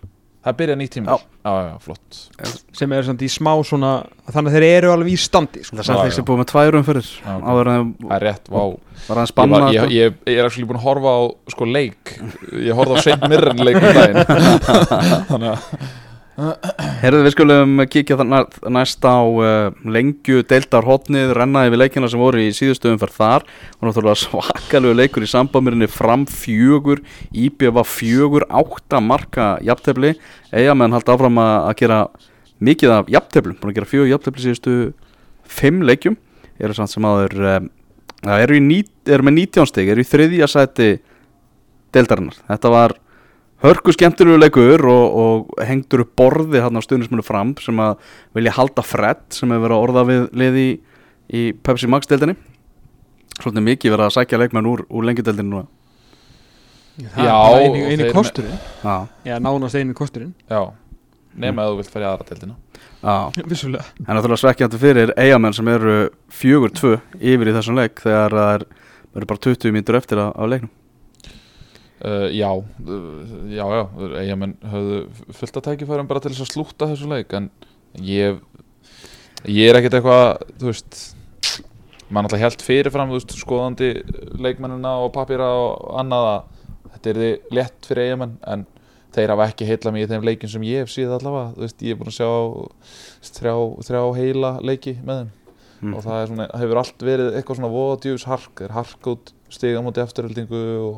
Það 0.48 0.56
byrja 0.62 0.76
nýtt 0.80 0.93
tímabil. 0.95 1.24
Já. 1.43 1.50
já, 1.50 1.68
já, 1.68 1.80
flott. 1.84 2.20
Sem 2.80 2.93
er 2.95 3.04
samt 3.04 3.24
í 3.26 3.28
smá 3.28 3.50
svona 3.68 3.91
þannig 4.32 4.54
að 4.54 4.56
þeir 4.56 4.66
eru 4.70 4.91
alveg 4.93 5.12
í 5.12 5.18
standi 5.20 5.64
sko. 5.66 5.76
Það 5.76 5.89
er 5.91 5.98
já. 5.98 6.04
þeir 6.06 6.16
sem 6.16 6.28
búið 6.30 6.39
með 6.39 6.50
tværum 6.54 6.86
fyrir 6.88 7.10
Það 7.26 8.14
er 8.16 8.24
rétt, 8.24 8.48
vá. 8.54 8.62
Ég, 8.64 9.34
var, 9.52 9.68
ég, 9.76 9.91
ég, 9.91 10.16
ég 10.24 10.39
er 10.39 10.48
actually 10.48 10.70
búin 10.70 10.80
að 10.80 10.88
horfa 10.88 11.16
á 11.20 11.22
sko 11.52 11.68
leik. 11.68 12.16
Ég 12.64 12.80
horfði 12.80 12.95
á 12.95 13.04
Saint 13.04 13.28
Mirren 13.28 13.64
leik 13.68 13.80
um 13.82 14.00
daginn. 14.00 14.24
Þannig 15.34 15.52
að 15.52 16.07
Herðu 16.38 17.24
við 17.26 17.34
skulum 17.34 17.80
kíkja 17.90 18.16
það 18.20 18.28
næst 18.70 19.02
á 19.02 19.26
uh, 19.26 19.72
lengju 19.90 20.44
deildar 20.46 20.86
hotnið, 20.86 21.32
renna 21.34 21.64
yfir 21.66 21.82
leikina 21.82 22.10
sem 22.12 22.22
voru 22.22 22.44
í 22.44 22.52
síðustu 22.54 22.92
umferð 22.92 23.16
þar. 23.18 23.46
Og 23.80 23.88
náttúrulega 23.88 24.20
svakalegu 24.26 25.00
leikur 25.00 25.26
í 25.26 25.30
sambamirinni 25.32 25.90
fram 25.90 26.28
fjögur, 26.30 27.02
var 27.74 27.88
fjögur, 27.90 28.46
átta 28.54 29.02
marka 29.02 29.56
jafntefli, 29.66 30.14
eigamenn 30.54 30.94
haldi 30.94 31.16
áfram 31.16 31.42
að 31.42 31.74
gera 31.82 32.04
mikið 32.62 32.94
af 33.00 33.10
jafnteflum, 33.18 33.58
búin 33.58 33.74
að 33.74 33.80
gera 33.80 33.90
fjögur 33.90 34.12
jafntefli 34.14 34.46
síðustu 34.46 34.78
fimm 35.58 35.82
leikjum, 35.90 36.20
eru 36.62 36.78
samt 36.78 36.94
sem 36.94 37.10
aður 37.10 37.34
um, 37.56 37.72
eru, 38.38 38.58
í 38.58 38.62
ní, 38.62 38.80
eru 39.10 39.26
með 39.26 39.40
19 39.42 39.72
stig, 39.74 39.90
eru 39.90 40.06
í 40.06 40.10
þriðja 40.14 40.54
sæti 40.54 40.94
deildarinnar, 41.98 42.38
þetta 42.46 42.74
var 42.74 42.98
hörku 43.64 43.93
skemmtilegu 43.95 44.38
leikur 44.39 44.84
og, 44.89 45.18
og 45.22 45.64
hengdur 45.66 46.03
upp 46.05 46.14
borði 46.20 46.62
hann 46.62 46.78
á 46.78 46.82
stuðnismunum 46.86 47.26
fram 47.26 47.55
sem 47.62 47.80
að 47.82 47.97
vilja 48.38 48.53
halda 48.58 48.86
Fred 48.86 49.24
sem 49.34 49.49
hefur 49.53 49.66
verið 49.66 49.78
að 49.78 49.88
orða 49.88 50.05
við 50.10 50.28
liði 50.43 50.66
í, 50.66 50.76
í 51.34 51.41
Pepsi 51.66 51.89
Max 51.89 52.10
deildinni. 52.10 52.38
Svolítið 53.38 53.66
mikið 53.70 53.93
verið 53.95 54.08
að 54.08 54.16
sækja 54.18 54.41
leikmenn 54.41 54.70
úr, 54.70 54.86
úr 54.89 55.10
lengjudeildinu 55.10 55.49
núna. 55.53 55.68
Það 56.97 57.28
Já, 57.28 57.34
er 57.34 57.41
bara 57.45 57.66
eini, 57.66 57.82
eini 57.91 58.14
kosturinn. 58.14 58.62
Já, 58.82 58.95
já, 59.28 59.36
nánast 59.45 59.78
eini 59.78 59.93
kosturinn. 59.97 60.32
Já, 60.49 60.62
nema 61.38 61.66
að 61.66 61.74
þú 61.76 61.82
vilt 61.82 61.91
fara 61.93 62.05
í 62.05 62.10
aðra 62.10 62.30
deildina. 62.32 62.55
Já. 63.03 63.18
Vissulega. 63.51 63.86
En 64.01 64.18
náttúrulega 64.18 64.41
svekkjandi 64.41 64.82
fyrir 64.82 65.14
eigamenn 65.14 65.53
sem 65.53 65.70
eru 65.70 65.97
fjögur 66.34 66.74
tvö 66.74 66.95
yfir 67.20 67.51
í 67.51 67.53
þessum 67.58 67.78
leik 67.78 68.01
þegar 68.01 68.38
það 68.39 68.49
er, 68.55 68.66
verður 69.14 69.30
bara 69.34 69.43
20 69.45 69.76
mínútur 69.78 69.99
eftir 70.01 70.24
að, 70.24 70.34
af 70.34 70.53
leiknum 70.55 70.74
uh, 72.06 72.28
Já, 72.34 72.52
já, 73.50 73.66
já 73.66 73.84
Eigamenn 74.22 74.56
höfðu 74.62 75.00
fullt 75.39 75.60
að 75.60 75.68
tækifærum 75.70 76.10
bara 76.10 76.24
til 76.24 76.34
þess 76.34 76.45
að 76.45 76.54
slúta 76.54 76.89
þessu 76.91 77.10
leik 77.12 77.34
en 77.38 77.50
ég 78.04 78.41
ég 79.48 79.70
er 79.70 79.80
ekkert 79.80 80.00
eitthvað 80.00 80.45
þú 80.58 80.72
veist 80.72 81.00
mann 82.10 82.26
alltaf 82.28 82.39
held 82.41 82.64
fyrirfram 82.64 83.12
þú 83.12 83.20
veist, 83.20 83.36
skoðandi 83.41 83.91
leikmennina 84.39 84.98
og 85.04 85.12
papíra 85.16 85.48
og 85.60 85.95
annað 86.00 86.30
að 86.32 86.43
þetta 86.93 87.10
er 87.14 87.22
þið 87.22 87.58
létt 87.58 87.89
fyrir 87.89 88.10
eigamenn 88.12 88.38
en 88.48 88.68
þeir 89.18 89.34
hafa 89.34 89.48
ekki 89.50 89.66
heila 89.68 89.91
mig 89.93 90.06
í 90.06 90.10
þeim 90.12 90.26
leikin 90.28 90.52
sem 90.52 90.64
ég 90.68 90.84
hef 90.84 90.91
síð 90.93 91.12
allavega, 91.16 91.52
þú 91.56 91.64
veist, 91.66 91.82
ég 91.82 91.95
er 91.95 92.00
búin 92.00 92.12
að 92.12 92.18
sjá 92.20 92.30
þrjá, 93.38 93.54
þrjá 93.88 94.02
heila 94.20 94.54
leiki 94.62 94.95
með 95.02 95.22
þeim 95.24 95.36
Mm. 95.78 95.93
og 95.93 96.02
það 96.02 96.24
svona, 96.32 96.45
hefur 96.58 96.80
allt 96.82 97.04
verið 97.06 97.36
eitthvað 97.38 97.58
svona 97.60 97.68
voðadjús 97.70 98.24
hark, 98.26 98.62
er 98.66 98.72
hark 98.74 99.10
út 99.12 99.28
stiga 99.54 99.84
múti 99.86 100.02
eftiröldingu 100.02 100.62
og, 100.82 100.95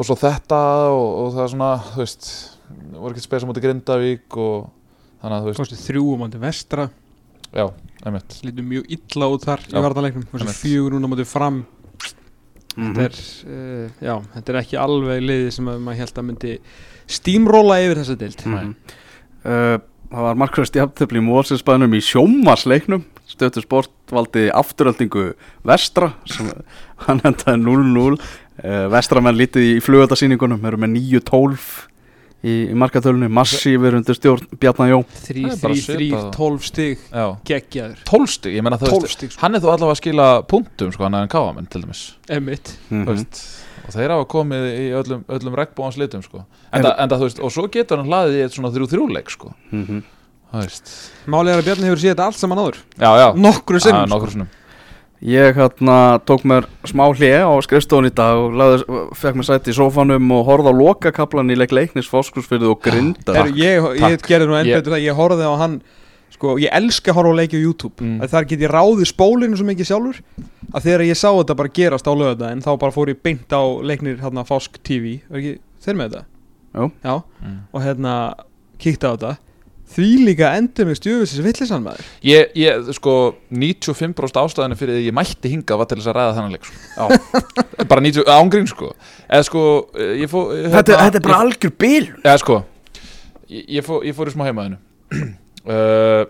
og 0.00 0.06
svo 0.08 0.16
þetta 0.16 0.60
og, 0.94 1.08
og 1.20 1.34
það 1.34 1.42
er 1.44 1.52
svona, 1.54 1.70
þú 1.90 2.00
veist 2.00 2.30
voru 2.94 3.12
ekki 3.12 3.24
spesa 3.26 3.48
múti 3.48 3.62
Grindavík 3.64 4.38
og 4.40 4.70
þannig 5.20 5.34
að 5.36 5.42
þú 5.42 5.50
veist, 5.50 5.60
kostið 5.60 5.82
þrjú 5.88 6.04
um 6.14 6.24
ándi 6.26 6.40
vestra. 6.40 6.86
Já, 7.50 7.66
einmitt. 8.06 8.38
Lítur 8.46 8.66
mjög 8.70 8.94
illa 8.96 9.28
út 9.34 9.44
þar 9.44 9.66
Já. 9.66 9.74
í 9.74 9.84
vartanleiknum 9.84 10.26
kostið 10.30 10.56
fjögur 10.62 10.96
núna 10.96 11.10
mútið 11.12 11.28
fram. 11.28 11.60
Mhm. 12.70 12.92
þetta 12.94 13.04
er, 13.04 13.16
uh, 13.50 13.86
já, 13.98 14.12
þetta 14.36 14.52
er 14.52 14.58
ekki 14.60 14.76
alveg 14.78 15.22
liði 15.26 15.52
sem 15.52 15.68
að 15.68 15.80
maður 15.84 16.00
held 16.04 16.18
að 16.20 16.26
myndi 16.28 16.52
stímróla 17.10 17.78
yfir 17.82 17.98
þessa 18.00 18.18
deild. 18.20 18.44
Mhm. 18.46 18.74
Uh, 19.44 19.78
Það 20.10 20.24
var 20.26 20.38
markvæðast 20.42 20.74
jafntefli 20.74 21.20
í 21.20 21.22
Mósinsbænum 21.22 21.92
í 21.94 22.00
sjómasleiknum 22.02 23.04
Stötu 23.30 23.62
sport 23.62 23.92
valdi 24.10 24.48
afturöldingu 24.50 25.28
Vestra 25.62 26.08
sem 26.26 26.48
hann 27.06 27.22
endaði 27.22 27.60
0-0 27.62 28.16
uh, 28.16 28.24
Vestramenn 28.92 29.38
lítið 29.38 29.68
í 29.68 29.78
flugöldasýningunum 29.84 30.64
eru 30.68 30.76
með 30.82 30.92
9-12 30.98 31.68
í, 32.40 32.52
í 32.72 32.74
markatölunni, 32.80 33.28
massífur 33.32 33.96
undir 33.98 34.16
stjórn 34.16 34.46
Bjarnar 34.60 34.90
Jó 34.92 34.98
3, 35.26 35.42
Það 35.44 35.54
er 35.54 35.62
bara 35.62 35.74
3, 35.76 35.82
3, 35.86 35.96
svipað. 35.96 36.28
12 36.36 36.68
stig 36.70 37.02
Já, 37.12 37.26
geggjaður 37.50 38.04
12 38.10 38.30
stig, 38.36 38.54
ég 38.56 38.64
menna 38.66 38.78
þú 38.80 38.90
12 38.92 39.04
veist 39.06 39.16
stig, 39.18 39.32
sko, 39.34 39.40
Hann 39.44 39.58
er 39.58 39.64
þú 39.64 39.72
allavega 39.74 39.96
að 39.96 40.00
skila 40.02 40.28
punktum 40.50 40.92
sko, 40.94 41.04
hann 41.08 41.18
er 41.18 41.26
en 41.26 41.32
káamenn 41.32 41.68
til 41.72 41.82
dæmis 41.84 42.04
emitt. 42.30 42.72
Þú 42.90 43.02
veist, 43.10 43.42
og 43.86 43.92
þeir 43.96 44.14
hafa 44.14 44.28
komið 44.30 44.68
í 44.70 44.86
öllum, 45.00 45.24
öllum 45.36 45.58
regnbóðans 45.60 45.98
litum 46.00 46.22
sko. 46.24 46.44
enda, 46.72 46.94
enda, 47.02 47.16
þú 47.20 47.28
veist, 47.28 47.40
og 47.44 47.52
svo 47.52 47.66
getur 47.72 48.00
hann 48.00 48.08
hlaðið 48.12 48.38
í 48.38 48.42
eitt 48.46 48.56
svona 48.56 48.72
þrjú 48.76 48.88
þrjúleik 48.94 49.30
sko. 49.36 49.52
Mhm. 49.72 50.00
þú 50.50 50.64
veist 50.64 50.94
Málið 51.30 51.52
er 51.54 51.60
að 51.60 51.68
Bjarni 51.68 51.86
hefur 51.90 52.00
séð 52.02 52.14
þetta 52.14 52.24
allt 52.26 52.40
saman 52.40 52.58
áður 52.58 52.78
já, 52.98 53.10
já, 53.20 53.26
Nokkru 53.38 53.78
Já, 53.78 53.84
sinnum 53.86 54.10
sko. 54.10 54.30
sinnum 54.32 54.48
Ég 55.20 55.52
hérna 55.54 56.16
tók 56.24 56.46
mér 56.48 56.64
smá 56.88 57.02
hlið 57.12 57.42
á 57.44 57.52
skrifstofun 57.60 58.08
í 58.08 58.12
dag 58.16 58.38
og 58.40 58.54
lagði, 58.56 59.00
fekk 59.20 59.36
mér 59.36 59.46
sætt 59.50 59.66
í 59.68 59.74
sófanum 59.76 60.30
og 60.32 60.46
horfði 60.48 60.72
á 60.72 60.74
lokakaplan 60.80 61.52
í 61.52 61.58
leik 61.60 61.74
leiknis 61.76 62.08
fóskursfyrðu 62.08 62.70
og 62.72 62.80
grinda 62.80 63.34
Heru, 63.36 63.52
ég, 63.60 63.88
ég 64.00 64.16
takk. 64.16 64.28
gerði 64.30 64.48
nú 64.48 64.56
enn 64.56 64.70
betur 64.72 64.94
það, 64.94 65.04
ég 65.04 65.18
horfði 65.18 65.44
á 65.44 65.54
hann 65.60 65.74
sko, 66.32 66.54
ég 66.62 66.72
elska 66.72 67.12
að 67.12 67.18
horfa 67.18 67.34
á 67.36 67.40
leiki 67.42 67.60
á 67.60 67.64
YouTube 67.66 68.00
Mm. 68.00 68.24
þar 68.32 68.48
get 68.48 68.64
ég 68.64 68.72
ráðið 68.72 69.10
spólinu 69.12 69.60
svo 69.60 69.66
mikið 69.68 69.90
sjálfur 69.90 70.22
að 70.72 70.86
þegar 70.88 71.04
ég 71.04 71.20
sá 71.20 71.28
þetta 71.36 71.56
bara 71.60 71.68
gerast 71.68 72.08
á 72.08 72.12
lögðaðin 72.16 72.64
þá 72.64 72.70
bara 72.80 72.96
fór 72.96 73.12
ég 73.12 73.20
beint 73.20 73.52
á 73.52 73.60
leiknir 73.84 74.16
hérna 74.24 74.46
Fosk 74.48 74.80
TV, 74.82 75.20
er 75.28 75.36
ekki 75.36 75.58
þeir 75.84 76.00
með 76.00 76.14
þetta? 76.14 76.24
Jú. 76.80 76.90
Já, 77.04 77.14
mm. 77.44 77.58
og 77.74 77.84
hérna 77.84 78.14
kíkti 78.80 79.04
á 79.04 79.12
þetta 79.12 79.36
því 79.90 80.08
líka 80.28 80.50
endur 80.58 80.86
með 80.88 80.98
stjöfisins 81.00 81.42
villisann 81.44 81.82
maður. 81.84 82.08
Ég, 82.26 82.52
ég, 82.58 82.90
sko 82.96 83.14
95% 83.50 84.40
ástæðinu 84.42 84.78
fyrir 84.78 84.98
því 84.98 85.06
ég 85.08 85.16
mætti 85.18 85.50
hinga 85.52 85.78
var 85.80 85.88
til 85.90 85.98
þess 86.00 86.10
að 86.12 86.18
ræða 86.18 86.34
þannig 86.38 86.56
leik 86.56 86.68
sko. 86.68 86.76
bara 87.90 88.04
90, 88.06 88.28
ángrín 88.36 88.68
sko. 88.70 88.92
Eða 89.28 89.46
sko, 89.50 89.64
ég 90.22 90.30
fó 90.30 90.44
hérna, 90.50 90.74
Þetta, 90.76 90.98
þetta 91.04 91.20
er 91.22 91.26
bara 91.26 91.38
ég, 91.38 91.46
algjör 91.46 91.74
bil 91.84 92.04
eða 92.22 92.36
sko 92.44 92.58
ég, 93.50 93.64
ég, 93.80 93.86
fó, 93.86 93.96
ég 94.06 94.14
fór 94.18 94.30
í 94.30 94.34
smá 94.36 94.46
heimaðinu 94.46 94.78
uh, 95.74 96.22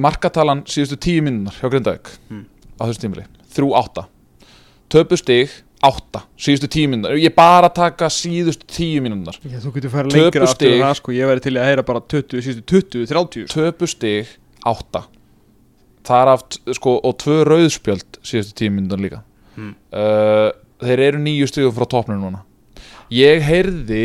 markatalan 0.00 0.62
síðustu 0.70 0.98
tíu 1.02 1.22
minnunar 1.26 1.56
hjá 1.60 1.68
Grindavík 1.70 2.10
Mm. 2.30 2.44
á 2.78 2.82
þessu 2.88 3.02
tímili, 3.02 3.24
þrjú 3.54 3.70
átta. 3.76 4.06
Töpu 4.90 5.18
stig, 5.18 5.50
átta 5.80 6.24
síðustu 6.40 6.68
tíu 6.70 6.90
minnunar, 6.92 7.16
ég 7.16 7.32
bara 7.36 7.70
taka 7.72 8.10
síðustu 8.12 8.68
tíu 8.68 9.00
minnunar 9.04 9.38
Já, 9.40 9.58
þú 9.62 9.72
getur 9.78 9.94
færa 9.94 10.12
lengra 10.12 10.48
aftur 10.48 10.76
það 10.76 10.94
sko, 10.98 11.14
ég 11.16 11.30
væri 11.30 11.44
til 11.46 11.54
að 11.56 11.68
heyra 11.70 11.86
bara 11.88 12.02
20, 12.04 12.44
síðustu 12.44 12.66
20, 12.74 13.08
30 13.08 13.46
sko. 13.46 13.54
töpu 13.54 13.88
stig, 13.88 14.34
átta. 14.68 15.06
Þar 16.10 16.32
af, 16.34 16.44
sko, 16.76 16.96
og 17.06 17.16
tvö 17.20 17.40
rauðspjöld 17.48 18.20
síðustu 18.20 18.56
tíu 18.60 18.74
minnunar 18.74 19.00
líka. 19.00 19.22
Mm. 19.56 19.72
uh, 19.96 20.50
þeir 20.84 21.04
eru 21.08 21.22
nýju 21.24 21.48
stigum 21.50 21.74
frá 21.76 21.88
topnum 21.88 22.20
núna. 22.20 22.44
Ég 23.12 23.42
heyrði 23.44 24.04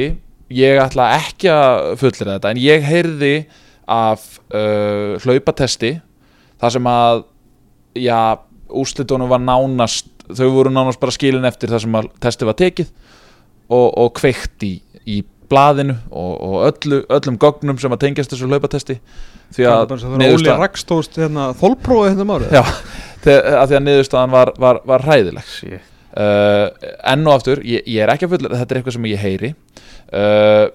ég 0.54 0.80
ætla 0.82 1.12
ekki 1.20 1.50
að 1.52 1.94
fullera 2.02 2.38
þetta 2.38 2.52
en 2.54 2.60
ég 2.62 2.86
heyrði 2.86 3.36
af 3.92 4.26
uh, 4.50 5.16
hlaupatesti 5.22 5.98
þar 6.62 6.76
sem 6.76 6.90
að 6.90 7.24
já, 8.00 8.20
úrslitunum 8.70 9.32
var 9.32 9.44
nánast 9.44 10.10
þau 10.32 10.50
voru 10.56 10.72
nánast 10.74 11.00
bara 11.02 11.14
skilin 11.16 11.46
eftir 11.48 11.70
þar 11.74 11.84
sem 11.86 11.96
að 12.00 12.10
testi 12.24 12.48
var 12.48 12.58
tekið 12.60 12.90
og, 13.70 13.88
og 13.90 14.12
kveikt 14.20 14.66
í, 14.66 14.74
í 15.06 15.22
blaðinu 15.50 15.96
og, 16.10 16.32
og 16.42 16.56
öllu, 16.72 17.02
öllum 17.14 17.36
gögnum 17.42 17.78
sem 17.82 17.94
að 17.94 18.02
tengjast 18.08 18.32
þessu 18.34 18.48
hlaupatesti. 18.50 18.96
Því 19.56 19.66
Það 19.68 19.76
að 19.78 19.92
það 20.02 20.16
niðurstaðan- 20.24 20.62
Rakstóst 20.64 21.20
hérna, 21.22 21.44
þólprófið 21.60 22.08
hérna 22.16 22.26
márið 22.32 22.56
Já, 22.58 22.64
þegar, 23.22 23.50
að 23.62 23.68
því 23.70 23.78
að 23.78 23.84
niðurstaðan 23.86 24.34
var, 24.34 24.52
var, 24.64 24.80
var 24.90 25.06
hræðileg. 25.06 25.52
Shit. 25.54 25.92
uh, 26.18 26.66
enn 27.14 27.28
og 27.30 27.36
aftur, 27.38 27.62
ég, 27.68 27.86
ég 27.86 28.02
er 28.06 28.14
ekki 28.16 28.26
að 28.26 28.34
fulla 28.38 28.58
þetta 28.58 28.74
er 28.74 28.80
eitthvað 28.82 28.98
sem 28.98 29.08
ég 29.12 29.22
heyri. 29.22 29.52
Uh, 30.10 30.66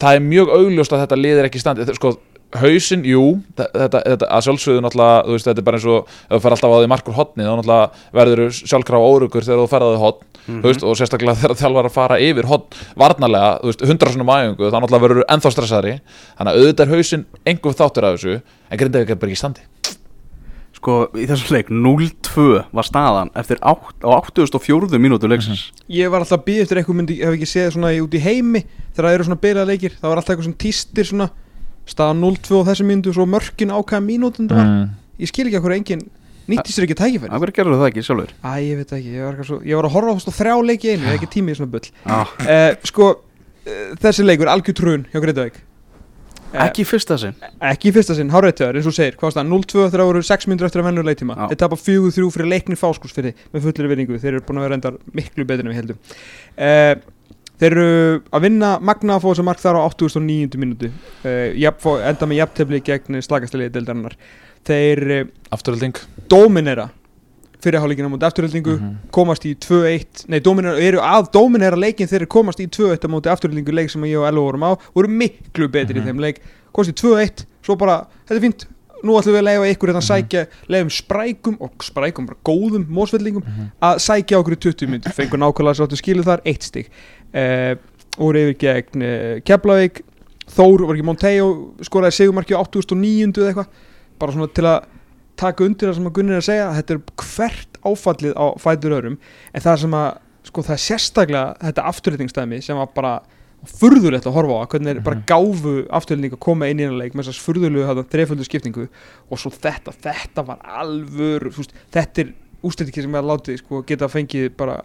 það 0.00 0.18
er 0.20 0.24
mjög 0.30 0.54
augljóst 0.54 0.94
að 0.94 1.02
þetta 1.04 1.18
liðir 1.20 1.48
ekki 1.50 1.62
standi. 1.62 1.86
Sko, 1.98 2.14
hausinn, 2.62 3.02
jú 3.08 3.22
þe- 3.58 3.70
þetta, 3.74 4.00
þetta, 4.04 4.26
að 4.30 4.44
sjálfsögðu 4.46 4.82
náttúrulega 4.84 5.24
þú 5.26 5.34
veist, 5.34 5.46
þetta 5.48 5.58
er 5.62 5.66
bara 5.68 5.78
eins 5.80 5.86
og 5.90 6.06
ef 6.06 6.34
þú 6.36 6.40
fer 6.44 6.54
alltaf 6.56 6.70
á 6.74 6.78
því 6.80 6.90
markur 6.92 7.16
hotni 7.18 7.44
þá 7.46 7.52
náttúrulega 7.58 7.90
verður 8.20 8.54
sjálfkrafa 8.60 9.10
órugur 9.14 9.46
þegar 9.48 9.62
þú 9.64 9.68
ferðaði 9.74 10.00
hotn 10.04 10.30
Mhm. 10.44 10.60
þú 10.60 10.68
veist, 10.68 10.82
og 10.84 10.96
sérstaklega 11.00 11.34
þegar 11.40 11.56
þjálfar 11.56 11.86
að 11.88 11.94
fara 11.94 12.16
yfir 12.20 12.44
hotn 12.44 12.80
varnarlega, 13.00 13.52
þú 13.62 13.70
veist, 13.70 13.84
hundra 13.88 14.10
svona 14.12 14.26
mæjungu 14.28 14.68
þá 14.68 14.76
náttúrulega 14.76 15.04
verður 15.08 15.24
ennþá 15.32 15.52
stressaðri 15.54 15.94
þannig 16.36 16.50
að 16.52 16.58
auðvitað 16.60 16.84
er 16.84 16.92
hausinn 16.94 17.24
einhver 17.48 17.78
þáttur 17.78 18.04
af 18.04 18.18
þessu 18.18 18.34
en 18.68 18.78
Grindavík 18.82 19.10
er 19.14 19.16
bara 19.16 19.32
ekki 19.32 19.38
í 19.38 19.40
standi 19.40 19.64
Sko, 20.74 20.94
í 21.16 21.24
þessum 21.24 21.54
leik 21.54 21.68
0-2 21.72 22.44
var 22.76 22.84
staðan 22.84 23.30
eftir 23.40 23.56
átt, 23.64 24.04
á 24.04 24.20
84. 24.20 24.98
mínútu 25.00 25.30
leiksins 25.30 25.70
Ég 25.88 26.10
var 26.12 26.20
alltaf 26.26 26.44
að 31.84 31.94
staðan 31.94 32.22
0-2 32.24 32.60
á 32.60 32.68
þessu 32.70 32.86
mínútu 32.88 33.12
og 33.12 33.18
svo 33.18 33.26
mörkin 33.28 33.72
ákvæða 33.74 34.04
mínútun 34.04 34.50
mm. 34.50 34.84
ég 35.20 35.30
skil 35.30 35.46
ekki 35.48 35.58
að 35.60 35.66
hverju 35.66 35.80
enginn 35.82 36.06
nýttist 36.50 36.78
sér 36.78 36.86
ekki 36.88 36.96
tækifæri 36.98 37.32
Af 37.32 37.42
hverju 37.42 37.56
gerður 37.56 37.78
það 37.80 37.90
ekki 37.90 38.06
sjálfur? 38.06 38.32
Æ, 38.44 38.52
ég 38.64 38.80
veit 38.80 38.96
ekki, 38.96 39.12
ég 39.16 39.28
var, 39.28 39.38
svo, 39.48 39.60
ég 39.64 39.78
var 39.78 39.88
að 39.88 39.94
horfa 39.96 40.16
á 40.16 40.22
svona 40.24 40.38
þrjá 40.38 40.56
leiki 40.70 40.88
í 40.88 40.94
einu, 40.94 41.04
ég 41.04 41.12
hef 41.12 41.20
ekki 41.20 41.30
tími 41.34 41.54
í 41.54 41.58
svona 41.58 41.72
bull. 41.72 41.86
Ah, 42.04 42.34
uh, 42.44 42.66
Sko, 42.90 43.12
uh, 43.14 43.86
þessi 44.02 44.26
leikur, 44.26 44.50
algjör 44.52 44.76
trun 44.80 45.06
hjá 45.12 45.22
Greitavík 45.24 45.56
uh, 45.60 46.60
ekki 46.66 46.84
í 46.84 46.88
fyrsta 46.88 47.18
sinn. 47.20 47.38
Ekki 47.72 47.90
í 47.90 47.94
fyrsta 47.96 48.16
sinn, 48.18 48.32
háréttuðar, 48.34 48.76
eins 48.78 48.90
og 48.90 48.96
segir. 48.96 49.16
Hvað 49.18 49.30
var 49.30 49.38
það, 49.38 49.50
0-2 49.54 49.80
þegar 49.80 50.02
það 50.02 50.10
voru 50.10 50.24
6 50.30 50.48
minnur 50.50 50.68
eftir 50.68 50.82
að 50.82 50.88
vennu 50.90 51.06
leiktíma. 51.08 51.38
Já. 51.38 51.46
Þeir 51.52 51.60
tapa 51.64 51.80
4-3 51.80 52.28
fyrir 52.36 52.50
leikni 52.52 52.78
fáskúsfyrði 52.78 53.34
með 53.54 53.66
fullir 53.68 53.90
vinningu, 53.94 54.20
þeir 54.20 54.34
eru 54.34 54.44
búin 54.44 54.60
að 54.60 54.68
vera 54.68 54.78
endar 54.78 55.00
miklu 55.16 55.48
betur 55.48 55.64
en 55.64 55.72
við 55.72 55.80
heldum 55.80 55.98
uh, 56.04 56.92
Þeir 57.60 57.70
eru 57.76 58.22
að 58.34 58.42
vinna 58.48 58.72
Magna 58.82 59.14
að 59.16 59.22
fá 59.22 59.28
þessu 59.30 59.44
mark 59.46 59.60
þar 59.62 59.78
á 59.78 59.82
89. 59.86 60.58
mínútu 60.58 60.88
uh, 60.90 62.02
Enda 62.10 62.26
með 62.26 62.40
jafntefli 62.40 62.80
gegn 62.82 63.20
slagastaliði 63.22 63.70
deildarinnar 63.76 64.16
Þeir 64.66 65.02
uh, 65.20 65.24
Afturölding 65.54 65.94
dominera 66.28 66.88
fyrirháleikina 67.64 68.10
mútið 68.12 68.26
afturhaldingu 68.28 68.72
Mhm. 68.76 68.96
komast 69.14 69.46
í 69.48 69.54
2-1 69.56 70.26
nei, 70.28 70.40
dominera, 70.44 70.76
eru 70.84 70.98
að 71.00 71.30
dominera 71.32 71.78
leikin 71.80 72.10
þeir 72.10 72.26
komast 72.28 72.60
í 72.60 72.66
2-1 72.68 73.06
á 73.06 73.08
móti 73.08 73.30
afturhaldingu 73.32 73.72
leik 73.72 73.88
sem 73.88 74.02
ég 74.04 74.18
og 74.20 74.26
Elo 74.28 74.42
vorum 74.44 74.66
á 74.68 74.76
voru 74.92 75.08
miklu 75.08 75.70
betri 75.72 75.96
Mhm. 75.96 76.02
í 76.02 76.04
þeim 76.10 76.20
leik 76.20 76.42
komast 76.74 76.92
í 76.92 76.96
2-1, 77.00 77.46
svo 77.64 77.76
bara, 77.80 78.04
þetta 78.28 78.36
er 78.36 78.44
fínt 78.44 78.66
nú 79.04 79.16
ætlum 79.18 79.34
við 79.36 79.40
að 79.42 79.48
leifa 79.50 79.70
ykkur 79.74 79.90
hérna 79.92 80.02
að 80.02 80.08
sækja 80.10 80.42
leiðum 80.72 80.90
sprækum 80.96 81.56
og 81.60 81.84
sprækum 81.84 82.26
bara 82.30 82.40
góðum 82.48 82.86
mósveldingum 82.88 83.44
Mhm. 83.44 83.70
að 83.82 84.00
sækja 84.06 84.38
okkur 84.40 84.56
í 84.56 84.60
20 84.66 84.90
minnur 84.90 85.12
fengur 85.16 85.38
nákvæmlega 85.42 85.78
sáttu 85.80 85.96
skilu 86.00 86.24
þar, 86.26 86.40
eitt 86.44 86.62
stig. 86.62 86.88
Uh, 87.34 87.74
og 88.18 88.34
yfir 88.38 88.54
gegn 88.58 89.02
uh, 89.02 89.40
Keflavík, 89.44 90.02
Þór 90.44 90.82
var 90.84 90.94
ekki 90.98 91.04
Monteo 91.08 91.46
skoraði 91.80 92.12
sigumarki 92.18 92.52
á 92.52 92.60
89. 92.60 93.32
eða 93.40 93.48
eitthvað. 93.48 93.68
Bara 94.20 94.32
svona 94.34 94.48
til 94.52 94.64
að 94.68 94.84
taka 95.40 95.64
undir 95.64 95.88
það 95.88 95.94
sem 95.96 96.06
að 96.10 96.12
Gunnar 96.18 96.34
er 96.36 96.42
að 96.42 96.48
segja 96.50 96.66
þetta 96.76 96.94
er 96.94 97.00
hvert 97.24 97.78
áfallið 97.84 98.34
á 98.36 98.46
fætur 98.60 98.92
öðrum. 98.98 99.16
En 99.54 99.64
það 99.64 99.78
sem 99.80 99.96
að, 99.96 100.10
sko 100.44 100.62
það 100.62 100.76
er 100.76 100.82
sérstaklega 100.84 101.56
þetta 101.64 101.86
afturreitingstæmi 101.90 102.60
sem 102.62 102.76
var 102.76 102.90
bara 102.94 103.14
furðulegt 103.68 104.26
að 104.28 104.34
horfa 104.36 104.58
á, 104.60 104.64
hvernig 104.72 104.90
er 104.96 105.00
bara 105.00 105.16
Mhm. 105.16 105.24
gáfu 105.26 105.86
afturreiting 105.90 106.32
að 106.36 106.40
koma 106.40 106.66
inn 106.68 106.78
í 106.80 106.84
einu 106.86 106.98
leik 106.98 107.14
með 107.14 107.24
þessars 107.28 107.42
furðulegu 107.44 107.86
þetta 107.88 108.04
þreiföldu 108.12 108.44
skiptingu 108.44 108.88
og 109.30 109.38
svo 109.38 109.50
þetta, 109.50 109.92
þetta 110.02 110.44
var 110.46 110.58
alvör 110.64 111.48
veist, 111.50 111.72
þetta 111.92 112.18
er 112.24 112.32
ústættikið 112.64 113.02
sem 113.02 113.14
er 113.14 113.22
að 113.22 113.30
látið 113.32 113.58
sko, 113.58 113.82
geta 113.86 114.08
fengið 114.08 114.56
bara 114.56 114.78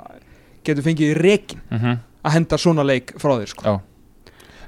getur 0.63 0.83
fengið 0.83 1.15
í 1.15 1.21
rekin 1.21 1.61
Mhm. 1.71 1.99
að 2.25 2.31
henda 2.31 2.57
svona 2.57 2.83
leik 2.85 3.13
frá 3.17 3.37
þér 3.39 3.47
sko. 3.47 3.81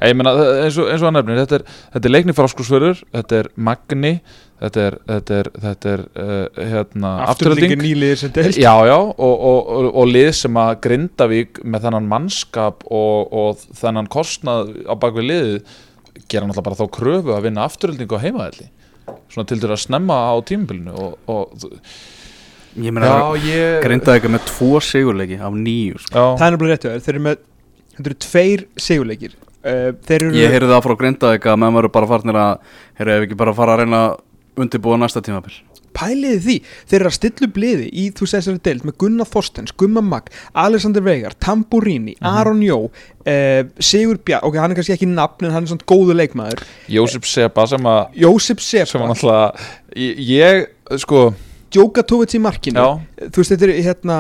Ég 0.02 0.16
meina, 0.16 0.32
eins 0.64 0.78
og, 0.80 0.88
og 0.90 1.14
að 1.14 1.14
nefnir, 1.14 1.46
þetta 1.46 1.56
er, 1.60 1.64
er 2.08 2.10
leikni 2.10 2.34
fráskursförur, 2.34 3.04
þetta 3.14 3.32
er 3.40 3.50
magni, 3.56 4.22
þetta 4.62 4.84
er, 4.88 4.98
þetta 5.10 5.38
er, 5.38 5.50
þetta 5.66 5.92
er 5.92 6.04
uh, 6.08 6.60
hérna, 6.72 7.12
deilt 8.38 8.60
Já, 8.62 8.74
já, 8.88 8.98
og, 8.98 9.16
og, 9.20 9.60
og, 9.76 9.90
og 10.04 10.12
lið 10.12 10.32
sem 10.42 10.60
að 10.62 10.74
Grindavík 10.86 11.62
með 11.64 11.88
þennan 11.88 12.12
mannskap 12.12 12.86
og, 12.88 13.34
og 13.44 13.66
þennan 13.82 14.10
kostnað 14.12 14.74
á 14.86 14.94
bakvið 15.02 15.30
liðið 15.32 15.76
gera 16.32 16.48
náttúrulega 16.48 16.68
bara 16.70 16.80
þá 16.80 16.96
kröfu 17.00 17.36
að 17.36 17.46
vinna 17.50 17.68
afturöldingu 17.68 18.20
á 18.20 18.24
heimaðalli 18.24 18.70
svona 19.32 19.48
til 19.50 19.60
þurfa 19.60 19.78
að 19.78 19.86
snemma 19.86 20.18
á 20.32 20.36
tímabilinu 20.48 20.96
og, 20.96 21.14
og 21.32 21.72
Ég 22.72 22.94
meina, 22.96 23.08
já, 23.12 23.48
ég 23.52 23.82
grindaði 23.84 24.22
ekki 24.22 24.30
með 24.32 24.44
tvo 24.48 24.80
sigurleiki 24.80 25.38
af 25.44 25.56
nýju 25.60 25.98
sko. 26.06 26.22
það 26.40 26.46
er 26.46 26.54
náttúrulega 26.54 26.78
réttu 26.78 26.92
þeir 27.04 27.16
eru 27.18 27.24
með 27.26 27.42
þetta 27.98 28.06
eru 28.06 28.18
tveir 28.26 28.66
sigurleikir. 28.80 29.34
Uh, 29.62 29.90
þeir 30.08 30.18
eru 30.24 30.38
Ég 30.40 30.54
heyrði 30.56 30.72
það 30.72 30.84
frá 30.86 30.94
grindaði 31.02 31.42
að 31.52 31.60
menn 31.62 31.76
verður 31.76 31.94
bara 31.98 32.10
farnir 32.10 32.40
að 32.40 32.78
heyrðu 33.00 33.18
ef 33.18 33.26
ekki 33.28 33.40
bara 33.42 33.56
fara 33.58 33.76
að 33.76 33.84
reyna 33.84 34.00
að 34.06 34.16
undirbúa 34.60 34.98
næsta 35.00 35.22
tímabil. 35.24 35.54
Pæliði 35.92 36.40
því, 36.40 36.54
þeir 36.88 36.98
eru 37.02 37.10
að 37.10 37.16
stilla 37.18 37.48
upp 37.50 37.58
liði 37.60 37.88
í 37.92 38.04
þú 38.16 38.24
segir 38.24 38.38
þessari 38.46 38.62
deild 38.64 38.86
með 38.88 38.94
Gunnar 39.04 39.28
Þorstens, 39.28 39.74
Gumma 39.76 40.00
Mag 40.02 40.30
Alexander 40.56 41.04
Veigar, 41.04 41.34
Tamburini, 41.36 42.16
Mhm. 42.16 42.30
Aron 42.40 42.62
Jó 42.64 42.78
uh, 42.88 43.64
Sigur 43.80 44.18
Bjarn, 44.24 44.46
ok, 44.48 44.56
hann 44.56 44.72
er 44.72 44.80
kannski 44.80 44.96
ekki 44.96 45.10
nafn 45.12 45.46
en 45.50 45.52
hann 45.52 45.68
er 45.68 45.74
svona 45.74 45.84
góðu 45.92 46.16
leikmaður. 46.16 46.64
Jósef 46.88 47.28
Seba 47.28 47.68
sem 47.68 47.84
að 47.92 48.16
Jósef 48.24 48.64
sem 48.64 48.80
var 48.84 48.88
Sepa 48.88 49.08
náttúrulega 49.12 49.52
ég, 49.96 50.22
ég 50.32 51.00
sko 51.04 51.34
Djokatovits 51.72 52.36
í 52.36 52.40
markinu. 52.44 52.80
Já, 52.80 53.28
þú 53.32 53.40
veist, 53.44 53.52
þetta 53.54 53.68
er 53.68 53.84
hérna 53.86 54.16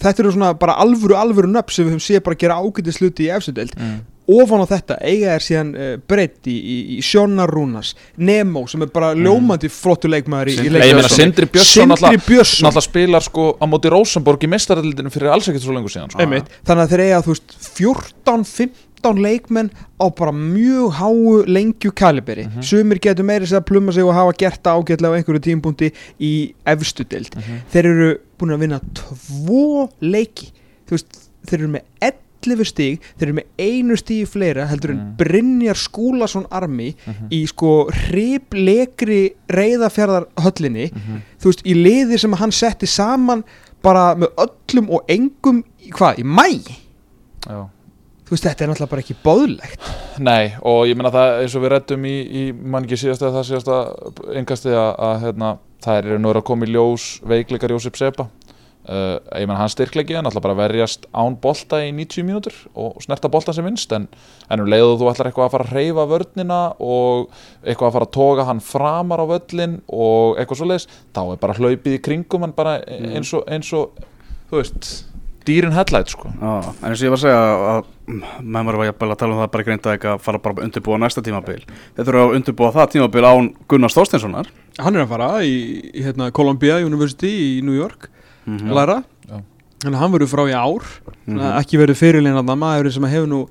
þetta 0.00 0.22
eru 0.22 0.30
svona 0.32 0.52
bara 0.56 0.76
alvöru, 0.80 1.16
alvöru 1.20 1.50
nöpp 1.52 1.72
sem 1.72 1.84
við 1.84 1.92
höfum 1.96 2.04
séð 2.04 2.22
bara 2.24 2.38
gera 2.40 2.56
ágætis 2.60 3.00
hluti 3.00 3.26
í 3.26 3.32
efstudeld 3.34 3.74
mm. 3.76 3.98
Ofan 4.30 4.62
á 4.64 4.66
þetta 4.70 4.96
eiga 5.04 5.34
er 5.36 5.44
síðan 5.44 5.72
uh, 5.76 5.90
breytt 6.08 6.48
í, 6.48 6.54
í, 6.54 6.76
í 6.96 7.00
Sjónar 7.04 7.50
Rúnas 7.52 7.92
Nemo 8.16 8.64
sem 8.70 8.84
er 8.86 8.92
bara 8.94 9.12
ljómandi 9.18 9.68
flottu 9.72 10.08
leikmaður 10.08 10.52
í, 10.52 10.54
í 10.54 10.62
Sindri 10.62 10.80
leikmaður 10.80 11.14
Sindri 11.14 11.48
Björnsson 11.52 11.92
náttúrulega 11.92 12.84
spilar 12.86 13.26
sko 13.26 13.50
á 13.60 13.64
móti 13.68 13.92
Rosenborg 13.92 14.46
í 14.46 14.50
mistaraldinu 14.54 15.12
fyrir 15.12 15.34
alls 15.34 15.50
ekkert 15.50 15.66
svo 15.66 15.76
lengur 15.76 15.92
síðan 15.92 16.14
sko. 16.14 16.24
Þannig 16.24 16.82
að 16.86 16.94
þeir 16.94 17.04
eiga 17.04 17.22
þú 17.26 17.34
veist 17.34 17.54
14-15 17.68 19.20
leikmenn 19.20 19.70
á 20.00 20.06
bara 20.16 20.32
mjög 20.32 20.96
háu 20.98 21.44
lengju 21.44 21.92
kaliberi. 21.92 22.48
Mhm. 22.48 22.64
sumir 22.64 23.00
getur 23.04 23.28
meiri 23.28 23.46
sér 23.46 23.60
að 23.60 23.68
pluma 23.68 23.92
sig 23.92 24.04
og 24.04 24.14
hafa 24.16 24.32
gert 24.40 24.64
ágætlega 24.64 25.12
á 25.12 25.16
einhverju 25.20 25.44
tímpúndi 25.44 25.92
í 26.20 26.54
efstu 26.64 27.04
deild. 27.04 27.36
Mhm. 27.36 27.62
þeir 27.72 27.84
eru 27.92 28.10
búin 28.38 28.56
að 28.56 28.60
vinna 28.64 28.80
tvo 28.94 29.90
leiki. 30.00 30.52
Þú 30.88 30.96
veist, 30.96 31.20
þeir 31.46 31.60
eru 31.60 31.72
með 31.76 31.82
11 32.00 32.23
stíg, 32.64 33.00
þeir 33.18 33.28
eru 33.28 33.32
með 33.32 33.44
einu 33.58 33.96
stíg 33.96 34.26
fleira 34.28 34.66
heldur 34.66 34.90
en 34.90 34.98
Mm. 35.04 35.16
Brynjar 35.16 35.76
Skúlason 35.76 36.46
armi 36.50 36.94
Mhm. 37.06 37.28
í 37.30 37.46
sko 37.48 37.88
hriplekri 37.90 39.34
reyðafjörðar 39.48 40.26
höllinni 40.36 40.90
Mhm. 40.92 41.20
þú 41.40 41.44
veist, 41.50 41.62
í 41.64 41.74
liði 41.74 42.18
sem 42.18 42.32
hann 42.32 42.50
setti 42.52 42.86
saman 42.86 43.44
bara 43.82 44.14
með 44.14 44.28
öllum 44.36 44.90
og 44.90 45.02
engum 45.08 45.64
hvað, 45.90 46.18
í 46.18 46.24
mæ 46.24 46.64
Já. 47.46 47.68
þú 48.24 48.30
veist, 48.30 48.44
þetta 48.44 48.60
er 48.62 48.68
náttúrulega 48.68 48.90
bara 48.90 49.02
ekki 49.02 49.16
bóðlegt 49.24 49.92
Nei, 50.18 50.54
og 50.62 50.86
ég 50.86 50.96
meina 50.96 51.10
það 51.10 51.42
eins 51.42 51.54
og 51.56 51.62
við 51.62 51.70
rettum 51.70 52.02
í, 52.04 52.14
í 52.30 52.52
mann 52.54 52.84
ekki 52.84 52.96
síðast 52.96 53.22
eða 53.22 53.42
það 53.42 53.48
síðasta 53.50 54.36
engasti 54.36 54.70
að, 54.70 54.98
að 54.98 55.20
hérna, 55.24 55.58
það 55.82 55.98
er 56.12 56.18
nú 56.18 56.32
að 56.32 56.44
koma 56.44 56.64
í 56.66 56.70
ljós 56.72 57.20
veikleikar 57.26 57.70
Jósef 57.70 57.96
Sepa 57.96 58.28
uh, 58.88 59.16
ég 59.40 59.48
meina 59.48 59.60
hann 59.60 59.72
styrklegi 59.72 60.16
hann 60.18 60.28
ætla 60.28 60.42
bara 60.44 60.56
að 60.56 60.62
verjast 60.64 61.06
án 61.12 61.38
bolta 61.40 61.80
í 61.84 61.92
90 61.96 62.26
mínútur 62.28 62.56
og 62.74 63.00
snerta 63.04 63.30
bolta 63.32 63.54
sem 63.56 63.66
minnst 63.66 63.92
en, 63.96 64.08
en 64.48 64.64
um 64.64 64.70
leiðu 64.70 64.98
þú 65.00 65.10
ætlar 65.12 65.30
eitthvað 65.30 65.48
að 65.48 65.56
fara 65.56 65.68
að 65.68 65.78
reyfa 65.78 66.06
vörnina 66.10 66.60
og 66.78 67.40
eitthvað 67.64 67.88
að 67.88 67.96
fara 67.98 68.08
að 68.08 68.14
toga 68.18 68.48
hann 68.50 68.62
framar 68.64 69.24
á 69.24 69.26
völlin 69.34 69.80
og 69.88 70.38
eitthvað 70.40 70.60
svo 70.60 70.70
leiðis, 70.70 70.88
þá 71.16 71.22
er 71.24 71.42
bara 71.42 71.58
hlaupið 71.58 71.98
í 71.98 72.04
kringum 72.04 72.46
hann 72.46 72.56
bara 72.56 72.78
eins 72.84 73.34
og, 73.36 73.44
eins 73.48 73.72
og 73.76 73.98
þú 74.50 74.60
veist, 74.60 74.92
dýrin 75.44 75.74
hellæt 75.76 76.12
sko. 76.12 76.30
Já, 76.40 76.54
en 76.80 76.88
eins 76.90 77.00
og 77.02 77.06
ég 77.06 77.12
var 77.12 77.18
að 77.18 77.24
segja 77.24 77.40
að 77.74 77.90
maður 78.40 78.80
var 78.80 78.88
jafnvel 78.88 79.10
að 79.12 79.20
tala 79.20 79.34
um 79.34 79.42
það 79.42 79.52
bara 79.54 79.66
greint 79.66 79.86
að 79.88 79.96
ekki 79.98 80.10
að 80.12 80.24
fara 80.24 80.40
bara 80.44 80.56
að 80.58 80.66
undirbúa 80.68 80.98
næsta 81.00 81.24
tímabil. 81.24 81.60
Þeir 81.96 82.08
þurfa 82.08 82.24
að 82.24 82.36
undirbúa 82.38 82.72
það 82.74 82.90
tímabil 82.94 83.24
án 83.28 83.50
Gunnars 83.68 83.96
Þorsteinssonar. 83.96 84.50
Hann 84.80 84.96
er 84.96 85.04
að 85.04 85.12
fara 85.12 85.30
í, 85.44 85.54
í 85.92 86.04
hérna, 86.04 86.30
Columbia 86.34 86.80
University 86.84 87.32
í 87.32 87.50
New 87.64 87.76
York 87.76 88.08
mm 88.46 88.72
læra 88.76 89.02
Já. 89.28 89.36
þannig 89.84 89.96
að 89.96 90.00
hann 90.02 90.14
verður 90.14 90.32
frá 90.32 90.42
í 90.48 90.54
ár. 90.56 90.88
Mm 91.26 91.44
ekki 91.60 91.80
verður 91.80 92.00
fyrirlin 92.00 92.38
að 92.38 92.48
það 92.50 92.62
maður 92.64 92.90
sem 92.94 93.08
hefur 93.10 93.30
nú 93.30 93.42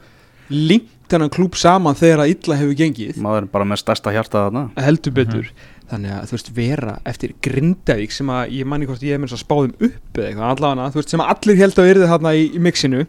linkt 0.54 1.14
hennan 1.14 1.32
klúb 1.34 1.56
saman 1.58 1.98
þegar 1.98 2.24
að 2.24 2.34
illa 2.34 2.58
hefur 2.60 2.80
gengið. 2.80 3.22
Maður 3.22 3.46
er 3.46 3.52
bara 3.54 3.68
með 3.70 3.82
stærsta 3.84 4.14
hjarta 4.14 4.48
þarna. 4.48 4.64
Heldur 4.82 5.16
betur. 5.16 5.52
Þannig 5.91 6.16
að 6.16 6.30
þú 6.30 6.38
veist 6.38 6.52
vera 6.56 6.94
eftir 7.06 7.34
Grindavík 7.44 8.14
sem 8.16 8.30
að 8.34 8.56
ég 8.58 8.70
manni 8.70 8.88
hvort 8.89 9.04
ég 9.06 9.18
er 9.18 9.22
með 9.22 9.36
spáðum 9.38 9.76
upp 9.78 10.18
eða 10.18 10.30
eitthvað. 10.30 10.48
Allavega 10.56 10.89
þú 10.94 11.02
veist 11.02 11.14
sem 11.14 11.24
að 11.24 11.34
allir 11.36 11.60
held 11.60 11.78
að 11.78 11.89
verði 11.89 12.10
þarna 12.14 12.34
í, 12.34 12.44
í 12.50 12.64
mixinu 12.64 13.06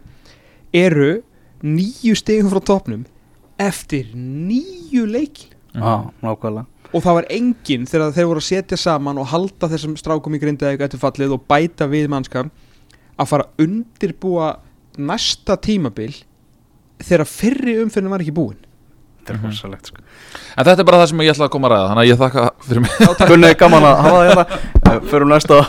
eru 0.75 1.09
nýju 1.65 2.15
stegum 2.19 2.51
frá 2.51 2.61
topnum 2.67 3.05
eftir 3.57 4.11
nýju 4.13 5.07
leiki. 5.09 5.49
Já, 5.75 6.11
nákvæmlega 6.23 6.65
og 6.95 7.03
það 7.03 7.17
var 7.17 7.27
enginn 7.35 7.87
þegar 7.89 8.13
þeir 8.15 8.29
voru 8.29 8.41
að 8.43 8.47
setja 8.47 8.79
saman 8.79 9.19
og 9.19 9.27
halda 9.33 9.67
þessum 9.71 9.97
strákum 9.99 10.37
í 10.37 10.39
Grindavík 10.39 10.85
eftir 10.85 11.01
fallið 11.01 11.35
og 11.35 11.43
bæta 11.49 11.89
við 11.91 12.07
mannskap 12.13 12.51
að 13.19 13.31
fara 13.31 13.47
að 13.47 13.65
undirbúa 13.65 14.53
næsta 14.95 15.57
tímabil 15.59 16.13
þegar 17.03 17.27
fyrri 17.27 17.75
umfyrin 17.83 18.11
var 18.11 18.23
ekki 18.23 18.35
búin. 18.35 18.59
Þetta 19.25 19.33
er 19.33 19.41
rosalegt 19.43 19.89
sko. 19.89 20.03
En 20.55 20.67
þetta 20.67 20.83
er 20.83 20.87
bara 20.87 21.01
það 21.01 21.11
sem 21.11 21.23
ég 21.25 21.33
ætla 21.33 21.47
að 21.47 21.53
koma 21.55 21.67
að 21.67 21.73
ræða 21.73 21.87
Þannig 21.89 22.03
að 22.03 22.09
ég 22.11 22.19
þakka 22.21 22.43
fyrir 22.67 22.83
mig. 22.85 22.97
Gunni, 23.31 23.49
gaman 23.59 23.87
að 23.89 24.03
hafa 24.05 24.19
það 24.19 24.27
hérna. 24.29 25.01
Fyrir 25.09 25.31
næsta 25.31 25.59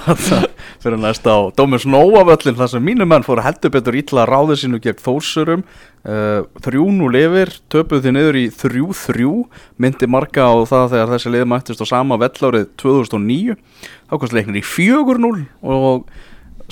Fyrir 0.83 1.01
næsta 1.01 1.33
á. 1.33 1.41
Dómins 1.57 1.87
Nóavöllin 1.89 2.59
þar 2.59 2.70
sem 2.74 2.85
mínu 2.85 3.07
menn 3.09 3.27
fóru 3.27 3.45
heldur 3.45 3.72
betur 3.74 3.99
ítla 3.99 4.27
ráðið 4.29 4.62
sínu 4.62 4.81
gegn 4.85 5.03
þórsurum. 5.03 5.64
Uh, 6.07 6.45
Þrjú 6.62 6.87
nú 6.95 7.09
lifir 7.11 7.51
Töpuð 7.72 8.05
því 8.05 8.12
niður 8.14 8.37
í 8.39 8.45
þrjú 8.55 8.93
þrjú 8.95 9.33
Myndi 9.83 10.07
marga 10.07 10.45
á 10.47 10.55
það 10.68 10.93
þegar 10.93 11.12
þessi 11.16 11.33
lið 11.35 11.49
mættist 11.51 11.83
á 11.83 11.87
sama 11.91 12.18
vellárið 12.22 12.68
2009 12.79 13.57
Þá 14.07 14.14
komst 14.14 14.37
leiknir 14.37 14.61
í 14.61 14.62
fjögur 14.62 15.18
núl 15.18 15.41
Og 15.66 16.07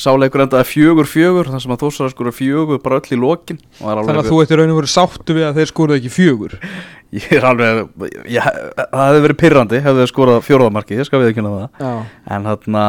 sáleikur 0.01 0.43
endaði 0.45 0.67
fjögur 0.69 1.09
fjögur 1.09 1.51
þar 1.53 1.63
sem 1.63 1.75
að 1.75 1.85
þórsurar 1.85 2.13
skora 2.13 2.33
fjögur 2.35 2.81
bara 2.83 2.99
öll 2.99 3.15
í 3.15 3.19
lokin. 3.21 3.61
Þannig 3.79 4.21
að 4.21 4.31
þú 4.31 4.41
ætti 4.43 4.59
raun 4.59 4.73
og 4.73 4.81
verið 4.81 4.93
sáttu 4.95 5.37
við 5.37 5.47
að 5.49 5.61
þeir 5.61 5.71
skoruðu 5.71 5.99
ekki 6.01 6.13
fjögur? 6.15 6.57
Ég 7.15 7.31
er 7.37 7.45
alveg 7.47 8.09
ég, 8.27 8.47
Það 8.91 9.05
hefði 9.05 9.19
verið 9.23 9.37
pyrrandi 9.39 9.79
Hefði 9.85 10.07
skorað 10.11 10.41
fjórðamarki 10.49 10.97
Ég 10.99 11.07
skal 11.07 11.21
við 11.23 11.29
ekki 11.31 11.45
það. 11.45 11.69
Já. 11.79 11.93
En 12.35 12.49
þarna 12.49 12.87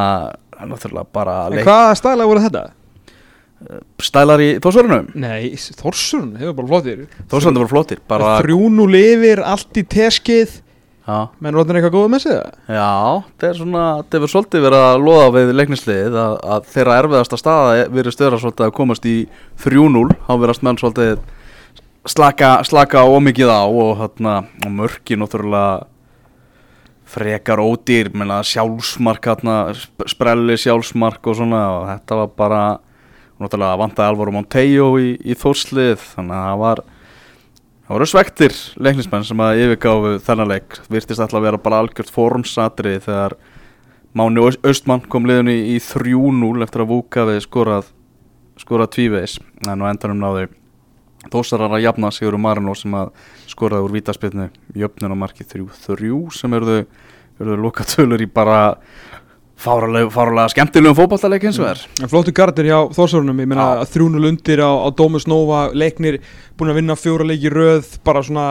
Náttúrulega 0.60 1.08
bara 1.14 1.38
en 1.50 1.58
leik, 1.60 1.68
hvaða 1.68 1.96
stæla 2.00 2.28
voru 2.30 2.44
þetta? 2.46 2.66
Stælar 4.04 4.42
í 4.44 4.50
þósvörunum 4.62 5.08
Nei, 5.18 5.56
Þorsun 5.80 6.34
hefur 6.38 6.58
bara 6.58 6.70
flottir. 6.74 7.06
Þósvörunum 7.32 7.64
voru 7.64 7.72
flottir 7.72 8.02
Bara 8.12 8.36
þrjúnu 8.44 8.86
lifir, 8.92 9.42
allt 9.48 9.80
í 9.80 9.86
teskið. 9.90 10.60
Já, 11.06 11.30
menn 11.38 11.54
róttin 11.54 11.78
eitthvað 11.78 11.94
góða 11.94 12.10
með 12.16 12.24
sig 12.24 12.34
það? 12.34 12.54
já 12.74 12.90
Það 13.38 13.48
er 13.48 13.58
svona 13.60 13.82
Það 14.02 14.16
hefur 14.18 14.32
svolítið 14.34 14.64
verið 14.66 14.86
að 14.90 15.04
loða 15.06 15.28
við 15.36 15.52
leiknisliðið 15.60 16.16
að, 16.18 16.38
að 16.56 16.70
þeirra 16.74 16.96
erfiðasta 17.04 17.40
staða 17.42 17.76
Verið 17.94 18.16
stöðra 18.16 18.40
svolítið 18.42 18.66
að 18.68 18.76
komast 18.80 19.06
í 19.06 19.16
3-0 19.62 20.06
Há 20.26 20.32
verðast 20.42 20.66
menn 20.66 20.80
svolítið 20.82 21.20
Slaka, 22.10 22.52
slaka 22.66 23.06
ómikið 23.06 23.54
á 23.54 23.62
Og, 23.70 24.02
og 24.02 24.72
mörki 24.74 25.18
náttúrulega 25.22 25.86
frekar 27.06 27.62
ódýr 27.62 28.10
menna 28.18 28.42
sjálfsmark 28.46 29.28
hérna, 29.30 29.56
sp- 29.78 30.08
sprelli 30.10 30.58
sjálfsmark 30.60 31.28
og 31.30 31.38
svona 31.38 31.62
og 31.76 31.88
þetta 31.92 32.20
var 32.22 32.34
bara 32.42 32.62
náttúrulega 33.40 33.80
vantaði 33.82 34.12
Alvaro 34.12 34.34
Montejo 34.36 34.90
í, 35.02 35.16
í 35.22 35.36
þórslið 35.38 36.00
þannig 36.16 36.38
að 36.38 36.46
það 36.50 36.62
var 36.64 36.84
það 37.86 37.94
voru 37.98 38.08
svektir 38.10 38.56
leiknismenn 38.82 39.28
sem 39.28 39.44
að 39.46 39.62
yfirgáfu 39.66 40.14
þennan 40.26 40.52
leik. 40.56 40.80
Virtist 40.90 41.22
alltaf 41.22 41.40
að 41.42 41.48
vera 41.50 41.62
bara 41.62 41.82
algjört 41.84 42.14
formsatri 42.14 42.96
þegar 43.04 43.38
Máni 44.16 44.40
Austmann 44.64 45.04
kom 45.12 45.28
liðun 45.28 45.52
í, 45.52 45.58
í 45.76 45.80
3-0 45.84 46.64
eftir 46.64 46.86
að 46.86 46.92
Vúka 46.94 47.26
við 47.28 47.42
skorað 47.44 47.90
skorað 48.56 48.94
tvíveis 48.96 49.34
en 49.68 49.84
á 49.84 49.92
endanum 49.92 50.22
náðu 50.24 50.46
Þósarar 51.34 51.74
að 51.78 51.84
jafna 51.88 52.12
Sigur 52.14 52.38
Marino 52.42 52.76
sem 52.78 52.94
að 52.98 53.12
skoraði 53.50 53.88
úr 53.88 53.96
vítaspilnu 53.98 54.50
jöfnun 54.78 55.16
á 55.16 55.18
marki 55.18 55.44
3-3 55.44 56.32
sem 56.38 56.54
eruðu, 56.54 56.86
eruðu 57.40 57.62
lokatölur 57.66 58.22
í 58.22 58.28
bara 58.32 58.60
fáralega, 59.56 60.10
fáralega 60.12 60.52
skemmtilegum 60.52 60.98
fótballtaleik 61.00 61.46
eins 61.48 61.58
og 61.64 61.70
er 61.72 61.82
En 62.04 62.10
flottu 62.12 62.34
gardir 62.36 62.68
hjá 62.70 62.78
Þórsarunum, 62.96 63.38
ég 63.40 63.48
meina 63.48 63.68
Já. 63.80 63.86
þrjúnul 63.94 64.28
undir 64.30 64.60
á, 64.62 64.68
á 64.84 64.88
Dómus 64.92 65.26
Nova, 65.32 65.62
leiknir 65.74 66.20
búin 66.60 66.74
að 66.74 66.80
vinna 66.82 66.98
fjóra 67.00 67.28
leiki 67.30 67.52
röð, 67.54 67.88
bara 68.04 68.24
svona, 68.26 68.48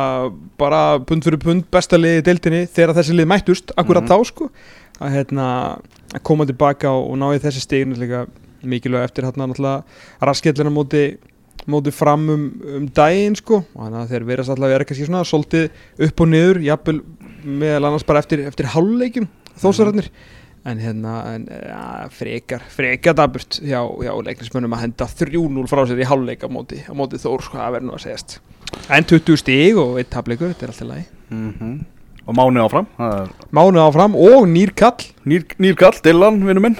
bara 0.59 0.81
pund 1.05 1.27
fyrir 1.27 1.39
pund, 1.45 1.67
besta 1.71 2.01
liði 2.01 2.25
deildinni 2.25 2.65
þegar 2.73 2.97
þessi 2.99 3.19
lið 3.21 3.29
mættust, 3.35 3.75
akkurat 3.77 4.03
Mhm. 4.03 4.09
þá 4.11 4.25
sko, 4.33 4.51
að 5.01 5.13
hérna, 5.19 5.49
koma 6.23 6.47
tilbaka 6.47 6.89
og, 6.91 7.11
og 7.13 7.19
ná 7.21 7.29
í 7.37 7.39
þessi 7.45 7.61
stegin 7.61 7.95
líka 8.01 8.27
mikilvæg 8.65 9.05
eftir 9.05 9.25
hérna 9.29 9.47
náttúrulega 9.47 9.85
raskellina 10.25 10.73
móti, 10.73 11.19
móti 11.71 11.93
fram 11.95 12.29
um, 12.33 12.47
um 12.77 12.87
daginn 12.95 13.37
sko, 13.39 13.63
og 13.65 13.83
þannig 13.83 14.01
að 14.01 14.15
þeir 14.15 14.27
verðast 14.31 14.55
alltaf 14.55 14.69
að 14.69 14.75
vera 14.75 14.87
kannski 14.89 15.09
svona 15.09 15.27
svolítið 15.29 16.07
upp 16.09 16.23
og 16.25 16.31
niður, 16.31 16.63
jafnvel 16.65 16.97
meðal 17.45 17.91
annars 17.91 18.07
bara 18.09 18.25
eftir, 18.25 18.45
eftir 18.49 18.71
hálfleikum 18.75 19.29
Þórsararnir 19.61 20.09
en 20.67 20.81
hérna 20.81 21.15
en, 21.35 21.45
ja, 21.47 21.83
frekar, 22.11 22.63
frekar 22.73 23.15
daburt 23.19 23.61
hjá, 23.61 23.83
hjá 23.85 24.13
leiknismönnum 24.27 24.75
að 24.75 24.87
henda 24.87 25.09
3-0 25.21 25.67
frá 25.71 25.85
sér 25.87 26.01
í 26.01 26.09
hálfleik 26.09 26.47
á 26.47 26.49
móti, 26.51 26.81
á 26.89 26.93
móti 26.97 27.21
Þór 27.21 27.45
sko, 27.45 27.61
það 27.61 27.77
verður 27.77 27.91
nú 27.91 27.99
að 27.99 28.07
segjast. 28.07 28.39
En 28.89 29.07
20 29.07 29.39
stig 29.45 29.79
og 29.79 30.01
eitt 30.01 30.11
tableikur, 30.11 30.55
þetta 30.55 30.67
er 30.67 30.73
alltaf 30.73 30.91
lagi. 30.91 31.05
Mm 31.31 31.83
og 32.25 32.37
Máni 32.37 32.61
áfram 32.63 32.87
það 32.97 33.15
er 33.19 33.33
Mánu 33.55 33.81
áfram 33.83 34.15
og 34.17 34.47
Nýr 34.49 34.73
Kall 34.77 35.09
nýr, 35.29 35.45
nýr 35.61 35.77
kall, 35.77 35.97
Dylan, 36.05 36.41
vinnu 36.47 36.63
minn 36.65 36.79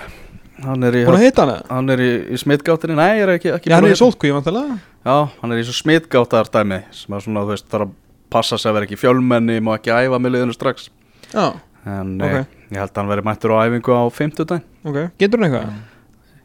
hann 0.65 0.89
er 0.89 0.97
í, 0.99 1.05
er 1.05 2.03
í, 2.03 2.11
í 2.35 2.41
smitgáttinni 2.41 2.97
nei, 2.99 3.21
ég 3.21 3.27
er 3.27 3.35
ekki, 3.37 3.53
ekki 3.57 3.71
Já, 3.71 3.77
hann 3.79 3.89
er 3.89 3.95
í 3.95 4.01
sótkví, 4.01 4.31
ég 4.31 4.39
vantilega 4.39 4.79
Já, 5.05 5.17
hann 5.41 5.55
er 5.55 5.61
í 5.61 5.67
svo 5.67 5.77
smitgáttar 5.77 6.51
dæmi 6.53 6.81
sem 6.97 7.17
að 7.17 7.27
svona, 7.27 7.45
þú 7.45 7.55
veist, 7.55 7.69
þarf 7.73 7.89
að 7.89 7.97
passa 8.35 8.59
sig 8.59 8.71
að 8.71 8.79
vera 8.79 8.89
ekki 8.89 8.99
fjölmenni, 8.99 9.59
má 9.63 9.75
ekki 9.77 9.93
æfa 9.95 10.19
með 10.19 10.35
liðinu 10.35 10.55
strax. 10.57 10.89
Já, 11.31 11.61
en 11.85 12.15
Ok. 12.19 12.25
okay. 12.31 12.47
ég 12.73 12.81
held 12.81 12.91
að 12.91 13.01
hann 13.03 13.11
veri 13.13 13.27
mættur 13.29 13.55
á 13.55 13.57
æfingu 13.63 13.95
á 13.95 14.03
50 14.11 14.49
dag 14.51 14.63
ok, 14.85 14.99
getur 15.21 15.39
hann 15.39 15.49
eitthvað? 15.51 15.75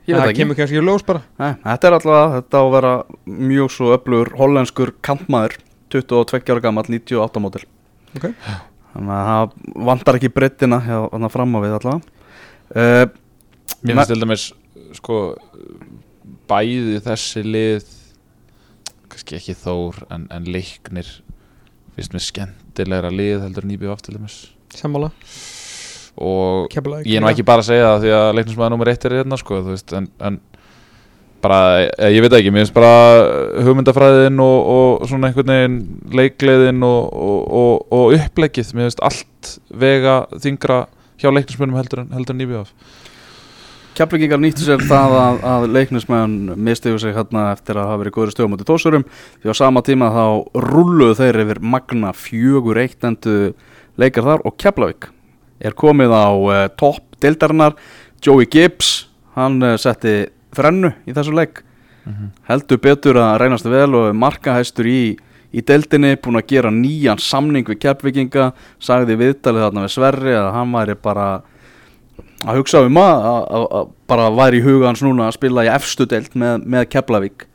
Ég 0.10 0.16
veit 0.16 0.24
það 0.24 0.32
ekki, 0.32 0.42
kemur 0.42 0.58
kannski 0.58 0.78
í 0.80 0.84
ljós 0.84 1.06
bara. 1.06 1.22
Nei, 1.38 1.52
þetta 1.64 1.88
er 1.88 1.96
alltaf, 1.98 2.36
þetta 2.36 2.60
á 2.60 2.64
að 2.64 2.72
vera 2.76 2.94
mjög 3.26 3.74
svo 3.76 3.92
öflugur 3.94 4.32
hollenskur 4.40 4.94
kampmaður 5.06 5.58
22 5.94 6.54
ára 6.54 6.64
gammal, 6.64 6.86
98 6.90 7.42
mótil 7.44 7.66
Ok. 8.18 8.26
Þannig 8.90 9.14
að 9.14 9.28
það 9.30 9.84
vantar 9.88 10.18
ekki 10.18 10.32
breyttina 10.34 10.80
hann 10.82 11.30
fram 11.30 11.54
á 11.54 11.60
við 11.62 11.76
allavega. 11.78 12.16
Uh, 12.70 13.06
Mér 13.84 13.96
finnst 13.96 14.12
til 14.12 14.24
dæmis 14.24 14.46
sko 14.98 15.18
bæði 16.50 17.00
þessi 17.06 17.44
lið 17.46 17.96
kannski 19.10 19.38
ekki 19.40 19.56
þór 19.58 20.04
en, 20.12 20.28
en 20.34 20.48
leiknir 20.50 21.08
finnst 21.96 22.16
mér 22.16 22.26
skemmtilegra 22.26 23.12
lið 23.14 23.46
heldur 23.46 23.66
en 23.68 23.74
íbjöf 23.76 24.04
til 24.04 24.18
dæmis. 24.18 24.38
Sammála. 24.76 25.12
Og 26.20 26.68
Keflavík 26.74 27.08
ég 27.08 27.20
er 27.20 27.24
nú 27.24 27.32
ekki 27.32 27.48
bara 27.48 27.64
að 27.64 27.72
segja 27.72 27.90
það 27.94 28.04
því 28.04 28.14
að 28.18 28.30
leiknismæður 28.38 28.74
nummer 28.76 28.92
eitt 28.92 29.06
er 29.08 29.18
hérna 29.22 29.40
sko 29.40 29.62
veist 29.70 29.94
en, 29.96 30.10
en 30.20 30.40
bara, 31.40 31.88
eh, 31.88 32.12
ég 32.12 32.24
veit 32.26 32.36
ekki, 32.36 32.52
mér 32.52 32.66
finnst 32.66 32.76
bara 32.76 33.64
hugmyndafræðin 33.64 34.42
og, 34.44 34.72
og 34.76 35.10
svona 35.10 35.30
einhvern 35.30 35.54
veginn 35.54 35.78
leikleiðin 36.20 36.84
og, 36.84 37.14
og, 37.16 37.44
og, 37.62 37.94
og 37.96 38.16
upplegið, 38.18 38.74
mér 38.76 38.90
finnst 38.90 39.04
allt 39.08 39.54
vega 39.72 40.22
þingra 40.36 40.82
hjá 41.20 41.32
leiknismænum 41.32 41.80
heldur 41.80 42.04
en, 42.04 42.12
heldur 42.18 42.36
en 42.36 42.44
íbjöf 42.48 42.74
Keflingingar 44.00 44.40
nýttu 44.40 44.64
sér 44.64 44.80
það 44.88 45.14
að, 45.20 45.38
að 45.44 45.64
leiknismenn 45.76 46.54
mistiðu 46.56 47.02
sig 47.04 47.12
hérna 47.18 47.50
eftir 47.52 47.76
að 47.76 47.90
hafa 47.90 48.00
verið 48.00 48.14
góður 48.16 48.30
stöðum 48.32 48.54
út 48.56 48.62
í 48.64 48.68
tósurum 48.70 49.04
því 49.42 49.52
á 49.52 49.56
sama 49.60 49.82
tíma 49.84 50.08
þá 50.16 50.24
rulluðu 50.70 51.18
þeir 51.20 51.40
yfir 51.44 51.60
magna 51.74 52.14
fjögur 52.16 52.80
eitt 52.80 53.04
endu 53.04 53.34
leikar 54.00 54.24
þar 54.24 54.46
og 54.48 54.56
Keflavík 54.56 55.10
er 55.60 55.76
komið 55.76 56.16
á 56.16 56.32
uh, 56.32 56.62
topp 56.80 57.20
deildarinnar. 57.20 57.76
Joey 58.24 58.48
Gibbs, 58.48 59.10
hann 59.36 59.60
uh, 59.60 59.76
setti 59.76 60.30
þrennu 60.56 60.94
í 61.04 61.16
þessu 61.18 61.36
leik. 61.36 61.66
Heldur 62.48 62.80
betur 62.82 63.20
að 63.22 63.36
reynast 63.44 63.68
vel 63.70 63.92
og 64.00 64.16
markahæstur 64.16 64.88
í, 64.88 65.02
í 65.52 65.62
deildinni 65.62 66.16
búin 66.24 66.40
að 66.40 66.48
gera 66.56 66.72
nýjan 66.72 67.20
samning 67.20 67.68
við 67.68 67.84
Keflinginga 67.84 68.54
sagði 68.80 69.20
viðtalið 69.20 69.68
þarna 69.68 69.84
við 69.86 69.94
Sverri 69.94 70.40
að 70.40 70.54
hann 70.56 70.72
væri 70.74 70.96
bara 70.96 71.28
að 72.46 72.62
hugsa 72.62 72.82
um 72.88 72.98
að, 73.02 73.28
að, 73.30 73.46
að, 73.58 73.68
að 73.80 73.94
bara 74.10 74.32
væri 74.40 74.60
í 74.60 74.66
huga 74.66 74.90
hans 74.90 75.04
núna 75.06 75.28
að 75.28 75.38
spila 75.40 75.66
í 75.68 75.72
efstu 75.74 76.08
deild 76.10 76.36
með, 76.40 76.66
með 76.76 76.88
Keflavík. 76.96 77.46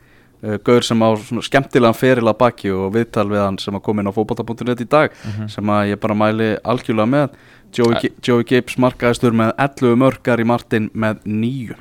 Uh, 0.45 0.57
Gaur 0.67 0.85
sem 0.85 1.01
á 1.01 1.09
skemmtilegan 1.47 1.97
feril 1.97 2.29
að 2.29 2.39
baki 2.43 2.71
og 2.75 2.93
viðtal 2.93 3.27
við 3.31 3.41
hann 3.41 3.59
sem 3.61 3.77
að 3.77 3.85
koma 3.87 4.03
inn 4.03 4.11
á 4.11 4.15
fótbolta.net 4.15 4.83
í 4.83 4.89
dag 4.91 5.13
sem 5.51 5.73
að 5.73 5.91
ég 5.93 6.01
bara 6.03 6.17
mæli 6.17 6.53
algjörlega 6.63 7.11
með. 7.15 7.37
Joey, 7.75 8.11
Joey 8.23 8.45
Gibbs 8.47 8.77
markaðistur 8.79 9.35
með 9.35 9.51
11 9.59 9.97
mörgar 9.99 10.39
í 10.39 10.47
Martin 10.47 10.89
með 10.93 11.23
9 11.27 11.75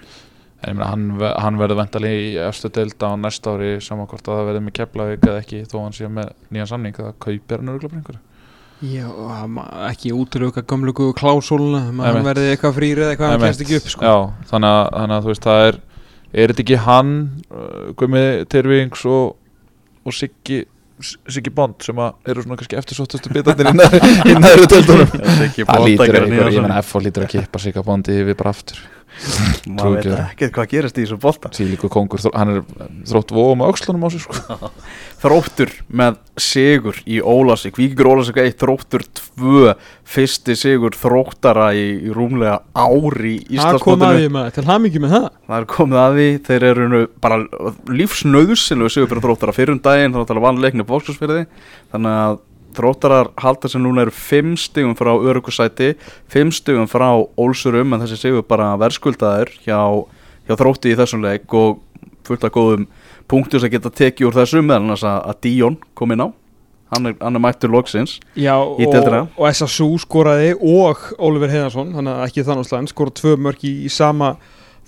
En 0.64 0.72
ég 0.72 0.78
meina, 0.78 0.86
hann, 0.88 1.02
hann 1.20 1.58
verður 1.60 1.82
vendalega 1.82 2.20
í 2.20 2.28
efstu 2.40 2.70
deild 2.72 3.02
á 3.04 3.12
næsta 3.20 3.52
ári 3.52 3.74
saman 3.84 4.08
hvort 4.08 4.24
að 4.24 4.38
það 4.38 4.46
verður 4.48 4.64
með 4.64 4.76
Keflavík 4.78 5.26
eða 5.28 5.42
ekki 5.42 5.60
þó 5.68 5.74
hann 5.82 5.96
sé 5.96 6.08
með 6.08 6.30
nýjan 6.48 6.70
samning 6.70 6.96
það 6.96 7.18
kaupir 7.20 7.60
hann 7.60 7.74
einhverju 7.74 8.22
Já, 8.82 9.06
ekki 9.88 10.10
útlöka 10.12 10.64
gömlugu 10.66 11.12
klásóluna 11.16 11.86
Nei, 11.86 11.94
maður 12.00 12.18
mitt. 12.18 12.28
verði 12.28 12.50
eitthvað 12.52 12.74
frýri 12.76 13.04
eða 13.04 13.14
eitthvað 13.14 13.30
hann 13.32 13.44
kemst 13.46 13.64
ekki 13.64 13.78
upp 13.78 13.90
sko. 13.92 14.04
Já, 14.04 14.16
þannig 14.50 14.74
að, 14.74 14.84
þannig 14.98 15.16
að 15.16 15.24
þú 15.24 15.32
veist 15.32 15.46
það 15.48 15.66
er 15.68 15.78
er 16.34 16.52
þetta 16.52 16.64
ekki 16.64 16.78
hann 16.84 17.10
uh, 17.54 17.90
Gumi 18.00 18.22
Tyrfings 18.50 19.04
og, 19.06 19.36
og 20.04 20.16
Siggi 20.16 20.64
Siggi 21.04 21.50
Bond 21.50 21.82
sem 21.82 21.98
eru 21.98 22.42
svona 22.44 22.56
kannski 22.58 22.76
eftirsóttastu 22.78 23.32
bitarnir 23.34 23.70
í 23.70 24.34
næri 24.38 24.66
deildunum 24.72 25.10
Það 25.10 25.86
lítur 25.88 26.18
einhver, 26.20 26.52
ég 26.54 26.62
menna 26.62 26.78
F.O. 26.82 27.02
lítur 27.02 27.26
að 27.26 27.32
kippa 27.34 27.62
Sigga 27.62 27.82
Bondi 27.86 28.14
yfir 28.22 28.38
bara 28.38 28.52
aftur 28.54 28.78
maður 29.70 29.96
veit 29.96 30.08
ekki 30.18 30.48
hvað 30.54 30.70
gerist 30.72 30.98
í 30.98 31.04
þessu 31.04 31.18
bolta. 31.22 31.50
Svílíku 31.54 31.90
kongur, 31.92 32.22
hann 32.34 32.52
er 32.52 32.62
þrótt 33.08 33.34
vóum 33.34 33.64
á 33.64 33.70
öxlunum 33.70 34.06
á 34.06 34.08
sig 34.12 34.24
sko. 34.24 34.70
Þróttur 35.24 35.72
með 35.88 36.18
sigur 36.40 36.98
í 37.08 37.20
Ólasík 37.22 37.78
Víkingur 37.80 38.10
Ólasík 38.12 38.40
1, 38.42 38.56
Þróttur 38.60 39.06
2 39.38 39.74
fyrsti 40.14 40.56
sigur 40.58 40.96
þróttara 40.98 41.70
í, 41.76 41.84
í 42.08 42.14
rúmlega 42.14 42.58
ári 42.76 43.36
í 43.40 43.60
Það 43.60 43.78
kom 43.80 44.04
að 44.04 44.18
Íslandsmótinu 44.18 44.20
því 44.20 44.32
maður, 44.36 44.56
til 44.56 44.66
hamingi 44.68 45.04
með 45.04 45.14
það. 45.16 45.28
Það 45.46 45.60
er 45.60 45.68
komið 45.74 46.02
að 46.02 46.18
því, 46.18 46.26
þeir 46.48 46.66
eru 46.70 46.88
nú 46.90 47.04
bara 47.24 47.40
lífsnauðsynlegu 48.00 48.92
sigur 48.92 49.12
fyrir 49.12 49.26
þróttara 49.28 49.56
fyrir 49.56 49.76
um 49.76 49.84
daginn, 49.84 50.16
þróttara 50.16 50.44
vann 50.44 50.60
leikni 50.64 50.86
bókskursfyrði 50.88 51.46
þannig 51.94 52.18
að 52.24 52.42
þróttarar 52.76 53.30
halda 53.42 53.70
sem 53.70 53.82
núna 53.84 54.04
eru 54.04 54.14
5 54.14 54.54
stigum 54.66 54.94
frá 54.98 55.12
örugusæti 55.14 55.94
5 56.34 56.54
stigum 56.60 56.88
frá 56.90 57.08
Ólsurum 57.40 57.94
en 57.96 58.04
þessi 58.04 58.20
sigur 58.26 58.46
bara 58.48 58.72
verðskuldaður 58.80 59.52
hjá, 59.64 59.80
hjá 60.48 60.54
þrótti 60.60 60.92
í 60.94 60.98
þessum 60.98 61.24
leik 61.24 61.54
og 61.54 61.80
fullt 62.24 62.46
af 62.46 62.54
góðum 62.54 62.86
punktur 63.28 63.60
sem 63.62 63.72
geta 63.72 63.92
tekið 63.92 64.28
úr 64.30 64.38
þessum 64.40 64.66
meðal 64.68 64.82
annars 64.86 65.04
að, 65.06 65.20
að 65.30 65.40
Díón 65.46 65.78
kom 65.96 66.12
inn 66.14 66.24
á 66.24 66.28
hann 66.94 67.08
er, 67.10 67.14
hann 67.20 67.38
er 67.38 67.42
mættur 67.42 67.72
loksins 67.72 68.18
Já, 68.38 68.54
Í 68.78 68.86
deildina. 68.86 69.24
og, 69.24 69.40
og 69.40 69.48
SSU 69.50 69.88
skoraði 70.02 70.52
og 70.60 71.00
Oliver 71.18 71.50
Heiðarsson, 71.52 71.94
hann 71.96 72.10
er 72.10 72.22
ekki 72.26 72.44
þannig 72.46 72.68
slæðin 72.68 72.90
skoraði 72.92 73.16
tvö 73.20 73.36
mörk 73.48 73.64
í, 73.66 73.72
í 73.88 73.90
sama 73.92 74.34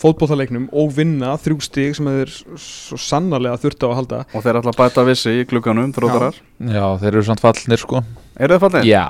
fótbollaleiknum 0.03 0.67
og 0.77 0.91
vinna 0.97 1.35
þrjú 1.41 1.57
stig 1.65 1.95
sem 1.97 2.07
þeir 2.11 2.33
svo 2.61 2.99
sannarlega 3.01 3.57
þurfti 3.63 3.87
á 3.87 3.89
að 3.89 3.97
halda. 4.01 4.19
Og 4.37 4.45
þeir 4.45 4.59
ætla 4.61 4.73
að 4.75 4.81
bæta 4.83 5.05
vissi 5.09 5.35
í 5.41 5.47
klukkanum 5.49 5.93
þróttarar. 5.97 6.37
Já, 6.61 6.85
þeir 7.01 7.13
eru 7.15 7.25
samt 7.31 7.41
fallnir 7.45 7.81
sko. 7.81 8.03
Eru 8.37 8.57
þeir 8.59 8.65
fallið? 8.67 8.89
Já. 8.91 9.07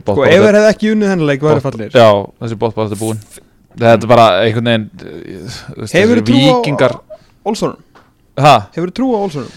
Sko 0.00 0.16
ef 0.24 0.32
þeir 0.40 0.56
hefði 0.56 0.70
ekki 0.72 0.90
unnið 0.94 1.10
þennan 1.12 1.28
leik 1.28 1.42
væri 1.44 1.62
fallir 1.64 1.90
Já, 1.92 2.06
þessi 2.40 2.56
bóttbátt 2.62 2.94
er 2.96 3.00
búinn. 3.00 3.20
Þetta 3.80 4.06
er 4.06 4.10
bara 4.10 4.26
einhvern 4.46 4.70
veginn 4.70 4.86
uh, 5.04 5.58
þú 5.84 6.22
trú 6.24 6.38
á- 6.40 6.44
Víkingar 6.46 6.94
Olsonum, 7.46 7.76
Ha? 8.40 8.54
hefur 8.74 8.90
trú 8.96 9.10
á 9.14 9.18
Olsonum? 9.20 9.52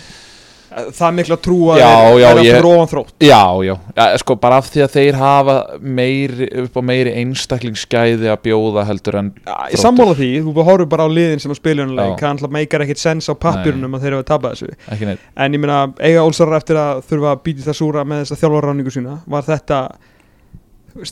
Það 0.73 1.03
er 1.07 1.15
mikla 1.19 1.37
trú 1.45 1.57
að 1.73 1.79
Já, 1.81 1.89
þeir 1.93 2.39
ég- 2.43 2.55
aftur 2.55 2.67
ofan 2.69 2.89
þrótt. 2.93 3.11
Já, 3.21 3.41
já, 3.67 3.73
já, 3.97 4.05
sko 4.23 4.35
bara 4.41 4.57
af 4.57 4.69
því 4.73 4.81
að 4.85 4.93
þeir 4.95 5.17
hafa 5.19 5.55
meiri, 5.79 6.47
upp 6.63 6.77
á 6.77 6.81
meiri 6.81 7.11
einstaklingsgæði 7.21 8.29
að 8.33 8.39
bjóða 8.47 8.85
heldur 8.87 9.17
en 9.19 9.29
Já, 9.45 9.55
Ég 9.73 9.81
sammála 9.83 10.15
því, 10.17 10.29
þú 10.47 10.65
horfum 10.65 10.89
bara 10.89 11.05
á 11.05 11.09
liðin 11.13 11.39
sem 11.43 11.51
að 11.53 11.59
spila 11.61 11.83
hennar 11.85 11.99
leik, 11.99 12.17
Já. 12.17 12.25
hann 12.27 12.37
alltaf 12.37 12.53
meikar 12.57 12.85
ekkit 12.87 12.97
sens 13.03 13.29
á 13.29 13.33
pappirunum 13.37 13.93
að 13.97 14.01
þeir 14.07 14.17
hafa 14.17 14.27
tapað 14.31 14.55
þessu. 14.57 15.17
En 15.37 15.53
ég 15.53 15.59
meina, 15.59 15.93
eiga 15.99 16.23
Olsar 16.25 16.53
eftir 16.57 16.75
að 16.81 17.03
þurfa 17.09 17.35
að 17.35 17.43
býti 17.45 17.67
það 17.67 17.77
súra 17.81 18.03
með 18.07 18.23
þessa 18.25 18.39
þjálfarráningu 18.41 18.91
sína? 18.97 19.19
Var 19.27 19.43
þetta, 19.51 19.79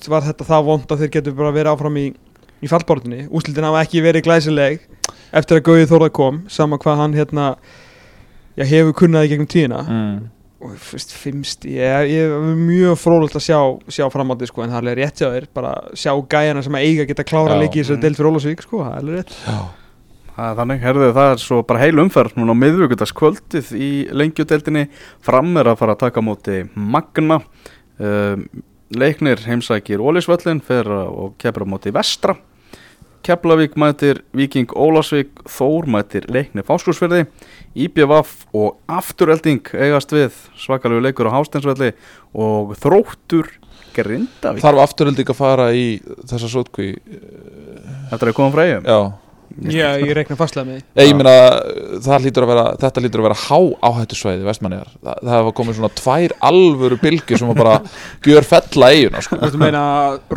var 0.10 0.22
þetta 0.26 0.46
það 0.48 0.66
vond 0.68 0.92
að 0.94 1.00
þeir 1.06 1.14
getur 1.18 1.38
bara 1.38 1.52
verið 1.56 1.72
áfram 1.74 1.98
í, 2.02 2.08
í 2.62 2.70
fallbortinni 2.70 3.24
Úslitin 3.34 3.66
hafa 3.66 3.82
ekki 3.86 4.02
verið 4.06 4.26
glæsileg 4.28 4.82
eftir 5.34 5.58
að 5.58 5.64
Gauði 5.70 5.88
Þórað 5.90 6.12
kom 6.18 6.42
Sama 6.54 6.78
hvað 6.82 7.00
hann 7.02 7.16
hérna, 7.18 7.48
já, 8.58 8.64
hefur 8.68 8.96
kunnaði 9.02 9.34
gegnum 9.34 9.50
tíðina. 9.52 9.82
Mm. 9.88 10.22
Og 10.62 10.76
veist, 10.92 11.14
fimmst, 11.18 11.66
ég, 11.66 12.10
ég 12.12 12.32
er 12.36 12.56
mjög 12.60 13.00
frólægt 13.02 13.38
að 13.40 13.46
sjá, 13.48 13.60
sjá 13.90 14.04
framhaldi 14.14 14.46
sko 14.46 14.62
En 14.62 14.70
það 14.70 14.76
er 14.78 14.84
alveg 14.84 14.98
rétt 15.00 15.22
hjá 15.24 15.30
þér, 15.34 15.48
bara 15.58 15.72
sjá 15.98 16.12
gæjana 16.30 16.62
sem 16.62 16.78
að 16.78 16.86
eiga 16.86 17.06
geta 17.10 17.26
klára 17.26 17.56
Já. 17.56 17.62
leiki 17.64 17.80
í 17.80 17.82
þessari 17.82 18.04
deild 18.04 18.20
fyrir 18.20 18.30
Ólasvík 18.30 18.62
sko, 18.68 18.84
það 18.84 18.92
er 18.92 19.00
alveg 19.00 19.18
rétt. 19.18 19.38
Já, 19.48 19.62
Það 20.32 20.48
er 20.48 20.58
þannig, 20.62 20.80
herðu 20.86 21.08
það 21.18 21.32
er 21.32 21.42
svo 21.44 21.58
bara 21.68 21.82
heil 21.82 22.02
umferð 22.02 22.38
núna 22.40 22.54
á 22.56 22.62
miðvíkudagskvöldið 22.62 23.72
í 23.76 23.90
lengjudeldinni 24.16 24.86
fram 25.26 25.50
er 25.60 25.68
að 25.74 25.82
fara 25.82 25.96
að 25.98 26.04
taka 26.06 26.24
móti 26.24 26.62
Magna. 26.76 27.42
Um, 28.00 28.46
Leiknir 28.92 29.40
heimsækir 29.48 30.02
Ólisvöllin 30.04 30.60
fer 30.64 30.88
og 30.92 31.36
kemur 31.40 31.64
á 31.64 31.72
móti 31.74 31.94
Vestra 31.96 32.36
Keflavík 33.26 33.78
mætir 33.80 34.22
Víking 34.38 34.72
Ólasvík 34.74 35.44
Þór 35.50 35.88
mætir 35.92 36.26
Leiknir 36.32 36.66
Fáskursferði 36.68 37.26
IBVF 37.78 38.48
og 38.58 38.80
Afturelding 38.90 39.74
eigast 39.78 40.14
við 40.16 40.38
svakalegu 40.60 41.04
leikur 41.06 41.30
á 41.30 41.36
Hásteinsvelli 41.38 41.92
og 42.34 42.74
Þróttur 42.82 43.52
Grindavík. 43.96 44.64
Þarf 44.64 44.86
afturölding 44.86 45.34
að 45.34 45.38
fara 45.38 45.68
í 45.76 46.00
þessa 46.30 46.50
sótkví 46.52 46.94
Þetta 48.12 48.22
er 48.26 48.32
að 48.32 48.38
koma 48.38 48.56
frá 48.56 48.64
eigum 48.66 48.88
Já, 49.72 49.88
ég 50.02 50.14
reikna 50.16 50.38
fastlega 50.40 50.68
með 50.68 50.78
því. 50.78 50.84
Ég, 51.02 51.10
ég 51.10 51.18
meina, 51.20 51.34
það 52.06 52.24
lítur 52.26 52.46
að 52.46 52.52
vera, 52.54 52.64
þetta 52.82 53.04
lítur 53.06 53.22
að 53.24 53.28
vera 53.28 53.40
há 53.42 53.60
áhættusvæði 53.90 54.48
vestmanniðar 54.48 54.94
það, 54.94 55.20
það 55.22 55.34
hafa 55.36 55.54
komið 55.60 55.78
svona 55.80 55.92
tvær 56.00 56.36
alvöru 56.52 57.00
bylgjur 57.02 57.42
sem 57.42 57.52
að 57.54 57.60
bara 57.62 57.76
gjör 58.28 58.48
fella 58.52 58.90
eiguna 58.96 59.22
sko. 59.26 59.38
Þú 59.42 59.48
veist 59.48 59.60
að 59.60 59.66
meina 59.66 59.84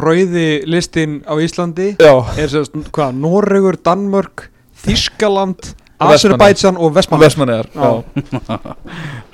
rauði 0.04 0.48
listin 0.74 1.16
á 1.24 1.34
Íslandi 1.44 1.88
Já, 2.02 2.12
er 2.40 2.52
sérst, 2.52 2.76
hvað, 2.94 3.16
Noregur, 3.24 3.80
Danmörk, 3.86 4.48
Þískaland, 4.84 5.74
Og 6.04 6.10
Azerbaijan 6.10 6.76
og 6.82 6.90
Vestmann 6.96 7.20
vestmanniðar 7.22 7.68
Já. 7.70 7.90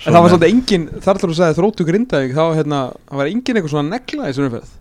En 0.05 0.13
það 0.13 0.19
var 0.21 0.29
svolítið 0.31 0.51
engin, 0.51 0.85
þar 1.03 1.19
til 1.19 1.31
þú 1.31 1.37
sagði 1.39 1.57
þróttu 1.57 1.87
grindavík 1.89 2.35
þá 2.37 2.43
hérna, 2.59 2.81
var 3.17 3.31
engin 3.31 3.57
eitthvað 3.57 3.73
svona 3.73 3.95
negla 3.97 4.29
í 4.29 4.37
svona 4.37 4.51
umferð 4.51 4.77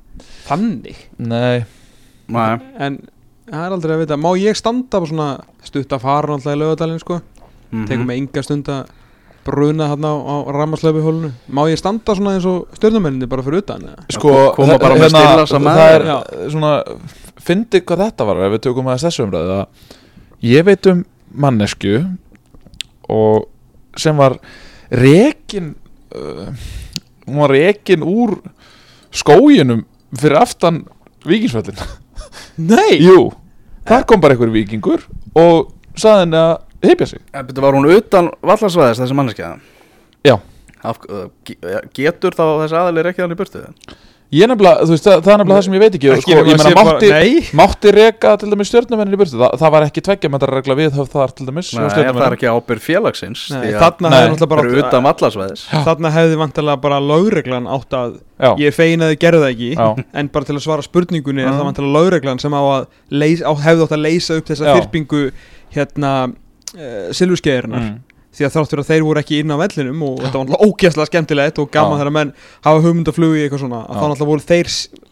Þannig. 0.49 0.99
Nei, 1.23 1.63
Nei, 2.29 2.51
En 2.83 2.99
það 3.49 3.65
er 3.65 3.75
aldrei 3.75 3.95
að 3.95 4.01
vita, 4.03 4.19
má 4.19 4.29
ég 4.39 4.57
standa 4.57 5.01
á 5.01 5.03
svona 5.09 5.27
stutt 5.65 5.93
að 5.95 6.05
fara 6.05 6.33
náttúrulega 6.33 6.57
í 6.57 6.63
lögadalinn 6.63 7.03
sko 7.03 7.19
mhm. 7.19 7.85
Tekum 7.89 8.09
mig 8.09 8.23
enga 8.23 8.43
stund 8.45 8.71
að 8.73 8.95
bruna 9.49 9.87
þarna 9.91 10.11
á, 10.13 10.17
á 10.19 10.35
rammarslöfu 10.55 11.03
hólunu 11.03 11.31
Má 11.47 11.63
ég 11.71 11.79
standa 11.79 12.15
svona 12.17 12.35
eins 12.37 12.47
og 12.49 12.67
stjórnumenninni 12.77 13.29
bara 13.29 13.45
fyrir 13.45 13.63
utan 13.63 13.87
eða? 13.89 14.07
sko 14.13 14.33
Koma 14.57 14.79
bara 14.81 14.97
með 14.99 15.13
stilla 15.13 15.45
saman. 15.49 15.79
Það 15.79 15.93
er 15.95 16.07
Já. 16.09 16.17
svona, 16.55 16.73
fyndi 17.49 17.83
hvað 17.83 18.03
þetta 18.05 18.27
var 18.29 18.43
ef 18.45 18.55
við 18.55 18.65
tökum 18.67 18.89
aðeins 18.89 19.07
þessu 19.07 19.25
umræðu 19.25 19.55
að 19.59 19.95
ég 20.49 20.67
veit 20.67 20.91
um 20.91 21.05
mannesku 21.45 21.95
og 23.09 23.47
sem 23.99 24.17
var 24.17 24.37
rekin 24.89 25.73
uh, 26.15 26.51
hún 27.25 27.41
var 27.43 27.53
rekin 27.53 28.05
úr 28.05 28.37
skóginum 29.13 29.85
fyrir 30.13 30.39
aftan 30.41 30.83
vikingsvöllin 31.25 31.79
Nei! 32.57 32.99
Jú, 33.03 33.29
þar 33.87 34.05
kom 34.09 34.21
bara 34.23 34.35
einhver 34.37 34.51
vikingur 34.53 35.03
og 35.39 35.71
saði 35.99 36.25
henni 36.25 36.39
að 36.39 36.89
hypja 36.89 37.07
sig 37.13 37.21
En 37.33 37.47
betur 37.49 37.65
var 37.65 37.75
hún 37.77 37.89
utan 37.91 38.29
vallarsvæðis 38.45 39.01
þessi 39.03 39.17
manneskja? 39.19 39.53
Já. 40.27 40.35
Af, 40.83 40.99
ge- 41.47 41.57
Getur 41.97 42.31
þá 42.37 42.43
þessi 42.63 42.77
aðalir 42.79 43.09
ekki 43.11 43.23
hann 43.25 43.33
í 43.35 43.39
burtu? 43.39 43.65
Ég 44.29 44.43
er 44.45 44.49
nefnilega, 44.51 44.83
þú 44.85 44.93
veist, 44.93 45.05
það, 45.07 45.21
það 45.25 45.31
er 45.33 45.39
nefnilega 45.41 45.57
það 45.57 45.63
sem 45.65 45.73
ég 45.75 45.81
veit 45.81 45.95
ekki, 45.97 46.09
Ekki 46.13 46.21
sko, 46.21 46.33
ég 46.37 46.45
meina 46.45 46.65
sé 46.67 46.73
bara- 46.77 46.89
mátti, 46.89 47.07
mátti 47.57 47.93
reka 47.95 48.33
til 48.37 48.49
dæmis 48.51 48.69
stjórnumennin 48.69 49.15
í 49.15 49.17
burtu, 49.17 49.37
það, 49.41 49.55
það 49.57 49.71
var 49.73 49.85
ekki 49.87 50.03
tveggja 50.05 50.29
með 50.29 50.43
regla 50.53 50.75
viðhöfð 50.77 51.09
þar 51.15 51.31
til 51.39 51.47
dæmis 51.47 51.71
Nei, 51.73 51.87
það 51.89 52.19
er 52.27 52.35
ekki 52.37 52.49
ábyrð 52.53 52.83
félagsins 52.85 53.41
Nei, 53.49 53.63
hefði 54.13 54.77
það 56.05 56.13
hefði 56.19 56.37
vantilega 56.43 56.81
bara 56.85 56.99
lögreglan 57.09 57.71
átt 57.73 57.97
að 57.97 58.13
Já, 58.39 58.51
Ég 58.61 58.67
er 58.69 58.75
fegin 58.77 59.01
að 59.03 59.09
þið 59.15 59.19
gerðu 59.25 59.41
það 59.43 59.53
ekki 59.55 59.71
já, 59.73 59.87
En 60.21 60.29
bara 60.37 60.45
til 60.45 60.55
að 60.55 60.63
svara 60.67 60.85
spurningunni 60.85 61.41
er 61.43 61.49
Mm. 61.49 61.57
það 61.57 61.67
vantilega 61.71 61.97
lögreglan 61.97 62.39
sem 62.39 62.53
á 62.53 62.61
að 62.61 62.85
leys, 63.09 63.41
á, 63.41 63.51
hefði 63.65 63.83
átt 63.87 63.97
að 63.97 64.05
leysa 64.05 64.37
upp 64.37 64.45
þessa 64.53 64.69
Já. 64.69 64.75
þyrpingu 64.77 65.23
hérna 65.73 66.11
uh, 66.29 67.09
silfurskeiðirnar 67.17 67.81
mm, 67.81 67.97
því 68.35 68.45
að 68.45 68.55
þáttur 68.55 68.81
að 68.83 68.89
þeir 68.91 69.05
voru 69.07 69.21
ekki 69.23 69.39
inn 69.41 69.53
á 69.53 69.57
vellinum 69.59 70.01
og 70.05 70.17
þetta 70.21 70.39
var 70.39 70.47
náttúrulega 70.47 70.69
ógeðslega 70.69 71.09
skemmtilegt 71.09 71.61
og 71.61 71.69
gaman 71.73 71.95
Já. 71.95 71.99
þegar 72.01 72.15
menn 72.17 72.33
hafa 72.67 72.81
hugmyndaflugu 72.85 73.37
í 73.37 73.43
eitthvað 73.45 73.63
svona 73.63 73.79
að 73.83 73.89
Já. 73.89 73.99
þá 73.99 74.05
náttúrulega 74.05 74.29
voru 74.29 74.45
þeir, 74.51 74.71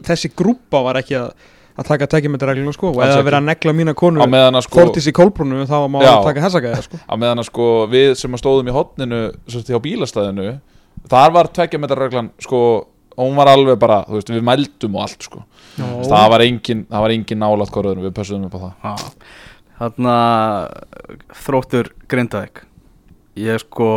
þessi 0.10 0.31
grúpa 0.38 0.81
var 0.85 0.99
ekki 1.02 1.18
að, 1.18 1.31
að 1.77 1.89
taka 1.89 2.10
tækjumyndaregluna 2.14 2.76
sko 2.76 2.91
og 2.91 3.02
eða 3.07 3.23
verið 3.26 3.39
að 3.39 3.48
negla 3.49 3.73
mína 3.80 3.95
á 3.98 4.02
konu 4.02 4.27
meðan 4.30 4.60
að 4.60 4.68
sko 4.68 4.84
Þórtís 4.84 5.10
í 5.10 5.15
kólbrúnu 5.18 5.65
þá 5.65 5.77
má 5.89 5.98
Já. 6.06 6.11
að 6.14 6.27
taka 6.30 6.45
hessagæða 6.45 6.84
sko. 6.85 7.02
Á 7.02 7.14
meðan 7.18 7.41
að 7.41 7.49
sko 7.49 7.72
við 7.89 8.14
sem 8.22 8.38
að 8.38 8.44
stóðum 8.44 8.69
í 8.69 8.77
hotninu 8.77 9.23
hjá 9.49 9.81
bílastæðinu 9.88 10.48
þar 11.10 11.35
var 11.39 11.52
tveggja 11.57 11.81
með 11.81 11.98
reglan 11.98 12.31
sko 12.44 12.61
og 13.18 13.26
hún 13.26 13.38
var 13.39 13.49
alveg 13.49 13.80
bara, 13.81 14.03
þú 14.06 14.19
veist, 14.19 14.30
við 14.30 14.44
mældum 14.45 14.98
og 14.99 15.07
allt 15.07 15.26
sko, 15.26 15.39
það 16.06 16.27
var 16.35 16.44
engin 16.45 16.84
það 16.85 17.02
var 17.02 17.14
engin 17.15 17.39
nálat 17.41 17.72
korðunum, 17.73 18.06
við 18.06 18.14
pössuðum 18.14 18.45
upp 18.45 18.53
á 18.53 18.60
það. 18.61 19.15
Þarna 19.77 20.14
þróttur 21.41 21.89
Grindavík 22.10 22.66
Ég 23.38 23.61
sko 23.61 23.88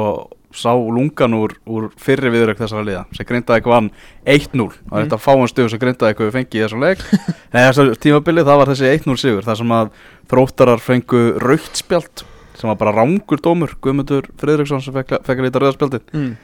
sá 0.51 0.73
lungan 0.75 1.35
úr, 1.39 1.53
úr 1.71 1.85
fyrri 2.01 2.31
viðrökk 2.35 2.59
þessara 2.59 2.83
liða 2.83 3.03
sem 3.15 3.27
Grindavík 3.29 3.69
vann 3.71 3.91
1-0 4.27 4.65
og 4.67 4.73
Mm. 4.91 4.97
þetta 5.05 5.19
fáum 5.23 5.47
stöðu 5.47 5.71
sem 5.71 5.79
Grindavík 5.79 6.19
hefur 6.19 6.35
fengið 6.35 6.59
í 6.59 6.65
þessum 6.65 6.83
leik 6.83 7.05
Nei, 7.55 7.61
þessu 7.69 7.85
tímabili 8.03 8.43
það 8.43 8.59
var 8.59 8.73
þessi 8.73 8.89
1-0 8.91 9.17
sigur 9.23 9.47
þar 9.47 9.59
sem 9.61 9.75
að 9.77 9.93
þróttarar 10.33 10.83
fengu 10.83 11.21
raukt 11.39 11.79
spjald 11.79 12.25
sem 12.59 12.67
var 12.69 12.81
bara 12.83 12.97
rángur 12.99 13.41
dómur 13.41 13.77
Guðmundur 13.81 14.27
Friðriksson 14.43 14.83
sem 14.83 14.97
fekk, 14.99 15.21
fekk 15.23 15.39
að 15.39 15.47
líta 15.47 15.63
rauðarspjaldið 15.63 16.11
mm. 16.19 16.35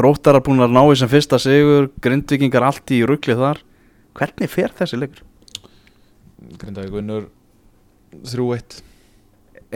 þróttarar 0.00 0.44
búin 0.48 0.64
að 0.64 0.72
ná 0.78 0.82
í 0.88 0.96
sem 1.02 1.12
fyrsta 1.12 1.38
sigur 1.44 1.90
Grindvíkingar 2.00 2.64
allt 2.70 2.94
í 2.96 3.02
ruggli 3.04 3.36
þar 3.36 3.60
hvernig 4.16 4.48
fer 4.56 4.72
þessi 4.80 4.96
leikur? 5.02 5.20
Grindavík 6.56 6.96
vinnur 6.96 7.28
3-1 8.24 8.80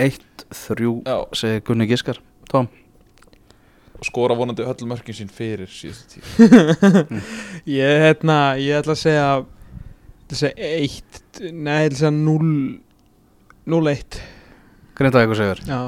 1-3 0.01 0.90
Já. 1.05 1.16
segir 1.36 1.62
Gunni 1.68 1.86
Giskar 1.90 2.24
Tom? 2.51 2.68
Og 4.01 4.06
skora 4.09 4.35
vonandi 4.35 4.64
öll 4.64 4.86
mörkin 4.89 5.14
sín 5.16 5.31
fyrir 5.31 5.68
síðustu 5.70 6.18
tíð. 6.18 7.16
Ég, 7.81 8.05
hérna, 8.06 8.36
ég 8.59 8.81
ætla 8.81 8.97
að 8.97 9.02
segja 9.02 9.27
ég 9.40 10.24
ætla 10.24 10.36
að 10.36 10.40
segja 10.40 10.70
1 10.81 11.51
Nei, 11.52 11.74
ég 11.82 11.90
ætla 11.90 11.97
að 11.97 11.98
segja 12.01 12.12
0 12.16 12.52
0-1 13.70 14.20
Grindavíkur 14.98 15.39
sigur 15.39 15.60
Já. 15.68 15.81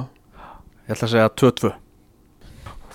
Ég 0.86 0.94
ætla 0.94 1.09
að 1.09 1.14
segja 1.14 1.32
2-2 1.43 1.72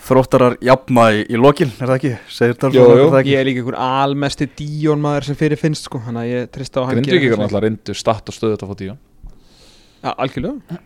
Þróttarar 0.07 0.53
jafna 0.63 1.09
í, 1.17 1.23
í 1.27 1.39
lokin, 1.41 1.73
er 1.81 1.89
það 1.89 1.97
ekki? 1.97 2.11
Segir 2.31 2.53
er 2.53 2.61
það 2.61 3.17
ekki? 3.19 3.33
Ég 3.33 3.41
er 3.41 3.49
líka 3.49 3.63
einhver 3.63 3.79
almesti 3.83 4.47
díón 4.55 5.01
maður 5.03 5.27
sem 5.27 5.39
fyrir 5.39 5.59
finnst 5.59 5.89
sko 5.89 5.99
Þannig 6.05 6.21
að 6.21 6.31
ég 6.31 6.51
trista 6.55 6.79
á 6.79 6.81
að 6.85 6.91
hann 6.93 7.01
geri 7.01 7.17
er 7.17 7.25
eitthvað 7.25 7.41
náttúrulega 7.43 7.65
reyndu 7.65 7.97
statt 7.97 8.31
og 8.31 8.37
stöðu 8.37 8.55
þetta 8.55 8.85
í 8.85 8.91
svona. 8.93 9.01
Já, 9.97 10.11
algjörlega 10.13 10.79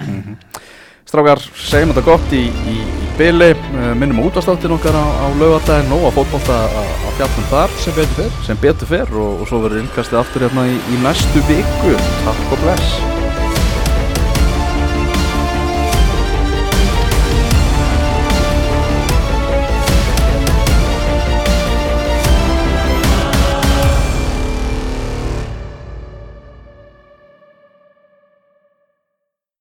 Strákar, 1.10 1.42
segjum 1.58 1.92
þetta 1.92 2.04
gott 2.06 2.36
í, 2.36 2.44
í, 2.72 2.76
í 2.78 3.08
byli 3.20 3.52
uh, 3.54 3.92
Minnum 4.00 4.22
útastáttin 4.26 4.76
okkar 4.76 4.96
á, 4.96 5.06
á 5.06 5.28
laugadaginn 5.40 5.92
fótbolta 6.16 6.60
að, 6.68 6.94
að 7.10 7.18
fjallum 7.20 7.50
þar. 7.54 7.80
Sem 7.86 7.98
betur 7.98 8.20
fyrr 8.20 8.46
sem 8.50 8.62
betur 8.66 8.94
fer 8.94 9.18
og, 9.24 9.42
og 9.42 9.50
svo 9.50 9.64
verður 9.66 9.84
innkastið 9.86 10.22
aftur 10.22 10.48
hérna 10.48 10.70
í, 10.70 10.78
í 10.94 11.02
næstu 11.06 11.44
viku. 11.50 11.98
Takk 12.28 12.56
og 12.56 12.64
bless 12.66 13.21